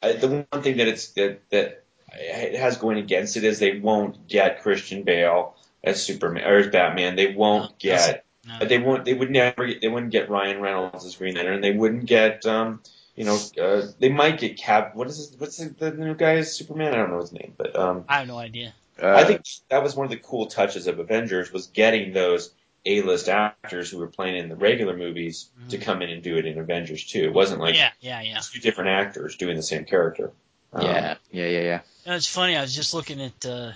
uh, 0.00 0.12
the 0.12 0.46
one 0.48 0.62
thing 0.62 0.76
that 0.76 0.86
it's 0.86 1.08
that 1.10 1.40
that 1.50 1.82
it 2.12 2.54
has 2.54 2.76
going 2.76 2.98
against 2.98 3.36
it 3.36 3.42
is 3.42 3.58
they 3.58 3.78
won't 3.78 4.28
get 4.28 4.62
Christian 4.62 5.02
Bale 5.02 5.56
as 5.82 6.02
Superman 6.02 6.44
or 6.44 6.58
as 6.58 6.68
Batman. 6.68 7.16
They 7.16 7.34
won't 7.34 7.70
No, 7.70 7.76
get 7.78 8.24
No. 8.46 8.64
they 8.64 8.78
won't 8.78 9.04
they 9.04 9.14
would 9.14 9.30
never 9.30 9.66
get, 9.66 9.80
they 9.80 9.88
wouldn't 9.88 10.12
get 10.12 10.30
Ryan 10.30 10.60
Reynolds 10.60 11.04
as 11.04 11.16
Green 11.16 11.34
Lantern. 11.34 11.60
They 11.60 11.72
wouldn't 11.72 12.06
get 12.06 12.46
um 12.46 12.80
you 13.16 13.24
know 13.24 13.38
uh, 13.60 13.86
they 13.98 14.08
might 14.08 14.38
get 14.38 14.56
Cap. 14.56 14.94
What 14.94 15.08
is 15.08 15.16
his, 15.16 15.36
what's 15.36 15.56
the, 15.56 15.70
the 15.70 15.90
new 15.90 16.14
guy's 16.14 16.52
Superman? 16.52 16.94
I 16.94 16.98
don't 16.98 17.10
know 17.10 17.20
his 17.20 17.32
name, 17.32 17.54
but 17.56 17.74
um 17.76 18.04
I 18.08 18.18
have 18.18 18.28
no 18.28 18.38
idea. 18.38 18.72
Uh, 19.00 19.06
I 19.08 19.24
think 19.24 19.42
that 19.70 19.82
was 19.82 19.94
one 19.94 20.04
of 20.04 20.10
the 20.10 20.18
cool 20.18 20.46
touches 20.46 20.86
of 20.86 20.98
Avengers 20.98 21.52
was 21.52 21.68
getting 21.68 22.12
those 22.12 22.52
A-list 22.84 23.28
actors 23.28 23.90
who 23.90 23.98
were 23.98 24.08
playing 24.08 24.36
in 24.36 24.48
the 24.48 24.56
regular 24.56 24.96
movies 24.96 25.48
to 25.68 25.78
Mhm. 25.78 25.82
come 25.82 26.02
in 26.02 26.10
and 26.10 26.22
do 26.22 26.36
it 26.36 26.46
in 26.46 26.58
Avengers 26.58 27.04
too. 27.04 27.22
It 27.24 27.32
wasn't 27.32 27.60
like 27.60 27.76
yeah, 27.76 27.92
yeah, 28.00 28.20
yeah. 28.20 28.40
two 28.40 28.60
different 28.60 28.90
actors 28.90 29.36
doing 29.36 29.56
the 29.56 29.62
same 29.62 29.84
character. 29.84 30.32
Um, 30.72 30.86
yeah, 30.86 31.16
yeah, 31.30 31.46
yeah, 31.46 31.60
yeah. 31.60 31.80
You 32.04 32.10
know, 32.10 32.16
it's 32.16 32.26
funny. 32.26 32.56
I 32.56 32.62
was 32.62 32.74
just 32.74 32.92
looking 32.94 33.20
at 33.20 33.46
uh, 33.46 33.72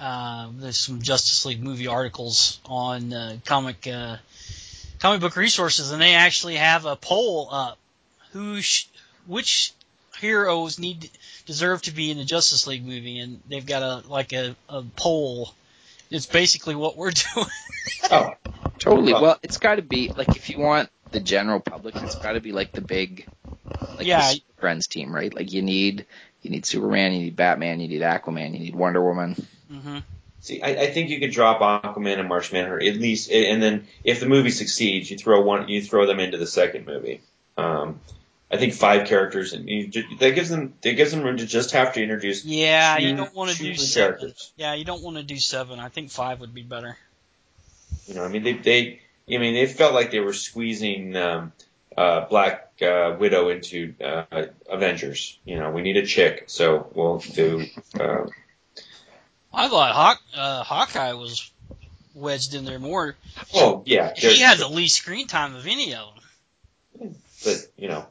uh, 0.00 0.48
there's 0.56 0.78
some 0.78 1.02
Justice 1.02 1.44
League 1.44 1.62
movie 1.62 1.86
articles 1.86 2.60
on 2.64 3.12
uh, 3.12 3.36
comic 3.44 3.86
uh, 3.86 4.16
comic 4.98 5.20
book 5.20 5.36
resources, 5.36 5.90
and 5.92 6.00
they 6.00 6.14
actually 6.14 6.56
have 6.56 6.84
a 6.84 6.96
poll 6.96 7.48
up. 7.50 7.78
Who, 8.32 8.60
sh- 8.60 8.86
which 9.26 9.72
heroes 10.18 10.78
need 10.78 11.10
deserve 11.46 11.82
to 11.82 11.92
be 11.92 12.10
in 12.10 12.18
the 12.18 12.24
Justice 12.24 12.66
League 12.66 12.84
movie, 12.84 13.18
and 13.18 13.40
they've 13.48 13.64
got 13.66 13.82
a 13.82 14.08
like 14.08 14.32
a, 14.32 14.56
a 14.68 14.82
poll. 14.96 15.52
It's 16.10 16.26
basically 16.26 16.74
what 16.74 16.96
we're 16.96 17.10
doing. 17.34 17.46
Oh, 18.10 18.30
Totally. 18.78 19.12
Well- 19.12 19.22
Well, 19.22 19.38
it's 19.42 19.58
got 19.58 19.76
to 19.76 19.82
be 19.82 20.12
like 20.16 20.36
if 20.36 20.50
you 20.50 20.58
want 20.58 20.88
the 21.12 21.20
general 21.20 21.60
public, 21.60 21.94
it's 21.96 22.16
got 22.16 22.32
to 22.32 22.40
be 22.40 22.52
like 22.52 22.72
the 22.72 22.80
big, 22.80 23.26
like 23.96 24.06
Yeah. 24.06 24.20
the 24.28 24.34
Super 24.34 24.60
Friends 24.60 24.86
team, 24.88 25.14
right? 25.14 25.32
Like 25.34 25.52
you 25.52 25.62
need 25.62 26.06
you 26.42 26.50
need 26.50 26.66
Superman, 26.66 27.12
you 27.12 27.20
need 27.20 27.36
Batman, 27.36 27.80
you 27.80 27.88
need 27.88 28.02
Aquaman, 28.02 28.52
you 28.52 28.58
need 28.60 28.74
Wonder 28.74 29.02
Woman. 29.02 29.34
hmm 29.68 29.98
see, 30.40 30.60
I, 30.60 30.68
I 30.82 30.90
think 30.90 31.08
you 31.08 31.20
could 31.20 31.30
drop 31.30 31.60
Aquaman 31.60 32.18
and 32.18 32.28
Martian 32.28 32.58
Manhunter 32.58 32.78
at 32.86 32.96
least, 32.96 33.30
and 33.30 33.62
then 33.62 33.86
if 34.04 34.20
the 34.20 34.26
movie 34.26 34.50
succeeds, 34.50 35.10
you 35.10 35.16
throw 35.16 35.40
one, 35.40 35.68
you 35.68 35.80
throw 35.80 36.06
them 36.06 36.20
into 36.20 36.36
the 36.36 36.46
second 36.46 36.84
movie. 36.86 37.22
Um, 37.56 38.00
I 38.54 38.56
think 38.56 38.72
five 38.74 39.08
characters, 39.08 39.52
and 39.52 39.68
you, 39.68 39.90
that 40.20 40.36
gives 40.36 40.48
them 40.48 40.74
that 40.82 40.92
gives 40.92 41.10
them 41.10 41.22
room 41.24 41.38
to 41.38 41.46
just 41.46 41.72
have 41.72 41.94
to 41.94 42.02
introduce. 42.02 42.44
Yeah, 42.44 42.98
you 42.98 43.16
don't 43.16 43.34
want 43.34 43.50
to 43.50 43.58
do 43.58 43.74
seven. 43.74 44.18
characters. 44.20 44.52
Yeah, 44.56 44.74
you 44.74 44.84
don't 44.84 45.02
want 45.02 45.16
to 45.16 45.24
do 45.24 45.36
seven. 45.38 45.80
I 45.80 45.88
think 45.88 46.10
five 46.12 46.38
would 46.38 46.54
be 46.54 46.62
better. 46.62 46.96
You 48.06 48.14
know, 48.14 48.22
I 48.24 48.28
mean, 48.28 48.44
they, 48.44 48.52
they, 48.52 49.00
I 49.28 49.38
mean, 49.38 49.54
they 49.54 49.66
felt 49.66 49.92
like 49.92 50.12
they 50.12 50.20
were 50.20 50.32
squeezing 50.32 51.16
um, 51.16 51.52
uh, 51.96 52.26
Black 52.26 52.70
uh, 52.80 53.16
Widow 53.18 53.48
into 53.48 53.94
uh, 54.00 54.44
Avengers. 54.70 55.36
You 55.44 55.58
know, 55.58 55.72
we 55.72 55.82
need 55.82 55.96
a 55.96 56.06
chick, 56.06 56.44
so 56.46 56.88
we'll 56.94 57.18
do. 57.18 57.66
Uh, 57.98 58.26
I 59.52 59.68
thought 59.68 59.92
Hawk, 59.92 60.20
uh, 60.36 60.62
Hawkeye 60.62 61.14
was 61.14 61.50
wedged 62.14 62.54
in 62.54 62.64
there 62.64 62.78
more. 62.78 63.16
oh 63.52 63.82
yeah, 63.84 64.12
He 64.14 64.38
had 64.38 64.58
the 64.58 64.68
least 64.68 64.94
screen 64.94 65.26
time 65.26 65.56
of 65.56 65.66
any 65.66 65.92
of 65.96 66.12
them. 67.00 67.14
but 67.44 67.56
you 67.76 67.88
know, 67.88 68.06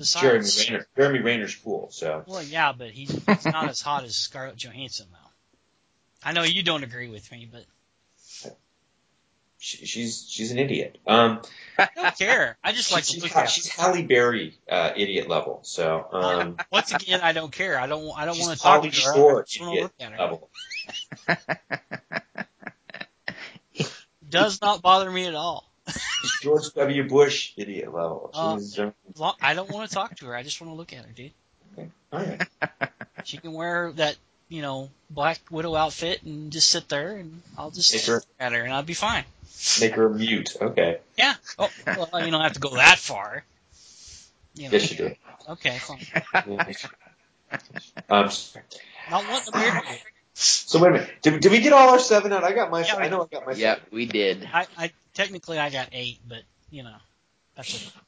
Jeremy 0.00 0.48
Renner, 0.68 0.86
Jeremy 0.96 1.18
Renner's 1.20 1.54
cool, 1.54 1.88
so 1.90 2.24
well, 2.26 2.42
yeah, 2.42 2.72
but 2.72 2.90
he's, 2.90 3.10
he's 3.10 3.44
not 3.44 3.68
as 3.68 3.80
hot 3.80 4.04
as 4.04 4.16
Scarlett 4.16 4.56
Johansson 4.56 5.06
though. 5.10 5.30
I 6.24 6.32
know 6.32 6.42
you 6.42 6.62
don't 6.62 6.84
agree 6.84 7.08
with 7.08 7.30
me, 7.30 7.48
but 7.50 7.64
she, 9.64 9.86
she's 9.86 10.26
she's 10.28 10.50
an 10.50 10.58
idiot. 10.58 10.98
Um, 11.06 11.40
I 11.78 11.88
don't 11.94 12.18
care. 12.18 12.58
I 12.62 12.72
just 12.72 12.92
like 12.92 13.04
she's, 13.04 13.16
to 13.16 13.22
look 13.22 13.36
at 13.36 13.48
she's. 13.48 13.68
Halle 13.68 14.02
Berry 14.02 14.58
uh, 14.70 14.90
idiot 14.94 15.28
level, 15.28 15.60
so 15.62 16.06
um, 16.12 16.56
Once 16.70 16.92
again, 16.92 17.20
I 17.22 17.32
don't 17.32 17.50
care. 17.50 17.78
I 17.78 17.86
don't. 17.86 18.10
I 18.14 18.26
don't 18.26 18.38
want 18.38 18.56
to 18.56 18.62
talk 18.62 18.82
to 18.82 18.88
her. 18.88 18.90
I 18.90 18.90
just 18.90 19.06
want 19.06 19.48
to 19.48 19.62
idiot 19.70 19.82
look 19.82 19.94
at 20.00 20.12
her. 20.12 20.18
level. 20.18 20.50
Does 24.28 24.60
not 24.60 24.82
bother 24.82 25.10
me 25.10 25.26
at 25.26 25.34
all. 25.34 25.70
She's 26.24 26.40
George 26.42 26.72
W. 26.74 27.08
Bush 27.08 27.52
idiot 27.56 27.92
level. 27.92 28.30
Uh, 28.34 28.56
She's 28.58 28.78
As 28.78 28.92
long- 29.18 29.34
I 29.40 29.54
don't 29.54 29.70
want 29.70 29.88
to 29.88 29.94
talk 29.94 30.16
to 30.16 30.26
her. 30.26 30.34
I 30.36 30.42
just 30.42 30.60
want 30.60 30.72
to 30.72 30.76
look 30.76 30.92
at 30.92 31.04
her, 31.04 31.12
dude. 31.12 31.32
all 32.12 32.20
right. 32.20 32.42
She 33.24 33.38
can 33.38 33.54
wear 33.54 33.90
that, 33.92 34.16
you 34.50 34.60
know, 34.60 34.90
Black 35.08 35.38
Widow 35.50 35.74
outfit 35.74 36.22
and 36.24 36.52
just 36.52 36.70
sit 36.70 36.90
there, 36.90 37.16
and 37.16 37.40
I'll 37.56 37.70
just 37.70 37.94
Make 37.94 38.04
her- 38.04 38.14
look 38.16 38.26
at 38.38 38.52
her, 38.52 38.62
and 38.62 38.72
I'll 38.72 38.82
be 38.82 38.92
fine. 38.94 39.24
Make 39.80 39.94
her 39.94 40.10
mute. 40.10 40.56
Okay. 40.60 40.98
Yeah. 41.16 41.34
Oh, 41.58 41.70
well, 41.86 42.24
you 42.24 42.30
don't 42.30 42.42
have 42.42 42.52
to 42.52 42.60
go 42.60 42.74
that 42.74 42.98
far. 42.98 43.44
You 44.56 44.64
know. 44.64 44.72
Yes, 44.72 44.90
you 44.90 44.96
do. 44.98 45.14
Okay, 45.48 45.78
fine. 45.78 46.06
um, 48.10 48.30
Not 49.10 49.28
wanting 49.28 49.52
to 49.52 49.58
marry 49.58 49.88
you. 49.88 49.96
so 50.34 50.80
wait 50.80 50.88
a 50.88 50.92
minute. 50.92 51.10
Did, 51.22 51.40
did 51.40 51.52
we 51.52 51.60
get 51.60 51.72
all 51.72 51.90
our 51.90 51.98
seven 51.98 52.32
out? 52.32 52.44
I 52.44 52.52
got 52.52 52.70
my. 52.70 52.84
Yeah, 52.84 52.96
we 52.98 53.02
I 53.04 53.08
know 53.08 53.22
I 53.22 53.26
got 53.34 53.46
my. 53.46 53.52
Yep, 53.52 53.78
seven. 53.78 53.88
we 53.92 54.06
did. 54.06 54.48
I, 54.52 54.66
I 54.76 54.90
technically 55.14 55.58
I 55.58 55.70
got 55.70 55.88
eight, 55.92 56.20
but 56.28 56.42
you 56.70 56.82
know, 56.82 56.96
that's 57.56 57.74
okay. 57.74 58.00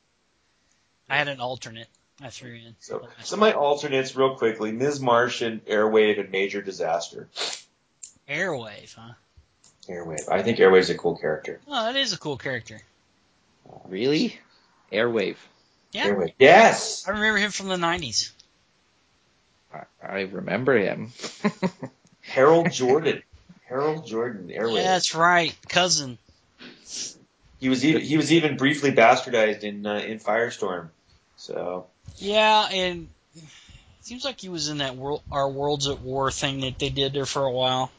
I 1.08 1.16
had 1.16 1.28
an 1.28 1.40
alternate 1.40 1.88
I 2.20 2.30
threw 2.30 2.54
in. 2.54 2.74
So, 2.80 3.06
so 3.22 3.36
my 3.36 3.52
alternates, 3.52 4.16
real 4.16 4.36
quickly: 4.36 4.72
Ms. 4.72 5.00
Martian, 5.00 5.60
Airwave, 5.68 6.18
and 6.18 6.30
Major 6.30 6.62
Disaster. 6.62 7.28
Airwave, 8.28 8.94
huh? 8.94 9.12
Airwave. 9.88 10.28
I 10.30 10.42
think 10.42 10.58
Airwave's 10.58 10.90
a 10.90 10.96
cool 10.96 11.16
character. 11.16 11.60
Oh, 11.68 11.92
that 11.92 11.96
is 11.96 12.12
a 12.12 12.18
cool 12.18 12.38
character. 12.38 12.80
Really? 13.84 14.38
Airwave. 14.92 15.36
Yeah. 15.92 16.08
Airwave. 16.08 16.32
Yes. 16.38 17.06
I 17.06 17.12
remember 17.12 17.38
him 17.38 17.50
from 17.50 17.68
the 17.68 17.76
'90s. 17.76 18.30
I, 19.72 19.82
I 20.02 20.20
remember 20.22 20.76
him. 20.76 21.12
Harold 22.22 22.72
Jordan. 22.72 23.22
Harold 23.68 24.06
Jordan, 24.06 24.48
Airwave. 24.48 24.76
Yeah, 24.76 24.82
that's 24.84 25.14
right, 25.14 25.54
cousin. 25.68 26.18
He 27.58 27.68
was 27.68 27.84
even 27.84 28.02
he 28.02 28.16
was 28.16 28.32
even 28.32 28.56
briefly 28.56 28.92
bastardized 28.92 29.62
in 29.62 29.86
uh, 29.86 29.94
in 29.94 30.18
Firestorm. 30.18 30.88
So 31.36 31.86
Yeah, 32.18 32.68
and 32.70 33.08
it 33.34 33.42
seems 34.02 34.24
like 34.24 34.40
he 34.40 34.48
was 34.48 34.68
in 34.68 34.78
that 34.78 34.96
world, 34.96 35.22
our 35.32 35.48
Worlds 35.48 35.88
at 35.88 36.00
War 36.00 36.30
thing 36.30 36.60
that 36.60 36.78
they 36.78 36.90
did 36.90 37.12
there 37.12 37.26
for 37.26 37.44
a 37.44 37.50
while. 37.50 37.90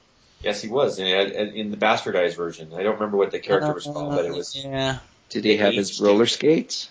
yes, 0.43 0.61
he 0.61 0.69
was 0.69 0.99
in, 0.99 1.07
in 1.07 1.71
the 1.71 1.77
bastardized 1.77 2.35
version. 2.35 2.71
I 2.75 2.83
don't 2.83 2.95
remember 2.95 3.17
what 3.17 3.31
the 3.31 3.39
character 3.39 3.73
was 3.73 3.83
called, 3.83 4.09
but 4.09 4.25
it 4.25 4.33
was 4.33 4.55
Yeah. 4.55 4.99
Did 5.29 5.43
he 5.43 5.57
have 5.57 5.73
his 5.73 5.99
roller 5.99 6.25
skates? 6.25 6.89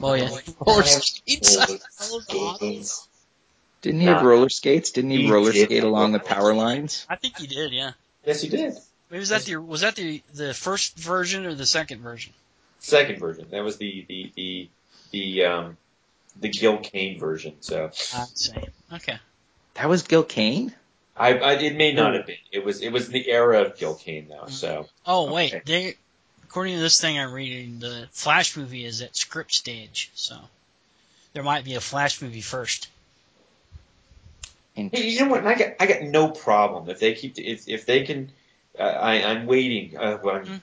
Oh 0.00 0.14
yeah. 0.14 0.28
Roller 0.66 0.82
skates. 0.84 1.56
That. 1.56 2.92
Didn't 3.82 4.00
he 4.00 4.06
have 4.06 4.22
roller 4.22 4.48
skates? 4.48 4.90
Didn't 4.90 5.10
he 5.10 5.22
He 5.22 5.30
roller 5.30 5.52
did. 5.52 5.66
skate 5.66 5.84
along 5.84 6.12
the 6.12 6.18
power 6.18 6.52
lines? 6.52 7.06
I 7.08 7.16
think 7.16 7.38
he 7.38 7.46
did. 7.46 7.72
Yeah. 7.72 7.92
yes, 8.26 8.42
he 8.42 8.48
did. 8.48 8.76
Maybe 9.10 9.20
was 9.20 9.30
that 9.30 9.42
the 9.42 9.56
was 9.56 9.80
that 9.80 9.96
the 9.96 10.22
the 10.34 10.54
first 10.54 10.98
version 10.98 11.46
or 11.46 11.54
the 11.54 11.66
second 11.66 12.00
version? 12.00 12.32
Second 12.80 13.18
version. 13.18 13.46
That 13.50 13.64
was 13.64 13.76
the 13.78 14.04
the 14.08 14.32
the 14.36 14.68
the 15.10 15.44
um 15.44 15.76
the 16.40 16.48
Gil 16.48 16.78
Kane 16.78 17.18
version. 17.18 17.54
So 17.60 17.90
ah, 18.14 18.26
I'd. 18.54 18.72
Okay. 18.94 19.18
That 19.74 19.88
was 19.88 20.02
Gil 20.02 20.24
Kane? 20.24 20.74
I, 21.16 21.38
I 21.38 21.52
it 21.54 21.76
may 21.76 21.92
not 21.92 22.10
hmm. 22.10 22.18
have 22.18 22.26
been. 22.26 22.36
It 22.52 22.64
was 22.64 22.80
it 22.80 22.92
was 22.92 23.08
the 23.08 23.28
era 23.28 23.62
of 23.62 23.78
Gil 23.78 23.94
Kane 23.94 24.28
though. 24.28 24.44
Hmm. 24.44 24.50
So 24.50 24.88
Oh 25.06 25.32
wait, 25.32 25.54
Okay. 25.54 25.62
they 25.64 25.94
according 26.44 26.74
to 26.74 26.80
this 26.80 27.00
thing 27.00 27.18
I'm 27.18 27.32
reading, 27.32 27.78
the 27.78 28.08
Flash 28.12 28.56
movie 28.56 28.84
is 28.84 29.02
at 29.02 29.16
script 29.16 29.52
stage, 29.52 30.10
so 30.14 30.36
there 31.32 31.42
might 31.42 31.64
be 31.64 31.74
a 31.74 31.80
Flash 31.80 32.22
movie 32.22 32.40
first. 32.40 32.88
Hey, 34.74 35.08
you 35.08 35.20
know 35.20 35.28
what? 35.28 35.46
I 35.46 35.54
got 35.54 35.68
I 35.80 35.86
got 35.86 36.02
no 36.02 36.30
problem 36.30 36.88
if 36.88 37.00
they 37.00 37.14
keep 37.14 37.34
if 37.38 37.68
if 37.68 37.84
they 37.84 38.04
can. 38.04 38.30
Uh, 38.78 38.82
I 38.82 39.22
I'm 39.24 39.46
waiting 39.46 39.96
uh, 39.96 40.18
on, 40.22 40.44
Mhm. 40.46 40.60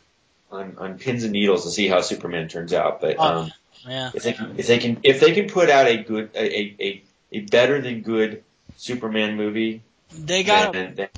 on 0.51 0.77
on 0.77 0.99
pins 0.99 1.23
and 1.23 1.33
needles 1.33 1.63
to 1.65 1.71
see 1.71 1.87
how 1.87 2.01
Superman 2.01 2.47
turns 2.47 2.73
out. 2.73 3.01
But 3.01 3.17
Oh, 3.19 3.39
um, 3.39 3.51
Yeah. 3.87 4.11
if 4.13 4.23
they 4.23 4.33
can 4.33 4.55
if 4.57 4.67
they 4.67 4.77
can 4.79 4.99
if 5.03 5.19
they 5.19 5.33
can 5.33 5.49
put 5.49 5.69
out 5.69 5.87
a 5.87 5.97
good 5.97 6.31
a 6.35 6.39
a, 6.39 6.75
a, 6.79 7.03
a 7.33 7.39
better 7.41 7.81
than 7.81 8.01
good 8.01 8.43
Superman 8.77 9.35
movie, 9.35 9.81
They 10.11 10.43
got 10.43 10.73
then, 10.73 10.95
then 10.95 11.09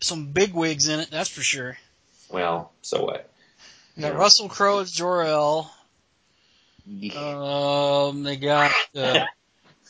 some 0.00 0.26
big 0.32 0.54
wigs 0.54 0.88
in 0.88 1.00
it, 1.00 1.10
that's 1.10 1.28
for 1.30 1.42
sure. 1.42 1.76
well, 2.30 2.72
so 2.82 3.04
what? 3.04 3.28
They 3.96 4.02
got 4.02 4.12
Yeah. 4.12 4.18
Russell 4.18 4.48
Crowe 4.48 4.78
as 4.80 4.90
Jor-El. 4.90 5.70
Um, 7.16 8.22
they 8.22 8.36
got 8.36 8.72
uh, 8.96 9.26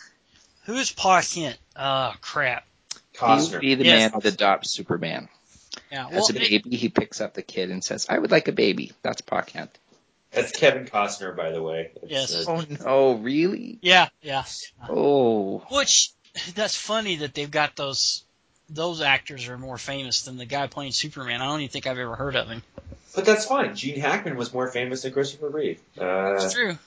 who 0.64 0.74
is 0.74 0.90
Pa 0.90 1.22
Kent? 1.22 1.56
Oh 1.76 2.12
crap. 2.20 2.66
He 3.12 3.26
would 3.26 3.60
be 3.60 3.74
the 3.74 3.84
Yes. 3.84 4.12
man 4.12 4.20
that 4.20 4.34
adopts 4.34 4.70
Superman. 4.72 5.28
Yeah. 5.90 6.06
Well, 6.08 6.18
As 6.18 6.30
a 6.30 6.32
they- 6.34 6.40
baby, 6.40 6.76
he 6.76 6.88
picks 6.88 7.20
up 7.20 7.34
the 7.34 7.42
kid 7.42 7.70
and 7.70 7.82
says, 7.82 8.06
I 8.08 8.18
would 8.18 8.30
like 8.30 8.48
a 8.48 8.52
baby. 8.52 8.92
That's 9.02 9.20
Pa 9.20 9.42
Kent. 9.42 9.70
That's 10.32 10.52
Kevin 10.52 10.84
Costner, 10.86 11.36
by 11.36 11.50
the 11.50 11.60
way. 11.62 11.90
It's, 12.02 12.10
Yes. 12.12 12.46
uh, 12.46 12.52
Oh 12.52 12.64
no, 12.84 13.14
really? 13.20 13.78
yeah, 13.82 14.08
yeah. 14.22 14.44
Oh. 14.88 15.58
Which 15.70 16.10
that's 16.54 16.76
funny 16.76 17.16
that 17.16 17.34
they've 17.34 17.50
got 17.50 17.74
those 17.74 18.22
those 18.68 19.00
actors 19.00 19.48
are 19.48 19.58
more 19.58 19.76
famous 19.78 20.22
than 20.22 20.36
the 20.38 20.44
guy 20.46 20.68
playing 20.68 20.92
Superman. 20.92 21.42
I 21.42 21.46
don't 21.46 21.60
even 21.62 21.72
think 21.72 21.88
I've 21.88 21.98
ever 21.98 22.14
heard 22.14 22.36
of 22.36 22.46
him. 22.48 22.62
but 23.16 23.24
that's 23.24 23.44
fine. 23.46 23.74
Gene 23.74 23.98
Hackman 23.98 24.36
was 24.36 24.54
more 24.54 24.68
famous 24.70 25.02
than 25.02 25.12
Christopher 25.12 25.48
Reeve. 25.48 25.80
Uh, 26.00 26.34
It's 26.34 26.54
true. 26.54 26.78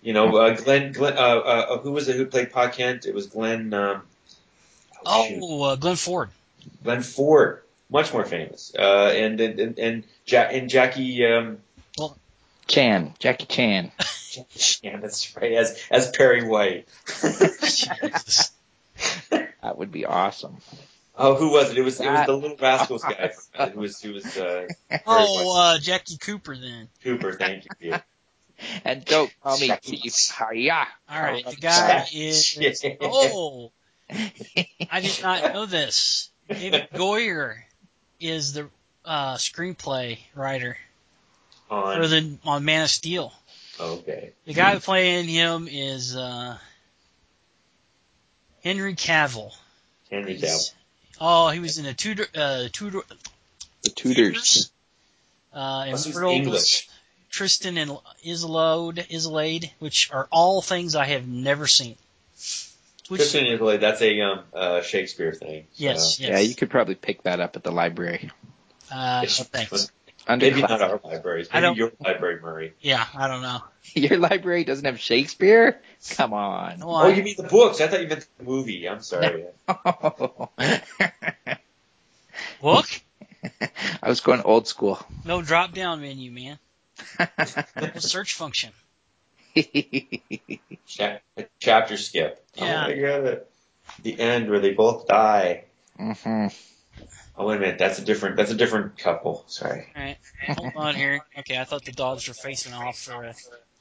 You 0.00 0.14
know, 0.14 0.34
uh, 0.38 0.54
Glenn, 0.54 0.92
Glenn, 0.92 1.18
uh, 1.18 1.20
uh, 1.20 1.78
who 1.80 1.92
was 1.92 2.08
it 2.08 2.16
who 2.16 2.24
played 2.24 2.50
Pa 2.52 2.70
Kent? 2.70 3.04
It 3.04 3.14
was 3.14 3.26
Glenn, 3.26 3.74
um, 3.74 4.02
oh. 5.04 5.28
Oh, 5.42 5.62
uh, 5.64 5.76
Glenn 5.76 5.96
Ford. 5.96 6.30
Glenn 6.82 7.02
Ford, 7.02 7.62
much 7.90 8.12
more 8.12 8.24
famous. 8.24 8.72
Uh, 8.78 9.12
and, 9.14 9.40
and, 9.40 9.58
and, 9.60 9.78
and, 9.78 10.04
ja- 10.26 10.48
and 10.50 10.68
Jackie, 10.68 11.24
um, 11.26 11.58
Chan. 12.66 13.14
Jackie 13.18 13.46
Chan. 13.46 13.92
yeah, 14.82 14.98
that's 14.98 15.36
right, 15.36 15.52
as, 15.52 15.80
as 15.90 16.10
Perry 16.10 16.46
White. 16.46 16.88
That 19.62 19.78
would 19.78 19.90
be 19.90 20.06
awesome. 20.06 20.58
oh, 21.16 21.34
who 21.34 21.50
was 21.50 21.70
it? 21.72 21.78
It 21.78 21.82
was, 21.82 22.00
it 22.00 22.08
was 22.08 22.26
the 22.26 22.36
Little 22.36 22.56
Rascals 22.56 23.02
guy 23.02 23.32
from, 23.52 23.70
who 23.70 23.80
was, 23.80 24.00
who 24.00 24.12
was, 24.12 24.36
uh, 24.36 24.68
Oh, 25.04 25.58
uh, 25.58 25.78
Jackie 25.80 26.18
Cooper 26.18 26.56
then. 26.56 26.88
Cooper, 27.02 27.32
thank 27.32 27.66
you. 27.80 27.96
And 28.84 29.04
don't 29.04 29.30
call 29.42 29.58
me 29.58 29.70
Chief. 29.82 30.14
Hiya. 30.38 30.86
All 31.10 31.20
right, 31.20 31.44
the 31.44 31.56
guy 31.56 32.06
is. 32.10 32.58
Oh, 33.02 33.72
I 34.08 35.00
did 35.02 35.20
not 35.22 35.52
know 35.52 35.66
this. 35.66 36.30
David 36.48 36.88
Goyer 36.94 37.56
is 38.20 38.52
the 38.52 38.68
uh, 39.04 39.34
screenplay 39.36 40.18
writer 40.34 40.76
for 41.68 42.06
the 42.08 42.36
on 42.44 42.64
Man 42.64 42.82
of 42.84 42.90
Steel. 42.90 43.32
okay. 43.78 44.32
The 44.44 44.54
guy 44.54 44.78
playing 44.78 45.28
him 45.28 45.68
is 45.70 46.16
uh, 46.16 46.56
Henry 48.62 48.94
Cavill. 48.94 49.52
Henry 50.10 50.36
Cavill. 50.38 50.72
Oh, 51.20 51.48
he 51.48 51.60
was 51.60 51.78
in 51.78 51.86
a 51.86 51.94
Tudor, 51.94 52.26
uh, 52.34 52.68
Tudor, 52.72 53.00
The 53.82 53.90
Tudors. 53.90 54.70
uh, 55.52 55.86
Plus 55.86 56.04
he's 56.04 56.16
English. 56.18 56.88
Tristan 57.30 57.76
and 57.76 57.90
Isolde, 58.26 59.06
Isolade, 59.10 59.70
which 59.78 60.10
are 60.10 60.28
all 60.30 60.62
things 60.62 60.94
I 60.94 61.06
have 61.06 61.26
never 61.26 61.66
seen. 61.66 61.96
Which, 63.08 63.20
Christian 63.20 63.46
Italy, 63.46 63.76
that's 63.76 64.02
a, 64.02 64.20
um, 64.20 64.40
uh, 64.52 64.80
Shakespeare 64.82 65.32
thing. 65.32 65.64
so. 65.72 65.84
yes, 65.84 66.18
yes. 66.20 66.30
Yeah, 66.30 66.38
you 66.40 66.54
could 66.54 66.70
probably 66.70 66.94
pick 66.96 67.22
that 67.24 67.40
up 67.40 67.56
at 67.56 67.62
the 67.62 67.70
library. 67.72 68.30
uh, 68.90 69.20
no 69.22 69.26
thanks. 69.28 69.92
Under 70.28 70.44
Maybe 70.46 70.60
not 70.60 70.70
class- 70.70 70.80
our 70.82 71.00
libraries. 71.04 71.48
I 71.52 71.60
Maybe 71.60 71.66
don't- 71.66 71.76
your 71.76 71.92
library, 72.04 72.40
Murray. 72.40 72.72
Yeah, 72.80 73.04
I 73.14 73.28
don't 73.28 73.42
know. 73.42 73.62
Your 73.94 74.18
library 74.18 74.64
doesn't 74.64 74.84
have 74.84 74.98
Shakespeare? 74.98 75.80
Come 76.16 76.32
on. 76.34 76.80
Well, 76.80 76.90
Oh, 76.96 77.06
I- 77.06 77.10
you 77.10 77.22
mean 77.22 77.36
the 77.36 77.44
books? 77.44 77.80
I 77.80 77.86
thought 77.86 78.02
you 78.02 78.08
meant 78.08 78.26
the 78.38 78.44
movie. 78.44 78.88
I'm 78.88 79.00
sorry. 79.02 79.44
book? 82.60 82.86
I 84.02 84.08
was 84.08 84.20
going 84.20 84.42
old 84.42 84.66
school. 84.66 84.98
No 85.24 85.42
drop 85.42 85.72
down 85.72 86.00
menu, 86.00 86.32
man. 86.32 86.58
No 87.76 87.90
search 87.98 88.34
function. 88.34 88.70
Cha- 90.86 91.18
chapter 91.60 91.96
skip. 91.96 92.44
Yeah. 92.54 92.84
Oh 92.86 92.88
my 92.88 92.94
god. 92.98 93.40
The 94.02 94.18
end 94.20 94.50
where 94.50 94.60
they 94.60 94.72
both 94.72 95.06
die. 95.06 95.64
hmm 95.96 96.46
Oh 97.38 97.46
wait 97.46 97.56
a 97.56 97.60
minute, 97.60 97.78
that's 97.78 97.98
a 97.98 98.02
different 98.02 98.36
that's 98.36 98.50
a 98.50 98.54
different 98.54 98.96
couple. 98.96 99.44
Sorry. 99.46 99.92
All 99.94 100.02
right, 100.02 100.16
hold 100.56 100.72
on 100.74 100.94
here. 100.94 101.20
Okay, 101.40 101.58
I 101.58 101.64
thought 101.64 101.84
the 101.84 101.92
dogs 101.92 102.26
were 102.28 102.34
facing 102.34 102.72
off 102.72 102.98
for 102.98 103.24
a 103.24 103.34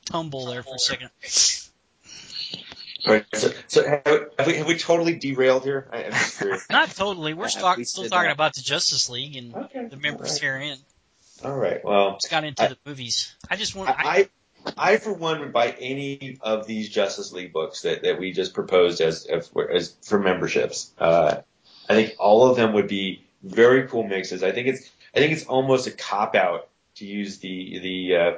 tumble 0.05 0.45
there 0.47 0.61
for 0.61 0.75
a 0.75 0.79
second. 0.79 1.09
All 3.07 3.13
right, 3.13 3.25
so, 3.33 3.51
so 3.67 3.87
have, 3.87 4.03
have 4.37 4.47
we 4.47 4.55
have 4.55 4.67
we 4.67 4.77
totally 4.77 5.15
derailed 5.15 5.63
here? 5.63 5.87
I, 5.93 6.03
I'm 6.05 6.11
just 6.11 6.37
curious. 6.37 6.67
Not 6.69 6.89
totally. 6.91 7.33
We're 7.33 7.45
Yeah, 7.47 7.59
talk, 7.61 7.77
we 7.77 7.85
still 7.85 8.03
talking 8.09 8.27
that. 8.27 8.33
about 8.33 8.55
the 8.55 8.61
Justice 8.61 9.09
League 9.09 9.35
and 9.37 9.55
Okay. 9.55 9.85
the 9.87 9.95
members 9.97 10.27
all 10.43 10.49
right. 10.49 10.59
herein. 10.59 10.77
All 11.43 11.55
right. 11.55 11.83
Well, 11.85 12.13
Just 12.21 12.31
got 12.31 12.43
into 12.43 12.63
I- 12.63 12.67
the 12.69 12.77
movies. 12.85 13.33
I 13.49 13.55
just 13.55 13.73
want. 13.75 13.89
I, 13.89 13.93
I, 14.03 14.29
I 14.65 14.93
I 14.93 14.97
for 14.97 15.13
one 15.13 15.39
would 15.39 15.53
buy 15.53 15.75
any 15.79 16.37
of 16.41 16.67
these 16.67 16.89
Justice 16.89 17.31
League 17.31 17.53
books 17.53 17.81
that, 17.81 18.03
that 18.03 18.19
we 18.19 18.31
just 18.31 18.53
proposed 18.53 19.01
as 19.01 19.25
as, 19.25 19.51
as 19.71 19.95
for 20.01 20.19
memberships. 20.19 20.91
Uh, 20.97 21.41
I 21.89 21.93
think 21.93 22.15
all 22.19 22.49
of 22.49 22.57
them 22.57 22.73
would 22.73 22.87
be 22.87 23.23
very 23.43 23.87
cool 23.87 24.03
mixes. 24.03 24.43
I 24.43 24.51
think 24.51 24.67
it's 24.67 24.89
I 25.15 25.19
think 25.19 25.33
it's 25.33 25.45
almost 25.45 25.87
a 25.87 25.91
cop 25.91 26.35
out 26.35 26.69
to 26.95 27.05
use 27.05 27.39
the 27.39 27.79
the 27.79 28.15
uh, 28.15 28.31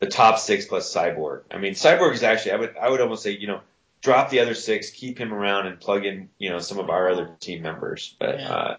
the 0.00 0.06
top 0.06 0.38
six 0.38 0.66
plus 0.66 0.92
Cyborg. 0.92 1.42
I 1.50 1.58
mean, 1.58 1.74
Cyborg 1.74 2.14
is 2.14 2.22
actually 2.22 2.52
I 2.52 2.56
would 2.56 2.76
I 2.76 2.88
would 2.88 3.00
almost 3.00 3.22
say 3.22 3.32
you 3.32 3.46
know 3.46 3.60
drop 4.02 4.30
the 4.30 4.40
other 4.40 4.54
six, 4.54 4.90
keep 4.90 5.18
him 5.18 5.32
around, 5.32 5.66
and 5.66 5.80
plug 5.80 6.04
in 6.04 6.28
you 6.38 6.50
know 6.50 6.58
some 6.58 6.78
of 6.78 6.90
our 6.90 7.10
other 7.10 7.36
team 7.40 7.62
members. 7.62 8.14
But 8.18 8.38
Yeah. 8.38 8.52
uh, 8.52 8.76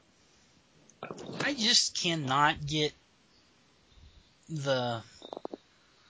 I 1.41 1.53
just 1.53 1.95
cannot 1.95 2.65
get 2.65 2.91
the 4.49 5.01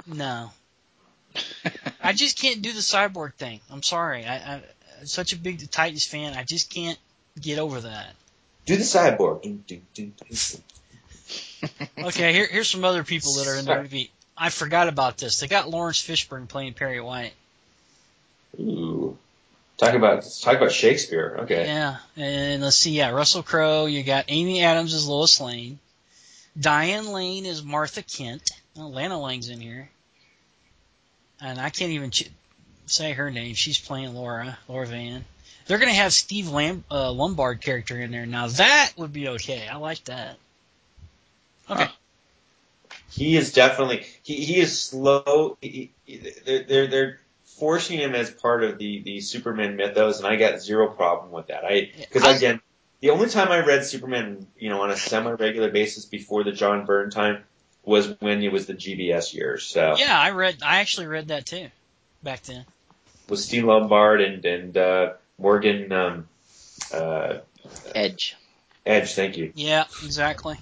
no. 0.05 0.51
I 2.01 2.13
just 2.13 2.39
can't 2.39 2.61
do 2.61 2.71
the 2.73 2.79
cyborg 2.79 3.33
thing. 3.33 3.59
I'm 3.71 3.83
sorry. 3.83 4.25
I, 4.25 4.35
I 4.35 4.61
I'm 4.99 5.05
such 5.05 5.33
a 5.33 5.37
big 5.37 5.69
Titans 5.69 6.05
fan. 6.05 6.33
I 6.33 6.43
just 6.43 6.73
can't 6.73 6.97
get 7.39 7.59
over 7.59 7.81
that. 7.81 8.15
do 8.65 8.75
the 8.77 8.83
Cyborg. 8.83 10.59
Okay, 11.97 12.33
here, 12.33 12.45
here's 12.45 12.69
some 12.69 12.85
other 12.85 13.03
people 13.03 13.33
that 13.33 13.47
are 13.47 13.55
in 13.55 13.65
the 13.65 13.81
movie. 13.81 14.11
I 14.37 14.49
forgot 14.49 14.87
about 14.87 15.17
this. 15.17 15.39
They 15.39 15.47
got 15.47 15.67
Laurence 15.67 16.01
Fishburne 16.01 16.47
playing 16.47 16.73
Perry 16.73 17.01
White. 17.01 17.33
Ooh. 18.59 19.17
Talk 19.77 19.95
about 19.95 20.23
talk 20.41 20.55
about 20.55 20.71
Shakespeare. 20.71 21.37
Okay. 21.41 21.65
Yeah, 21.65 21.97
and 22.15 22.61
let's 22.61 22.77
see. 22.77 22.91
Yeah, 22.91 23.09
Russell 23.09 23.43
Crowe. 23.43 23.87
You 23.87 24.03
got 24.03 24.25
Amy 24.27 24.63
Adams 24.63 24.93
as 24.93 25.07
Lois 25.07 25.41
Lane. 25.41 25.79
Diane 26.59 27.11
Lane 27.11 27.45
is 27.45 27.63
Martha 27.63 28.01
Kent. 28.03 28.51
Oh, 28.77 28.87
Lana 28.87 29.19
Lang's 29.19 29.49
in 29.49 29.59
here, 29.59 29.89
and 31.41 31.59
I 31.59 31.69
can't 31.69 31.91
even 31.91 32.11
ch- 32.11 32.29
say 32.85 33.13
her 33.13 33.29
name. 33.31 33.53
She's 33.55 33.79
playing 33.79 34.13
Laura, 34.15 34.57
Laura 34.67 34.85
Van. 34.87 35.25
they're 35.67 35.77
gonna 35.77 35.93
have 35.93 36.13
Steve 36.13 36.49
Lam- 36.49 36.83
uh, 36.89 37.11
Lombard 37.11 37.61
character 37.61 37.99
in 37.99 38.11
there. 38.11 38.25
Now 38.25 38.47
that 38.47 38.93
would 38.97 39.13
be 39.13 39.27
okay. 39.29 39.67
I 39.67 39.77
like 39.77 40.03
that. 40.05 40.37
Okay. 41.69 41.87
He 43.11 43.35
is 43.35 43.51
definitely 43.53 44.05
he, 44.23 44.35
he 44.43 44.59
is 44.59 44.79
slow. 44.79 45.57
He, 45.61 45.91
he, 46.05 46.33
they're, 46.45 46.63
they're 46.63 46.87
they're 46.87 47.19
forcing 47.57 47.97
him 47.99 48.13
as 48.15 48.29
part 48.29 48.63
of 48.63 48.77
the 48.77 49.01
the 49.01 49.19
Superman 49.21 49.75
mythos, 49.75 50.19
and 50.19 50.27
I 50.27 50.35
got 50.35 50.61
zero 50.61 50.87
problem 50.87 51.31
with 51.31 51.47
that. 51.47 51.63
I 51.65 51.91
because 51.99 52.23
I- 52.23 52.31
again, 52.35 52.61
the 53.01 53.09
only 53.11 53.29
time 53.29 53.49
I 53.49 53.59
read 53.65 53.85
Superman, 53.85 54.47
you 54.57 54.69
know, 54.69 54.81
on 54.81 54.91
a 54.91 54.97
semi 54.97 55.31
regular 55.31 55.69
basis 55.71 56.05
before 56.05 56.43
the 56.43 56.51
John 56.51 56.85
Byrne 56.85 57.09
time 57.09 57.43
was 57.87 58.13
when 58.19 58.43
it 58.43 58.51
was 58.51 58.65
the 58.65 58.73
GBS 58.73 59.33
years. 59.33 59.65
So 59.65 59.95
Yeah, 59.97 60.19
I 60.19 60.31
read. 60.31 60.57
I 60.61 60.81
actually 60.81 61.07
read 61.07 61.29
that 61.29 61.45
too 61.45 61.69
back 62.21 62.43
then. 62.43 62.65
with 63.29 63.39
Steve 63.39 63.63
Lombard 63.63 64.21
and 64.21 64.45
and 64.45 64.77
uh, 64.77 65.13
Morgan 65.39 65.91
um, 65.93 66.27
uh, 66.93 67.39
Edge. 67.95 68.35
Edge. 68.85 69.13
Thank 69.13 69.37
you. 69.37 69.53
Yeah, 69.55 69.85
exactly. 70.03 70.57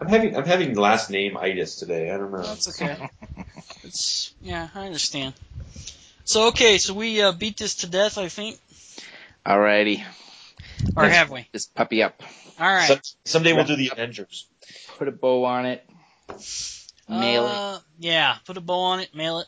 I'm 0.00 0.08
having 0.08 0.36
I'm 0.36 0.44
having 0.46 0.74
last 0.74 1.10
name 1.10 1.36
itis 1.36 1.76
today. 1.76 2.10
I 2.10 2.16
don't 2.16 2.32
know. 2.32 2.42
That's 2.42 2.68
okay. 2.68 3.08
It's 3.84 4.34
yeah, 4.42 4.68
I 4.74 4.86
understand. 4.86 5.34
So 6.24 6.48
okay, 6.48 6.78
so 6.78 6.92
we 6.92 7.22
uh, 7.22 7.32
beat 7.32 7.56
this 7.56 7.76
to 7.76 7.86
death, 7.88 8.18
I 8.18 8.28
think, 8.28 8.58
Alrighty. 9.46 10.04
or 10.96 11.04
Let's 11.04 11.14
have 11.14 11.30
we? 11.30 11.48
This 11.52 11.66
puppy 11.66 12.02
up. 12.02 12.20
All 12.60 12.66
right. 12.66 12.86
Some, 12.86 13.00
someday 13.24 13.54
we'll 13.54 13.64
do 13.64 13.76
the 13.76 13.90
Avengers. 13.92 14.46
Put 14.98 15.08
a 15.08 15.12
bow 15.12 15.44
on 15.44 15.64
it. 15.64 15.88
Mail 17.08 17.46
it. 17.46 17.52
Uh, 17.52 17.78
yeah, 17.98 18.36
put 18.44 18.56
a 18.56 18.60
bow 18.60 18.80
on 18.80 19.00
it, 19.00 19.14
mail 19.14 19.40
it, 19.40 19.46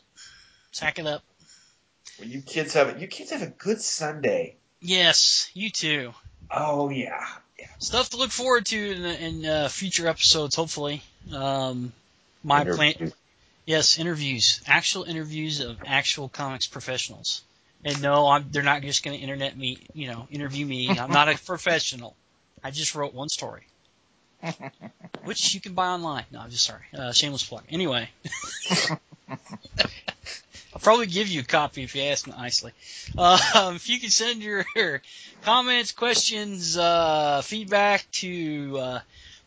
sack 0.71 0.99
it 0.99 1.05
up. 1.05 1.23
When 2.17 2.29
you 2.29 2.41
kids 2.41 2.73
have 2.73 2.89
it, 2.89 2.97
you 2.99 3.07
kids 3.07 3.31
have 3.31 3.41
a 3.41 3.47
good 3.47 3.81
Sunday. 3.81 4.55
Yes, 4.79 5.49
you 5.53 5.69
too. 5.69 6.13
Oh 6.49 6.89
yeah. 6.89 7.25
Stuff 7.79 8.11
to 8.11 8.17
look 8.17 8.31
forward 8.31 8.65
to 8.67 8.91
in, 8.91 9.05
in 9.05 9.45
uh, 9.45 9.67
future 9.69 10.07
episodes, 10.07 10.55
hopefully. 10.55 11.01
Um, 11.33 11.93
my 12.43 12.63
plan, 12.63 13.11
yes, 13.65 13.99
interviews, 13.99 14.61
actual 14.67 15.03
interviews 15.03 15.61
of 15.61 15.77
actual 15.85 16.29
comics 16.29 16.67
professionals. 16.67 17.41
And 17.83 18.01
no, 18.01 18.27
I'm, 18.27 18.47
they're 18.51 18.61
not 18.61 18.81
just 18.83 19.03
going 19.03 19.17
to 19.17 19.23
internet 19.23 19.57
me, 19.57 19.79
you 19.93 20.07
know, 20.07 20.27
interview 20.29 20.65
me. 20.65 20.89
I'm 20.89 21.11
not 21.11 21.27
a 21.29 21.37
professional. 21.45 22.15
I 22.63 22.69
just 22.69 22.93
wrote 22.93 23.13
one 23.13 23.29
story, 23.29 23.63
which 25.23 25.53
you 25.53 25.61
can 25.61 25.73
buy 25.73 25.87
online. 25.87 26.25
No, 26.31 26.39
I'm 26.39 26.49
just 26.49 26.65
sorry. 26.65 26.83
Uh, 26.97 27.11
shameless 27.11 27.43
plug. 27.43 27.63
Anyway, 27.69 28.09
I'll 29.29 30.79
probably 30.81 31.07
give 31.07 31.27
you 31.27 31.41
a 31.41 31.43
copy 31.43 31.83
if 31.83 31.95
you 31.95 32.03
ask 32.03 32.27
nicely. 32.27 32.71
Um, 33.17 33.75
if 33.75 33.89
you 33.89 33.99
can 33.99 34.09
send 34.09 34.41
your 34.41 34.65
comments, 35.43 35.91
questions, 35.91 36.77
uh, 36.77 37.41
feedback 37.43 38.05
to 38.13 38.77
uh, 38.77 38.99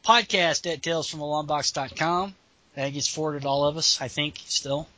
podcast 0.05 0.71
at 0.71 0.83
talesfromalongbox.com. 0.83 2.35
That 2.75 2.91
gets 2.91 3.09
forwarded 3.09 3.47
all 3.47 3.67
of 3.67 3.77
us, 3.77 4.01
I 4.01 4.09
think, 4.09 4.41
still. 4.47 4.89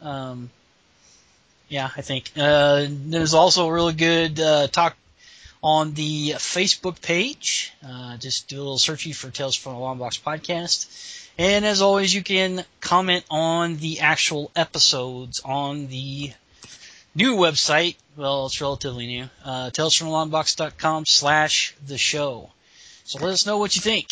Um, 0.00 0.50
yeah, 1.68 1.90
I 1.96 2.02
think. 2.02 2.30
Uh, 2.36 2.86
there's 2.88 3.34
also 3.34 3.68
a 3.68 3.72
really 3.72 3.92
good 3.92 4.38
uh, 4.40 4.66
talk 4.68 4.96
on 5.62 5.92
the 5.94 6.30
Facebook 6.36 7.00
page. 7.00 7.72
Uh, 7.86 8.16
just 8.16 8.48
do 8.48 8.56
a 8.56 8.58
little 8.58 8.78
searching 8.78 9.12
for 9.12 9.30
Tales 9.30 9.56
from 9.56 9.74
the 9.74 9.78
Long 9.78 9.98
Box 9.98 10.18
podcast. 10.18 10.86
And 11.38 11.64
as 11.64 11.80
always, 11.82 12.14
you 12.14 12.22
can 12.22 12.64
comment 12.80 13.24
on 13.30 13.76
the 13.76 14.00
actual 14.00 14.50
episodes 14.56 15.40
on 15.44 15.86
the 15.88 16.32
new 17.14 17.36
website. 17.36 17.96
Well, 18.16 18.46
it's 18.46 18.60
relatively 18.60 19.06
new. 19.06 19.30
Uh, 19.44 19.70
talesfromalongbox.com 19.70 21.06
slash 21.06 21.74
the 21.86 21.98
show. 21.98 22.50
So 23.04 23.18
let 23.20 23.32
us 23.32 23.46
know 23.46 23.58
what 23.58 23.74
you 23.74 23.82
think. 23.82 24.08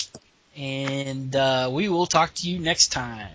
And 0.56 1.34
uh, 1.36 1.68
we 1.72 1.88
will 1.88 2.06
talk 2.06 2.34
to 2.34 2.48
you 2.48 2.58
next 2.58 2.88
time. 2.88 3.28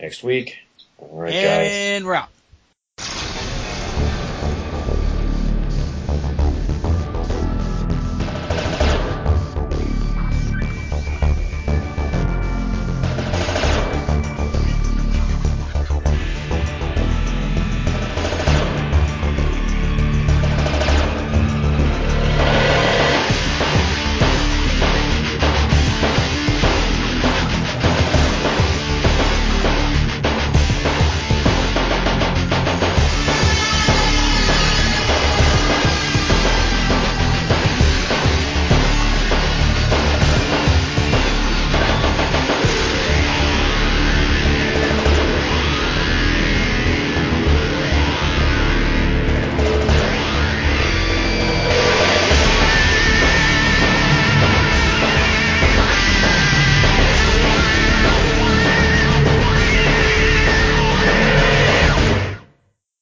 Next 0.00 0.22
week. 0.22 0.58
All 0.98 1.22
right, 1.22 1.32
guys. 1.32 1.70
and 1.70 2.06
we're 2.06 2.14
out. 2.14 3.35